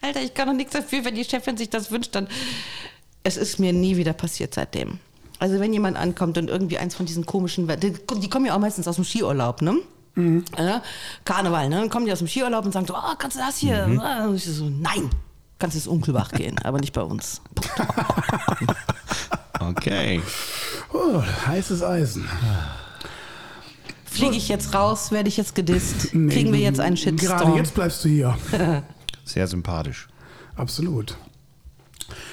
Alter, 0.00 0.22
ich 0.22 0.32
kann 0.32 0.48
doch 0.48 0.54
nichts 0.54 0.72
dafür, 0.72 1.04
wenn 1.04 1.14
die 1.14 1.24
Chefin 1.24 1.58
sich 1.58 1.68
das 1.68 1.90
wünscht, 1.90 2.14
dann. 2.14 2.26
Es 3.22 3.36
ist 3.36 3.58
mir 3.58 3.74
nie 3.74 3.98
wieder 3.98 4.14
passiert 4.14 4.54
seitdem. 4.54 4.98
Also 5.40 5.58
wenn 5.58 5.72
jemand 5.72 5.96
ankommt 5.96 6.38
und 6.38 6.48
irgendwie 6.48 6.78
eins 6.78 6.94
von 6.94 7.06
diesen 7.06 7.26
komischen, 7.26 7.66
die, 7.80 7.92
die 7.92 8.28
kommen 8.30 8.46
ja 8.46 8.54
auch 8.54 8.60
meistens 8.60 8.86
aus 8.86 8.94
dem 8.96 9.04
Skiurlaub, 9.04 9.62
ne? 9.62 9.78
Äh, 10.16 10.80
Karneval, 11.24 11.68
ne? 11.68 11.76
Dann 11.80 11.90
kommen 11.90 12.04
die 12.06 12.12
aus 12.12 12.18
dem 12.18 12.28
Skiurlaub 12.28 12.64
und 12.64 12.72
sagen 12.72 12.86
so, 12.86 12.94
oh, 12.94 13.14
kannst 13.18 13.36
du 13.36 13.40
das 13.40 13.56
hier? 13.56 13.84
Und 14.28 14.36
ich 14.36 14.44
so, 14.44 14.68
nein, 14.68 15.10
kannst 15.58 15.76
ins 15.76 15.86
Unkelbach 15.86 16.30
gehen, 16.30 16.58
aber 16.62 16.78
nicht 16.78 16.92
bei 16.92 17.02
uns. 17.02 17.40
Okay. 19.60 20.22
Oh, 20.92 21.22
heißes 21.46 21.82
Eisen. 21.82 22.28
Fliege 24.04 24.36
ich 24.36 24.48
jetzt 24.48 24.74
raus, 24.74 25.12
werde 25.12 25.28
ich 25.28 25.36
jetzt 25.36 25.54
gedisst, 25.54 26.08
Nee, 26.14 26.32
kriegen 26.32 26.52
wir 26.52 26.60
jetzt 26.60 26.80
einen 26.80 26.96
Gerade 26.96 27.18
Shitstorm. 27.18 27.56
jetzt 27.56 27.74
bleibst 27.74 28.04
du 28.04 28.08
hier. 28.08 28.38
Sehr 29.24 29.46
sympathisch. 29.46 30.08
Absolut. 30.56 31.16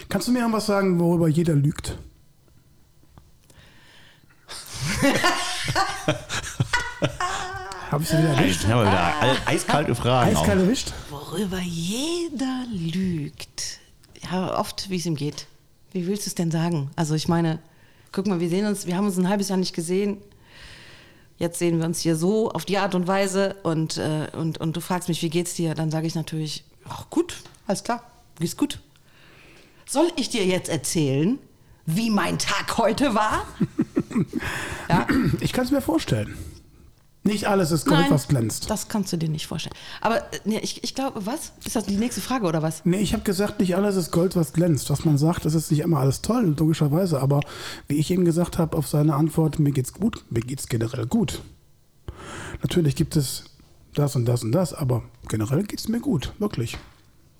Kannst 0.10 0.28
du 0.28 0.32
mir 0.32 0.40
irgendwas 0.40 0.66
sagen, 0.66 1.00
worüber 1.00 1.28
jeder 1.28 1.54
lügt? 1.54 1.98
Habe 7.92 8.04
ich 8.04 8.10
sie 8.10 8.18
wieder 8.18 8.30
erwischt? 8.30 8.66
Haben 8.66 8.86
wir 8.86 8.92
wieder 8.92 9.48
eiskalte 9.48 9.96
Fragen. 9.96 10.36
auch. 10.36 10.42
Eiskalt 10.42 10.62
erwischt? 10.62 10.94
Worüber 11.10 11.60
jeder 11.60 12.66
lügt. 12.72 13.80
Ja, 14.30 14.60
oft, 14.60 14.90
wie 14.90 14.98
es 14.98 15.06
ihm 15.06 15.16
geht. 15.16 15.48
Wie 15.94 16.06
willst 16.08 16.26
du 16.26 16.30
es 16.30 16.36
denn 16.36 16.52
sagen? 16.52 16.92
Also 16.96 17.16
ich 17.16 17.28
meine, 17.28 17.60
guck 18.12 18.28
mal, 18.28 18.40
wir 18.40 18.50
sehen 18.50 18.66
uns, 18.66 18.86
wir 18.86 18.98
haben 18.98 19.06
uns 19.06 19.18
ein 19.18 19.30
halbes 19.30 19.50
Jahr 19.50 19.58
nicht 19.58 19.74
gesehen. 19.74 20.18
Jetzt 21.38 21.60
sehen 21.60 21.80
wir 21.80 21.86
uns 21.86 22.00
hier 22.00 22.16
so 22.16 22.52
auf 22.52 22.66
die 22.66 22.78
Art 22.78 22.96
und 22.96 23.08
Weise 23.08 23.56
und, 23.64 23.98
äh, 23.98 24.28
und, 24.34 24.58
und 24.58 24.76
du 24.76 24.82
fragst 24.82 25.08
mich, 25.08 25.22
wie 25.22 25.30
geht's 25.30 25.54
dir? 25.54 25.76
Dann 25.76 25.92
sage 25.92 26.08
ich 26.08 26.16
natürlich, 26.16 26.64
ach 26.90 27.10
gut, 27.10 27.36
alles 27.68 27.84
klar, 27.84 28.04
geht's 28.40 28.58
gut. 28.58 28.80
Soll 29.86 30.12
ich 30.18 30.30
dir 30.30 30.46
jetzt 30.46 30.68
erzählen, 30.68 31.40
wie 31.86 32.10
mein 32.10 32.38
Tag 32.40 32.78
heute 32.78 33.16
war? 33.16 33.46
Ja. 34.90 35.08
Ich 35.42 35.54
kann 35.54 35.66
es 35.66 35.72
mir 35.72 35.82
vorstellen. 35.82 36.36
Nicht 37.24 37.46
alles 37.48 37.72
ist 37.72 37.86
Gold, 37.86 38.10
was 38.10 38.30
glänzt. 38.30 38.70
das 38.70 38.88
kannst 38.88 39.12
du 39.12 39.18
dir 39.18 39.28
nicht 39.28 39.48
vorstellen. 39.48 39.76
Aber 40.00 40.20
äh, 40.34 40.40
nee, 40.46 40.60
ich, 40.60 40.82
ich 40.84 40.96
glaube, 40.96 41.26
was? 41.26 41.52
Ist 41.66 41.76
das 41.76 41.86
die 41.86 41.98
nächste 41.98 42.22
Frage 42.22 42.46
oder 42.46 42.62
was? 42.62 42.86
Nee, 42.86 43.00
ich 43.00 43.12
habe 43.12 43.24
gesagt, 43.24 43.60
nicht 43.60 43.76
alles 43.76 43.98
ist 43.98 44.12
Gold, 44.12 44.38
was 44.38 44.54
glänzt. 44.54 44.90
Was 44.90 45.04
man 45.04 45.18
sagt, 45.18 45.44
das 45.44 45.54
ist 45.54 45.70
nicht 45.70 45.82
immer 45.82 46.00
alles 46.00 46.22
toll, 46.22 46.56
logischerweise. 46.58 47.20
Aber 47.20 47.42
wie 47.90 47.96
ich 47.98 48.10
eben 48.12 48.24
gesagt 48.24 48.58
habe 48.58 48.78
auf 48.78 48.88
seine 48.88 49.16
Antwort, 49.16 49.60
mir 49.60 49.72
geht's 49.72 49.92
gut, 49.94 50.24
mir 50.30 50.40
geht's 50.40 50.68
generell 50.70 51.06
gut. 51.06 51.42
Natürlich 52.62 52.96
gibt 52.96 53.18
es 53.18 53.44
das 53.94 54.16
und 54.16 54.26
das 54.26 54.44
und 54.44 54.54
das, 54.54 54.74
aber 54.74 55.04
generell 55.28 55.64
geht's 55.64 55.90
mir 55.90 56.00
gut, 56.00 56.32
wirklich. 56.40 56.78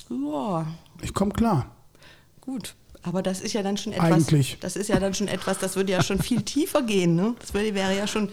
Ja, 0.10 0.66
Ich 1.02 1.14
komme 1.14 1.32
klar. 1.32 1.72
Gut, 2.42 2.76
aber 3.08 3.22
das 3.22 3.40
ist 3.40 3.54
ja 3.54 3.64
dann 3.64 3.78
schon 3.78 3.94
etwas. 3.94 4.12
Eigentlich. 4.12 4.58
Das 4.60 4.76
ist 4.76 4.90
ja 4.90 5.00
dann 5.00 5.14
schon 5.14 5.28
etwas, 5.28 5.58
das 5.60 5.76
würde 5.76 5.92
ja 5.94 6.04
schon 6.04 6.20
viel 6.20 6.42
tiefer 6.44 6.82
gehen, 6.82 7.16
ne? 7.16 7.36
Das 7.40 7.54
würde, 7.54 7.74
wäre 7.74 7.96
ja 7.96 8.08
schon, 8.08 8.30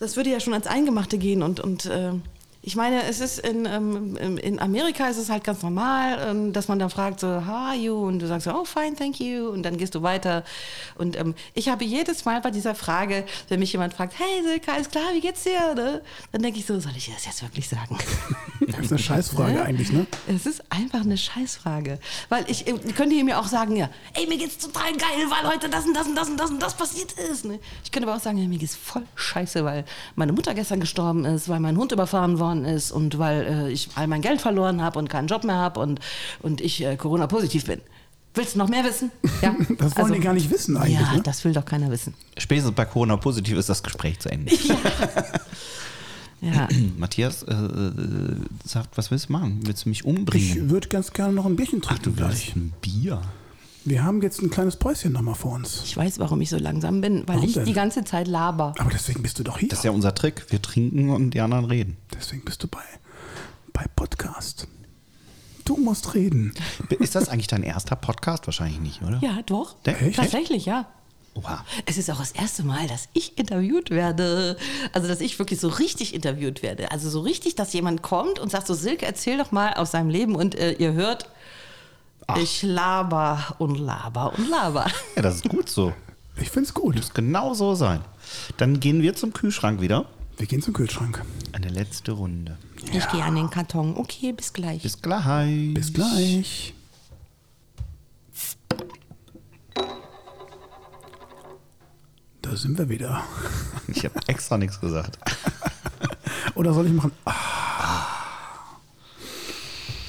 das 0.00 0.16
würde 0.16 0.30
ja 0.30 0.40
schon 0.40 0.54
ans 0.54 0.66
Eingemachte 0.66 1.18
gehen 1.18 1.42
und, 1.42 1.60
und 1.60 1.86
äh, 1.86 2.12
ich 2.60 2.76
meine, 2.76 3.04
es 3.04 3.20
ist 3.20 3.38
in, 3.38 3.66
ähm, 3.66 4.16
in 4.16 4.58
Amerika 4.58 5.06
ist 5.08 5.16
es 5.16 5.30
halt 5.30 5.44
ganz 5.44 5.62
normal, 5.62 6.18
ähm, 6.28 6.52
dass 6.52 6.68
man 6.68 6.78
dann 6.78 6.90
fragt 6.90 7.20
so, 7.20 7.28
how 7.46 7.68
are 7.68 7.74
you? 7.76 7.94
Und 7.94 8.18
du 8.18 8.26
sagst 8.26 8.44
so, 8.44 8.52
oh 8.52 8.64
fine, 8.64 8.96
thank 8.96 9.20
you. 9.20 9.48
Und 9.48 9.62
dann 9.62 9.76
gehst 9.76 9.94
du 9.94 10.02
weiter. 10.02 10.44
Und 10.96 11.16
ähm, 11.16 11.34
ich 11.54 11.68
habe 11.68 11.84
jedes 11.84 12.24
Mal 12.24 12.40
bei 12.40 12.50
dieser 12.50 12.74
Frage, 12.74 13.24
wenn 13.48 13.60
mich 13.60 13.72
jemand 13.72 13.94
fragt, 13.94 14.18
hey 14.18 14.42
Silke, 14.42 14.72
alles 14.72 14.90
klar, 14.90 15.04
wie 15.12 15.20
geht's 15.20 15.44
dir? 15.44 15.74
Ne? 15.74 16.02
Dann 16.32 16.42
denke 16.42 16.58
ich 16.58 16.66
so, 16.66 16.78
soll 16.80 16.92
ich 16.96 17.06
dir 17.06 17.14
das 17.14 17.26
jetzt 17.26 17.42
wirklich 17.42 17.68
sagen? 17.68 17.96
Das 18.68 18.80
ist 18.80 18.92
eine 18.92 18.98
Scheißfrage 18.98 19.52
Ne? 19.54 19.62
eigentlich, 19.62 19.92
ne? 19.92 20.06
Es 20.26 20.44
ist 20.44 20.62
einfach 20.70 21.00
eine 21.00 21.16
Scheißfrage. 21.16 21.98
Weil 22.28 22.44
ich 22.48 22.66
äh, 22.66 22.72
könnte 22.92 23.14
ihr 23.14 23.24
mir 23.24 23.38
auch 23.38 23.46
sagen, 23.46 23.76
ja, 23.76 23.88
ey, 24.14 24.26
mir 24.26 24.36
geht's 24.36 24.58
total 24.58 24.92
geil, 24.92 25.26
weil 25.30 25.50
heute 25.50 25.68
das 25.68 25.86
und 25.86 25.94
das 25.94 26.06
und 26.06 26.14
das 26.14 26.28
und 26.28 26.36
das 26.38 26.50
und 26.50 26.62
das 26.62 26.74
passiert 26.76 27.12
ist. 27.12 27.44
Ne? 27.44 27.60
Ich 27.84 27.90
könnte 27.92 28.08
aber 28.08 28.16
auch 28.18 28.22
sagen, 28.22 28.36
ja, 28.38 28.46
mir 28.46 28.58
geht's 28.58 28.76
voll 28.76 29.04
scheiße, 29.14 29.64
weil 29.64 29.84
meine 30.16 30.32
Mutter 30.32 30.54
gestern 30.54 30.80
gestorben 30.80 31.24
ist, 31.24 31.48
weil 31.48 31.60
mein 31.60 31.76
Hund 31.76 31.92
überfahren 31.92 32.38
worden 32.48 32.64
ist 32.64 32.90
und 32.90 33.18
weil 33.18 33.42
äh, 33.46 33.70
ich 33.70 33.90
all 33.94 34.06
mein 34.06 34.22
Geld 34.22 34.40
verloren 34.40 34.82
habe 34.82 34.98
und 34.98 35.08
keinen 35.08 35.28
Job 35.28 35.44
mehr 35.44 35.56
habe 35.56 35.80
und, 35.80 36.00
und 36.40 36.60
ich 36.60 36.82
äh, 36.84 36.96
Corona-positiv 36.96 37.66
bin. 37.66 37.80
Willst 38.34 38.54
du 38.54 38.58
noch 38.58 38.68
mehr 38.68 38.84
wissen? 38.84 39.10
Ja. 39.42 39.54
Das 39.78 39.96
wollen 39.96 40.12
die 40.12 40.20
gar 40.20 40.34
nicht 40.34 40.50
wissen 40.50 40.76
eigentlich, 40.76 40.98
Ja, 41.00 41.14
ne? 41.14 41.22
das 41.22 41.44
will 41.44 41.52
doch 41.52 41.64
keiner 41.64 41.90
wissen. 41.90 42.14
Spätestens 42.36 42.74
bei 42.74 42.84
Corona 42.84 43.16
positiv 43.16 43.56
ist 43.58 43.68
das 43.68 43.82
Gespräch 43.82 44.18
zu 44.18 44.28
Ende. 44.30 44.52
Ja. 46.40 46.68
Matthias 46.98 47.42
äh, 47.42 47.52
äh, 47.52 47.92
sagt, 48.64 48.96
was 48.96 49.10
willst 49.10 49.28
du 49.28 49.32
machen? 49.32 49.60
Willst 49.64 49.84
du 49.84 49.88
mich 49.88 50.04
umbringen? 50.04 50.46
Ich 50.48 50.70
würde 50.70 50.86
ganz 50.88 51.12
gerne 51.12 51.32
noch 51.32 51.46
ein 51.46 51.56
Bierchen 51.56 51.82
trinken 51.82 52.04
du 52.04 52.12
gleich. 52.12 52.30
willst 52.30 52.56
ein 52.56 52.72
Bier. 52.80 53.20
Wir 53.88 54.04
haben 54.04 54.20
jetzt 54.20 54.42
ein 54.42 54.50
kleines 54.50 54.76
Päuschen 54.76 55.12
nochmal 55.12 55.34
vor 55.34 55.52
uns. 55.52 55.82
Ich 55.82 55.96
weiß, 55.96 56.18
warum 56.18 56.42
ich 56.42 56.50
so 56.50 56.58
langsam 56.58 57.00
bin, 57.00 57.26
weil 57.26 57.36
Warum 57.36 57.44
ich 57.48 57.54
denn? 57.54 57.64
die 57.64 57.72
ganze 57.72 58.04
Zeit 58.04 58.28
laber. 58.28 58.74
Aber 58.78 58.90
deswegen 58.90 59.22
bist 59.22 59.38
du 59.38 59.44
doch 59.44 59.56
hier. 59.58 59.70
Das 59.70 59.78
ist 59.78 59.84
ja 59.86 59.92
unser 59.92 60.14
Trick. 60.14 60.44
Wir 60.50 60.60
trinken 60.60 61.08
und 61.08 61.30
die 61.30 61.40
anderen 61.40 61.64
reden. 61.64 61.96
Deswegen 62.14 62.44
bist 62.44 62.62
du 62.62 62.68
bei, 62.68 62.82
bei 63.72 63.86
Podcast. 63.96 64.68
Du 65.64 65.78
musst 65.78 66.14
reden. 66.14 66.52
Ist 66.98 67.14
das 67.14 67.30
eigentlich 67.30 67.46
dein 67.46 67.62
erster 67.62 67.96
Podcast? 67.96 68.46
Wahrscheinlich 68.46 68.80
nicht, 68.80 69.00
oder? 69.00 69.20
Ja, 69.22 69.40
doch. 69.46 69.76
Echt? 69.84 70.16
Tatsächlich, 70.16 70.66
ja. 70.66 70.86
Oha. 71.32 71.64
Es 71.86 71.96
ist 71.96 72.10
auch 72.10 72.18
das 72.18 72.32
erste 72.32 72.64
Mal, 72.64 72.88
dass 72.88 73.08
ich 73.14 73.38
interviewt 73.38 73.88
werde. 73.88 74.58
Also, 74.92 75.08
dass 75.08 75.22
ich 75.22 75.38
wirklich 75.38 75.60
so 75.60 75.68
richtig 75.68 76.12
interviewt 76.12 76.62
werde. 76.62 76.90
Also, 76.90 77.08
so 77.08 77.20
richtig, 77.20 77.54
dass 77.54 77.72
jemand 77.72 78.02
kommt 78.02 78.38
und 78.38 78.50
sagt 78.50 78.66
so, 78.66 78.74
Silke, 78.74 79.06
erzähl 79.06 79.38
doch 79.38 79.50
mal 79.50 79.72
aus 79.74 79.92
seinem 79.92 80.10
Leben 80.10 80.34
und 80.34 80.56
äh, 80.56 80.72
ihr 80.72 80.92
hört, 80.92 81.30
ich 82.36 82.62
laber 82.62 83.54
und 83.58 83.78
laber 83.78 84.32
und 84.36 84.48
laber. 84.48 84.86
Ja, 85.16 85.22
das 85.22 85.36
ist 85.36 85.48
gut 85.48 85.68
so. 85.68 85.92
Ich 86.40 86.50
find's 86.50 86.74
gut. 86.74 86.96
Muss 86.96 87.14
genau 87.14 87.54
so 87.54 87.74
sein. 87.74 88.00
Dann 88.58 88.80
gehen 88.80 89.02
wir 89.02 89.14
zum 89.14 89.32
Kühlschrank 89.32 89.80
wieder. 89.80 90.06
Wir 90.36 90.46
gehen 90.46 90.62
zum 90.62 90.74
Kühlschrank. 90.74 91.24
Eine 91.52 91.68
letzte 91.68 92.12
Runde. 92.12 92.58
Ich 92.92 93.08
gehe 93.08 93.24
an 93.24 93.34
den 93.34 93.50
Karton. 93.50 93.96
Okay, 93.96 94.32
bis 94.32 94.52
gleich. 94.52 94.82
Bis 94.82 95.02
gleich. 95.02 95.74
Bis 95.74 95.92
gleich. 95.92 96.74
Da 102.42 102.56
sind 102.56 102.78
wir 102.78 102.88
wieder. 102.88 103.24
Ich 103.88 104.04
habe 104.04 104.14
extra 104.26 104.56
nichts 104.58 104.80
gesagt. 104.80 105.18
Oder 106.54 106.72
soll 106.72 106.86
ich 106.86 106.92
machen? 106.92 107.12
Ah, 107.24 108.17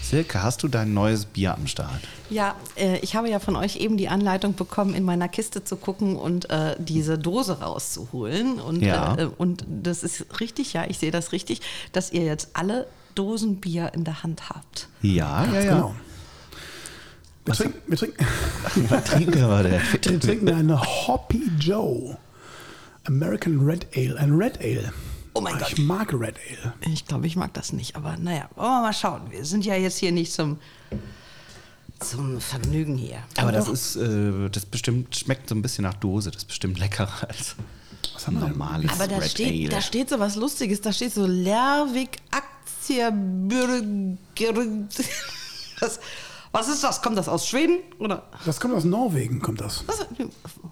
Silke, 0.10 0.42
hast 0.42 0.64
du 0.64 0.68
dein 0.68 0.96
neues 0.96 1.26
Bier 1.26 1.54
am 1.54 1.68
Start? 1.68 2.02
Ja, 2.32 2.56
äh, 2.76 2.98
ich 3.00 3.16
habe 3.16 3.30
ja 3.30 3.38
von 3.38 3.56
euch 3.56 3.76
eben 3.76 3.96
die 3.96 4.08
Anleitung 4.10 4.56
bekommen, 4.56 4.96
in 4.96 5.04
meiner 5.04 5.28
Kiste 5.28 5.64
zu 5.64 5.76
gucken 5.76 6.16
und 6.16 6.50
äh, 6.50 6.76
diese 6.80 7.20
Dose 7.20 7.60
rauszuholen. 7.62 8.60
Und, 8.60 8.82
Ja. 8.82 9.16
äh, 9.20 9.26
und 9.26 9.66
das 9.68 10.02
ist 10.02 10.40
richtig, 10.40 10.74
ja, 10.74 10.86
ich 10.88 10.98
sehe 10.98 11.12
das 11.12 11.32
richtig, 11.32 11.62
dass 11.92 12.12
ihr 12.12 12.24
jetzt 12.24 12.50
alle 12.54 12.88
Dosen 13.14 13.58
Bier 13.58 13.92
in 13.94 14.04
der 14.04 14.24
Hand 14.24 14.50
habt. 14.50 14.88
Ja, 15.04 15.46
ja, 15.46 15.62
Genau. 15.62 15.96
Wir 17.46 17.54
trinken, 17.54 17.80
wir, 17.88 17.98
trinken, 17.98 18.26
Was 18.90 19.04
trinken 19.04 19.40
wir 19.40 19.64
denn? 19.64 19.82
wir 20.02 20.20
trinken 20.20 20.50
eine 20.50 20.82
Hoppy 20.82 21.52
Joe 21.60 22.18
American 23.06 23.60
Red 23.62 23.86
Ale. 23.96 24.18
Ein 24.20 24.34
Red 24.34 24.60
Ale. 24.60 24.92
Oh 25.40 25.42
mein 25.42 25.56
Ah, 25.56 25.60
Gott. 25.60 25.72
Ich 25.74 25.80
mag 25.80 26.12
Red 26.14 26.36
Ale. 26.50 26.74
Ich 26.94 27.06
glaube, 27.06 27.26
ich 27.28 27.36
mag 27.36 27.54
das 27.54 27.72
nicht, 27.74 27.96
aber 27.96 28.18
naja, 28.18 28.50
wollen 28.56 28.68
wir 28.70 28.82
mal 28.82 28.94
schauen. 28.94 29.22
Wir 29.32 29.46
sind 29.46 29.66
ja 29.66 29.76
jetzt 29.76 29.98
hier 29.98 30.12
nicht 30.12 30.34
zum, 30.34 30.58
zum 32.00 32.42
Vergnügen 32.42 32.98
hier. 32.98 33.20
Aber 33.38 33.52
das 33.52 33.68
ist, 33.70 33.96
äh, 33.96 34.50
das 34.50 34.66
bestimmt 34.66 35.16
schmeckt 35.16 35.48
so 35.50 35.56
ein 35.56 35.62
bisschen 35.62 35.84
nach 35.84 35.94
Dose. 35.96 36.30
Das 36.32 36.44
ist 36.44 36.48
bestimmt 36.50 36.78
leckerer 36.80 37.28
als 37.28 37.56
Was 38.14 38.28
haben 38.28 38.40
wir 38.40 38.48
normales 38.50 38.92
Aber 38.92 39.08
da 39.08 39.18
Red 39.18 39.32
steht, 39.32 39.48
Ale. 39.66 39.70
da 39.70 39.82
steht 39.82 40.10
so 40.10 40.20
was 40.20 40.36
Lustiges. 40.36 40.82
Da 40.82 40.92
steht 40.94 41.14
so 41.14 41.26
Lervik 41.26 42.18
Aktiebürger. 42.32 43.86
Was, 45.82 45.98
was 46.52 46.68
ist 46.68 46.84
das? 46.84 47.02
Kommt 47.02 47.18
das 47.18 47.30
aus 47.30 47.48
Schweden? 47.48 47.78
Oder? 48.00 48.24
Das 48.46 48.60
kommt 48.60 48.74
aus 48.74 48.84
Norwegen, 48.84 49.40
kommt 49.42 49.62
das. 49.62 49.86
Was? 49.88 50.06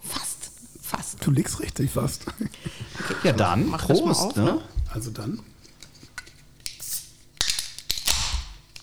Fast. 0.01 0.36
Fast. 0.87 1.17
Du 1.25 1.31
liegst 1.31 1.59
richtig 1.59 1.91
fast. 1.91 2.23
ja, 3.23 3.33
dann 3.33 3.67
Mach 3.67 3.85
das 3.85 3.99
mal 3.99 4.05
Prost, 4.13 4.21
auf, 4.21 4.35
ne? 4.37 4.43
ne? 4.43 4.61
Also 4.93 5.11
dann. 5.11 5.41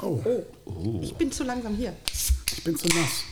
Oh, 0.03 0.21
Ich 1.03 1.15
bin 1.15 1.33
zu 1.33 1.45
langsam 1.45 1.75
hier. 1.77 1.97
ich 2.53 2.63
bin 2.63 2.77
zu 2.77 2.87
nass. 2.89 3.25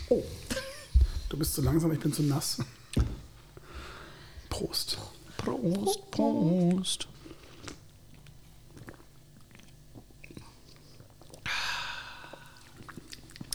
Du 1.29 1.37
bist 1.37 1.55
zu 1.55 1.61
langsam, 1.61 1.93
ich 1.93 2.01
bin 2.01 2.13
zu 2.15 2.23
nass. 2.23 2.59
Prost. 4.49 4.97
Prost, 5.37 6.11
Prost. 6.11 7.09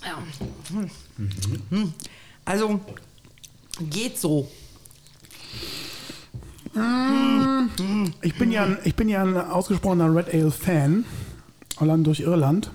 Ja. 0.03 0.23
Hm. 1.69 1.93
Also, 2.45 2.79
geht 3.89 4.17
so. 4.19 4.49
Ich 8.21 8.37
bin 8.37 8.51
ja, 8.51 8.63
ein- 8.63 8.77
ich 8.83 8.95
bin 8.95 9.09
ja 9.09 9.21
ein 9.23 9.35
ausgesprochener 9.37 10.13
Red 10.13 10.33
Ale 10.33 10.51
Fan, 10.51 11.05
allein 11.77 12.03
durch 12.03 12.19
Irland. 12.19 12.69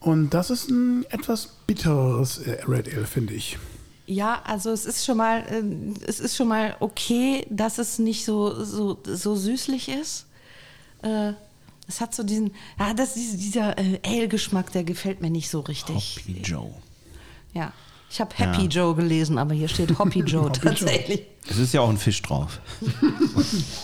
Und 0.00 0.30
das 0.30 0.50
ist 0.50 0.70
ein 0.70 1.04
etwas 1.10 1.48
bitteres 1.66 2.38
äh, 2.38 2.58
Red 2.66 2.92
Ale, 2.94 3.06
finde 3.06 3.34
ich. 3.34 3.58
Ja, 4.06 4.40
also 4.44 4.70
es 4.70 4.86
ist 4.86 5.04
schon 5.04 5.16
mal, 5.16 5.40
äh, 5.40 5.62
es 6.06 6.20
ist 6.20 6.36
schon 6.36 6.48
mal 6.48 6.76
okay, 6.80 7.44
dass 7.50 7.78
es 7.78 7.98
nicht 7.98 8.24
so, 8.24 8.62
so, 8.64 8.98
so 9.04 9.34
süßlich 9.34 9.88
ist. 9.88 10.26
Äh, 11.02 11.32
es 11.88 12.00
hat 12.00 12.14
so 12.14 12.22
diesen, 12.22 12.52
ja, 12.78 12.94
das, 12.94 13.14
dieser, 13.14 13.36
dieser 13.36 13.78
äh, 13.78 13.98
Ale-Geschmack, 14.04 14.70
der 14.72 14.84
gefällt 14.84 15.22
mir 15.22 15.30
nicht 15.30 15.50
so 15.50 15.60
richtig. 15.60 16.18
Hoppy 16.20 16.40
Joe. 16.40 16.70
Ja. 17.52 17.72
Ich 18.10 18.20
habe 18.20 18.34
Happy 18.36 18.66
Joe 18.66 18.94
gelesen, 18.94 19.36
aber 19.38 19.54
hier 19.54 19.68
steht 19.68 19.98
Hoppy 19.98 20.20
Joe 20.20 20.50
tatsächlich. 20.52 21.22
Es 21.48 21.58
ist 21.58 21.72
ja 21.74 21.80
auch 21.80 21.90
ein 21.90 21.98
Fisch 21.98 22.22
drauf. 22.22 22.60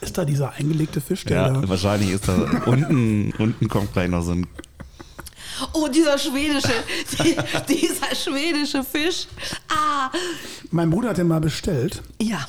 Ist 0.00 0.16
da 0.16 0.24
dieser 0.24 0.52
eingelegte 0.54 1.00
Fisch, 1.00 1.24
der 1.24 1.36
Ja, 1.36 1.48
da 1.50 1.68
wahrscheinlich 1.68 2.10
ist 2.10 2.26
da 2.26 2.34
unten, 2.64 3.32
unten 3.38 3.68
kommt 3.68 3.92
gleich 3.92 4.08
noch 4.08 4.22
so 4.22 4.32
ein. 4.32 4.46
Oh, 5.74 5.88
dieser 5.88 6.16
schwedische, 6.18 6.72
die, 7.22 7.36
dieser 7.68 8.14
schwedische 8.14 8.82
Fisch. 8.82 9.26
Ah, 9.68 10.10
Mein 10.70 10.88
Bruder 10.88 11.10
hat 11.10 11.18
den 11.18 11.28
mal 11.28 11.40
bestellt. 11.40 12.02
ja. 12.20 12.46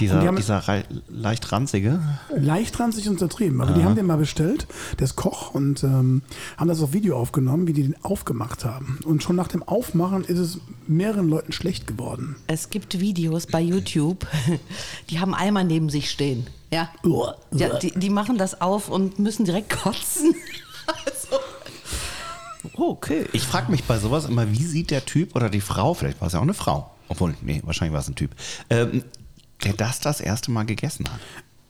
Dieser, 0.00 0.32
dieser 0.32 0.62
leicht 1.08 1.52
ranzige. 1.52 2.00
Leicht 2.36 2.78
ranzig 2.80 3.08
und 3.08 3.18
zertrieben. 3.18 3.60
Aber 3.60 3.72
die 3.72 3.84
haben 3.84 3.94
den 3.94 4.06
mal 4.06 4.16
bestellt, 4.16 4.66
der 4.98 5.04
ist 5.04 5.16
Koch, 5.16 5.54
und 5.54 5.84
ähm, 5.84 6.22
haben 6.56 6.68
das 6.68 6.82
auf 6.82 6.92
Video 6.92 7.16
aufgenommen, 7.16 7.66
wie 7.66 7.72
die 7.72 7.82
den 7.82 8.04
aufgemacht 8.04 8.64
haben. 8.64 9.00
Und 9.04 9.22
schon 9.22 9.36
nach 9.36 9.48
dem 9.48 9.62
Aufmachen 9.62 10.24
ist 10.24 10.38
es 10.38 10.58
mehreren 10.86 11.28
Leuten 11.28 11.52
schlecht 11.52 11.86
geworden. 11.86 12.36
Es 12.46 12.70
gibt 12.70 13.00
Videos 13.00 13.46
bei 13.46 13.60
YouTube, 13.60 14.26
die 15.10 15.20
haben 15.20 15.34
Eimer 15.34 15.64
neben 15.64 15.90
sich 15.90 16.10
stehen. 16.10 16.46
Ja. 16.70 16.90
ja 17.52 17.78
die, 17.78 17.92
die 17.98 18.10
machen 18.10 18.36
das 18.36 18.60
auf 18.60 18.88
und 18.88 19.18
müssen 19.18 19.44
direkt 19.44 19.70
kotzen. 19.70 20.34
Also, 21.04 21.38
okay. 22.78 23.26
Ich 23.34 23.42
frage 23.42 23.70
mich 23.70 23.84
bei 23.84 23.98
sowas 23.98 24.24
immer, 24.24 24.50
wie 24.50 24.64
sieht 24.64 24.90
der 24.90 25.04
Typ 25.04 25.36
oder 25.36 25.50
die 25.50 25.60
Frau, 25.60 25.92
vielleicht 25.92 26.22
war 26.22 26.28
es 26.28 26.32
ja 26.32 26.38
auch 26.38 26.44
eine 26.44 26.54
Frau, 26.54 26.90
obwohl, 27.08 27.34
nee, 27.42 27.60
wahrscheinlich 27.62 27.92
war 27.92 28.00
es 28.00 28.08
ein 28.08 28.14
Typ, 28.14 28.30
ähm, 28.70 29.04
der 29.64 29.72
das 29.74 30.00
das 30.00 30.20
erste 30.20 30.50
Mal 30.50 30.64
gegessen 30.64 31.08
hat. 31.08 31.20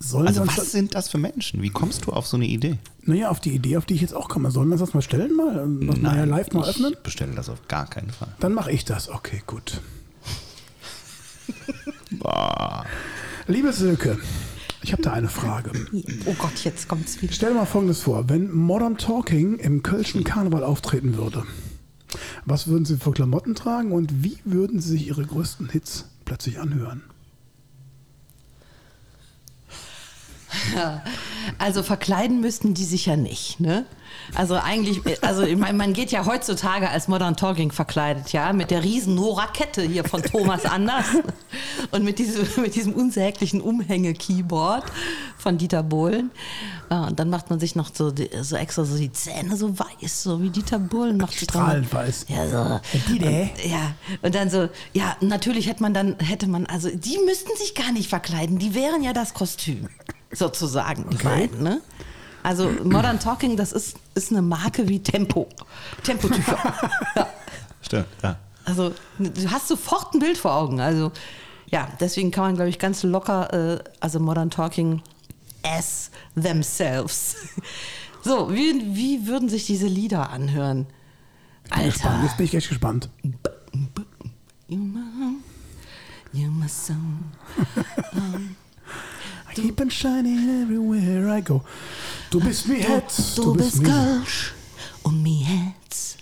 Sollen 0.01 0.28
Also 0.28 0.47
was 0.47 0.70
sind 0.70 0.95
das 0.95 1.09
für 1.09 1.18
Menschen? 1.18 1.61
Wie 1.61 1.70
kommst 1.70 2.07
du 2.07 2.12
auf 2.12 2.26
so 2.26 2.36
eine 2.36 2.47
Idee? 2.47 2.78
Naja, 3.03 3.30
auf 3.30 3.41
die 3.41 3.51
Idee, 3.51 3.76
auf 3.78 3.84
die 3.84 3.95
ich 3.95 4.01
jetzt 4.01 4.14
auch 4.14 4.28
komme. 4.28 4.51
Sollen 4.53 4.68
wir 4.68 4.74
uns 4.74 4.80
das 4.80 4.95
mal 4.95 5.03
stellen 5.03 5.34
mal? 5.34 5.59
und 5.59 5.86
Das 5.89 5.97
mal 5.99 6.16
ja 6.16 6.24
live 6.24 6.53
mal 6.53 6.68
öffnen? 6.68 6.93
ich 6.93 6.99
bestelle 7.01 7.34
das 7.34 7.49
auf 7.49 7.66
gar 7.66 7.86
keinen 7.91 8.11
Fall. 8.11 8.28
Dann 8.39 8.53
mache 8.55 8.70
ich 8.70 8.84
das. 8.84 9.09
Okay, 9.09 9.43
gut. 9.47 9.80
Boah. 12.12 12.84
Liebe 13.47 13.72
Silke, 13.72 14.18
ich 14.82 14.93
habe 14.93 15.03
da 15.03 15.12
eine 15.12 15.28
Frage. 15.28 15.72
oh 16.26 16.34
Gott, 16.39 16.62
jetzt 16.64 16.86
kommt's 16.89 17.20
wieder. 17.20 17.32
Stell 17.32 17.51
dir 17.51 17.57
mal 17.57 17.66
Folgendes 17.66 18.03
vor. 18.03 18.28
Wenn 18.28 18.53
Modern 18.53 18.99
Talking 18.99 19.59
im 19.59 19.82
Kölschen 19.82 20.22
Karneval 20.22 20.62
auftreten 20.62 21.16
würde, 21.16 21.45
was 22.45 22.66
würden 22.68 22.84
Sie 22.84 22.97
für 22.99 23.12
Klamotten 23.12 23.55
tragen 23.55 23.93
und 23.93 24.22
wie 24.22 24.39
würden 24.45 24.80
Sie 24.80 24.91
sich 24.91 25.09
Ihre 25.09 25.24
größten 25.24 25.70
Hits 25.70 26.07
plötzlich 26.24 26.61
anhören? 26.61 27.03
Also 31.57 31.83
verkleiden 31.83 32.41
müssten 32.41 32.75
die 32.75 32.85
sich 32.85 33.07
ja 33.07 33.16
nicht, 33.16 33.59
ne? 33.59 33.87
Also 34.35 34.55
eigentlich, 34.57 35.01
also 35.25 35.43
ich 35.45 35.57
meine, 35.57 35.77
man 35.79 35.95
geht 35.95 36.12
ja 36.12 36.27
heutzutage 36.27 36.89
als 36.91 37.09
Modern 37.09 37.37
Talking 37.37 37.73
verkleidet, 37.73 38.33
ja, 38.33 38.53
mit 38.53 38.71
der 38.71 38.85
riesen 38.85 39.14
Nora-Kette 39.14 39.83
hier 39.83 40.05
von 40.05 40.23
Thomas 40.23 40.66
Anders 40.66 41.07
und 41.91 42.05
mit 42.05 42.19
diesem, 42.19 42.47
mit 42.62 42.75
diesem 42.75 42.93
unsäglichen 42.93 43.62
Umhänge-Keyboard 43.62 44.85
von 45.39 45.57
Dieter 45.57 45.83
Bohlen. 45.83 46.31
Ja, 46.91 47.05
und 47.07 47.19
dann 47.19 47.31
macht 47.31 47.49
man 47.51 47.59
sich 47.61 47.75
noch 47.75 47.91
so, 47.95 48.11
die- 48.11 48.29
so 48.43 48.57
extra 48.57 48.85
so 48.85 48.97
die 48.99 49.11
Zähne 49.12 49.57
so 49.57 49.77
weiß, 49.79 50.23
so 50.23 50.43
wie 50.43 50.51
Dieter 50.51 50.79
Bohlen 50.79 51.16
macht. 51.16 51.35
Strahlend 51.35 51.93
weiß. 51.93 52.27
Ja, 52.29 52.47
so. 52.49 52.81
Die, 53.09 53.19
der? 53.19 53.43
Und, 53.43 53.64
ja, 53.64 53.95
und 54.23 54.35
dann 54.35 54.51
so, 54.51 54.69
ja, 54.93 55.16
natürlich 55.23 55.66
hätte 55.66 55.83
man 55.83 55.95
dann, 55.95 56.16
hätte 56.19 56.47
man, 56.47 56.66
also 56.66 56.91
die 56.91 57.19
müssten 57.25 57.57
sich 57.57 57.75
gar 57.75 57.93
nicht 57.93 58.09
verkleiden, 58.11 58.59
die 58.59 58.75
wären 58.75 59.03
ja 59.03 59.12
das 59.14 59.33
Kostüm, 59.35 59.89
sozusagen, 60.33 61.09
die 61.11 61.16
beiden, 61.16 61.62
ne? 61.62 61.81
Also 62.43 62.70
Modern 62.85 63.18
Talking, 63.18 63.57
das 63.57 63.72
ist, 63.72 63.97
ist 64.14 64.31
eine 64.31 64.43
Marke 64.43 64.89
wie 64.89 65.01
Tempo. 65.01 65.49
Tempotücher. 66.03 66.57
ja. 67.16 67.26
Stimmt, 67.83 68.07
ja. 68.22 68.37
Also 68.64 68.95
du 69.18 69.51
hast 69.51 69.68
sofort 69.68 70.14
ein 70.14 70.20
Bild 70.20 70.39
vor 70.39 70.55
Augen. 70.55 70.81
Also 70.81 71.12
ja, 71.66 71.89
deswegen 72.01 72.31
kann 72.31 72.45
man, 72.45 72.55
glaube 72.55 72.70
ich, 72.70 72.79
ganz 72.79 73.03
locker, 73.03 73.53
äh, 73.53 73.79
also 74.01 74.20
Modern 74.20 74.51
Talking 74.51 75.03
as 75.62 76.11
themselves. 76.41 77.37
So, 78.20 78.53
wie, 78.53 78.97
wie 78.97 79.26
würden 79.29 79.49
sich 79.49 79.64
diese 79.64 79.87
Lieder 79.87 80.31
anhören? 80.31 80.87
Gespannt. 81.62 81.85
Alter. 81.85 82.22
Jetzt 82.24 82.37
bin 82.37 82.47
ich 82.47 82.55
echt 82.55 82.68
gespannt. 82.68 83.09
You 84.66 84.76
my, 84.76 85.37
you 86.33 86.51
my 86.51 86.68
song. 86.68 87.24
Keep 89.62 89.80
on 89.80 89.90
shining 89.90 90.62
everywhere 90.62 91.36
I 91.36 91.40
go. 91.40 91.62
Du 92.30 92.38
bist 92.40 92.68
mir 92.68 92.78
Herz. 92.78 93.34
Du 93.34 93.54
bist 93.54 93.82
mir 93.82 93.88
Kölsch 93.88 94.52
und 95.02 95.22
mir 95.22 95.44
Herz. 95.44 96.16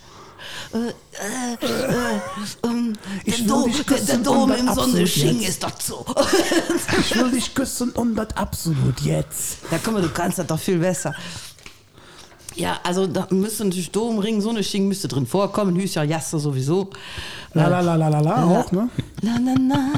Äh, 0.73 0.77
äh, 0.77 1.53
äh, 1.53 2.19
ähm, 2.63 2.93
der, 3.25 3.33
Ich 3.33 3.39
will 3.39 3.47
Dom, 3.47 3.63
dich 3.65 3.75
der, 3.77 3.83
der 3.85 3.97
küssen 3.97 4.23
Dom 4.23 4.51
im 4.51 4.73
Sonnenschein 4.73 5.39
ist 5.41 5.63
doch 5.63 5.79
so. 5.79 6.05
Ich 6.99 7.15
will 7.15 7.31
dich 7.31 7.53
küssen 7.53 7.91
und 7.91 8.15
das 8.15 8.35
absolut 8.35 8.99
jetzt. 9.01 9.59
Ja, 9.71 9.79
guck 9.83 9.93
mal, 9.93 10.01
du 10.01 10.09
kannst 10.09 10.39
das 10.39 10.47
doch 10.47 10.59
viel 10.59 10.79
besser. 10.79 11.13
Ja, 12.55 12.79
also 12.83 13.05
da 13.05 13.27
müsste 13.29 13.65
natürlich 13.65 13.91
Dom, 13.91 14.17
Ring, 14.17 14.41
Sonnenschein 14.41 14.87
müsste 14.87 15.07
drin 15.07 15.27
vorkommen. 15.27 15.75
Hüscher, 15.75 16.03
Jasse 16.03 16.39
sowieso. 16.39 16.89
La 17.53 17.67
la 17.67 17.81
la 17.81 17.95
la 17.95 18.09
la 18.09 18.19
la 18.19 18.43
auch, 18.43 18.71
ne? 18.71 18.89
La, 19.21 19.37
la, 19.37 19.53
la. 19.53 19.89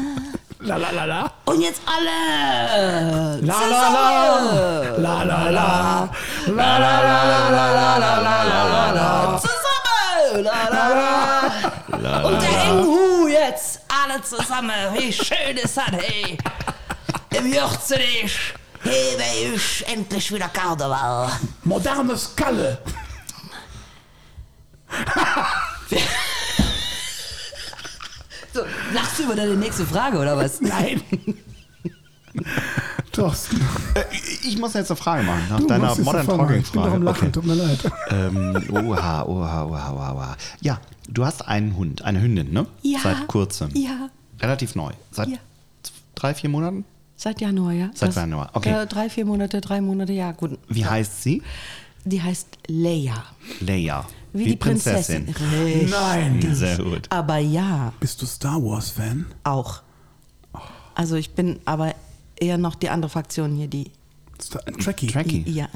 La 0.61 0.75
la 0.75 0.91
la 0.91 1.05
la. 1.05 1.31
Und 1.45 1.61
jetzt 1.61 1.81
alle! 1.85 3.39
La 3.41 3.59
la 3.69 3.89
la. 3.89 4.97
La 4.97 5.23
la 5.23 5.49
la. 5.49 6.09
La 6.47 6.77
la 6.77 7.01
la 7.01 7.23
la 7.23 7.49
la 7.49 7.97
la 7.97 7.97
la 7.97 8.43
la 8.43 8.63
la 8.67 8.91
la. 8.91 9.39
Zusammen! 9.39 10.43
La, 10.43 10.69
la, 10.69 11.97
la. 11.97 12.27
Und 12.27 12.41
der 12.41 12.63
Engu 12.65 13.27
jetzt! 13.29 13.79
Alle 13.87 14.21
zusammen! 14.21 14.93
Wie 14.95 15.13
schön 15.13 15.55
ist 15.63 15.77
das, 15.77 15.85
hey! 15.91 16.37
Im 17.29 17.53
Jürzenich 17.53 18.53
hebe 18.83 19.23
ich 19.55 19.87
endlich 19.87 20.29
wieder 20.33 20.49
Karneval. 20.49 21.29
Moderne 21.63 22.17
Skalle. 22.17 22.79
So, 28.53 28.61
lachst 28.93 29.19
du 29.19 29.23
über 29.23 29.35
deine 29.35 29.55
nächste 29.55 29.85
Frage, 29.85 30.17
oder 30.17 30.35
was? 30.37 30.59
Nein. 30.61 31.01
Thorsten, 33.11 33.59
Äh, 33.95 34.03
ich 34.47 34.57
muss 34.57 34.73
jetzt 34.73 34.91
eine 34.91 34.97
Frage 34.97 35.23
machen, 35.23 35.43
nach 35.49 35.59
du 35.59 35.67
deiner 35.67 35.95
Modern. 35.95 36.25
Talking 36.25 36.61
Ich 36.61 36.71
bin 36.71 36.81
doch 36.81 36.87
Frage. 36.89 36.95
am 36.95 37.03
Lachen, 37.03 37.21
Okay. 37.27 37.31
tut 37.31 37.45
mir 37.45 37.55
leid. 37.55 37.79
Ähm, 38.09 38.63
oha, 38.71 39.23
oha, 39.23 39.63
oha, 39.65 39.91
oha, 39.93 40.13
oha. 40.13 40.37
Ja, 40.61 40.79
du 41.09 41.25
hast 41.25 41.47
einen 41.47 41.75
Hund, 41.75 42.03
eine 42.03 42.21
Hündin, 42.21 42.51
ne? 42.53 42.65
Ja. 42.83 42.99
Seit 42.99 43.27
kurzem. 43.27 43.69
Ja. 43.73 44.09
Relativ 44.39 44.75
neu. 44.75 44.91
Seit 45.11 45.27
Ja. 45.29 45.37
drei, 46.15 46.33
vier 46.33 46.49
Monaten? 46.49 46.85
Seit 47.15 47.41
Januar, 47.41 47.73
ja. 47.73 47.89
Seit 47.95 48.15
Januar, 48.15 48.51
okay. 48.53 48.83
Äh, 48.83 48.87
drei, 48.87 49.09
vier 49.09 49.25
Monate, 49.25 49.59
drei 49.59 49.81
Monate, 49.81 50.13
ja, 50.13 50.31
gut. 50.31 50.57
Wie 50.69 50.85
heißt 50.85 51.21
sie? 51.23 51.41
Die 52.05 52.21
heißt 52.21 52.47
Leia. 52.67 53.25
Leia. 53.59 54.05
Wie, 54.33 54.45
die 54.45 54.55
Prinzessin. 54.55 55.25
Richtig. 55.27 55.89
Nein. 55.89 56.39
Sehr 56.53 56.77
gut. 56.77 57.07
Aber 57.09 57.37
ja, 57.37 57.93
Bist 57.99 58.21
du 58.21 58.25
Star 58.25 58.61
Wars-Fan? 58.63 59.25
auch. 59.43 59.81
Also 60.95 61.15
ich 61.15 61.31
bin 61.31 61.59
aber 61.65 61.95
eher 62.35 62.57
noch 62.57 62.75
die 62.75 62.89
andere 62.89 63.09
Fraktion 63.09 63.55
hier, 63.55 63.67
die. 63.67 63.91
Star 64.41 64.63
Trekkie. 64.65 65.07
Trekkie. 65.07 65.43
Ja. 65.49 65.67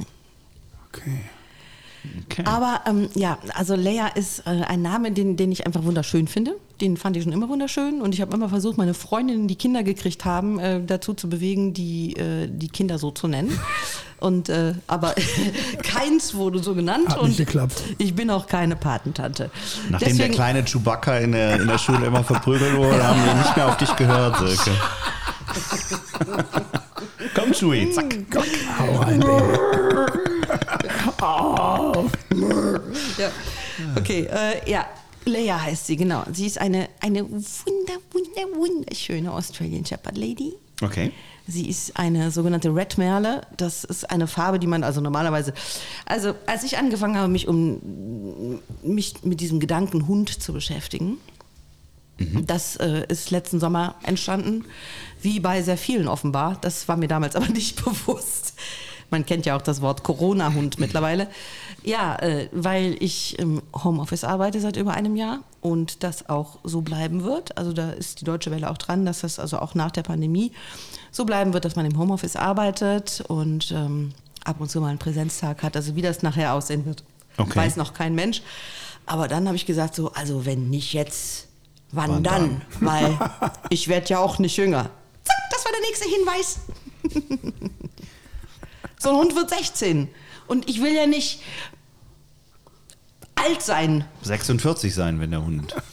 Okay. 0.90 1.20
Okay. 2.26 2.44
Aber 2.46 2.82
ähm, 2.86 3.08
ja, 3.16 3.38
also 3.54 3.76
Leia 3.76 4.08
ist 4.08 4.40
äh, 4.46 4.50
ein 4.50 4.82
Name, 4.82 5.14
den, 5.14 5.38
den 5.38 5.52
ich 5.54 5.66
einfach 5.66 5.84
wunderschön 5.86 6.28
finde. 6.28 6.56
Den 6.82 6.98
fand 6.98 7.16
ich 7.16 7.24
schon 7.24 7.32
immer 7.32 7.48
wunderschön. 7.48 8.02
Und 8.02 8.14
ich 8.14 8.20
habe 8.20 8.36
immer 8.36 8.50
versucht, 8.50 8.78
meine 8.78 8.94
Freundinnen, 8.94 9.48
die 9.48 9.56
Kinder 9.56 9.84
gekriegt 9.84 10.26
haben, 10.26 10.60
äh, 10.60 10.84
dazu 10.86 11.14
zu 11.14 11.30
bewegen, 11.30 11.74
die, 11.74 12.18
äh, 12.18 12.50
die 12.52 12.68
Kinder 12.68 12.98
so 12.98 13.12
zu 13.12 13.28
nennen. 13.30 13.58
Und, 14.24 14.48
äh, 14.48 14.74
aber 14.88 15.16
keins 15.84 16.34
wurde 16.34 16.60
so 16.60 16.74
genannt. 16.74 17.10
Hat 17.10 17.18
und 17.18 17.28
nicht 17.28 17.40
geklappt. 17.40 17.84
Ich 17.98 18.16
bin 18.16 18.30
auch 18.30 18.48
keine 18.48 18.78
Patentante. 18.78 19.52
Nachdem 19.90 20.18
der 20.18 20.30
kleine 20.30 20.64
Chewbacca 20.64 21.18
in 21.18 21.34
der, 21.34 21.60
in 21.60 21.68
der 21.68 21.78
Schule 21.78 22.06
immer 22.06 22.24
verprügelt 22.24 22.74
wurde, 22.78 23.06
haben 23.06 23.22
wir 23.22 23.34
nicht 23.34 23.58
mehr 23.58 23.68
auf 23.68 23.76
dich 23.76 23.94
gehört, 23.98 24.38
Silke. 24.38 24.72
Komm, 27.36 27.52
Chewie, 27.52 27.92
zack. 27.92 28.16
Hau 28.80 28.96
rein, 29.02 29.20
Baby. 29.20 29.60
Ja. 33.18 33.30
Okay, 33.98 34.28
äh, 34.32 34.72
ja. 34.72 34.86
Leia 35.26 35.62
heißt 35.62 35.88
sie, 35.88 35.96
genau. 35.98 36.24
Sie 36.32 36.46
ist 36.46 36.60
eine, 36.60 36.88
eine 37.02 37.30
wunder, 37.30 37.94
wunder, 38.12 38.56
wunderschöne 38.56 39.32
Australian 39.32 39.86
Shepherd 39.86 40.18
Lady. 40.18 40.54
Okay. 40.82 41.12
Sie 41.48 41.68
ist 41.68 41.98
eine 41.98 42.32
sogenannte 42.32 42.74
Red 42.74 42.98
Merle. 42.98 43.42
Das 43.58 43.84
ist 43.84 44.10
eine 44.10 44.28
Farbe, 44.28 44.60
die 44.60 44.68
man 44.68 44.84
also 44.84 45.02
normalerweise. 45.02 45.54
Also, 46.06 46.36
als 46.46 46.64
ich 46.64 46.78
angefangen 46.78 47.18
habe, 47.18 47.28
mich, 47.28 47.48
um, 47.48 48.60
mich 48.82 49.24
mit 49.24 49.42
diesem 49.42 49.60
Gedanken 49.60 50.08
Hund 50.08 50.42
zu 50.42 50.54
beschäftigen, 50.54 51.18
das 52.46 52.76
äh, 52.78 53.06
ist 53.08 53.32
letzten 53.32 53.60
Sommer 53.60 53.96
entstanden, 54.04 54.66
wie 55.22 55.40
bei 55.40 55.62
sehr 55.62 55.78
vielen 55.78 56.08
offenbar. 56.08 56.58
Das 56.62 56.88
war 56.88 56.96
mir 56.96 57.08
damals 57.08 57.36
aber 57.36 57.48
nicht 57.48 57.84
bewusst. 57.84 58.54
Man 59.10 59.26
kennt 59.26 59.46
ja 59.46 59.56
auch 59.56 59.62
das 59.62 59.82
Wort 59.82 60.04
Corona-Hund 60.04 60.80
mittlerweile. 60.80 61.28
Ja, 61.84 62.16
äh, 62.16 62.48
weil 62.52 62.96
ich 63.00 63.38
im 63.38 63.62
Homeoffice 63.84 64.24
arbeite 64.24 64.60
seit 64.60 64.78
über 64.78 64.94
einem 64.94 65.16
Jahr 65.16 65.40
und 65.62 66.04
das 66.04 66.30
auch 66.30 66.60
so 66.64 66.82
bleiben 66.82 67.24
wird. 67.24 67.58
Also 67.58 67.74
da 67.74 67.92
ist 67.92 68.22
die 68.22 68.26
Deutsche 68.26 68.52
Welle 68.52 68.72
auch 68.72 68.78
dran, 68.78 69.06
dass 69.06 69.22
das 69.22 69.40
also 69.40 69.60
auch 69.60 69.76
nach 69.76 69.92
der 69.92 70.04
Pandemie 70.04 70.52
so 71.14 71.24
bleiben 71.24 71.54
wird, 71.54 71.64
dass 71.64 71.78
man 71.78 71.86
im 71.86 71.98
Homeoffice 71.98 72.36
arbeitet 72.36 73.24
und 73.30 73.72
ähm, 73.72 74.12
ab 74.44 74.58
und 74.60 74.70
zu 74.70 74.82
mal 74.82 74.90
einen 74.90 74.98
Präsenztag 75.00 75.64
hat. 75.64 75.78
Also 75.78 75.96
wie 75.96 76.02
das 76.02 76.22
nachher 76.24 76.54
aussehen 76.54 76.86
wird, 76.86 77.04
Okay. 77.38 77.56
weiß 77.56 77.78
noch 77.78 77.94
kein 77.94 78.14
Mensch. 78.14 78.42
Aber 79.06 79.28
dann 79.28 79.46
habe 79.48 79.56
ich 79.56 79.66
gesagt, 79.66 79.96
so, 79.96 80.12
also 80.14 80.46
wenn 80.46 80.70
nicht 80.70 80.94
jetzt, 80.94 81.48
wann, 81.92 82.10
Wann 82.12 82.24
dann? 82.24 82.62
Weil 82.80 83.18
ich 83.70 83.88
werde 83.88 84.08
ja 84.10 84.20
auch 84.20 84.38
nicht 84.40 84.58
jünger. 84.58 84.90
Zack, 85.24 85.38
das 85.52 85.66
war 85.66 85.72
der 85.72 85.82
nächste 85.82 86.10
Hinweis. 86.10 86.60
so 89.00 89.10
ein 89.10 89.16
Hund 89.16 89.36
wird 89.36 89.50
16. 89.50 90.10
Und 90.48 90.70
ich 90.70 90.82
will 90.82 90.94
ja 90.94 91.08
nicht 91.08 91.42
alt 93.36 93.62
sein. 93.62 94.06
46 94.24 94.94
sein, 94.94 95.20
wenn 95.20 95.32
der 95.32 95.44
Hund. 95.44 95.76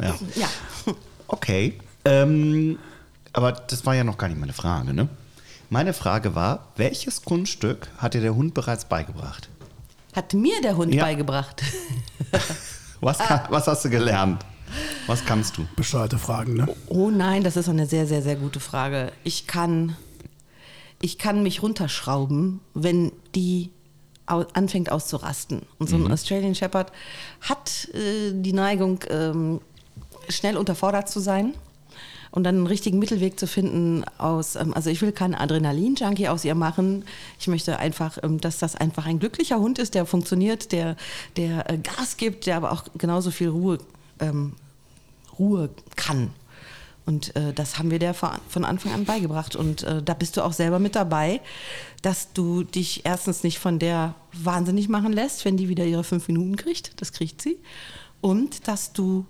Ja. 0.00 0.14
Ja. 0.36 0.48
Okay. 1.26 1.76
Ähm, 2.04 2.78
aber 3.32 3.52
das 3.52 3.84
war 3.86 3.94
ja 3.94 4.04
noch 4.04 4.18
gar 4.18 4.28
nicht 4.28 4.40
meine 4.40 4.52
Frage, 4.52 4.92
ne? 4.94 5.08
Meine 5.70 5.92
Frage 5.92 6.34
war, 6.34 6.68
welches 6.76 7.22
Kunststück 7.24 7.88
hat 7.98 8.14
dir 8.14 8.20
der 8.22 8.34
Hund 8.34 8.54
bereits 8.54 8.86
beigebracht? 8.86 9.48
Hat 10.16 10.32
mir 10.32 10.60
der 10.62 10.76
Hund 10.76 10.94
Ja. 10.94 11.04
beigebracht. 11.04 11.62
Was, 13.00 13.18
kann, 13.18 13.42
was 13.50 13.68
hast 13.68 13.84
du 13.84 13.90
gelernt? 13.90 14.44
Was 15.06 15.24
kannst 15.24 15.56
du? 15.56 15.64
Bescheuerte 15.76 16.18
Fragen, 16.18 16.54
ne? 16.54 16.74
Oh 16.88 17.10
nein, 17.10 17.44
das 17.44 17.56
ist 17.56 17.68
eine 17.68 17.86
sehr, 17.86 18.08
sehr, 18.08 18.22
sehr 18.22 18.34
gute 18.34 18.58
Frage. 18.58 19.12
Ich 19.22 19.46
kann, 19.46 19.94
ich 21.00 21.16
kann 21.16 21.44
mich 21.44 21.62
runterschrauben, 21.62 22.58
wenn 22.74 23.12
die 23.36 23.70
au 24.26 24.44
anfängt 24.52 24.90
auszurasten. 24.90 25.62
Und 25.78 25.88
so 25.88 25.94
ein 25.96 26.10
Australian 26.10 26.56
Shepherd 26.56 26.90
hat 27.40 27.88
äh, 27.94 28.32
die 28.34 28.52
Neigung, 28.52 28.98
ähm, 29.10 29.60
schnell 30.28 30.56
unterfordert 30.56 31.08
zu 31.08 31.20
sein 31.20 31.54
und 32.30 32.44
dann 32.44 32.56
einen 32.56 32.66
richtigen 32.66 32.98
Mittelweg 32.98 33.38
zu 33.38 33.46
finden 33.46 34.04
aus, 34.18 34.56
ähm, 34.56 34.74
also 34.74 34.90
ich 34.90 35.00
will 35.02 35.12
keinen 35.12 35.34
Adrenalin-Junkie 35.34 36.28
aus 36.28 36.44
ihr 36.44 36.54
machen. 36.54 37.04
Ich 37.38 37.48
möchte 37.48 37.78
einfach, 37.78 38.18
ähm, 38.22 38.40
dass 38.40 38.58
das 38.58 38.76
einfach 38.76 39.06
ein 39.06 39.18
glücklicher 39.18 39.58
Hund 39.58 39.78
ist, 39.78 39.94
der 39.94 40.06
funktioniert, 40.06 40.72
der, 40.72 40.96
der 41.36 41.70
äh, 41.70 41.78
Gas 41.78 42.16
gibt, 42.16 42.46
der 42.46 42.56
aber 42.56 42.72
auch 42.72 42.84
genauso 42.96 43.30
viel 43.30 43.48
Ruhe, 43.48 43.78
ähm, 44.20 44.54
Ruhe 45.38 45.70
kann. 45.96 46.30
Und 47.08 47.34
äh, 47.36 47.54
das 47.54 47.78
haben 47.78 47.90
wir 47.90 47.98
der 47.98 48.12
von 48.12 48.64
Anfang 48.66 48.92
an 48.92 49.06
beigebracht. 49.06 49.56
Und 49.56 49.82
äh, 49.82 50.02
da 50.02 50.12
bist 50.12 50.36
du 50.36 50.42
auch 50.42 50.52
selber 50.52 50.78
mit 50.78 50.94
dabei, 50.94 51.40
dass 52.02 52.34
du 52.34 52.64
dich 52.64 53.06
erstens 53.06 53.42
nicht 53.42 53.58
von 53.58 53.78
der 53.78 54.14
wahnsinnig 54.34 54.90
machen 54.90 55.14
lässt, 55.14 55.46
wenn 55.46 55.56
die 55.56 55.70
wieder 55.70 55.86
ihre 55.86 56.04
fünf 56.04 56.28
Minuten 56.28 56.56
kriegt. 56.56 57.00
Das 57.00 57.12
kriegt 57.12 57.40
sie. 57.40 57.56
Und 58.20 58.68
dass 58.68 58.92
du 58.92 59.24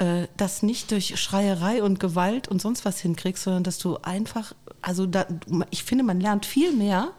äh, 0.00 0.28
das 0.38 0.62
nicht 0.62 0.90
durch 0.90 1.20
Schreierei 1.20 1.82
und 1.82 2.00
Gewalt 2.00 2.48
und 2.48 2.60
sonst 2.60 2.86
was 2.86 3.00
hinkriegst, 3.00 3.44
sondern 3.44 3.64
dass 3.64 3.78
du 3.78 3.98
einfach, 3.98 4.54
also 4.80 5.04
da, 5.04 5.26
ich 5.70 5.84
finde, 5.84 6.04
man 6.04 6.20
lernt 6.20 6.46
viel 6.46 6.72
mehr. 6.72 7.12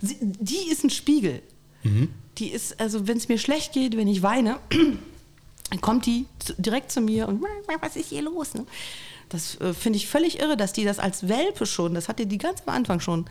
Sie, 0.00 0.18
die 0.20 0.70
ist 0.70 0.84
ein 0.84 0.90
Spiegel. 0.90 1.42
Die 2.36 2.48
ist, 2.48 2.80
also 2.80 3.08
wenn 3.08 3.16
es 3.16 3.28
mir 3.28 3.38
schlecht 3.38 3.72
geht, 3.72 3.96
wenn 3.96 4.08
ich 4.08 4.22
weine, 4.22 4.58
dann 5.70 5.80
kommt 5.80 6.04
die 6.04 6.26
zu, 6.38 6.52
direkt 6.58 6.92
zu 6.92 7.00
mir 7.00 7.26
und 7.28 7.42
was 7.80 7.96
ist 7.96 8.10
hier 8.10 8.20
los? 8.20 8.52
Ne? 8.52 8.66
Das 9.30 9.58
äh, 9.60 9.72
finde 9.72 9.96
ich 9.96 10.06
völlig 10.06 10.38
irre, 10.38 10.58
dass 10.58 10.74
die 10.74 10.84
das 10.84 10.98
als 10.98 11.28
Welpe 11.28 11.64
schon, 11.64 11.94
das 11.94 12.08
hatte 12.08 12.26
die 12.26 12.36
ganz 12.36 12.62
am 12.66 12.74
Anfang 12.74 13.00
schon, 13.00 13.24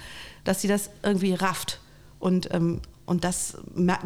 dass 0.44 0.62
sie 0.62 0.68
das 0.68 0.90
irgendwie 1.04 1.36
rafft. 1.36 1.82
Und, 2.20 2.52
ähm, 2.52 2.82
und 3.06 3.24
das, 3.24 3.58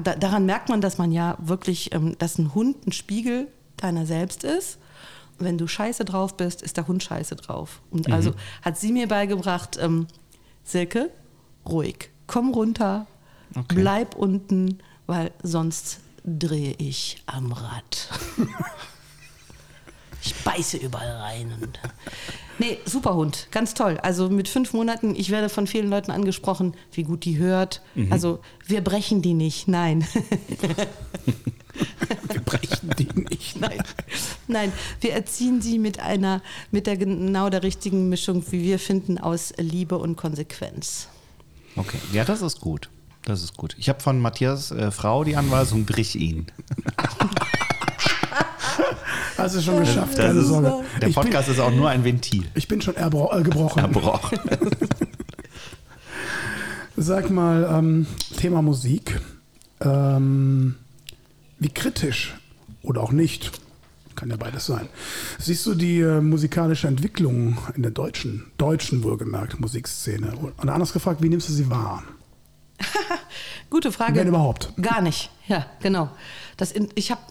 daran 0.04 0.46
merkt 0.46 0.68
man, 0.68 0.82
dass 0.82 0.98
man 0.98 1.14
ja 1.14 1.38
wirklich, 1.40 1.94
ähm, 1.94 2.18
dass 2.18 2.38
ein 2.38 2.54
Hund 2.54 2.86
ein 2.86 2.92
Spiegel 2.92 3.48
deiner 3.78 4.06
selbst 4.06 4.44
ist. 4.44 4.78
Wenn 5.40 5.58
du 5.58 5.68
scheiße 5.68 6.06
drauf 6.06 6.38
bist, 6.38 6.62
ist 6.62 6.78
der 6.78 6.88
Hund 6.88 7.04
scheiße 7.04 7.36
drauf. 7.36 7.82
Und 7.90 8.12
also 8.12 8.34
hat 8.62 8.78
sie 8.78 8.92
mir 8.92 9.08
beigebracht, 9.08 9.78
ähm, 9.82 10.08
Silke, 10.64 11.10
ruhig, 11.68 12.10
komm 12.28 12.54
runter, 12.54 13.08
Okay. 13.54 13.76
bleib 13.76 14.16
unten, 14.16 14.80
weil 15.08 15.32
sonst 15.44 16.00
drehe 16.24 16.74
ich 16.78 17.22
am 17.26 17.52
Rad. 17.52 18.08
ich 20.24 20.36
beiße 20.36 20.78
überall 20.78 21.18
rein. 21.18 21.52
Und 21.60 21.80
nee, 22.60 22.78
super 22.86 23.16
Hund, 23.16 23.48
ganz 23.52 23.74
toll. 23.74 23.98
Also 24.04 24.30
mit 24.30 24.48
fünf 24.48 24.72
Monaten, 24.74 25.16
ich 25.16 25.32
werde 25.32 25.50
von 25.50 25.66
vielen 25.68 25.90
Leuten 25.90 26.12
angesprochen, 26.12 26.76
wie 26.94 27.04
gut 27.04 27.26
die 27.26 27.40
hört. 27.40 27.82
Also 28.10 28.40
wir 28.68 28.82
brechen 28.82 29.22
die 29.22 29.34
nicht, 29.34 29.68
nein. 29.68 30.06
Wir 32.32 32.42
brechen 32.42 32.92
die 32.98 33.08
nicht. 33.30 33.60
Nein. 33.60 33.82
Nein, 34.48 34.72
wir 35.00 35.14
erziehen 35.14 35.62
sie 35.62 35.80
mit 35.80 36.00
einer, 36.00 36.42
mit 36.72 36.88
der 36.88 36.98
genau 36.98 37.50
der 37.50 37.64
richtigen 37.64 38.10
Mischung, 38.10 38.44
wie 38.52 38.62
wir 38.64 38.80
finden, 38.80 39.18
aus 39.18 39.54
Liebe 39.58 39.98
und 39.98 40.16
Konsequenz. 40.18 41.08
Okay, 41.76 41.98
ja, 42.12 42.26
das 42.26 42.42
ist 42.42 42.60
gut. 42.60 42.90
Das 43.24 43.44
ist 43.44 43.56
gut. 43.56 43.76
Ich 43.78 43.88
habe 43.88 44.00
von 44.00 44.20
Matthias 44.20 44.72
äh, 44.72 44.92
Frau 44.92 45.24
die 45.24 45.36
Anweisung, 45.36 45.86
brich 45.86 46.16
ihn. 46.16 46.48
Hast 49.38 49.56
du 49.56 49.62
schon 49.62 49.80
geschafft, 49.80 50.18
Das 50.18 50.26
keine 50.26 50.40
ist, 50.40 50.48
Sorge. 50.48 50.84
der 51.02 51.10
Ich 51.10 51.16
bin, 51.16 51.24
Podcast 51.24 51.50
ist 51.50 51.60
auch 51.60 51.72
nur 51.72 51.90
ein 51.90 52.04
Ventil. 52.04 52.46
ich 52.56 52.68
bin 52.68 52.82
schon 52.82 52.96
erbro 52.96 53.32
äh, 53.38 53.42
gebrochen. 53.44 53.80
Erbrochen. 53.80 54.40
Sag 56.98 57.30
mal, 57.30 57.68
ähm, 57.72 58.06
Thema 58.38 58.62
Musik. 58.62 59.20
Ähm, 59.82 60.76
wie 61.62 61.70
kritisch 61.70 62.36
oder 62.82 63.02
auch 63.02 63.12
nicht, 63.12 63.52
kann 64.16 64.30
ja 64.30 64.36
beides 64.36 64.66
sein, 64.66 64.90
siehst 65.38 65.66
du 65.68 65.76
die 65.76 66.00
äh, 66.00 66.20
musikalische 66.20 66.88
Entwicklung 66.88 67.58
in 67.76 67.84
der 67.84 67.92
deutschen, 67.92 68.52
deutschen 68.58 69.04
wohlgemerkt, 69.04 69.60
Musikszene? 69.60 70.36
Und 70.36 70.70
anders 70.70 70.92
gefragt, 70.92 71.22
wie 71.22 71.30
nimmst 71.30 71.48
du 71.48 71.54
sie 71.54 71.70
wahr? 71.70 72.04
Gute 73.70 73.92
Frage. 73.92 74.16
Wenn 74.16 74.28
überhaupt. 74.28 74.74
Gar 74.82 75.02
nicht. 75.02 75.30
Ja, 75.48 75.68
genau. 75.82 76.10
Das 76.58 76.72
in, 76.72 76.90
ich 76.96 77.12
habe 77.12 77.22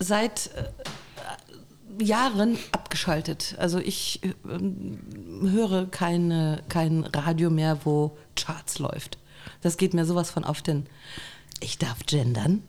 seit 0.00 0.50
äh, 0.56 2.04
Jahren 2.04 2.58
abgeschaltet. 2.72 3.54
Also 3.58 3.78
ich 3.78 4.20
äh, 4.24 5.48
höre 5.48 5.86
keine, 5.86 6.64
kein 6.68 7.04
Radio 7.04 7.50
mehr, 7.50 7.78
wo 7.84 8.18
Charts 8.34 8.80
läuft. 8.80 9.18
Das 9.62 9.76
geht 9.76 9.94
mir 9.94 10.04
sowas 10.04 10.30
von 10.30 10.42
auf 10.42 10.60
den. 10.60 10.86
Ich 11.60 11.78
darf 11.78 12.00
gendern. 12.04 12.64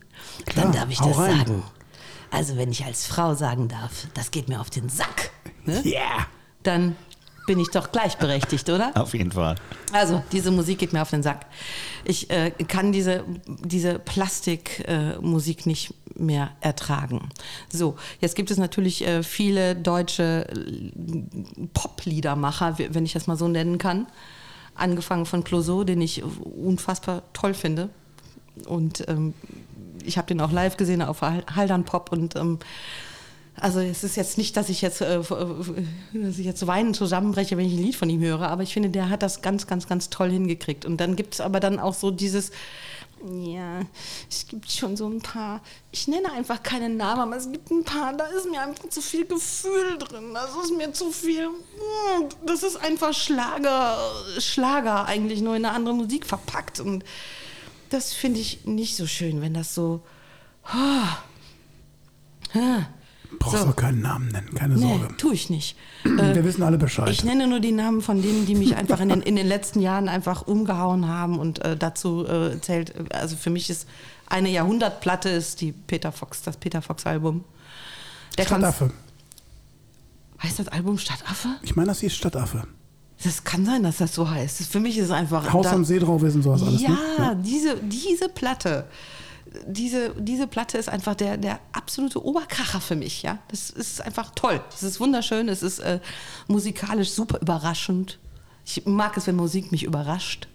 Klar, 0.46 0.66
dann 0.66 0.74
darf 0.74 0.90
ich 0.90 1.00
das 1.00 1.18
rein. 1.18 1.38
sagen. 1.38 1.64
Also 2.30 2.58
wenn 2.58 2.72
ich 2.72 2.84
als 2.84 3.06
Frau 3.06 3.36
sagen 3.36 3.68
darf, 3.68 4.08
das 4.14 4.32
geht 4.32 4.50
mir 4.50 4.60
auf 4.60 4.70
den 4.70 4.90
Sack. 4.90 5.32
Ne? 5.66 5.82
Yeah! 5.86 6.28
Dann 6.64 6.96
bin 7.48 7.60
ich 7.60 7.70
doch 7.70 7.92
gleichberechtigt, 7.92 8.70
oder? 8.70 8.92
Auf 8.96 9.14
jeden 9.14 9.32
Fall. 9.32 9.56
Also, 9.94 10.22
diese 10.34 10.52
Musik 10.52 10.80
geht 10.80 10.92
mir 10.94 11.02
auf 11.02 11.10
den 11.10 11.24
Sack. 11.24 11.46
Ich 12.04 12.30
äh, 12.30 12.52
kann 12.52 12.92
diese, 12.92 13.24
diese 13.48 14.00
Plastikmusik 14.00 15.66
äh, 15.66 15.70
nicht 15.70 15.94
mehr 16.16 16.52
ertragen. 16.60 17.30
So, 17.72 17.96
jetzt 18.20 18.36
gibt 18.36 18.52
es 18.52 18.58
natürlich 18.58 19.08
äh, 19.08 19.24
viele 19.24 19.76
deutsche 19.76 20.48
äh, 20.50 20.92
Pop-Liedermacher, 21.74 22.78
wenn 22.78 23.06
ich 23.06 23.14
das 23.14 23.28
mal 23.28 23.38
so 23.38 23.48
nennen 23.48 23.78
kann. 23.78 24.08
Angefangen 24.76 25.26
von 25.26 25.44
Clouseau, 25.44 25.86
den 25.86 26.02
ich 26.02 26.24
unfassbar 26.24 27.24
toll 27.32 27.54
finde. 27.54 27.90
Und 28.66 29.08
ähm, 29.08 29.34
ich 30.08 30.18
habe 30.18 30.28
den 30.28 30.42
auch 30.42 30.52
live 30.52 30.78
gesehen 30.78 31.02
auf 31.02 31.22
Hal- 31.22 31.44
Haldern 31.56 31.84
Pop 31.86 32.12
und 32.12 32.36
ähm, 32.36 32.60
also 33.60 33.80
es 33.80 34.04
ist 34.04 34.16
jetzt 34.18 34.38
nicht, 34.38 34.56
dass 34.56 34.70
ich 34.70 34.82
jetzt, 34.82 35.02
äh, 35.02 35.18
dass 35.20 36.38
ich 36.38 36.46
jetzt 36.46 36.68
weinen 36.68 36.94
zusammenbreche, 36.94 37.58
wenn 37.58 37.66
ich 37.66 37.74
ein 37.74 37.84
Lied 37.84 37.96
von 37.96 38.10
ihm 38.10 38.22
höre, 38.22 38.48
aber 38.50 38.62
ich 38.64 38.72
finde, 38.74 38.90
der 38.90 39.10
hat 39.10 39.24
das 39.24 39.42
ganz, 39.42 39.66
ganz, 39.66 39.88
ganz 39.88 40.10
toll 40.12 40.30
hingekriegt. 40.30 40.86
Und 40.86 40.98
dann 40.98 41.16
gibt 41.16 41.34
es 41.34 41.42
aber 41.42 41.60
dann 41.60 41.80
auch 41.80 41.96
so 41.96 42.12
dieses, 42.12 42.52
Ja, 43.44 43.82
es 44.30 44.46
gibt 44.48 44.70
schon 44.72 44.96
so 44.96 45.08
ein 45.10 45.22
paar. 45.22 45.62
Ich 45.92 46.08
nenne 46.08 46.32
einfach 46.34 46.62
keine 46.62 46.88
Namen, 46.88 47.22
aber 47.22 47.36
es 47.36 47.52
gibt 47.52 47.72
ein 47.72 47.84
paar, 47.84 48.14
da 48.14 48.26
ist 48.28 48.48
mir 48.48 48.62
einfach 48.62 48.90
zu 48.90 49.02
viel 49.02 49.26
Gefühl 49.26 49.98
drin. 49.98 50.36
Das 50.36 50.52
ist 50.64 50.78
mir 50.78 50.94
zu 50.94 51.12
viel. 51.12 51.46
hm, 51.48 52.30
Das 52.46 52.62
ist 52.62 52.78
einfach 52.78 53.12
Schlager, 53.16 53.98
Schlager 54.38 55.06
eigentlich 55.08 55.42
nur 55.42 55.56
in 55.56 55.66
eine 55.66 55.74
andere 55.74 55.96
Musik 55.96 56.28
verpackt. 56.28 56.80
Und 56.80 57.04
das 57.90 58.14
finde 58.14 58.40
ich 58.40 58.66
nicht 58.66 58.96
so 58.96 59.08
schön, 59.08 59.42
wenn 59.42 59.54
das 59.54 59.74
so. 59.76 60.04
ah, 60.66 61.18
ah, 62.54 62.80
Brauchst 63.40 63.62
So. 63.62 63.68
auch 63.70 63.76
keinen 63.76 64.02
Namen 64.02 64.30
nennen, 64.30 64.54
keine 64.56 64.76
Nee, 64.76 64.82
Sorge. 65.00 65.18
tue 65.18 65.34
ich 65.34 65.50
nicht. 65.50 65.76
Wir 66.06 66.44
wissen 66.46 66.64
alle 66.64 66.78
Bescheid. 66.78 67.10
Ich 67.10 67.26
nenne 67.26 67.46
nur 67.48 67.60
die 67.60 67.74
Namen 67.74 68.02
von 68.02 68.22
denen, 68.22 68.46
die 68.46 68.56
mich 68.56 68.76
einfach 68.78 69.02
in 69.02 69.10
den, 69.10 69.22
in 69.22 69.36
den 69.36 69.46
letzten 69.48 69.82
Jahren 69.82 70.08
einfach 70.08 70.48
umgehauen 70.48 71.08
haben 71.10 71.38
und 71.38 71.60
äh, 71.66 71.76
dazu 71.76 72.26
äh, 72.26 72.60
zählt, 72.62 72.92
äh, 72.96 73.04
also 73.14 73.36
für 73.36 73.50
mich 73.50 73.70
ist 73.70 73.86
eine 74.28 74.50
Jahrhundertplatte 74.50 75.28
ist 75.30 75.60
die 75.60 75.74
Peter 75.74 76.12
Fox, 76.14 76.42
das 76.42 76.56
Peter 76.58 76.82
Fox 76.82 77.06
Album. 77.06 77.44
Der 78.38 78.46
Stadtaffe. 78.46 78.92
Heißt 80.42 80.60
das 80.60 80.70
Album 80.70 80.98
Stadtaffe? 80.98 81.50
Ich 81.64 81.76
meine, 81.76 81.88
das 81.90 82.00
hieß 82.00 82.14
Stadtaffe. 82.16 82.64
Das 83.24 83.44
kann 83.44 83.66
sein, 83.66 83.84
dass 83.84 83.98
das 83.98 84.14
so 84.14 84.30
heißt. 84.30 84.60
Das, 84.60 84.68
für 84.68 84.80
mich 84.80 84.98
ist 84.98 85.06
es 85.06 85.12
einfach. 85.12 85.52
Haus 85.52 85.66
da- 85.66 85.72
am 85.74 85.84
See 85.86 86.00
drauf 86.00 86.22
ist 86.24 86.36
und 86.36 86.44
sowas 86.44 86.62
alles. 86.64 86.82
ja, 86.82 86.90
Ne? 86.90 87.42
diese, 87.44 87.76
diese 87.78 88.30
Platte. 88.30 88.86
Diese, 89.66 90.12
diese 90.20 90.46
Platte 90.46 90.78
ist 90.78 90.88
einfach 90.90 91.16
der, 91.16 91.38
der 91.38 91.60
absolute 91.72 92.24
Oberkracher 92.24 92.80
für 92.82 92.96
mich, 92.96 93.24
ja. 93.24 93.40
Das 93.48 93.70
ist 93.72 94.02
einfach 94.02 94.32
toll. 94.36 94.62
Es 94.74 94.84
ist 94.84 95.00
wunderschön, 95.00 95.50
es 95.50 95.64
ist 95.64 95.80
äh, 95.80 96.00
musikalisch 96.48 97.10
super 97.12 97.40
überraschend. 97.42 98.20
Ich 98.66 98.86
mag 98.86 99.16
es, 99.18 99.26
wenn 99.26 99.36
Musik 99.38 99.72
mich 99.72 99.84
überrascht. 99.84 100.48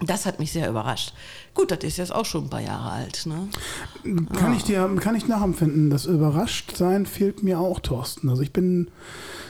Das 0.00 0.26
hat 0.26 0.38
mich 0.38 0.52
sehr 0.52 0.68
überrascht. 0.68 1.14
Gut, 1.54 1.70
das 1.70 1.78
ist 1.82 1.98
jetzt 1.98 2.14
auch 2.14 2.24
schon 2.24 2.44
ein 2.44 2.50
paar 2.50 2.60
Jahre 2.60 2.90
alt, 2.90 3.26
ne? 3.26 3.48
Kann 4.36 4.54
ich 4.54 4.64
dir, 4.64 4.88
kann 5.00 5.14
ich 5.14 5.28
nachempfinden. 5.28 5.88
Das 5.88 6.04
Überraschtsein 6.04 7.06
fehlt 7.06 7.42
mir 7.42 7.60
auch, 7.60 7.80
Thorsten. 7.80 8.28
Also 8.28 8.42
ich 8.42 8.52
bin 8.52 8.90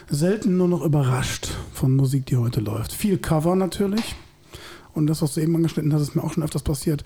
selten 0.09 0.57
nur 0.57 0.69
noch 0.69 0.83
überrascht 0.83 1.49
von 1.73 1.97
Musik, 1.97 2.27
die 2.27 2.37
heute 2.37 2.61
läuft. 2.61 2.93
Viel 2.93 3.19
Cover 3.19 3.57
natürlich. 3.57 4.15
Und 4.93 5.09
das, 5.09 5.23
was 5.23 5.35
du 5.35 5.41
eben 5.41 5.57
angeschnitten 5.57 5.93
hast, 5.93 6.03
ist 6.03 6.15
mir 6.15 6.23
auch 6.23 6.33
schon 6.33 6.45
öfters 6.45 6.63
passiert. 6.63 7.03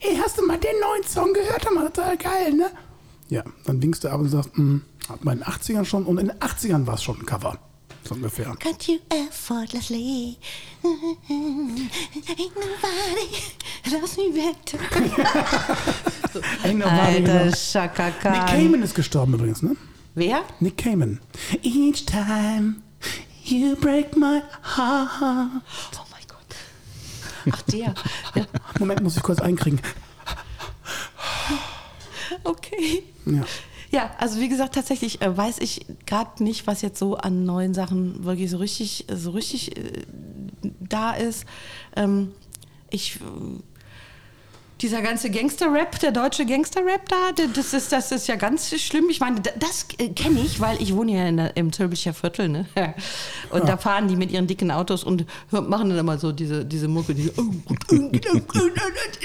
Ey, 0.00 0.16
hast 0.22 0.38
du 0.38 0.46
mal 0.46 0.58
den 0.58 0.78
neuen 0.80 1.04
Song 1.08 1.32
gehört? 1.32 1.64
Der 1.64 1.74
war 1.74 1.92
total 1.92 2.16
geil, 2.18 2.52
ne? 2.52 2.70
Ja, 3.28 3.44
dann 3.64 3.80
winkst 3.80 4.04
du 4.04 4.08
ab 4.08 4.20
und 4.20 4.28
sagst, 4.28 4.56
hm, 4.56 4.82
hat 5.08 5.24
man 5.24 5.38
in 5.38 5.44
den 5.44 5.48
80ern 5.48 5.84
schon 5.84 6.04
und 6.04 6.18
in 6.18 6.28
den 6.28 6.38
80ern 6.38 6.86
war 6.86 6.94
es 6.94 7.02
schon 7.02 7.20
ein 7.20 7.26
Cover. 7.26 7.58
So 8.08 8.14
ungefähr. 8.14 8.54
Can't 8.58 8.88
you 8.88 8.98
effortlessly? 9.10 10.38
Ain't 10.82 12.56
nobody 12.56 13.28
loves 13.92 14.16
me 14.16 14.30
better. 14.32 14.78
Ain't 16.64 16.78
nobody 16.78 17.18
Alter 17.30 17.52
Chaka 17.52 18.30
Nick. 18.30 18.46
Cayman 18.48 18.82
ist 18.82 18.94
gestorben 18.94 19.34
übrigens, 19.34 19.62
ne? 19.62 19.76
Wer? 20.14 20.42
Nick 20.60 20.76
Cayman. 20.78 21.20
Each 21.62 22.04
time 22.06 22.82
you 23.44 23.76
break 23.76 24.16
my 24.16 24.42
heart. 24.62 25.62
Oh 25.96 26.06
mein 26.10 26.26
Gott. 26.26 26.56
Ach, 27.52 27.62
der. 27.62 27.94
Ja, 28.34 28.46
Moment, 28.78 29.02
muss 29.02 29.16
ich 29.16 29.22
kurz 29.22 29.40
einkriegen. 29.40 29.80
okay. 32.44 33.04
Ja. 33.26 33.44
Ja, 33.90 34.12
also 34.18 34.40
wie 34.40 34.48
gesagt, 34.48 34.74
tatsächlich 34.76 35.20
äh, 35.20 35.36
weiß 35.36 35.58
ich 35.58 35.84
gerade 36.06 36.42
nicht, 36.44 36.66
was 36.68 36.80
jetzt 36.80 36.98
so 36.98 37.16
an 37.16 37.44
neuen 37.44 37.74
Sachen 37.74 38.24
wirklich 38.24 38.48
so 38.48 38.58
richtig, 38.58 39.06
so 39.12 39.30
richtig 39.30 39.76
äh, 39.76 40.04
da 40.80 41.12
ist. 41.12 41.44
Ähm, 41.96 42.32
ich 42.90 43.18
dieser 44.80 45.02
ganze 45.02 45.30
Gangster-Rap, 45.30 45.98
der 46.00 46.10
deutsche 46.10 46.46
Gangster-Rap 46.46 47.08
da, 47.08 47.32
das 47.54 47.74
ist, 47.74 47.92
das 47.92 48.10
ist 48.12 48.26
ja 48.28 48.36
ganz 48.36 48.74
schlimm. 48.80 49.08
Ich 49.10 49.20
meine, 49.20 49.40
da- 49.40 49.50
das 49.58 49.86
äh, 49.98 50.08
kenne 50.08 50.40
ich, 50.40 50.60
weil 50.60 50.80
ich 50.80 50.94
wohne 50.94 51.12
ja 51.12 51.28
in 51.28 51.36
der, 51.36 51.56
im 51.56 51.70
Tölbischer 51.70 52.14
Viertel, 52.14 52.48
ne? 52.48 52.66
Und 53.50 53.68
da 53.68 53.76
fahren 53.76 54.08
die 54.08 54.16
mit 54.16 54.30
ihren 54.30 54.46
dicken 54.46 54.70
Autos 54.70 55.04
und 55.04 55.26
machen 55.50 55.90
dann 55.90 55.98
immer 55.98 56.18
so 56.18 56.32
diese, 56.32 56.64
diese 56.64 56.88
Mucke, 56.88 57.14
diese 57.14 57.32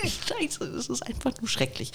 Scheiße, 0.03 0.71
das 0.75 0.87
ist 0.87 1.03
einfach 1.05 1.31
nur 1.39 1.47
schrecklich. 1.47 1.91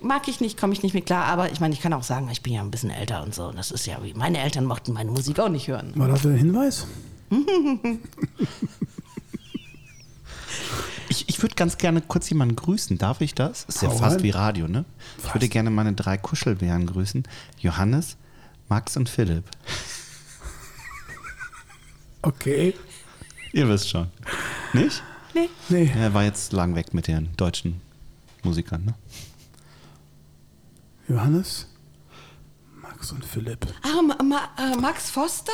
Mag 0.00 0.28
ich 0.28 0.40
nicht, 0.40 0.58
komme 0.58 0.72
ich 0.72 0.82
nicht 0.82 0.94
mit 0.94 1.06
klar, 1.06 1.24
aber 1.26 1.50
ich 1.50 1.58
meine, 1.60 1.74
ich 1.74 1.80
kann 1.80 1.92
auch 1.92 2.04
sagen, 2.04 2.28
ich 2.30 2.42
bin 2.42 2.52
ja 2.52 2.60
ein 2.60 2.70
bisschen 2.70 2.90
älter 2.90 3.22
und 3.24 3.34
so. 3.34 3.46
Und 3.46 3.58
das 3.58 3.70
ist 3.72 3.86
ja 3.86 3.98
wie, 4.02 4.14
meine 4.14 4.40
Eltern 4.40 4.64
mochten 4.66 4.92
meine 4.92 5.10
Musik 5.10 5.40
auch 5.40 5.48
nicht 5.48 5.66
hören. 5.68 5.92
War 5.96 6.08
das 6.08 6.22
der 6.22 6.32
Hinweis? 6.32 6.86
Ich, 11.08 11.28
ich 11.28 11.42
würde 11.42 11.54
ganz 11.54 11.78
gerne 11.78 12.00
kurz 12.00 12.28
jemanden 12.30 12.56
grüßen. 12.56 12.98
Darf 12.98 13.20
ich 13.20 13.34
das? 13.34 13.64
Ist 13.64 13.82
ja 13.82 13.90
fast 13.90 14.22
wie 14.22 14.30
Radio, 14.30 14.68
ne? 14.68 14.84
Ich 15.22 15.34
würde 15.34 15.48
gerne 15.48 15.70
meine 15.70 15.92
drei 15.92 16.16
Kuschelbären 16.16 16.86
grüßen. 16.86 17.24
Johannes, 17.58 18.16
Max 18.68 18.96
und 18.96 19.08
Philipp. 19.08 19.44
Okay. 22.22 22.74
Ihr 23.52 23.68
wisst 23.68 23.90
schon. 23.90 24.08
Nicht? 24.72 25.02
Nee. 25.34 25.48
Nee. 25.68 25.92
Er 25.94 26.14
war 26.14 26.24
jetzt 26.24 26.52
lang 26.52 26.74
weg 26.74 26.94
mit 26.94 27.06
den 27.06 27.36
deutschen 27.36 27.80
Musikern, 28.42 28.84
ne? 28.84 28.94
Johannes, 31.08 31.66
Max 32.80 33.12
und 33.12 33.24
Philipp. 33.24 33.66
Ah, 33.82 34.00
Ma 34.00 34.22
Ma 34.22 34.48
äh, 34.56 34.76
Max 34.76 35.10
Foster? 35.10 35.52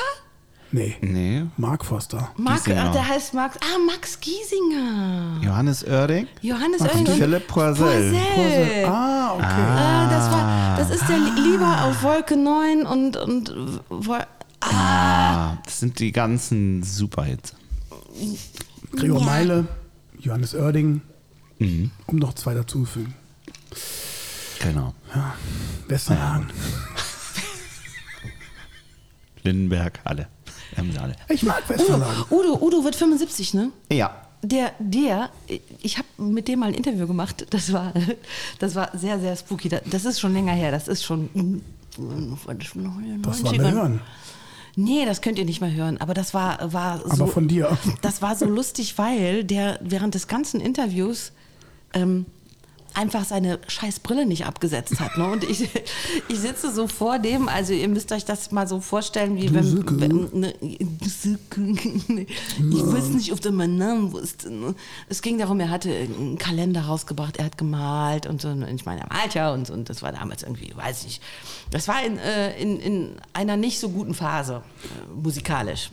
Nee. 0.73 0.97
Nee. 1.01 1.47
Mark 1.57 1.85
Foster. 1.85 2.31
Mark, 2.37 2.65
Giesinger. 2.65 2.91
äh, 2.91 2.93
der 2.93 3.09
heißt 3.09 3.35
Max. 3.35 3.57
Ah, 3.61 3.79
Max 3.87 4.21
Giesinger. 4.21 5.41
Johannes 5.43 5.83
Oerding. 5.85 6.29
Johannes 6.43 6.81
Und 6.83 6.89
Oerding. 6.89 7.07
Philipp 7.17 7.49
Poisel. 7.49 8.13
Poisel. 8.37 8.85
Ah, 8.87 9.35
okay. 9.35 9.45
Ah, 9.47 10.09
das 10.11 10.31
war, 10.31 10.77
das 10.79 10.91
ist 10.91 11.09
der 11.09 11.19
Lieber 11.19 11.85
auf 11.85 12.03
Wolke 12.05 12.37
9 12.37 12.87
und, 12.87 13.17
und 13.17 13.53
Wol 13.89 14.21
Ah, 14.61 15.57
das 15.65 15.81
sind 15.81 15.99
die 15.99 16.13
ganzen 16.13 16.83
Superhits. 16.83 17.55
Gregor 18.93 19.21
Ja. 19.21 19.25
Meile, 19.27 19.67
Johannes 20.21 20.55
Oerding, 20.55 21.01
Mhm. 21.59 21.91
um 22.07 22.17
noch 22.17 22.35
zwei 22.35 22.55
dazuzufügen. 22.55 23.15
Genau. 24.61 24.95
Westerhagen. 25.89 26.47
Lindenberg, 29.43 30.01
alle. 30.05 30.29
Alle. 31.01 31.16
Ich 31.28 31.43
mag 31.43 31.62
Udo, 31.69 31.78
Westerhagen. 31.78 32.24
Udo, 32.31 32.59
Udo 32.61 32.85
wird 32.85 32.97
75, 32.97 33.55
ne? 33.55 33.70
Ja. 33.90 34.15
Der, 34.43 34.73
der, 34.78 35.31
ich 35.82 35.98
habe 35.98 36.09
mit 36.16 36.48
dem 36.48 36.61
mal 36.61 36.66
ein 36.69 36.74
Interview 36.74 37.07
gemacht. 37.07 37.47
Das 37.51 37.73
war, 37.73 37.93
das 38.59 38.74
war 38.74 38.90
sehr, 38.97 39.20
sehr 39.20 39.36
spooky. 39.36 39.69
Das 39.69 40.05
ist 40.05 40.20
schon 40.20 40.32
länger 40.32 40.52
her. 40.52 40.70
Das 40.70 40.89
ist 40.89 41.05
schon. 41.05 41.62
Das 41.90 43.44
wollen 43.44 43.61
wir 43.61 43.73
hören. 43.73 44.01
Nee, 44.77 45.05
das 45.05 45.20
könnt 45.20 45.39
ihr 45.39 45.44
nicht 45.44 45.61
mehr 45.61 45.73
hören. 45.73 45.98
Aber 45.98 46.15
das 46.15 46.32
war, 46.32 46.73
war 46.73 47.01
so. 47.01 47.11
Aber 47.11 47.27
von 47.27 47.48
dir. 47.48 47.77
Das 48.02 48.23
war 48.23 48.36
so 48.36 48.47
lustig, 48.47 48.97
weil 48.98 49.44
der 49.44 49.78
während 49.82 50.15
des 50.15 50.28
ganzen 50.28 50.61
Interviews 50.61 51.32
ähm, 51.93 52.24
einfach 52.97 53.25
seine 53.25 53.59
scheiß 53.69 54.01
Brille 54.01 54.27
nicht 54.27 54.47
abgesetzt 54.47 55.01
hat. 55.01 55.17
Ne? 55.17 55.31
Und 55.31 55.45
ich, 55.45 55.69
ich 56.29 56.39
sitze 56.39 56.73
so 56.73 56.87
vor 56.87 57.19
dem, 57.19 57.49
also 57.49 57.73
ihr 57.73 57.89
müsst 57.89 58.12
euch 58.12 58.25
das 58.25 58.51
mal 58.51 58.67
so 58.67 58.81
vorstellen, 58.81 59.37
wie 59.37 59.53
wenn, 59.55 60.01
wenn 60.01 60.41
ne, 60.41 60.55
ich 60.61 60.79
weiß 62.59 63.09
nicht, 63.11 63.33
ob 63.33 63.41
der 63.41 63.53
meinen 63.53 63.77
Namen 63.77 64.12
wusste. 64.12 64.51
Ne? 64.51 64.75
Es 65.09 65.23
ging 65.23 65.39
darum, 65.39 65.61
er 65.61 65.71
hatte 65.71 65.91
einen 65.91 66.39
Kalender 66.39 66.83
rausgebracht, 66.83 67.37
er 67.37 67.47
hat 67.47 67.59
gemalt 67.59 68.27
und 68.27 68.41
so. 68.41 68.49
Und 68.49 68.62
ich 68.62 68.85
meine, 68.85 69.03
er 69.03 69.09
malt 69.09 69.35
ja 69.35 69.53
und, 69.53 69.67
so, 69.67 69.73
und 69.73 69.89
das 69.89 70.03
war 70.03 70.12
damals 70.12 70.43
irgendwie, 70.43 70.73
weiß 70.77 71.05
ich. 71.05 71.21
Das 71.71 71.89
war 71.89 72.05
in, 72.05 72.19
äh, 72.19 72.61
in, 72.61 72.81
in 72.81 73.17
einer 73.33 73.57
nicht 73.57 73.79
so 73.79 73.91
guten 73.91 74.15
Phase, 74.15 74.62
äh, 74.83 75.12
musikalisch. 75.12 75.91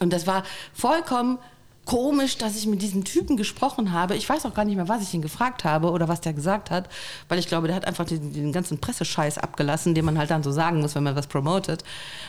Und 0.00 0.12
das 0.12 0.26
war 0.26 0.42
vollkommen 0.72 1.38
komisch, 1.84 2.38
dass 2.38 2.56
ich 2.56 2.66
mit 2.66 2.82
diesem 2.82 3.04
Typen 3.04 3.36
gesprochen 3.36 3.92
habe. 3.92 4.16
Ich 4.16 4.28
weiß 4.28 4.46
auch 4.46 4.54
gar 4.54 4.64
nicht 4.64 4.76
mehr, 4.76 4.88
was 4.88 5.02
ich 5.02 5.12
ihn 5.14 5.22
gefragt 5.22 5.64
habe 5.64 5.90
oder 5.90 6.08
was 6.08 6.20
der 6.20 6.32
gesagt 6.32 6.70
hat, 6.70 6.88
weil 7.28 7.38
ich 7.38 7.46
glaube, 7.46 7.66
der 7.66 7.76
hat 7.76 7.86
einfach 7.86 8.04
den, 8.04 8.32
den 8.32 8.52
ganzen 8.52 8.78
Pressescheiß 8.78 9.38
abgelassen, 9.38 9.94
den 9.94 10.04
man 10.04 10.18
halt 10.18 10.30
dann 10.30 10.42
so 10.42 10.50
sagen 10.50 10.80
muss, 10.80 10.94
wenn 10.94 11.02
man 11.02 11.16
was 11.16 11.26
promotet. 11.26 11.84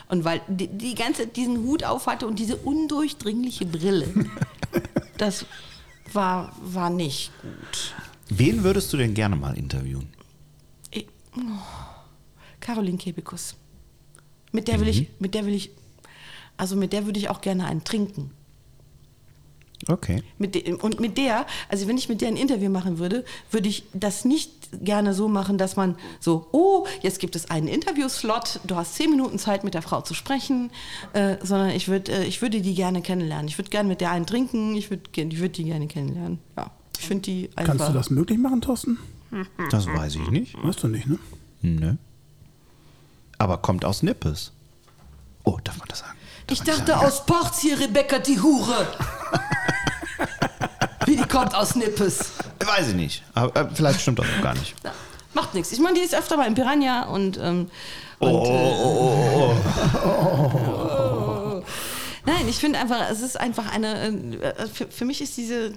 Und 0.10 0.26
weil 0.26 0.42
die, 0.48 0.68
die 0.68 0.96
ganze 0.96 1.28
diesen 1.28 1.64
Hut 1.64 1.84
auf 1.84 2.08
hatte 2.08 2.28
und 2.28 2.40
diese 2.40 2.58
undurchdringliche 2.58 3.66
Brille, 3.66 4.08
das 5.18 5.46
war, 6.12 6.54
war 6.62 6.90
nicht 6.90 7.32
gut. 7.42 7.94
Wen 8.30 8.64
würdest 8.64 8.92
du 8.92 8.98
denn 8.98 9.14
gerne 9.14 9.36
mal 9.36 9.58
interviewen? 9.58 10.10
Ich, 10.92 11.08
oh, 11.38 11.42
Caroline 12.60 12.98
Kebekus. 12.98 13.56
Mit 14.52 14.68
der 14.68 14.80
will 14.80 14.88
ich, 14.88 15.10
mit 15.20 15.36
der 15.36 15.46
will 15.46 15.54
ich, 15.54 15.72
also 16.58 16.76
mit 16.76 16.94
der 16.94 17.06
würde 17.06 17.20
ich 17.20 17.30
auch 17.30 17.42
gerne 17.42 17.66
einen 17.66 17.84
trinken. 17.84 18.32
Okay. 19.88 20.24
Mit 20.40 20.56
de 20.56 20.74
und 20.74 21.00
mit 21.00 21.18
der, 21.18 21.46
also 21.70 21.88
wenn 21.88 21.98
ich 21.98 22.10
mit 22.10 22.22
der 22.22 22.30
ein 22.30 22.38
Interview 22.38 22.70
machen 22.70 22.98
würde, 22.98 23.24
würde 23.52 23.70
ich 23.70 23.84
das 23.94 24.26
nicht 24.26 24.52
gerne 24.84 25.14
so 25.14 25.28
machen, 25.28 25.58
dass 25.58 25.76
man 25.76 25.96
so, 26.20 26.48
oh, 26.52 26.88
jetzt 27.02 27.20
gibt 27.20 27.36
es 27.36 27.50
einen 27.52 27.68
Interviewslot, 27.68 28.62
du 28.64 28.76
hast 28.76 28.96
zehn 28.96 29.12
Minuten 29.12 29.38
Zeit, 29.38 29.64
mit 29.64 29.76
der 29.76 29.84
Frau 29.84 30.02
zu 30.02 30.14
sprechen, 30.14 30.72
äh, 31.14 31.38
sondern 31.44 31.70
ich, 31.70 31.88
würd, 31.88 32.10
äh, 32.10 32.24
ich 32.24 32.42
würde 32.42 32.62
die 32.62 32.74
gerne 32.74 33.02
kennenlernen. 33.02 33.48
Ich 33.48 33.58
würde 33.58 33.70
gerne 33.70 33.88
mit 33.88 34.02
der 34.02 34.12
einen 34.12 34.26
trinken, 34.26 34.76
ich 34.76 34.90
würde 34.90 35.04
ich 35.16 35.40
würd 35.40 35.58
die 35.58 35.66
gerne 35.66 35.88
kennenlernen. 35.88 36.40
Ja. 36.58 36.72
Ich 37.00 37.06
finde 37.06 37.24
die 37.24 37.50
einfach. 37.56 37.78
Kannst 37.78 37.90
du 37.90 37.94
das 37.94 38.10
möglich 38.10 38.40
machen, 38.40 38.62
Thorsten? 38.62 38.98
Das 39.70 39.86
weiß 39.86 40.16
ich 40.16 40.30
nicht. 40.30 40.56
Weißt 40.64 40.84
du 40.84 40.88
nicht, 40.88 41.08
ne? 41.08 41.20
Nö. 41.62 41.96
Aber 43.38 43.58
kommt 43.58 43.84
aus 43.84 44.02
Nippes. 44.02 44.54
Oh, 45.44 45.60
darf 45.64 45.78
man 45.78 45.88
das 45.90 46.00
sagen? 46.00 46.18
Ich 46.50 46.62
dachte 46.62 47.00
aus 47.00 47.26
Ports 47.26 47.60
hier, 47.60 47.80
Rebecca 47.80 48.20
die 48.20 48.40
Hure. 48.40 48.88
Wie 51.06 51.16
die 51.16 51.28
kommt 51.28 51.56
aus 51.56 51.76
Nippes. 51.76 52.32
Weiß 52.66 52.90
ich 52.90 52.96
nicht. 52.96 53.24
Aber 53.34 53.60
äh, 53.60 53.68
vielleicht 53.74 54.02
stimmt 54.02 54.20
das 54.20 54.26
auch 54.38 54.42
gar 54.42 54.54
nicht. 54.54 54.76
Ja, 54.84 54.92
macht 55.34 55.54
nichts. 55.54 55.72
Ich 55.72 55.80
meine, 55.80 56.00
die 56.00 56.06
ist 56.06 56.16
öfter 56.16 56.38
mal 56.38 56.48
in 56.48 56.56
Piranha 56.56 57.04
und. 57.04 57.38
Ähm, 57.38 57.70
Oh, 58.20 58.28
und 58.28 58.34
oh, 58.34 59.54
äh, 59.54 59.98
oh, 60.06 60.06
oh. 60.06 61.64
Nein, 62.26 62.48
ich 62.48 62.58
finde 62.58 62.80
einfach, 62.80 63.10
es 63.12 63.22
ist 63.22 63.40
einfach 63.40 63.72
eine, 63.72 64.08
äh, 64.42 64.68
für, 64.68 64.88
für 64.88 65.06
mich 65.06 65.22
ist 65.22 65.38
diese, 65.38 65.72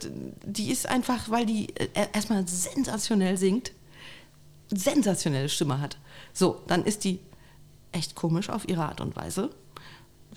die 0.44 0.70
ist 0.70 0.88
einfach, 0.88 1.28
weil 1.28 1.44
die 1.44 1.74
äh, 1.76 1.88
erstmal 2.12 2.46
sensationell 2.46 3.36
singt, 3.36 3.72
sensationelle 4.70 5.48
Stimme 5.48 5.80
hat. 5.80 5.98
So, 6.32 6.62
dann 6.68 6.84
ist 6.84 7.04
die 7.04 7.18
echt 7.92 8.14
komisch 8.14 8.48
auf 8.48 8.68
ihre 8.68 8.84
Art 8.84 9.00
und 9.00 9.16
Weise. 9.16 9.50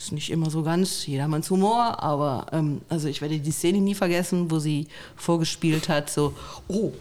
Ist 0.02 0.11
nicht 0.11 0.32
immer 0.32 0.49
so 0.49 0.64
ganz 0.64 1.06
jedermanns 1.06 1.52
Humor, 1.52 2.02
aber 2.02 2.48
ähm, 2.53 2.82
also 2.90 3.07
ich 3.07 3.22
werde 3.22 3.38
die 3.38 3.52
Szene 3.52 3.78
nie 3.80 3.94
vergessen, 3.94 4.49
wo 4.49 4.57
sie 4.57 4.88
vorgespielt 5.15 5.90
hat, 5.90 6.10
so, 6.10 6.34
oh, 6.68 6.91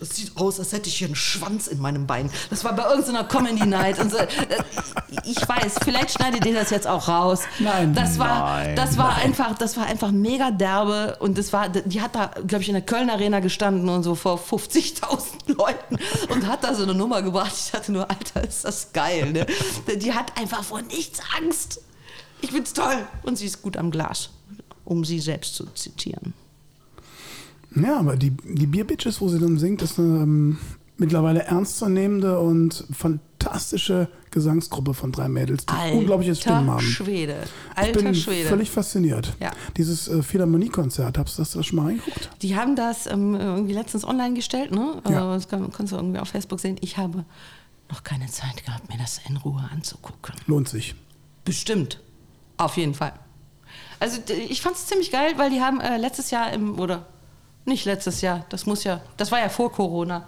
es 0.00 0.16
sieht 0.16 0.36
aus, 0.36 0.58
als 0.58 0.72
hätte 0.72 0.88
ich 0.88 0.96
hier 0.96 1.06
einen 1.06 1.14
Schwanz 1.14 1.68
in 1.68 1.80
meinem 1.80 2.06
Bein. 2.06 2.28
Das 2.50 2.64
war 2.64 2.74
bei 2.74 2.82
irgendeiner 2.82 3.24
Comedy 3.24 3.64
Night. 3.64 3.98
Und 3.98 4.10
so. 4.10 4.18
Äh, 4.18 4.28
Ich 5.22 5.48
weiß, 5.48 5.76
vielleicht 5.84 6.10
schneidet 6.10 6.44
ihr 6.44 6.52
das 6.52 6.70
jetzt 6.70 6.86
auch 6.86 7.08
raus. 7.08 7.42
Nein. 7.60 7.94
Das 7.94 8.18
war, 8.18 8.40
Nein, 8.40 8.76
das 8.76 8.98
war 8.98 9.16
einfach, 9.16 9.56
das 9.56 9.76
war 9.76 9.86
einfach 9.86 10.10
mega 10.10 10.50
derbe. 10.50 11.16
Und 11.20 11.38
das 11.38 11.52
war, 11.52 11.68
die 11.68 12.00
hat 12.00 12.14
da, 12.14 12.32
glaube 12.46 12.62
ich, 12.62 12.68
in 12.68 12.74
der 12.74 12.82
Köln 12.82 13.08
Arena 13.08 13.40
gestanden 13.40 13.88
und 13.88 14.02
so 14.02 14.14
vor 14.16 14.38
50.000 14.38 15.56
Leuten 15.56 15.98
und 16.28 16.46
hat 16.46 16.64
da 16.64 16.74
so 16.74 16.82
eine 16.82 16.94
Nummer 16.94 17.22
gebracht. 17.22 17.52
Ich 17.56 17.70
dachte 17.70 17.92
nur, 17.92 18.10
Alter, 18.10 18.46
ist 18.46 18.64
das 18.64 18.92
geil. 18.92 19.32
Ne? 19.32 19.46
Die 19.96 20.12
hat 20.12 20.36
einfach 20.38 20.62
vor 20.64 20.82
nichts 20.82 21.20
Angst. 21.38 21.80
Ich 22.40 22.52
find's 22.52 22.72
toll. 22.72 22.96
Und 23.22 23.38
sie 23.38 23.46
ist 23.46 23.62
gut 23.62 23.76
am 23.76 23.90
Glas, 23.90 24.30
um 24.84 25.04
sie 25.04 25.20
selbst 25.20 25.54
zu 25.54 25.66
zitieren. 25.74 26.34
Ja, 27.74 27.98
aber 27.98 28.16
die, 28.16 28.30
die 28.30 28.66
Bierbitches, 28.66 29.20
wo 29.20 29.28
sie 29.28 29.38
dann 29.38 29.58
singt, 29.58 29.82
ist 29.82 29.98
eine 29.98 30.22
ähm, 30.22 30.58
mittlerweile 30.96 31.42
ernstzunehmende 31.42 32.38
und 32.38 32.84
fantastische 32.90 34.08
Gesangsgruppe 34.30 34.94
von 34.94 35.12
drei 35.12 35.28
Mädels, 35.28 35.66
die 35.66 35.72
Alter 35.74 35.96
unglaubliches 35.96 36.40
Stimmen 36.40 36.70
haben. 36.70 36.80
Schwede. 36.80 37.36
Ich 37.72 37.78
Alter 37.78 38.02
bin 38.02 38.14
Schwede. 38.14 38.48
völlig 38.48 38.70
fasziniert. 38.70 39.34
Ja. 39.40 39.50
Dieses 39.76 40.08
äh, 40.08 40.22
Philharmonie-Konzert, 40.22 41.18
hast 41.18 41.36
du 41.38 41.42
das, 41.42 41.50
das 41.52 41.66
schon 41.66 41.76
mal 41.76 41.86
reingeguckt? 41.86 42.30
Die 42.42 42.56
haben 42.56 42.76
das 42.76 43.06
ähm, 43.06 43.34
irgendwie 43.34 43.74
letztens 43.74 44.04
online 44.04 44.34
gestellt, 44.34 44.70
ne? 44.72 45.02
Ja. 45.08 45.32
Äh, 45.32 45.36
Das 45.36 45.48
kann, 45.48 45.70
kannst 45.72 45.92
du 45.92 45.96
irgendwie 45.96 46.18
auf 46.18 46.28
Facebook 46.28 46.60
sehen. 46.60 46.76
Ich 46.80 46.96
habe 46.96 47.24
noch 47.90 48.02
keine 48.04 48.26
Zeit 48.26 48.64
gehabt, 48.64 48.88
mir 48.88 48.98
das 48.98 49.20
in 49.28 49.36
Ruhe 49.36 49.68
anzugucken. 49.72 50.34
Lohnt 50.46 50.68
sich. 50.68 50.94
Bestimmt. 51.44 52.00
Auf 52.56 52.76
jeden 52.76 52.94
Fall. 52.94 53.12
Also 53.98 54.20
ich 54.28 54.60
fand 54.60 54.76
es 54.76 54.86
ziemlich 54.86 55.10
geil, 55.10 55.34
weil 55.36 55.50
die 55.50 55.60
haben 55.60 55.80
äh, 55.80 55.96
letztes 55.96 56.30
Jahr 56.30 56.52
im, 56.52 56.78
oder 56.78 57.06
nicht 57.64 57.84
letztes 57.84 58.20
Jahr, 58.20 58.44
das 58.48 58.66
muss 58.66 58.84
ja, 58.84 59.00
das 59.16 59.32
war 59.32 59.40
ja 59.40 59.48
vor 59.48 59.72
Corona, 59.72 60.26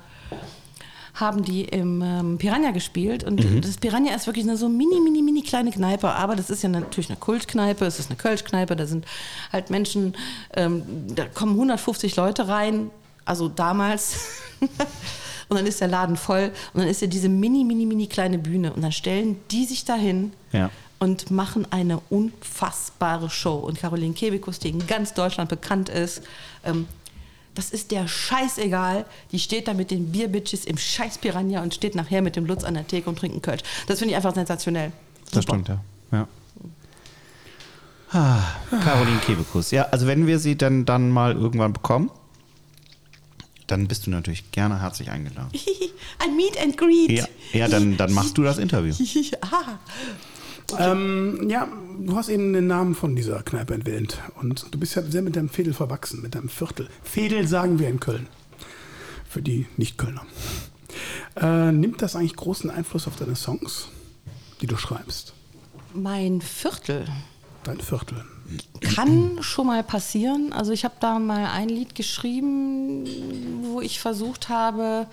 haben 1.14 1.44
die 1.44 1.64
im 1.64 2.02
ähm, 2.02 2.38
Piranha 2.38 2.70
gespielt. 2.70 3.24
Und 3.24 3.44
das 3.64 3.76
Piranha 3.76 4.14
ist 4.14 4.26
wirklich 4.26 4.44
eine 4.44 4.56
so 4.56 4.68
mini, 4.68 5.00
mini, 5.00 5.22
mini 5.22 5.42
kleine 5.42 5.70
Kneipe. 5.70 6.10
Aber 6.10 6.36
das 6.36 6.48
ist 6.48 6.62
ja 6.62 6.68
natürlich 6.68 7.10
eine 7.10 7.18
Kultkneipe, 7.18 7.84
es 7.84 7.98
ist 7.98 8.10
eine 8.10 8.16
Kölschkneipe, 8.16 8.76
da 8.76 8.86
sind 8.86 9.04
halt 9.52 9.70
Menschen, 9.70 10.16
ähm, 10.54 10.82
da 11.14 11.26
kommen 11.26 11.52
150 11.52 12.14
Leute 12.16 12.48
rein, 12.48 12.90
also 13.24 13.48
damals. 13.48 14.40
und 15.48 15.56
dann 15.56 15.66
ist 15.66 15.80
der 15.80 15.88
Laden 15.88 16.16
voll 16.16 16.52
und 16.72 16.80
dann 16.80 16.88
ist 16.88 17.00
ja 17.00 17.08
diese 17.08 17.28
mini, 17.28 17.64
mini, 17.64 17.86
mini 17.86 18.06
kleine 18.06 18.38
Bühne. 18.38 18.72
Und 18.72 18.82
dann 18.82 18.92
stellen 18.92 19.40
die 19.50 19.64
sich 19.64 19.84
dahin 19.84 20.32
Ja. 20.52 20.70
Und 20.98 21.30
machen 21.30 21.66
eine 21.70 22.00
unfassbare 22.10 23.30
Show. 23.30 23.56
Und 23.56 23.78
Caroline 23.78 24.14
Kebekus, 24.14 24.58
die 24.58 24.70
in 24.70 24.86
ganz 24.86 25.14
Deutschland 25.14 25.48
bekannt 25.48 25.88
ist, 25.88 26.22
ähm, 26.64 26.86
das 27.54 27.70
ist 27.70 27.90
der 27.90 28.06
scheißegal. 28.06 29.04
Die 29.32 29.38
steht 29.40 29.66
da 29.66 29.74
mit 29.74 29.90
den 29.90 30.12
Bierbitches 30.12 30.64
im 30.64 30.78
Scheiß 30.78 31.18
Piranha 31.18 31.62
und 31.62 31.74
steht 31.74 31.96
nachher 31.96 32.22
mit 32.22 32.36
dem 32.36 32.46
Lutz 32.46 32.62
an 32.62 32.74
der 32.74 32.86
Theke 32.86 33.10
und 33.10 33.18
trinkt 33.18 33.34
einen 33.34 33.42
Kölsch. 33.42 33.62
Das 33.88 33.98
finde 33.98 34.12
ich 34.12 34.16
einfach 34.16 34.34
sensationell. 34.34 34.92
Das 35.32 35.44
Super. 35.44 35.54
stimmt, 35.54 35.68
ja. 35.68 35.80
ja. 36.12 36.28
Ah, 38.10 38.42
Caroline 38.70 39.18
Kebekus. 39.18 39.70
Ja, 39.70 39.88
also 39.90 40.06
wenn 40.06 40.26
wir 40.26 40.38
sie 40.38 40.56
dann, 40.56 40.84
dann 40.84 41.10
mal 41.10 41.34
irgendwann 41.34 41.72
bekommen, 41.72 42.10
dann 43.66 43.86
bist 43.86 44.06
du 44.06 44.10
natürlich 44.10 44.50
gerne 44.50 44.80
herzlich 44.80 45.10
eingeladen. 45.10 45.50
Ein 46.24 46.36
Meet 46.36 46.62
and 46.62 46.76
Greet. 46.76 47.10
Ja, 47.10 47.26
ja 47.52 47.68
dann, 47.68 47.96
dann 47.96 48.12
machst 48.12 48.38
du 48.38 48.42
das 48.42 48.58
Interview. 48.58 48.94
ah, 49.42 49.78
Ähm, 50.78 51.48
ja, 51.48 51.68
du 51.98 52.16
hast 52.16 52.28
eben 52.28 52.52
den 52.52 52.66
Namen 52.66 52.94
von 52.94 53.16
dieser 53.16 53.42
Kneipe 53.42 53.74
erwähnt. 53.74 54.18
Und 54.40 54.66
du 54.70 54.78
bist 54.78 54.96
ja 54.96 55.02
sehr 55.02 55.22
mit 55.22 55.36
deinem 55.36 55.48
Fädel 55.48 55.72
verwachsen, 55.72 56.20
mit 56.20 56.34
deinem 56.34 56.48
Viertel. 56.48 56.88
Fädel 57.02 57.46
sagen 57.46 57.78
wir 57.78 57.88
in 57.88 58.00
Köln. 58.00 58.26
Für 59.28 59.42
die 59.42 59.66
Nicht-Kölner. 59.76 60.26
Äh, 61.36 61.72
nimmt 61.72 62.02
das 62.02 62.16
eigentlich 62.16 62.36
großen 62.36 62.70
Einfluss 62.70 63.06
auf 63.06 63.16
deine 63.16 63.36
Songs, 63.36 63.88
die 64.60 64.66
du 64.66 64.76
schreibst? 64.76 65.34
mein 65.94 66.40
Viertel. 66.40 67.06
Dein 67.64 67.80
Viertel. 67.80 68.24
Kann 68.94 69.42
schon 69.42 69.66
mal 69.66 69.82
passieren. 69.82 70.52
Also 70.52 70.72
ich 70.72 70.84
habe 70.84 70.94
da 71.00 71.18
mal 71.18 71.46
ein 71.46 71.68
Lied 71.68 71.94
geschrieben, 71.94 73.04
wo 73.62 73.80
ich 73.80 74.00
versucht 74.00 74.48
habe 74.48 75.06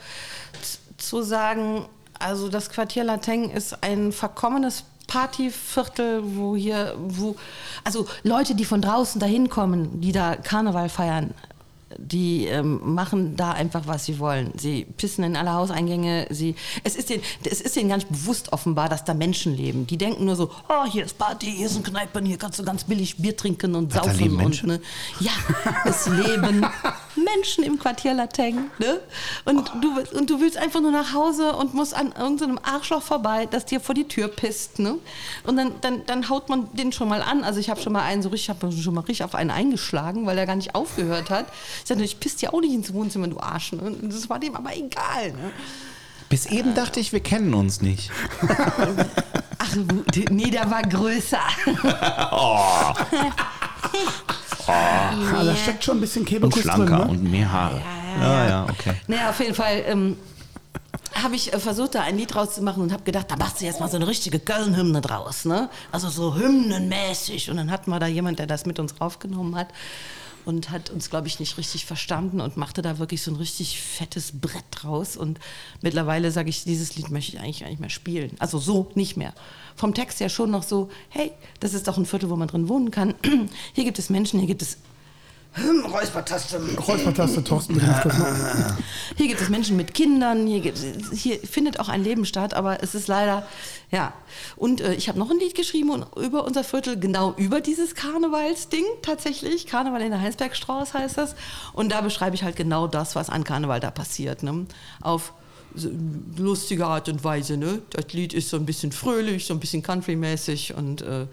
zu 0.97 1.21
sagen, 1.21 1.85
also 2.17 2.47
das 2.47 2.69
Quartier 2.69 3.03
Lateng 3.03 3.49
ist 3.49 3.83
ein 3.83 4.13
verkommenes 4.13 4.85
Partyviertel, 5.07 6.21
wo 6.23 6.55
hier, 6.55 6.95
wo, 6.97 7.35
also 7.83 8.07
Leute, 8.23 8.55
die 8.55 8.65
von 8.65 8.81
draußen 8.81 9.19
dahin 9.19 9.49
kommen, 9.49 10.01
die 10.01 10.11
da 10.11 10.35
Karneval 10.35 10.89
feiern, 10.89 11.33
die 11.97 12.45
ähm, 12.45 12.93
machen 12.95 13.35
da 13.35 13.51
einfach, 13.51 13.83
was 13.85 14.05
sie 14.05 14.19
wollen. 14.19 14.51
Sie 14.57 14.85
pissen 14.97 15.23
in 15.23 15.35
alle 15.35 15.53
Hauseingänge. 15.53 16.27
Sie, 16.31 16.55
es, 16.83 16.95
ist 16.95 17.09
denen, 17.09 17.23
es 17.43 17.61
ist 17.61 17.75
denen 17.75 17.89
nicht 17.89 18.09
bewusst 18.09 18.51
offenbar, 18.53 18.89
dass 18.89 19.03
da 19.03 19.13
Menschen 19.13 19.55
leben. 19.55 19.85
Die 19.85 19.97
denken 19.97 20.25
nur 20.25 20.35
so, 20.35 20.51
oh, 20.67 20.85
hier 20.85 21.05
ist 21.05 21.17
Party, 21.17 21.51
hier 21.51 21.69
sind 21.69 21.85
Kneipen, 21.85 22.25
hier 22.25 22.37
kannst 22.37 22.59
du 22.59 22.63
ganz 22.63 22.83
billig 22.83 23.17
Bier 23.17 23.37
trinken 23.37 23.75
und 23.75 23.95
da 23.95 24.03
saufen. 24.03 24.35
und, 24.41 24.63
ne, 24.63 24.81
ja, 25.19 25.31
es 25.85 26.07
leben 26.07 26.65
Menschen 27.15 27.63
im 27.63 27.79
Quartier 27.79 28.13
Lateng. 28.13 28.71
Ne? 28.79 28.99
Und, 29.45 29.71
du, 29.81 29.95
willst- 29.95 30.13
und 30.13 30.29
du 30.29 30.39
willst 30.39 30.57
einfach 30.57 30.81
nur 30.81 30.91
nach 30.91 31.13
Hause 31.13 31.53
und 31.55 31.73
musst 31.73 31.93
an 31.93 32.13
irgendeinem 32.17 32.59
Arschloch 32.61 33.03
vorbei, 33.03 33.45
das 33.45 33.65
dir 33.65 33.79
vor 33.79 33.95
die 33.95 34.07
Tür 34.07 34.27
pisst. 34.27 34.79
Ne? 34.79 34.95
Und 35.45 35.57
dann, 35.57 35.73
dann, 35.81 36.05
dann 36.05 36.29
haut 36.29 36.49
man 36.49 36.67
den 36.73 36.91
schon 36.91 37.07
mal 37.07 37.21
an. 37.21 37.43
Also 37.43 37.59
ich 37.59 37.69
habe 37.69 37.79
schon 37.79 37.93
mal 37.93 38.03
einen 38.03 38.21
so 38.21 38.29
richtig, 38.29 38.45
ich 38.45 38.49
habe 38.49 38.71
schon 38.71 38.93
mal 38.93 39.01
richtig 39.01 39.23
auf 39.23 39.35
einen 39.35 39.51
eingeschlagen, 39.51 40.25
weil 40.25 40.37
er 40.37 40.45
gar 40.45 40.55
nicht 40.55 40.75
aufgehört 40.75 41.29
hat. 41.29 41.45
Ich 41.81 41.87
sagte, 41.87 42.03
ich 42.03 42.19
piss 42.19 42.35
dir 42.37 42.53
auch 42.53 42.61
nicht 42.61 42.73
ins 42.73 42.93
Wohnzimmer, 42.93 43.27
du 43.27 43.39
Arsch. 43.39 43.71
Ne? 43.73 43.81
Und 43.81 44.11
das 44.13 44.29
war 44.29 44.39
dem 44.39 44.55
aber 44.55 44.75
egal. 44.75 45.31
Ne? 45.31 45.51
Bis 46.29 46.45
eben 46.47 46.73
dachte 46.73 46.99
ich, 46.99 47.11
wir 47.13 47.19
kennen 47.19 47.53
uns 47.53 47.81
nicht. 47.81 48.11
Ach, 49.57 49.75
nee, 50.29 50.49
der 50.49 50.69
war 50.71 50.81
größer. 50.81 51.39
Ah, 54.67 55.43
da 55.43 55.55
steckt 55.55 55.83
schon 55.83 55.97
ein 55.97 56.01
bisschen 56.01 56.21
Und 56.23 56.27
Kebekus 56.29 56.53
drin. 56.63 56.63
schlanker 56.63 57.05
Ne? 57.05 57.11
und 57.11 57.23
mehr 57.23 57.51
Haare. 57.51 57.81
Ja, 58.19 58.47
ja, 58.47 58.63
okay. 58.69 58.95
Naja, 59.07 59.29
auf 59.29 59.39
jeden 59.39 59.53
Fall 59.53 59.83
ähm, 59.85 60.17
habe 61.13 61.35
ich 61.35 61.53
äh, 61.53 61.59
versucht, 61.59 61.95
da 61.95 62.01
ein 62.01 62.17
Lied 62.17 62.33
draus 62.33 62.55
zu 62.55 62.61
machen 62.63 62.81
und 62.81 62.91
habe 62.91 63.03
gedacht, 63.03 63.27
da 63.29 63.35
machst 63.35 63.61
du 63.61 63.65
jetzt 63.65 63.79
mal 63.79 63.89
so 63.89 63.97
eine 63.97 64.07
richtige 64.07 64.39
Köln-Hymne 64.39 65.01
draus. 65.01 65.45
Ne? 65.45 65.69
Also 65.91 66.09
so 66.09 66.35
hymnenmäßig. 66.35 67.51
Und 67.51 67.57
dann 67.57 67.69
hatten 67.69 67.91
wir 67.91 67.99
da 67.99 68.07
jemand, 68.07 68.39
der 68.39 68.47
das 68.47 68.65
mit 68.65 68.79
uns 68.79 68.99
aufgenommen 68.99 69.55
hat 69.55 69.67
und 70.45 70.69
hat 70.69 70.89
uns, 70.89 71.09
glaube 71.09 71.27
ich, 71.27 71.39
nicht 71.39 71.57
richtig 71.57 71.85
verstanden 71.85 72.39
und 72.39 72.55
machte 72.55 72.81
da 72.81 72.99
wirklich 72.99 73.21
so 73.21 73.31
ein 73.31 73.37
richtig 73.37 73.81
fettes 73.81 74.39
Brett 74.39 74.63
draus. 74.71 75.17
Und 75.17 75.39
mittlerweile 75.81 76.31
sage 76.31 76.49
ich, 76.49 76.63
dieses 76.63 76.95
Lied 76.95 77.09
möchte 77.09 77.35
ich 77.35 77.41
eigentlich 77.41 77.61
gar 77.61 77.69
nicht 77.69 77.79
mehr 77.79 77.89
spielen. 77.89 78.35
Also 78.39 78.59
so 78.59 78.91
nicht 78.95 79.17
mehr. 79.17 79.33
Vom 79.75 79.93
Text 79.93 80.19
ja 80.19 80.29
schon 80.29 80.51
noch 80.51 80.63
so, 80.63 80.89
hey, 81.09 81.31
das 81.59 81.73
ist 81.73 81.87
doch 81.87 81.97
ein 81.97 82.05
Viertel, 82.05 82.29
wo 82.29 82.35
man 82.35 82.47
drin 82.47 82.69
wohnen 82.69 82.91
kann. 82.91 83.15
Hier 83.73 83.83
gibt 83.83 83.99
es 83.99 84.09
Menschen, 84.09 84.39
hier 84.39 84.47
gibt 84.47 84.61
es 84.61 84.77
hm, 85.55 85.85
Räuspertaste. 85.85 86.59
Kreuzvertaste, 86.75 87.43
Thorsten. 87.43 87.79
Hier 89.15 89.27
gibt 89.27 89.39
es 89.39 89.47
Menschen 89.47 89.77
mit 89.77 89.93
Kindern, 89.93 90.45
hier, 90.47 90.59
gibt, 90.59 90.79
hier 91.13 91.39
findet 91.39 91.79
auch 91.79 91.87
ein 91.87 92.03
Leben 92.03 92.25
statt, 92.25 92.53
aber 92.53 92.83
es 92.83 92.93
ist 92.93 93.07
leider, 93.07 93.47
ja. 93.89 94.13
Und 94.57 94.81
äh, 94.81 94.93
ich 94.95 95.07
habe 95.07 95.17
noch 95.17 95.31
ein 95.31 95.39
Lied 95.39 95.55
geschrieben 95.55 96.05
über 96.17 96.43
unser 96.43 96.65
Viertel, 96.65 96.99
genau 96.99 97.33
über 97.37 97.61
dieses 97.61 97.95
Karnevalsding 97.95 98.83
tatsächlich. 99.01 99.65
Karneval 99.65 100.01
in 100.01 100.11
der 100.11 100.19
Heinsbergstraße 100.19 100.93
heißt 100.93 101.17
das. 101.17 101.35
Und 101.71 101.93
da 101.93 102.01
beschreibe 102.01 102.35
ich 102.35 102.43
halt 102.43 102.57
genau 102.57 102.87
das, 102.87 103.15
was 103.15 103.29
an 103.29 103.45
Karneval 103.45 103.79
da 103.79 103.91
passiert. 103.91 104.43
Ne? 104.43 104.65
Auf 104.99 105.31
lustige 106.37 106.85
Art 106.85 107.07
und 107.07 107.23
Weise. 107.23 107.55
Ne? 107.55 107.81
Das 107.91 108.11
Lied 108.11 108.33
ist 108.33 108.49
so 108.49 108.57
ein 108.57 108.65
bisschen 108.65 108.91
fröhlich, 108.91 109.45
so 109.45 109.53
ein 109.53 109.61
bisschen 109.61 109.83
country-mäßig 109.83 110.73
und 110.73 111.01
äh, 111.01 111.27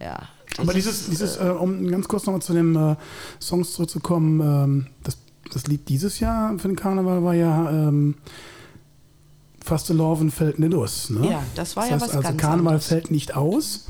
ja. 0.00 0.28
Aber 0.56 0.72
dieses, 0.72 1.08
dieses 1.08 1.36
äh, 1.36 1.50
um 1.50 1.86
ganz 1.88 2.08
kurz 2.08 2.26
nochmal 2.26 2.42
zu 2.42 2.52
den 2.52 2.74
äh, 2.74 2.96
Songs 3.40 3.74
zurückzukommen, 3.74 4.40
ähm, 4.40 4.86
das, 5.02 5.18
das 5.52 5.66
Lied 5.66 5.88
dieses 5.88 6.20
Jahr 6.20 6.58
für 6.58 6.68
den 6.68 6.76
Karneval 6.76 7.22
war 7.22 7.34
ja 7.34 7.70
ähm, 7.70 8.16
Fast 9.68 9.90
Love 9.90 10.30
fällt 10.30 10.58
nicht 10.58 10.74
aus. 10.74 11.10
Ne? 11.10 11.30
Ja, 11.30 11.42
das 11.54 11.76
war 11.76 11.86
ja 11.86 11.96
was 11.96 12.10
also 12.10 12.22
ganz 12.22 12.40
Karneval 12.40 12.74
anderes. 12.74 12.86
fällt 12.86 13.10
nicht 13.10 13.36
aus. 13.36 13.86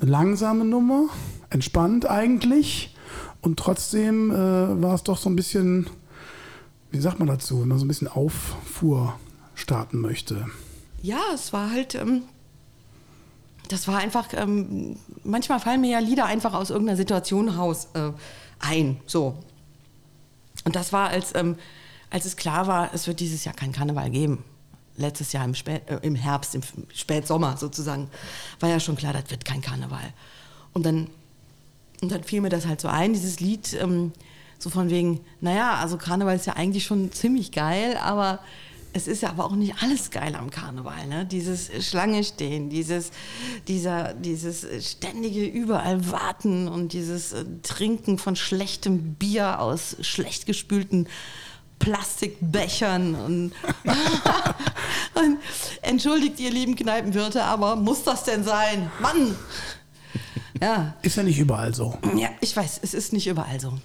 Eine 0.00 0.10
langsame 0.10 0.64
Nummer, 0.64 1.08
entspannt 1.50 2.06
eigentlich. 2.08 2.94
Und 3.40 3.58
trotzdem 3.58 4.30
äh, 4.30 4.34
war 4.34 4.94
es 4.94 5.02
doch 5.02 5.18
so 5.18 5.28
ein 5.28 5.36
bisschen, 5.36 5.88
wie 6.90 7.00
sagt 7.00 7.18
man 7.18 7.28
dazu, 7.28 7.60
wenn 7.60 7.68
man 7.68 7.78
so 7.78 7.84
ein 7.84 7.88
bisschen 7.88 8.08
Auffuhr 8.08 9.18
starten 9.54 10.00
möchte. 10.00 10.46
Ja, 11.02 11.20
es 11.34 11.52
war 11.52 11.70
halt, 11.70 11.94
ähm, 11.96 12.22
das 13.72 13.86
war 13.86 13.98
einfach, 13.98 14.28
ähm, 14.32 14.96
manchmal 15.22 15.60
fallen 15.60 15.80
mir 15.80 15.90
ja 15.90 15.98
Lieder 16.00 16.26
einfach 16.26 16.54
aus 16.54 16.70
irgendeiner 16.70 16.96
Situation 16.96 17.48
raus 17.48 17.88
äh, 17.94 18.10
ein, 18.58 19.00
so. 19.06 19.36
Und 20.64 20.76
das 20.76 20.92
war, 20.92 21.08
als, 21.08 21.34
ähm, 21.34 21.56
als 22.10 22.24
es 22.24 22.36
klar 22.36 22.66
war, 22.66 22.92
es 22.92 23.06
wird 23.06 23.20
dieses 23.20 23.44
Jahr 23.44 23.54
kein 23.54 23.72
Karneval 23.72 24.10
geben. 24.10 24.44
Letztes 24.96 25.32
Jahr 25.32 25.44
im, 25.44 25.54
Spät, 25.54 25.82
äh, 25.88 25.98
im 26.02 26.16
Herbst, 26.16 26.54
im 26.54 26.62
Spätsommer 26.92 27.56
sozusagen, 27.56 28.10
war 28.58 28.68
ja 28.68 28.80
schon 28.80 28.96
klar, 28.96 29.12
das 29.12 29.30
wird 29.30 29.44
kein 29.44 29.60
Karneval. 29.60 30.12
Und 30.72 30.84
dann, 30.84 31.08
und 32.02 32.10
dann 32.10 32.24
fiel 32.24 32.40
mir 32.40 32.50
das 32.50 32.66
halt 32.66 32.80
so 32.80 32.88
ein, 32.88 33.12
dieses 33.12 33.40
Lied, 33.40 33.72
ähm, 33.74 34.12
so 34.58 34.68
von 34.68 34.90
wegen, 34.90 35.20
naja, 35.40 35.76
also 35.76 35.96
Karneval 35.96 36.36
ist 36.36 36.46
ja 36.46 36.54
eigentlich 36.54 36.84
schon 36.84 37.12
ziemlich 37.12 37.52
geil, 37.52 37.96
aber 37.96 38.40
es 38.92 39.06
ist 39.06 39.22
ja 39.22 39.30
aber 39.30 39.44
auch 39.44 39.54
nicht 39.54 39.82
alles 39.82 40.10
geil 40.10 40.34
am 40.34 40.50
Karneval, 40.50 41.06
ne? 41.06 41.24
Dieses 41.24 41.70
Schlange 41.86 42.24
stehen, 42.24 42.70
dieses, 42.70 43.10
dieser, 43.68 44.14
dieses 44.14 44.66
ständige 44.84 45.44
überall 45.44 46.10
warten 46.10 46.68
und 46.68 46.92
dieses 46.92 47.32
äh, 47.32 47.44
Trinken 47.62 48.18
von 48.18 48.36
schlechtem 48.36 49.14
Bier 49.14 49.60
aus 49.60 49.96
schlecht 50.00 50.46
gespülten 50.46 51.08
Plastikbechern 51.78 53.14
und, 53.14 53.52
und 55.14 55.38
entschuldigt 55.82 56.40
ihr 56.40 56.50
lieben 56.50 56.76
Kneipenwirte, 56.76 57.44
aber 57.44 57.76
muss 57.76 58.02
das 58.02 58.24
denn 58.24 58.44
sein? 58.44 58.90
Mann! 59.00 59.34
Ja, 60.60 60.94
Ist 61.02 61.16
ja 61.16 61.22
nicht 61.22 61.38
überall 61.38 61.74
so. 61.74 61.98
ja, 62.16 62.28
ich 62.40 62.54
weiß, 62.54 62.80
es 62.82 62.92
ist 62.92 63.12
nicht 63.12 63.26
überall 63.26 63.58
so. 63.58 63.78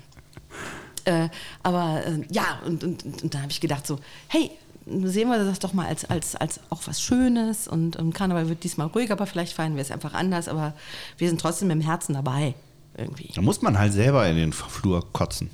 Äh, 1.05 1.29
aber 1.63 2.03
äh, 2.05 2.21
ja, 2.31 2.59
und, 2.65 2.83
und, 2.83 3.05
und, 3.05 3.23
und 3.23 3.33
da 3.33 3.41
habe 3.41 3.51
ich 3.51 3.61
gedacht 3.61 3.87
so, 3.87 3.99
hey, 4.27 4.51
sehen 4.85 5.29
wir 5.29 5.43
das 5.43 5.59
doch 5.59 5.73
mal 5.73 5.87
als, 5.87 6.05
als, 6.05 6.35
als 6.35 6.59
auch 6.69 6.81
was 6.85 7.01
Schönes 7.01 7.67
und 7.67 7.97
ähm, 7.99 8.13
Karneval 8.13 8.49
wird 8.49 8.63
diesmal 8.63 8.87
ruhig, 8.87 9.11
aber 9.11 9.25
vielleicht 9.25 9.53
feiern 9.53 9.75
wir 9.75 9.81
es 9.81 9.91
einfach 9.91 10.13
anders, 10.13 10.47
aber 10.47 10.73
wir 11.17 11.27
sind 11.27 11.41
trotzdem 11.41 11.71
im 11.71 11.81
Herzen 11.81 12.13
dabei. 12.13 12.53
Irgendwie. 12.97 13.29
Da 13.35 13.41
muss 13.41 13.61
man 13.61 13.77
halt 13.77 13.93
selber 13.93 14.25
in 14.27 14.37
den 14.37 14.53
Flur 14.53 15.03
kotzen. 15.11 15.49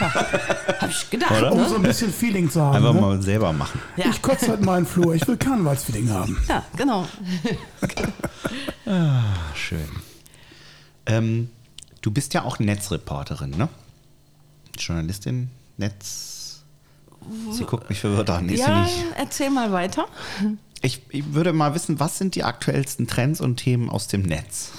Habe 0.00 0.90
ich 0.90 1.10
gedacht. 1.10 1.30
Oder? 1.32 1.52
Um 1.52 1.58
Ne? 1.58 1.68
so 1.68 1.74
ein 1.76 1.82
bisschen 1.82 2.10
Feeling 2.12 2.48
zu 2.50 2.62
haben. 2.62 2.76
Einfach 2.76 2.94
ne? 2.94 3.00
mal 3.00 3.20
selber 3.22 3.52
machen. 3.52 3.80
Ja. 3.96 4.06
Ich 4.08 4.22
kotze 4.22 4.48
halt 4.48 4.64
mal 4.64 4.78
in 4.78 4.84
den 4.84 4.90
Flur. 4.90 5.14
Ich 5.14 5.26
will 5.28 5.36
Karnevalsfeeling 5.36 6.08
haben. 6.10 6.38
ja, 6.48 6.64
genau. 6.76 7.06
Schön. 9.54 9.88
Ähm, 11.04 11.50
du 12.00 12.10
bist 12.10 12.32
ja 12.32 12.44
auch 12.44 12.58
Netzreporterin, 12.58 13.50
ne? 13.50 13.68
Journalistin, 14.78 15.50
Netz. 15.76 16.37
Sie 17.50 17.64
guckt 17.64 17.88
mich 17.88 18.00
verwirrt 18.00 18.30
an. 18.30 18.48
Ist 18.48 18.64
sie 18.64 18.70
ja, 18.70 18.82
nicht. 18.82 19.04
erzähl 19.16 19.50
mal 19.50 19.72
weiter. 19.72 20.06
Ich, 20.82 21.02
ich 21.10 21.34
würde 21.34 21.52
mal 21.52 21.74
wissen, 21.74 22.00
was 22.00 22.18
sind 22.18 22.34
die 22.34 22.44
aktuellsten 22.44 23.06
Trends 23.06 23.40
und 23.40 23.56
Themen 23.56 23.90
aus 23.90 24.06
dem 24.06 24.22
Netz? 24.22 24.72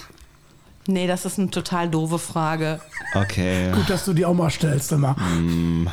Nee, 0.86 1.06
das 1.06 1.24
ist 1.24 1.38
eine 1.38 1.50
total 1.50 1.88
doofe 1.88 2.18
Frage. 2.18 2.80
Okay. 3.14 3.70
Gut, 3.72 3.90
dass 3.90 4.04
du 4.04 4.12
die 4.12 4.24
auch 4.24 4.34
mal 4.34 4.50
stellst, 4.50 4.92
immer. 4.92 5.16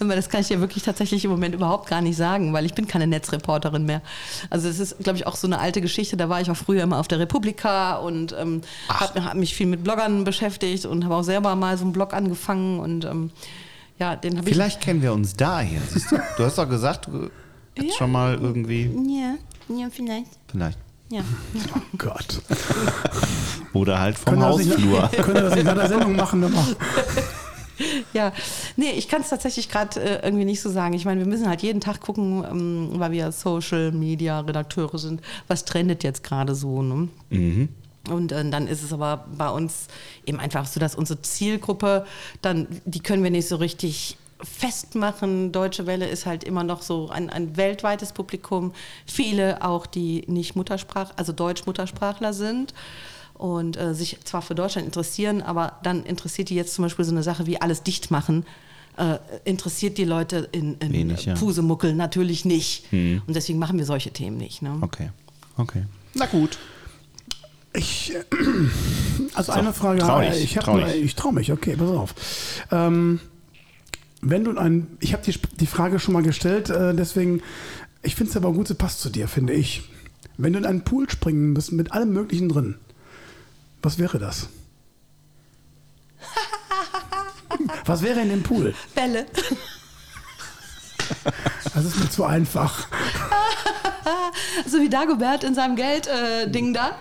Aber 0.00 0.14
das 0.14 0.28
kann 0.28 0.40
ich 0.40 0.48
dir 0.48 0.60
wirklich 0.60 0.82
tatsächlich 0.82 1.24
im 1.24 1.30
Moment 1.30 1.54
überhaupt 1.54 1.88
gar 1.88 2.00
nicht 2.00 2.16
sagen, 2.16 2.52
weil 2.52 2.66
ich 2.66 2.74
bin 2.74 2.86
keine 2.86 3.06
Netzreporterin 3.06 3.84
mehr. 3.84 4.02
Also 4.50 4.68
es 4.68 4.78
ist, 4.78 4.98
glaube 4.98 5.18
ich, 5.18 5.26
auch 5.26 5.36
so 5.36 5.46
eine 5.46 5.58
alte 5.58 5.80
Geschichte. 5.80 6.16
Da 6.16 6.28
war 6.28 6.40
ich 6.40 6.50
auch 6.50 6.56
früher 6.56 6.82
immer 6.82 6.98
auf 6.98 7.08
der 7.08 7.18
Republika 7.18 7.96
und 7.96 8.34
ähm, 8.38 8.62
habe 8.88 9.24
hab 9.24 9.34
mich 9.34 9.54
viel 9.54 9.66
mit 9.66 9.84
Bloggern 9.84 10.24
beschäftigt 10.24 10.86
und 10.86 11.04
habe 11.04 11.16
auch 11.16 11.22
selber 11.22 11.54
mal 11.56 11.76
so 11.78 11.84
einen 11.84 11.92
Blog 11.92 12.12
angefangen 12.12 12.80
und 12.80 13.04
ähm, 13.04 13.30
ja, 13.98 14.16
den 14.16 14.38
habe 14.38 14.48
ich. 14.48 14.54
Vielleicht 14.54 14.80
kennen 14.80 15.02
wir 15.02 15.12
uns 15.12 15.34
da 15.34 15.60
hier. 15.60 15.80
siehst 15.92 16.10
Du 16.12 16.16
Du 16.36 16.44
hast 16.44 16.58
doch 16.58 16.68
gesagt, 16.68 17.06
du 17.06 17.30
hättest 17.74 17.94
Ja. 17.94 17.98
schon 17.98 18.12
mal 18.12 18.34
irgendwie. 18.34 18.90
Ja, 19.08 19.34
ja, 19.74 19.88
vielleicht. 19.90 20.30
Vielleicht. 20.50 20.78
Ja. 21.10 21.22
Oh 21.74 21.80
Gott. 21.96 22.42
Oder 23.72 23.98
halt 24.00 24.18
vom 24.18 24.34
Können 24.34 24.44
Hausflur. 24.44 25.08
Können 25.12 25.34
wir 25.34 25.42
das 25.42 25.56
in 25.56 25.68
einer 25.68 25.88
Sendung 25.88 26.16
machen? 26.16 26.42
Immer? 26.42 26.66
Ja, 28.12 28.32
nee, 28.76 28.90
ich 28.90 29.06
kann 29.06 29.20
es 29.20 29.28
tatsächlich 29.28 29.68
gerade 29.68 30.00
äh, 30.00 30.24
irgendwie 30.26 30.44
nicht 30.44 30.60
so 30.60 30.68
sagen. 30.68 30.94
Ich 30.94 31.04
meine, 31.04 31.20
wir 31.20 31.28
müssen 31.28 31.46
halt 31.48 31.62
jeden 31.62 31.80
Tag 31.80 32.00
gucken, 32.00 32.42
ähm, 32.50 32.88
weil 32.94 33.12
wir 33.12 33.30
Social 33.30 33.92
Media 33.92 34.40
Redakteure 34.40 34.98
sind, 34.98 35.20
was 35.46 35.64
trendet 35.64 36.02
jetzt 36.02 36.24
gerade 36.24 36.56
so. 36.56 36.82
Ne? 36.82 37.08
Und 38.08 38.32
äh, 38.32 38.48
dann 38.48 38.66
ist 38.66 38.82
es 38.82 38.92
aber 38.92 39.26
bei 39.36 39.50
uns 39.50 39.88
eben 40.26 40.40
einfach 40.40 40.66
so, 40.66 40.80
dass 40.80 40.94
unsere 40.94 41.20
Zielgruppe, 41.22 42.06
dann, 42.42 42.66
die 42.84 43.00
können 43.00 43.22
wir 43.22 43.30
nicht 43.30 43.48
so 43.48 43.56
richtig 43.56 44.16
festmachen. 44.40 45.52
Deutsche 45.52 45.86
Welle 45.86 46.06
ist 46.06 46.26
halt 46.26 46.44
immer 46.44 46.64
noch 46.64 46.82
so 46.82 47.08
ein, 47.10 47.30
ein 47.30 47.56
weltweites 47.56 48.12
Publikum. 48.12 48.72
Viele 49.06 49.62
auch, 49.62 49.86
die 49.86 50.24
nicht 50.26 50.56
Muttersprach, 50.56 51.12
also 51.16 51.32
Deutsch-Muttersprachler 51.32 52.32
sind 52.32 52.72
und 53.34 53.76
äh, 53.76 53.94
sich 53.94 54.18
zwar 54.24 54.42
für 54.42 54.54
Deutschland 54.54 54.86
interessieren, 54.86 55.42
aber 55.42 55.74
dann 55.82 56.04
interessiert 56.04 56.50
die 56.50 56.54
jetzt 56.54 56.74
zum 56.74 56.84
Beispiel 56.84 57.04
so 57.04 57.12
eine 57.12 57.22
Sache 57.22 57.46
wie 57.46 57.60
alles 57.60 57.82
dicht 57.82 58.10
machen. 58.10 58.46
Äh, 58.96 59.18
interessiert 59.44 59.96
die 59.98 60.04
Leute 60.04 60.48
in, 60.52 60.76
in 60.78 60.92
Wenig, 60.92 61.24
ja. 61.24 61.34
Pusemuckel 61.34 61.94
natürlich 61.94 62.44
nicht. 62.44 62.84
Und 62.92 63.34
deswegen 63.34 63.58
machen 63.58 63.78
wir 63.78 63.84
solche 63.84 64.10
Themen 64.10 64.36
nicht. 64.36 64.60
Ne? 64.60 64.78
Okay. 64.80 65.10
Okay. 65.56 65.84
Na 66.14 66.26
gut. 66.26 66.58
Ich, 67.72 68.14
äh, 68.14 68.24
also 69.34 69.52
eine 69.52 69.72
Frage, 69.72 70.00
trau 70.00 70.20
äh, 70.20 70.30
dich, 70.30 70.44
ich, 70.44 70.54
trau 70.54 70.78
dich. 70.78 70.94
ich 70.94 71.14
traue 71.14 71.32
mich, 71.32 71.52
okay, 71.52 71.76
pass 71.76 71.90
auf. 71.90 72.14
Ähm, 72.70 73.20
wenn 74.20 74.44
du 74.44 74.56
ein, 74.58 74.96
ich 75.00 75.12
habe 75.12 75.22
die, 75.22 75.38
die 75.60 75.66
Frage 75.66 75.98
schon 75.98 76.14
mal 76.14 76.22
gestellt, 76.22 76.70
äh, 76.70 76.94
deswegen, 76.94 77.42
ich 78.02 78.14
finde 78.14 78.30
es 78.30 78.36
aber 78.36 78.52
gut, 78.52 78.68
sie 78.68 78.74
passt 78.74 79.00
zu 79.00 79.10
dir, 79.10 79.28
finde 79.28 79.52
ich. 79.52 79.82
Wenn 80.36 80.52
du 80.52 80.58
in 80.58 80.66
einen 80.66 80.82
Pool 80.82 81.10
springen 81.10 81.52
müsst 81.52 81.72
mit 81.72 81.92
allem 81.92 82.12
Möglichen 82.12 82.48
drin, 82.48 82.76
was 83.82 83.98
wäre 83.98 84.18
das? 84.18 84.48
was 87.84 88.02
wäre 88.02 88.20
in 88.20 88.30
dem 88.30 88.42
Pool? 88.42 88.74
Bälle. 88.94 89.26
Das 91.74 91.84
ist 91.84 91.98
mir 91.98 92.10
zu 92.10 92.24
einfach. 92.24 92.88
So 94.66 94.80
wie 94.80 94.88
Dagobert 94.88 95.44
in 95.44 95.54
seinem 95.54 95.76
Geld-Ding 95.76 96.74
da. 96.74 96.92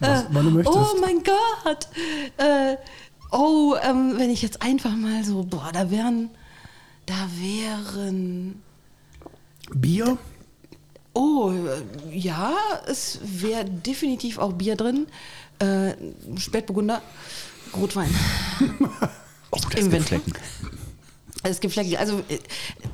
Was- 0.00 0.22
Äh, 0.22 0.26
wann 0.30 0.44
du 0.44 0.50
möchtest. 0.50 0.76
Oh 0.78 0.96
mein 1.00 1.22
Gott. 1.22 1.88
Äh, 2.36 2.76
oh, 3.32 3.74
ähm, 3.82 4.14
wenn 4.18 4.30
ich 4.30 4.42
jetzt 4.42 4.62
einfach 4.62 4.94
mal 4.94 5.24
so, 5.24 5.42
boah, 5.44 5.70
da 5.72 5.90
wären, 5.90 6.30
da 7.06 7.14
wären, 7.38 8.62
Bier? 9.74 10.18
oh, 11.14 11.50
äh, 11.50 12.16
ja, 12.16 12.52
es 12.86 13.18
wäre 13.22 13.64
definitiv 13.64 14.38
auch 14.38 14.52
Bier 14.52 14.76
drin. 14.76 15.06
Äh, 15.58 15.94
Spätburgunder, 16.38 17.00
Rotwein. 17.76 18.14
Oh, 19.52 19.58
das 19.70 19.80
Im. 19.86 19.90
Flecken. 20.02 20.32
Es 21.42 21.60
gibt 21.60 21.74
Flecken. 21.74 21.96
Also 21.96 22.18
äh, 22.28 22.38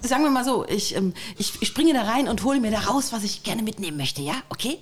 sagen 0.07 0.25
wir 0.25 0.31
mal 0.31 0.45
so, 0.45 0.67
ich, 0.67 0.95
ähm, 0.97 1.15
ich, 1.39 1.53
ich 1.61 1.69
springe 1.69 1.95
da 1.95 2.03
rein 2.03 2.29
und 2.29 2.45
hole 2.45 2.61
mir 2.61 2.71
da 2.71 2.81
raus, 2.81 3.13
was 3.13 3.25
ich 3.25 3.43
gerne 3.43 3.63
mitnehmen 3.63 3.97
möchte, 3.97 4.21
ja? 4.23 4.35
Okay? 4.49 4.79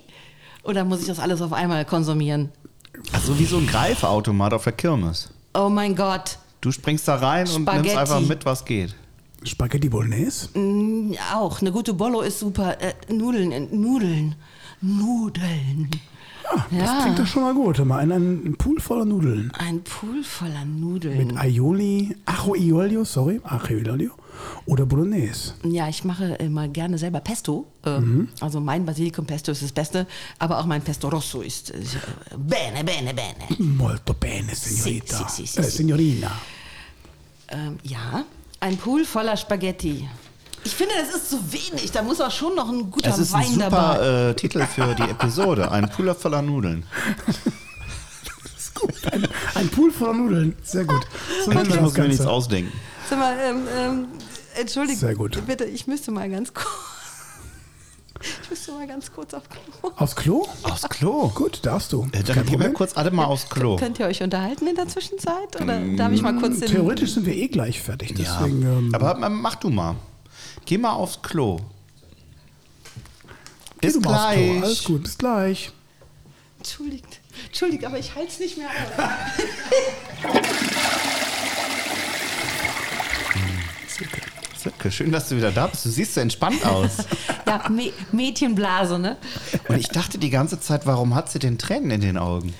Oder 0.63 0.83
muss 0.83 1.01
ich 1.01 1.07
das 1.07 1.19
alles 1.19 1.41
auf 1.41 1.53
einmal 1.53 1.85
konsumieren? 1.85 2.51
Also 3.13 3.37
wie 3.39 3.45
so 3.45 3.57
ein 3.57 3.67
Greifautomat 3.67 4.53
auf 4.53 4.63
der 4.65 4.73
Kirmes. 4.73 5.29
Oh 5.53 5.69
mein 5.69 5.95
Gott. 5.95 6.37
Du 6.59 6.71
springst 6.71 7.07
da 7.07 7.15
rein 7.15 7.47
und 7.47 7.63
nimmst 7.65 7.71
Spaghetti. 7.71 7.97
einfach 7.97 8.19
mit, 8.21 8.45
was 8.45 8.65
geht. 8.65 8.95
Spaghetti 9.43 9.89
Bolognese? 9.89 10.49
Mm, 10.57 11.15
Auch. 11.33 11.61
Eine 11.61 11.71
gute 11.71 11.93
Bollo 11.93 12.21
ist 12.21 12.39
super. 12.39 12.77
Äh, 12.79 12.93
Nudeln, 13.11 13.51
äh, 13.51 13.59
Nudeln. 13.61 14.35
Nudeln. 14.81 15.89
Ja, 16.53 16.65
das 16.79 16.89
Ja. 16.89 17.01
klingt 17.03 17.19
doch 17.19 17.27
schon 17.27 17.43
mal 17.43 17.53
gut. 17.53 17.79
Mal 17.85 18.03
in 18.03 18.11
einen 18.11 18.55
Pool 18.57 18.79
voller 18.79 19.05
Nudeln. 19.05 19.51
Ein 19.57 19.81
Pool 19.83 20.23
voller 20.23 20.65
Nudeln. 20.65 21.17
Mit 21.27 21.37
Aioli, 21.37 22.15
Ajo 22.25 22.55
e 22.55 22.71
Olio, 22.73 23.03
sorry, 23.05 23.39
Ajo 23.43 23.67
e 23.75 23.89
Olio 23.89 24.11
oder 24.65 24.85
Bolognese. 24.85 25.53
Ja, 25.63 25.87
ich 25.87 26.03
mache 26.03 26.33
immer 26.35 26.67
gerne 26.67 26.97
selber 26.97 27.19
Pesto. 27.19 27.67
Äh, 27.85 27.99
Also 28.39 28.59
mein 28.59 28.85
Basilikum-Pesto 28.85 29.51
ist 29.51 29.61
das 29.61 29.71
Beste, 29.71 30.07
aber 30.39 30.59
auch 30.59 30.65
mein 30.65 30.81
Pesto 30.81 31.09
Rosso 31.09 31.41
ist 31.41 31.71
äh, 31.71 31.77
bene, 32.37 32.83
bene, 32.83 33.13
bene. 33.13 33.45
Molto 33.59 34.13
bene, 34.13 34.53
Signorita. 34.55 35.27
Sì, 35.29 35.41
sì, 35.41 35.47
sì, 35.47 35.53
sì, 35.53 35.59
äh, 35.59 35.63
sì. 35.63 35.71
Signorina. 35.77 36.31
Ähm, 37.49 37.77
ja, 37.83 38.23
ein 38.61 38.77
Pool 38.77 39.05
voller 39.05 39.37
Spaghetti. 39.37 40.07
Ich 40.63 40.75
finde, 40.75 40.93
das 40.99 41.15
ist 41.15 41.29
zu 41.29 41.51
wenig. 41.51 41.91
Da 41.91 42.03
muss 42.03 42.21
auch 42.21 42.31
schon 42.31 42.55
noch 42.55 42.69
ein 42.69 42.91
guter 42.91 43.09
Es 43.09 43.17
ist 43.17 43.33
ein 43.33 43.41
Wein 43.43 43.59
dabei. 43.59 43.93
super 43.95 44.29
äh, 44.29 44.33
Titel 44.35 44.65
für 44.67 44.93
die 44.95 45.03
Episode. 45.03 45.71
Ein 45.71 45.89
Puller 45.89 46.13
voller 46.15 46.41
Nudeln. 46.41 46.85
Ein, 49.11 49.27
ein 49.55 49.69
Pool 49.69 49.91
voller 49.91 50.13
Nudeln. 50.13 50.55
Sehr 50.63 50.85
gut. 50.85 51.01
So 51.45 51.51
nennen 51.51 51.67
Ich 51.69 51.73
wir 51.75 51.81
muss 51.81 51.93
das 51.93 52.01
mir 52.03 52.07
nichts 52.09 52.25
ausdenken. 52.25 52.71
Sag 53.09 53.19
mal, 53.19 53.35
ähm, 53.43 53.67
ähm, 53.77 54.05
entschuldigt, 54.59 54.99
Sehr 54.99 55.15
gut. 55.15 55.45
bitte, 55.45 55.65
ich 55.65 55.87
müsste 55.87 56.11
mal 56.11 56.29
ganz 56.29 56.53
kurz. 56.53 56.67
Ich 58.43 58.49
müsste 58.51 58.73
mal 58.73 58.85
ganz 58.85 59.11
kurz 59.11 59.33
auf 59.33 59.43
Klo. 59.49 59.91
Aufs 59.95 60.15
Klo? 60.15 60.47
Aus 60.61 60.81
Klo. 60.83 61.29
Gut, 61.29 61.61
darfst 61.63 61.91
du. 61.91 62.07
Äh, 62.11 62.21
Dann 62.21 62.45
gehen 62.45 62.59
wir 62.59 62.71
kurz 62.71 62.95
alle 62.95 63.09
mal 63.09 63.25
aufs 63.25 63.49
Klo. 63.49 63.77
Könnt 63.77 63.97
ihr 63.97 64.05
euch 64.05 64.21
unterhalten 64.21 64.67
in 64.67 64.75
der 64.75 64.87
Zwischenzeit? 64.87 65.59
Oder 65.59 65.79
darf 65.97 66.11
ich 66.11 66.21
mal 66.21 66.35
kurz 66.37 66.59
den. 66.59 66.69
Theoretisch 66.69 67.13
sind 67.15 67.25
wir 67.25 67.35
eh 67.35 67.47
gleich 67.47 67.81
fertig. 67.81 68.11
Ja. 68.19 68.37
Deswegen, 68.39 68.61
ähm, 68.61 68.91
Aber 68.93 69.17
ähm, 69.25 69.41
mach 69.41 69.55
du 69.55 69.71
mal. 69.71 69.95
Geh 70.65 70.77
mal 70.77 70.91
aufs 70.93 71.21
Klo. 71.21 71.57
geh 73.79 73.87
Bis 73.87 73.93
du 73.93 73.99
mal 74.01 74.15
aufs 74.27 74.33
Klo. 74.35 74.43
gleich. 74.53 74.63
Alles 74.63 74.83
gut, 74.83 75.03
bis 75.03 75.17
gleich. 75.17 75.71
Entschuldigt, 76.59 77.19
entschuldigt, 77.47 77.85
aber 77.85 77.97
ich 77.97 78.13
halte 78.15 78.29
es 78.31 78.39
nicht 78.39 78.57
mehr 78.57 78.67
aus. 78.67 80.31
Silke, 84.57 84.91
schön, 84.91 85.11
dass 85.11 85.29
du 85.29 85.37
wieder 85.37 85.51
da 85.51 85.67
bist. 85.67 85.85
Du 85.85 85.89
siehst 85.89 86.13
so 86.13 86.21
entspannt 86.21 86.65
aus. 86.65 86.97
Ja, 87.47 87.67
Mä- 87.67 87.91
Mädchenblase, 88.13 88.97
ne? 88.97 89.17
Und 89.67 89.75
ich 89.77 89.89
dachte 89.89 90.17
die 90.17 90.29
ganze 90.29 90.61
Zeit, 90.61 90.85
warum 90.85 91.15
hat 91.15 91.29
sie 91.29 91.37
denn 91.39 91.57
Tränen 91.57 91.91
in 91.91 91.99
den 91.99 92.17
Augen? 92.17 92.53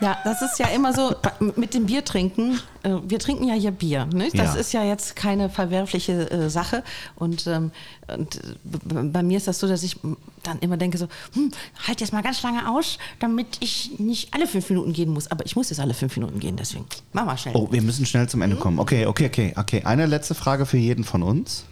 Ja, 0.00 0.18
das 0.24 0.42
ist 0.42 0.58
ja 0.58 0.66
immer 0.66 0.92
so 0.92 1.14
mit 1.56 1.72
dem 1.72 1.86
Bier 1.86 2.04
trinken. 2.04 2.60
äh, 2.82 2.90
Wir 3.06 3.18
trinken 3.18 3.48
ja 3.48 3.54
hier 3.54 3.70
Bier. 3.70 4.04
Ne? 4.06 4.28
Das 4.34 4.54
Ja. 4.54 4.60
ist 4.60 4.72
ja 4.72 4.84
jetzt 4.84 5.16
keine 5.16 5.48
verwerfliche 5.48 6.30
äh, 6.30 6.50
Sache. 6.50 6.84
Und, 7.14 7.46
ähm, 7.46 7.70
und 8.14 8.36
äh, 8.36 8.40
bei 8.74 9.22
mir 9.22 9.38
ist 9.38 9.48
das 9.48 9.58
so, 9.58 9.66
dass 9.66 9.82
ich 9.82 9.96
dann 10.42 10.58
immer 10.58 10.76
denke 10.76 10.98
so, 10.98 11.08
hm, 11.32 11.50
halt 11.86 12.00
jetzt 12.02 12.12
mal 12.12 12.22
ganz 12.22 12.42
lange 12.42 12.68
aus, 12.70 12.98
damit 13.20 13.46
ich 13.60 13.98
nicht 13.98 14.34
alle 14.34 14.46
fünf 14.46 14.68
Minuten 14.68 14.92
gehen 14.92 15.10
muss. 15.10 15.30
Aber 15.30 15.46
ich 15.46 15.56
muss 15.56 15.70
jetzt 15.70 15.80
alle 15.80 15.94
fünf 15.94 16.14
Minuten 16.16 16.40
gehen, 16.40 16.56
deswegen 16.56 16.84
mach 17.14 17.24
mal 17.24 17.38
schnell. 17.38 17.54
Oh, 17.56 17.68
wir 17.70 17.80
müssen 17.80 18.04
schnell 18.04 18.28
zum 18.28 18.42
Ende 18.42 18.56
kommen. 18.56 18.78
Okay, 18.78 19.06
okay, 19.06 19.26
okay, 19.26 19.54
okay. 19.56 19.82
Eine 19.84 20.04
letzte 20.06 20.34
Frage 20.34 20.66
für 20.66 20.76
jeden 20.78 21.04
von 21.04 21.22
uns. 21.22 21.64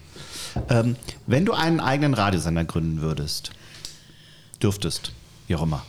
Ähm, 0.71 0.97
wenn 1.27 1.45
du 1.45 1.53
einen 1.53 1.81
eigenen 1.81 2.15
Radiosender 2.15 2.65
gründen 2.65 3.03
würdest, 3.03 3.51
dürftest, 4.63 5.13
wie 5.47 5.57
auch 5.57 5.63
immer. 5.63 5.85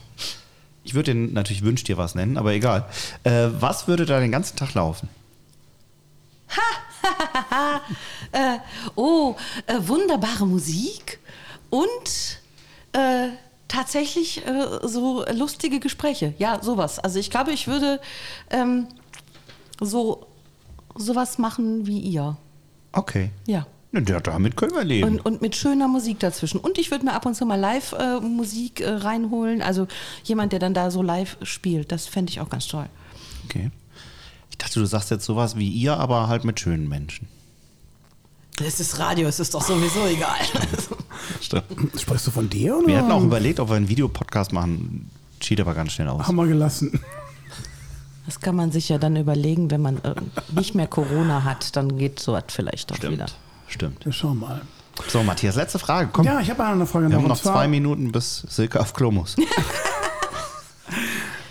Ich 0.86 0.94
würde 0.94 1.14
den 1.14 1.34
natürlich 1.34 1.64
Wünsch 1.64 1.84
dir 1.84 1.98
was 1.98 2.16
nennen, 2.16 2.38
aber 2.38 2.54
egal. 2.54 2.86
Äh, 3.24 3.48
was 3.60 3.88
würde 3.88 4.06
da 4.06 4.20
den 4.20 4.32
ganzen 4.32 4.56
Tag 4.56 4.74
laufen? 4.74 5.10
Äh, 8.32 8.58
oh, 8.96 9.36
äh, 9.68 9.76
wunderbare 9.80 10.46
Musik 10.48 11.20
und 11.70 12.40
äh, 12.92 13.30
tatsächlich 13.68 14.46
äh, 14.46 14.80
so 14.84 15.24
lustige 15.32 15.80
Gespräche. 15.80 16.34
Ja, 16.38 16.62
sowas. 16.62 17.00
Also 17.00 17.20
ich 17.20 17.30
glaube, 17.30 17.52
ich 17.52 17.68
würde 17.68 18.02
ähm, 18.50 18.88
so 19.80 20.28
sowas 20.96 21.38
machen 21.38 21.86
wie 21.88 22.00
ihr. 22.00 22.36
Okay. 22.92 23.30
Ja. 23.46 23.68
Ja, 24.08 24.20
damit 24.20 24.58
können 24.58 24.74
wir 24.74 24.84
leben. 24.84 25.08
Und, 25.08 25.26
und 25.26 25.42
mit 25.42 25.56
schöner 25.56 25.88
Musik 25.88 26.20
dazwischen. 26.20 26.60
Und 26.60 26.78
ich 26.78 26.92
würde 26.92 27.06
mir 27.06 27.14
ab 27.14 27.26
und 27.26 27.36
zu 27.36 27.46
mal 27.46 27.60
Live-Musik 27.60 28.82
äh, 28.82 28.90
reinholen. 28.90 29.62
Also 29.62 29.88
jemand, 30.24 30.52
der 30.52 30.60
dann 30.60 30.74
da 30.74 30.92
so 30.92 31.02
live 31.02 31.38
spielt. 31.44 31.92
Das 31.92 32.06
fände 32.06 32.32
ich 32.32 32.42
auch 32.42 32.50
ganz 32.50 32.68
toll. 32.68 32.88
okay. 33.46 33.72
Ich 34.50 34.58
dachte, 34.58 34.80
du 34.80 34.86
sagst 34.86 35.12
jetzt 35.12 35.26
sowas 35.26 35.58
wie 35.58 35.70
ihr, 35.70 35.98
aber 35.98 36.28
halt 36.28 36.46
mit 36.46 36.60
schönen 36.60 36.88
Menschen. 36.88 37.28
Es 38.64 38.80
ist 38.80 39.00
Radio, 39.00 39.28
es 39.28 39.40
ist 39.40 39.54
doch 39.54 39.62
sowieso 39.62 40.06
egal. 40.08 40.40
Stimmt. 41.42 41.66
Sprichst 42.00 42.28
du 42.28 42.32
von 42.32 42.50
dir 42.50 42.78
oder? 42.78 42.88
Wir 42.88 42.98
hatten 42.98 43.12
auch 43.12 43.24
überlegt, 43.24 43.60
ob 43.60 43.70
wir 43.70 43.76
einen 43.76 43.90
Videopodcast 43.90 44.54
machen. 44.54 45.10
Schied 45.42 45.60
aber 45.60 45.74
ganz 45.74 45.92
schnell 45.92 46.08
aus. 46.08 46.26
Haben 46.26 46.38
wir 46.38 46.48
gelassen. 46.48 47.02
Das 48.26 48.40
kann 48.40 48.56
man 48.56 48.72
sich 48.72 48.90
ja 48.90 48.98
dann 48.98 49.18
überlegen, 49.18 49.72
wenn 49.72 49.82
man 49.82 49.98
äh, 50.00 50.16
nicht 50.56 50.74
mehr 50.74 50.88
Corona 50.88 51.44
hat, 51.44 51.76
dann 51.76 51.98
geht 51.98 52.20
so 52.20 52.34
was 52.34 52.46
vielleicht 52.48 52.92
doch 52.92 53.02
wieder. 53.04 53.28
Stimmt. 53.68 54.06
Wir 54.06 54.14
schauen 54.14 54.40
mal. 54.40 54.62
So, 55.08 55.24
Matthias, 55.24 55.56
letzte 55.56 55.80
Frage. 55.80 56.10
Komm. 56.12 56.26
Ja, 56.26 56.40
ich 56.40 56.50
habe 56.50 56.64
eine 56.64 56.86
Frage 56.86 57.10
wir 57.10 57.16
haben 57.16 57.24
und 57.24 57.30
noch 57.30 57.42
zwei 57.42 57.68
Minuten, 57.68 58.12
bis 58.12 58.46
Silke 58.50 58.80
auf 58.80 58.94
Klo 58.94 59.12
muss. 59.12 59.36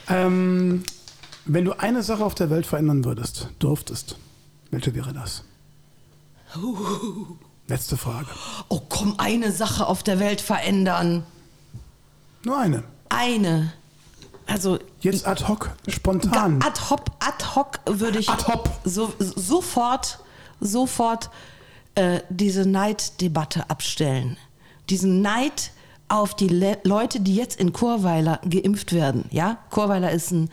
Ähm, 0.08 0.84
wenn 1.44 1.64
du 1.64 1.78
eine 1.78 2.02
Sache 2.02 2.24
auf 2.24 2.34
der 2.34 2.50
Welt 2.50 2.66
verändern 2.66 3.04
würdest, 3.04 3.48
durftest, 3.58 4.16
welche 4.70 4.94
wäre 4.94 5.12
das? 5.12 5.44
Letzte 7.66 7.96
Frage. 7.96 8.28
Oh 8.68 8.80
komm, 8.88 9.14
eine 9.18 9.50
Sache 9.52 9.86
auf 9.86 10.02
der 10.02 10.20
Welt 10.20 10.40
verändern. 10.40 11.24
Nur 12.44 12.58
eine. 12.58 12.84
Eine. 13.08 13.72
Also 14.46 14.78
Jetzt 15.00 15.26
ad 15.26 15.48
hoc, 15.48 15.70
spontan. 15.88 16.62
Ad 16.62 16.78
hoc, 16.90 17.00
ad 17.20 17.44
hoc 17.54 17.80
würde 17.86 18.18
ich 18.18 18.28
Ad 18.28 18.44
hoc. 18.44 18.68
So, 18.84 19.12
sofort, 19.18 20.18
sofort 20.60 21.30
äh, 21.94 22.20
diese 22.28 22.66
Neiddebatte 22.66 23.70
abstellen. 23.70 24.36
Diesen 24.90 25.22
Neid 25.22 25.72
auf 26.08 26.34
die 26.34 26.48
Le 26.48 26.78
Leute, 26.84 27.20
die 27.20 27.34
jetzt 27.34 27.58
in 27.58 27.72
Chorweiler 27.72 28.40
geimpft 28.48 28.92
werden. 28.92 29.24
Ja, 29.30 29.58
Chorweiler 29.70 30.10
ist 30.10 30.30
ein 30.30 30.50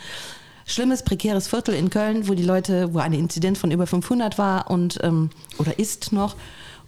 schlimmes, 0.66 1.04
prekäres 1.04 1.48
Viertel 1.48 1.76
in 1.76 1.90
Köln, 1.90 2.28
wo 2.28 2.34
die 2.34 2.44
Leute, 2.44 2.94
wo 2.94 3.00
eine 3.00 3.18
Inzidenz 3.18 3.60
von 3.60 3.72
über 3.72 3.88
500 3.88 4.38
war 4.38 4.72
und 4.72 5.00
ähm, 5.04 5.30
oder 5.58 5.78
ist 5.80 6.12
noch. 6.14 6.36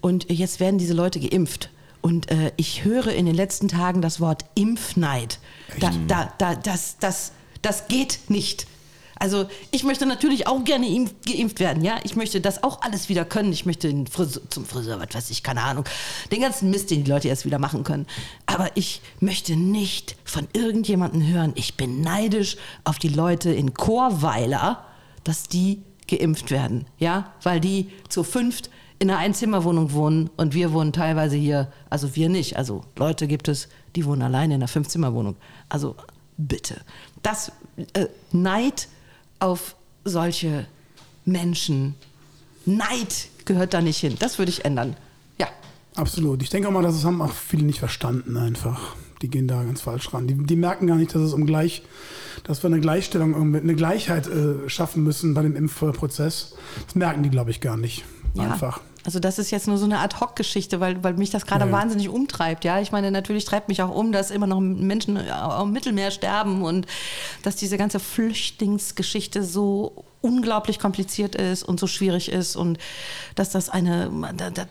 Und 0.01 0.29
jetzt 0.29 0.59
werden 0.59 0.77
diese 0.77 0.93
Leute 0.93 1.19
geimpft. 1.19 1.69
Und 2.01 2.29
äh, 2.29 2.51
ich 2.57 2.83
höre 2.83 3.07
in 3.07 3.25
den 3.25 3.35
letzten 3.35 3.69
Tagen 3.69 4.01
das 4.01 4.19
Wort 4.19 4.43
Impfneid. 4.55 5.39
Da, 5.79 5.91
da, 6.07 6.33
da, 6.37 6.55
das, 6.55 6.97
das, 6.99 7.31
das 7.61 7.87
geht 7.87 8.19
nicht. 8.27 8.67
Also 9.17 9.45
ich 9.71 9.83
möchte 9.83 10.05
natürlich 10.05 10.47
auch 10.47 10.63
gerne 10.63 10.87
impf- 10.87 11.13
geimpft 11.25 11.59
werden, 11.59 11.83
ja. 11.83 11.97
Ich 12.03 12.15
möchte 12.15 12.41
das 12.41 12.63
auch 12.63 12.81
alles 12.81 13.09
wieder 13.09 13.25
können. 13.25 13.53
Ich 13.53 13.65
möchte 13.65 13.87
den 13.87 14.07
Friseur, 14.07 14.41
zum 14.49 14.65
Friseur, 14.65 14.99
was 14.99 15.13
weiß 15.13 15.29
ich, 15.29 15.43
keine 15.43 15.63
Ahnung. 15.63 15.85
Den 16.31 16.41
ganzen 16.41 16.69
Mist, 16.71 16.91
den 16.91 17.03
die 17.03 17.09
Leute 17.11 17.27
erst 17.27 17.45
wieder 17.45 17.59
machen 17.59 17.83
können. 17.83 18.07
Aber 18.45 18.75
ich 18.75 19.01
möchte 19.19 19.55
nicht 19.55 20.15
von 20.25 20.47
irgendjemandem 20.53 21.25
hören, 21.25 21.53
ich 21.55 21.75
bin 21.75 22.01
neidisch 22.01 22.57
auf 22.83 22.99
die 22.99 23.09
Leute 23.09 23.51
in 23.51 23.73
Chorweiler, 23.73 24.85
dass 25.23 25.43
die 25.43 25.81
geimpft 26.07 26.51
werden, 26.51 26.85
ja. 26.97 27.31
Weil 27.43 27.59
die 27.59 27.89
zu 28.09 28.23
fünft 28.23 28.69
in 28.99 29.09
einer 29.09 29.19
Einzimmerwohnung 29.19 29.93
wohnen 29.93 30.29
und 30.37 30.53
wir 30.53 30.71
wohnen 30.71 30.93
teilweise 30.93 31.35
hier, 31.35 31.71
also 31.89 32.15
wir 32.15 32.29
nicht. 32.29 32.57
Also 32.57 32.83
Leute 32.95 33.27
gibt 33.27 33.47
es, 33.47 33.67
die 33.95 34.05
wohnen 34.05 34.21
alleine 34.21 34.55
in 34.55 34.61
einer 34.61 34.67
Fünfzimmerwohnung. 34.67 35.35
Also 35.69 35.95
bitte. 36.37 36.81
Das 37.21 37.51
äh, 37.93 38.07
Neid 38.31 38.87
auf 39.43 39.75
solche 40.05 40.65
Menschen. 41.25 41.95
Neid 42.65 43.27
gehört 43.45 43.73
da 43.73 43.81
nicht 43.81 43.97
hin. 43.99 44.15
Das 44.19 44.37
würde 44.39 44.49
ich 44.51 44.63
ändern. 44.65 44.95
Ja. 45.39 45.47
Absolut. 45.95 46.41
Ich 46.41 46.49
denke 46.49 46.67
auch 46.69 46.71
mal, 46.71 46.81
das 46.81 47.03
haben 47.03 47.21
auch 47.21 47.33
viele 47.33 47.63
nicht 47.63 47.79
verstanden 47.79 48.37
einfach. 48.37 48.95
Die 49.21 49.29
gehen 49.29 49.47
da 49.47 49.63
ganz 49.63 49.81
falsch 49.81 50.13
ran. 50.13 50.27
Die, 50.27 50.35
die 50.35 50.55
merken 50.55 50.87
gar 50.87 50.95
nicht, 50.95 51.13
dass 51.13 51.21
es 51.21 51.33
um 51.33 51.45
gleich, 51.45 51.83
dass 52.45 52.63
wir 52.63 52.67
eine 52.67 52.79
Gleichstellung, 52.79 53.33
irgendwie- 53.33 53.59
eine 53.59 53.75
Gleichheit 53.75 54.27
äh, 54.27 54.69
schaffen 54.69 55.03
müssen 55.03 55.33
bei 55.33 55.41
dem 55.43 55.55
Impfprozess. 55.55 56.55
Das 56.85 56.95
merken 56.95 57.23
die, 57.23 57.29
glaube 57.29 57.51
ich, 57.51 57.59
gar 57.61 57.77
nicht. 57.77 58.03
Ja. 58.35 58.43
Einfach. 58.51 58.79
Also 59.05 59.19
das 59.19 59.37
ist 59.39 59.51
jetzt 59.51 59.67
nur 59.67 59.77
so 59.77 59.85
eine 59.85 59.99
Ad-Hoc-Geschichte, 59.99 60.79
weil, 60.79 61.03
weil 61.03 61.13
mich 61.15 61.29
das 61.29 61.45
gerade 61.45 61.65
Ja. 61.65 61.71
wahnsinnig 61.71 62.07
umtreibt. 62.09 62.63
Ja, 62.63 62.79
ich 62.79 62.91
meine, 62.91 63.11
natürlich 63.11 63.43
treibt 63.45 63.67
mich 63.67 63.81
auch 63.81 63.93
um, 63.93 64.11
dass 64.11 64.31
immer 64.31 64.47
noch 64.47 64.59
Menschen 64.61 65.17
am 65.29 65.71
Mittelmeer 65.71 66.11
sterben 66.11 66.63
und 66.63 66.87
dass 67.43 67.55
diese 67.57 67.77
ganze 67.77 67.99
Flüchtlingsgeschichte 67.99 69.43
so 69.43 70.05
unglaublich 70.23 70.79
kompliziert 70.79 71.35
ist 71.35 71.63
und 71.63 71.79
so 71.79 71.85
schwierig 71.85 72.31
ist 72.31 72.55
und 72.55 72.77
dass 73.35 73.49
das 73.51 73.69
eine, 73.69 74.09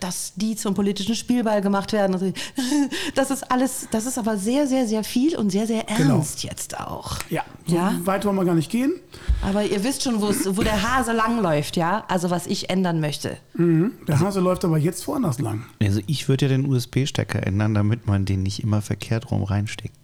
dass 0.01 0.33
die 0.37 0.57
zum 0.57 0.75
politischen 0.75 1.15
Spielball 1.15 1.61
gemacht 1.61 1.93
werden. 1.93 2.15
Also, 2.15 2.33
Das 3.15 3.31
ist 3.31 3.51
alles, 3.53 3.87
das 3.91 4.07
ist 4.07 4.19
aber 4.19 4.39
sehr, 4.39 4.67
sehr, 4.67 4.87
sehr 4.89 5.05
viel 5.05 5.37
und 5.37 5.51
sehr, 5.51 5.67
sehr 5.67 5.85
Genau. 5.97 6.17
ernst 6.17 6.43
jetzt 6.43 6.81
auch. 6.81 7.19
Ja, 7.29 7.45
so 7.67 7.77
Ja. 7.77 7.95
weit 8.05 8.25
wollen 8.25 8.37
wir 8.37 8.45
gar 8.47 8.55
nicht 8.55 8.71
gehen. 8.71 8.95
Aber 9.43 9.63
ihr 9.63 9.85
wisst 9.85 10.03
schon, 10.05 10.21
wo 10.23 10.63
der 10.63 10.83
Hase 10.83 11.13
langläuft, 11.13 11.77
ja? 11.77 12.05
Also 12.09 12.31
was 12.31 12.47
ich 12.47 12.71
ändern 12.71 13.01
möchte. 13.01 13.37
Der 13.55 14.21
Hase 14.21 14.41
läuft 14.41 14.65
aber 14.65 14.79
jetzt 14.79 15.07
woanders 15.07 15.39
lang. 15.39 15.67
Also 15.83 16.01
ich 16.07 16.29
würde 16.29 16.47
ja 16.47 16.49
den 16.49 16.67
USB-Stecker 16.67 17.47
ändern, 17.47 17.75
damit 17.75 18.07
man 18.07 18.25
den 18.25 18.43
nicht 18.43 18.63
immer 18.63 18.81
verkehrt 18.81 19.31
rum 19.31 19.43
reinsteckt. 19.43 19.97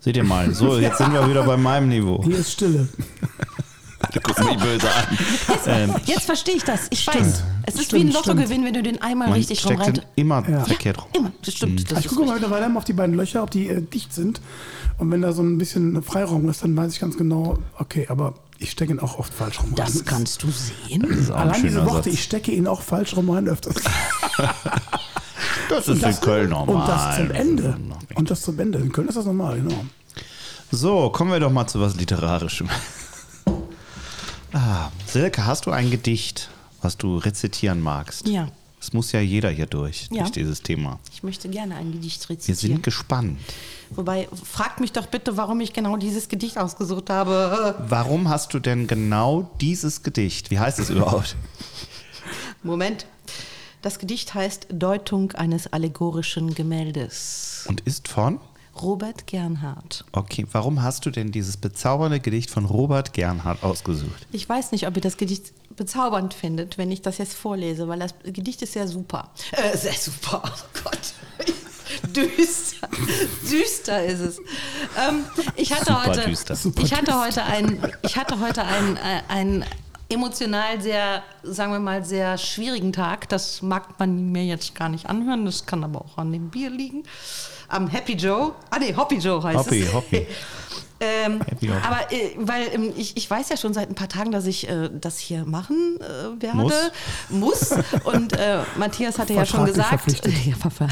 Seht 0.00 0.16
ihr 0.16 0.24
mal, 0.24 0.52
so, 0.54 0.78
jetzt 0.80 0.98
sind 0.98 1.12
wir 1.12 1.28
wieder 1.28 1.44
bei 1.44 1.56
meinem 1.56 1.88
Niveau. 1.88 2.22
Hier 2.24 2.38
ist 2.38 2.52
Stille. 2.52 2.88
Du 4.12 4.20
guckst 4.20 4.42
mich 4.42 4.56
böse 4.58 4.88
an. 4.90 5.18
Ähm, 5.66 5.94
Jetzt 6.06 6.24
verstehe 6.24 6.54
ich 6.56 6.64
das. 6.64 6.86
Ich 6.90 7.02
Stimmt. 7.02 7.16
weiß. 7.20 7.42
Es 7.66 7.74
ist 7.74 7.84
Stimmt, 7.86 8.02
wie 8.02 8.06
ein 8.08 8.12
Lottogewinn, 8.12 8.64
wenn 8.64 8.72
du 8.74 8.82
den 8.82 9.00
einmal 9.02 9.28
man 9.28 9.36
richtig 9.36 9.64
rum 9.64 9.74
steckt 9.74 9.86
rein. 9.86 9.94
den 9.94 10.04
immer 10.16 10.48
Ja. 10.48 10.64
verkehrt 10.64 10.98
rum. 10.98 11.06
Immer, 11.12 11.32
das 11.44 11.54
stimmt. 11.54 11.90
Das 11.92 12.00
Ich 12.00 12.08
gucke 12.08 12.24
mal 12.24 12.32
mittlerweile 12.34 12.74
auf 12.76 12.84
die 12.84 12.92
beiden 12.94 13.14
Löcher, 13.14 13.42
ob 13.42 13.50
die 13.50 13.68
äh, 13.68 13.82
dicht 13.82 14.12
sind. 14.14 14.40
Und 14.98 15.10
wenn 15.10 15.20
da 15.22 15.32
so 15.32 15.42
ein 15.42 15.58
bisschen 15.58 16.02
Freiraum 16.02 16.48
ist, 16.48 16.62
dann 16.62 16.76
weiß 16.76 16.92
ich 16.94 17.00
ganz 17.00 17.16
genau, 17.16 17.58
okay, 17.78 18.06
aber 18.08 18.34
ich 18.58 18.70
stecke 18.70 18.92
ihn 18.92 19.00
auch 19.00 19.18
oft 19.18 19.32
falsch 19.32 19.60
rum 19.60 19.68
rein. 19.74 19.76
Das 19.76 20.04
kannst 20.04 20.42
du 20.42 20.48
sehen. 20.50 21.06
Das 21.08 21.30
Allein 21.30 21.62
diese 21.62 21.84
Worte, 21.86 22.04
Satz. 22.04 22.14
ich 22.14 22.22
stecke 22.24 22.50
ihn 22.52 22.66
auch 22.66 22.80
falsch 22.82 23.14
rum 23.16 23.30
rein 23.30 23.48
öfters. 23.48 23.76
Das 25.68 25.86
ist 25.88 26.02
in 26.02 26.20
Köln 26.20 26.50
normal. 26.50 26.74
Und 26.74 26.88
das 26.88 27.16
zum 27.16 27.30
Ende. 27.30 27.76
Und 28.16 28.30
das 28.30 28.42
zum 28.42 28.58
Ende. 28.58 28.78
In 28.78 28.90
Köln 28.92 29.06
ist 29.08 29.16
das 29.16 29.24
normal, 29.24 29.56
genau. 29.60 29.84
So, 30.72 31.10
kommen 31.10 31.30
wir 31.30 31.38
doch 31.40 31.50
mal 31.52 31.66
zu 31.68 31.80
was 31.80 31.94
Literarischem. 31.94 32.68
Ah, 34.52 34.90
Silke, 35.06 35.46
hast 35.46 35.66
du 35.66 35.70
ein 35.70 35.90
Gedicht, 35.90 36.50
was 36.82 36.96
du 36.96 37.18
rezitieren 37.18 37.80
magst? 37.80 38.26
Ja. 38.26 38.48
Es 38.80 38.92
muss 38.94 39.12
ja 39.12 39.20
jeder 39.20 39.50
hier 39.50 39.66
durch, 39.66 40.08
Ja. 40.10 40.20
durch 40.22 40.32
dieses 40.32 40.62
Thema. 40.62 40.98
Ich 41.12 41.22
möchte 41.22 41.48
gerne 41.50 41.76
ein 41.76 41.92
Gedicht 41.92 42.26
Wir 42.28 42.34
rezitieren. 42.36 42.74
sind 42.76 42.82
gespannt. 42.82 43.38
Wobei, 43.90 44.28
fragt 44.44 44.80
mich 44.80 44.92
doch 44.92 45.06
bitte, 45.06 45.36
warum 45.36 45.60
ich 45.60 45.72
genau 45.72 45.96
dieses 45.96 46.28
Gedicht 46.28 46.56
ausgesucht 46.58 47.10
habe. 47.10 47.74
Warum 47.88 48.28
hast 48.28 48.54
du 48.54 48.58
denn 48.58 48.86
genau 48.86 49.50
dieses 49.60 50.02
Gedicht? 50.02 50.50
Wie 50.50 50.58
heißt 50.58 50.78
es 50.78 50.88
überhaupt? 50.90 51.36
Moment. 52.62 53.06
Das 53.82 53.98
Gedicht 53.98 54.34
heißt 54.34 54.66
Deutung 54.72 55.32
eines 55.32 55.72
allegorischen 55.72 56.54
Gemäldes. 56.54 57.64
Und 57.68 57.80
ist 57.82 58.08
von? 58.08 58.38
Robert 58.82 59.26
Gernhardt. 59.26 60.04
Okay, 60.12 60.46
warum 60.52 60.82
hast 60.82 61.04
du 61.06 61.10
denn 61.10 61.32
dieses 61.32 61.56
bezaubernde 61.56 62.20
Gedicht 62.20 62.50
von 62.50 62.64
Robert 62.64 63.12
Gernhardt 63.12 63.62
ausgesucht? 63.62 64.26
Ich 64.32 64.48
weiß 64.48 64.72
nicht, 64.72 64.86
ob 64.86 64.96
ihr 64.96 65.02
das 65.02 65.16
Gedicht 65.16 65.52
bezaubernd 65.76 66.34
findet, 66.34 66.78
wenn 66.78 66.90
ich 66.90 67.02
das 67.02 67.18
jetzt 67.18 67.34
vorlese, 67.34 67.88
weil 67.88 67.98
das 67.98 68.14
Gedicht 68.24 68.62
ist 68.62 68.72
sehr 68.72 68.88
super. 68.88 69.30
Äh, 69.52 69.76
sehr 69.76 69.92
super. 69.92 70.42
Oh 70.44 70.80
Gott. 70.84 71.14
Düster. 72.14 72.88
Düster 73.50 74.04
ist 74.04 74.20
es. 74.20 74.38
Ähm, 74.38 75.24
ich 75.56 75.72
hatte 75.72 75.86
Super 75.86 76.06
heute, 76.06 76.20
düster. 76.22 76.56
Super 76.56 76.82
ich 76.82 76.94
hatte 76.94 77.20
heute 77.20 77.42
ein, 77.44 77.78
ich 78.02 78.16
hatte 78.16 78.40
heute 78.40 78.62
ein, 78.62 78.96
äh, 78.96 79.22
ein 79.28 79.64
emotional 80.08 80.80
sehr, 80.80 81.22
sagen 81.42 81.72
wir 81.72 81.80
mal, 81.80 82.04
sehr 82.04 82.36
schwierigen 82.38 82.92
Tag. 82.92 83.28
Das 83.28 83.62
mag 83.62 83.98
man 83.98 84.32
mir 84.32 84.44
jetzt 84.44 84.74
gar 84.74 84.88
nicht 84.88 85.06
anhören. 85.06 85.44
Das 85.44 85.66
kann 85.66 85.84
aber 85.84 86.00
auch 86.00 86.18
an 86.18 86.32
dem 86.32 86.50
Bier 86.50 86.70
liegen. 86.70 87.04
Am 87.70 87.88
Happy 87.88 88.14
Joe. 88.14 88.52
Ah 88.70 88.78
nee, 88.78 88.94
Hoppy 88.94 89.16
Joe 89.16 89.42
heißt 89.42 89.58
Hoppy, 89.58 89.80
es. 89.82 89.92
Hoppy. 89.92 90.26
Ähm, 91.02 91.40
Happy 91.40 91.68
Hoppy. 91.68 91.80
aber 91.82 92.12
äh, 92.12 92.32
weil 92.36 92.68
ähm, 92.74 92.92
ich, 92.94 93.16
ich 93.16 93.30
weiß 93.30 93.48
ja 93.48 93.56
schon 93.56 93.72
seit 93.72 93.88
ein 93.88 93.94
paar 93.94 94.10
Tagen, 94.10 94.32
dass 94.32 94.44
ich 94.44 94.68
äh, 94.68 94.90
das 94.92 95.18
hier 95.18 95.46
machen 95.46 95.98
äh, 95.98 96.42
werde. 96.42 96.58
Muss. 96.58 96.74
Muss. 97.30 97.74
Und 98.04 98.34
äh, 98.34 98.58
Matthias 98.76 99.18
hatte 99.18 99.32
ja 99.32 99.46
schon 99.46 99.64
gesagt, 99.64 99.88
verpflichtet. 99.88 100.34
ja, 100.44 100.54
Papa, 100.60 100.88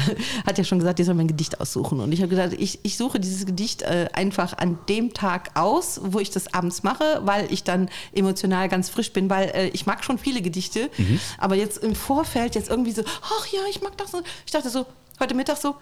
hat 0.47 0.57
ja 0.57 0.63
schon 0.63 0.79
gesagt, 0.79 0.99
ich 0.99 1.05
soll 1.05 1.13
mir 1.13 1.21
ein 1.21 1.27
Gedicht 1.27 1.61
aussuchen. 1.61 1.99
Und 1.99 2.11
ich 2.11 2.21
habe 2.21 2.29
gesagt, 2.29 2.53
ich, 2.57 2.79
ich 2.81 2.97
suche 2.97 3.19
dieses 3.19 3.45
Gedicht 3.45 3.83
äh, 3.83 4.09
einfach 4.13 4.57
an 4.57 4.79
dem 4.89 5.13
Tag 5.13 5.51
aus, 5.53 5.99
wo 6.03 6.19
ich 6.19 6.31
das 6.31 6.55
abends 6.55 6.81
mache, 6.81 7.21
weil 7.25 7.45
ich 7.53 7.63
dann 7.63 7.87
emotional 8.11 8.67
ganz 8.67 8.89
frisch 8.89 9.13
bin, 9.13 9.29
weil 9.29 9.49
äh, 9.49 9.67
ich 9.67 9.85
mag 9.85 10.03
schon 10.03 10.17
viele 10.17 10.41
Gedichte, 10.41 10.89
Mhm. 10.97 11.19
aber 11.37 11.53
jetzt 11.53 11.83
im 11.83 11.93
Vorfeld 11.93 12.55
jetzt 12.55 12.71
irgendwie 12.71 12.93
so, 12.93 13.03
ach 13.05 13.45
ja, 13.53 13.59
ich 13.69 13.83
mag 13.83 13.95
das 13.97 14.09
so. 14.09 14.23
Ich 14.43 14.51
dachte 14.51 14.71
so, 14.71 14.87
heute 15.19 15.35
Mittag 15.35 15.57
so, 15.57 15.75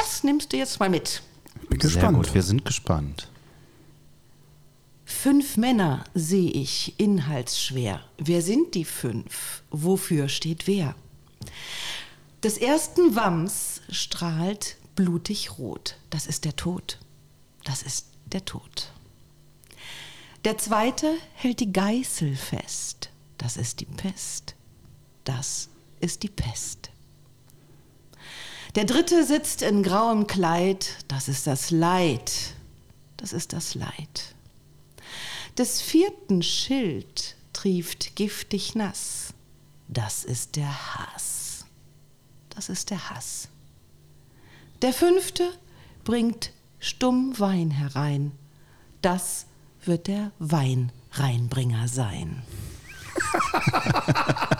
das 0.00 0.24
nimmst 0.24 0.52
du 0.52 0.56
jetzt 0.56 0.80
mal 0.80 0.88
mit. 0.88 1.22
Bin 1.68 1.80
Sehr 1.80 1.90
gespannt. 1.90 2.16
gut, 2.16 2.34
wir 2.34 2.42
sind 2.42 2.64
gespannt. 2.64 3.28
Fünf 5.04 5.56
Männer 5.56 6.04
sehe 6.14 6.50
ich 6.50 6.94
inhaltsschwer. 6.98 8.00
Wer 8.16 8.42
sind 8.42 8.74
die 8.74 8.84
fünf? 8.84 9.62
Wofür 9.70 10.28
steht 10.28 10.66
wer? 10.66 10.94
Des 12.42 12.56
ersten 12.56 13.16
Wams 13.16 13.82
strahlt 13.90 14.76
blutig 14.94 15.58
rot. 15.58 15.96
Das 16.10 16.26
ist 16.26 16.44
der 16.44 16.56
Tod. 16.56 16.98
Das 17.64 17.82
ist 17.82 18.06
der 18.26 18.44
Tod. 18.44 18.92
Der 20.44 20.56
zweite 20.56 21.12
hält 21.34 21.60
die 21.60 21.72
Geißel 21.72 22.34
fest. 22.36 23.10
Das 23.36 23.56
ist 23.56 23.80
die 23.80 23.86
Pest. 23.86 24.54
Das 25.24 25.68
ist 26.00 26.22
die 26.22 26.30
Pest. 26.30 26.89
Der 28.74 28.84
dritte 28.84 29.24
sitzt 29.24 29.62
in 29.62 29.82
grauem 29.82 30.26
Kleid. 30.26 30.96
Das 31.08 31.28
ist 31.28 31.46
das 31.46 31.70
Leid. 31.70 32.54
Das 33.16 33.32
ist 33.32 33.52
das 33.52 33.74
Leid. 33.74 34.34
Des 35.58 35.80
vierten 35.80 36.42
Schild 36.42 37.36
trieft 37.52 38.14
giftig 38.14 38.74
nass. 38.74 39.34
Das 39.88 40.24
ist 40.24 40.56
der 40.56 40.94
Hass. 40.94 41.64
Das 42.50 42.68
ist 42.68 42.90
der 42.90 43.10
Hass. 43.10 43.48
Der 44.82 44.92
fünfte 44.92 45.52
bringt 46.04 46.52
stumm 46.78 47.38
Wein 47.38 47.70
herein. 47.70 48.32
Das 49.02 49.46
wird 49.84 50.06
der 50.06 50.30
Weinreinbringer 50.38 51.88
sein. 51.88 52.42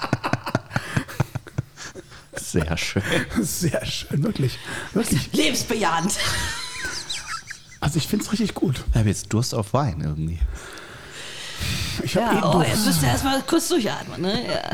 Sehr 2.41 2.77
schön. 2.77 3.03
Sehr 3.43 3.85
schön, 3.87 4.23
wirklich. 4.23 4.59
Wirklich. 4.93 5.33
Lebensbejahend. 5.33 6.13
Also 7.81 7.97
ich 7.99 8.07
finde 8.07 8.25
es 8.25 8.33
richtig 8.33 8.55
gut. 8.55 8.85
Ich 8.91 8.97
habe 8.97 9.09
jetzt 9.09 9.33
Durst 9.33 9.55
auf 9.55 9.73
Wein 9.73 10.01
irgendwie. 10.03 10.39
Ich 12.03 12.17
habe 12.17 12.35
Ja, 12.37 12.41
eh 12.41 12.45
oh, 12.47 12.53
Durst. 12.53 12.69
jetzt 12.71 12.87
müsst 12.87 13.03
ihr 13.03 13.09
erstmal 13.09 13.43
kurz 13.43 13.69
durchatmen. 13.69 14.21
Ne? 14.23 14.47
Ja. 14.47 14.71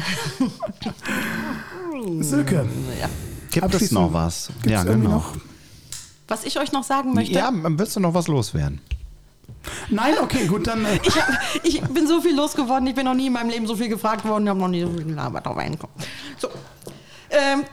Silke, 2.23 2.69
Ja. 3.01 3.09
Gibt 3.51 3.75
es 3.75 3.91
noch 3.93 4.13
was? 4.13 4.49
gibt's 4.49 4.71
ja, 4.71 4.83
genau. 4.85 5.11
Noch? 5.11 5.33
Was 6.29 6.45
ich 6.45 6.59
euch 6.59 6.73
noch 6.73 6.85
sagen 6.85 7.15
möchte. 7.15 7.35
Ja, 7.35 7.51
willst 7.53 7.97
du 7.97 8.01
noch 8.01 8.13
was 8.15 8.27
loswerden? 8.29 8.81
Nein, 9.89 10.15
okay, 10.23 10.47
gut, 10.47 10.67
dann. 10.67 10.85
Äh, 10.85 10.99
Ich, 11.03 11.17
hab, 11.17 11.29
ich 11.65 11.81
bin 11.81 12.07
so 12.07 12.21
viel 12.21 12.37
losgeworden, 12.37 12.87
ich 12.87 12.95
bin 12.95 13.05
noch 13.05 13.15
nie 13.15 13.27
in 13.29 13.33
meinem 13.33 13.51
Leben 13.51 13.67
so 13.67 13.75
viel 13.77 13.89
gefragt 13.89 14.25
worden, 14.25 14.45
ich 14.45 14.51
habe 14.51 14.61
noch 14.61 14.69
nie 14.69 14.83
so 14.83 14.91
viel 14.93 15.05
gelabert 15.05 15.47
auf 15.47 15.57
einen 15.57 15.79
Kopf. 15.79 15.91
So. 16.39 16.49
Ähm, 17.31 17.65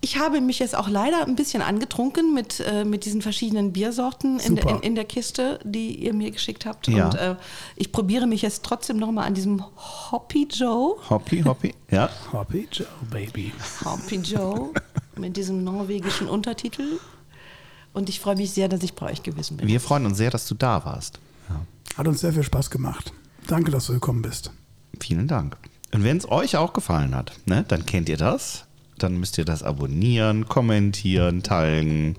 ich 0.00 0.18
habe 0.18 0.42
mich 0.42 0.58
jetzt 0.58 0.76
auch 0.76 0.88
leider 0.88 1.26
ein 1.26 1.34
bisschen 1.34 1.62
angetrunken 1.62 2.34
mit, 2.34 2.60
äh, 2.60 2.84
mit 2.84 3.06
diesen 3.06 3.22
verschiedenen 3.22 3.72
Biersorten 3.72 4.38
in, 4.38 4.58
in, 4.58 4.80
in 4.80 4.94
der 4.94 5.06
Kiste, 5.06 5.58
die 5.64 5.94
ihr 5.94 6.12
mir 6.12 6.30
geschickt 6.30 6.66
habt. 6.66 6.88
Ja. 6.88 7.06
Und 7.06 7.14
äh, 7.14 7.36
ich 7.76 7.90
probiere 7.90 8.26
mich 8.26 8.42
jetzt 8.42 8.64
trotzdem 8.64 8.98
nochmal 8.98 9.26
an 9.26 9.32
diesem 9.32 9.64
Hoppy 10.10 10.46
Joe. 10.50 10.96
Hoppy, 11.08 11.42
Hoppy? 11.42 11.74
Ja. 11.90 12.10
Hobby 12.32 12.68
Joe, 12.70 12.86
Baby. 13.10 13.52
Hoppy 13.84 14.16
Joe 14.16 14.70
mit 15.16 15.36
diesem 15.36 15.64
norwegischen 15.64 16.28
Untertitel. 16.28 16.98
Und 17.94 18.08
ich 18.08 18.20
freue 18.20 18.36
mich 18.36 18.50
sehr, 18.50 18.68
dass 18.68 18.82
ich 18.82 18.94
bei 18.94 19.10
euch 19.10 19.22
gewesen 19.22 19.56
bin. 19.56 19.68
Wir 19.68 19.80
freuen 19.80 20.04
uns 20.04 20.18
sehr, 20.18 20.30
dass 20.30 20.46
du 20.46 20.54
da 20.54 20.84
warst. 20.84 21.20
Hat 21.96 22.08
uns 22.08 22.20
sehr 22.20 22.32
viel 22.32 22.42
Spaß 22.42 22.70
gemacht. 22.70 23.12
Danke, 23.46 23.70
dass 23.70 23.86
du 23.86 23.92
gekommen 23.92 24.22
bist. 24.22 24.50
Vielen 25.00 25.28
Dank. 25.28 25.56
Und 25.92 26.02
wenn 26.02 26.16
es 26.16 26.28
euch 26.28 26.56
auch 26.56 26.72
gefallen 26.72 27.14
hat, 27.14 27.32
ne, 27.46 27.64
dann 27.68 27.86
kennt 27.86 28.08
ihr 28.08 28.16
das. 28.16 28.64
Dann 28.98 29.18
müsst 29.18 29.38
ihr 29.38 29.44
das 29.44 29.62
abonnieren, 29.62 30.46
kommentieren, 30.48 31.42
teilen, 31.42 32.16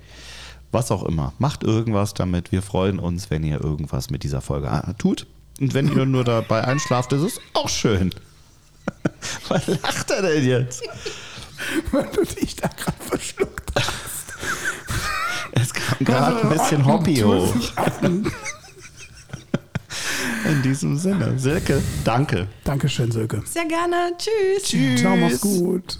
was 0.72 0.92
auch 0.92 1.04
immer. 1.04 1.34
Macht 1.40 1.64
irgendwas 1.64 2.14
damit. 2.14 2.52
Wir 2.52 2.62
freuen 2.62 3.00
uns, 3.00 3.30
wenn 3.30 3.44
ihr 3.44 3.62
irgendwas 3.64 4.10
mit 4.10 4.24
dieser 4.24 4.42
Folge 4.42 4.68
äh, 4.68 4.94
tut. 4.96 5.26
Und 5.60 5.74
wenn 5.74 5.96
ihr 5.96 6.06
nur 6.06 6.24
dabei 6.24 6.66
einschlaft, 6.66 7.14
ist 7.14 7.22
es 7.22 7.40
auch 7.54 7.70
schön. 7.70 8.14
Was 9.48 9.68
lacht 9.68 10.12
er 10.12 10.22
denn 10.22 10.46
jetzt? 10.46 10.84
Weil 11.92 12.08
du 12.14 12.24
dich 12.26 12.56
da 12.56 12.68
gerade 12.68 12.98
verschluckt 13.00 13.72
hast. 13.76 14.34
Es 15.54 15.74
kam 15.74 15.98
gerade 16.00 16.42
ein 16.42 16.50
bisschen 16.50 16.86
Hoppy 16.86 17.16
hoch. 17.18 17.54
In 20.46 20.62
diesem 20.62 20.98
Sinne. 20.98 21.40
Silke, 21.40 21.82
danke. 22.04 22.48
Dankeschön, 22.64 23.12
Silke. 23.12 23.42
Sehr 23.46 23.66
gerne. 23.66 24.12
Tschüss. 24.18 25.00
Ciao, 25.00 25.16
mach's 25.16 25.42
gut. 25.42 25.98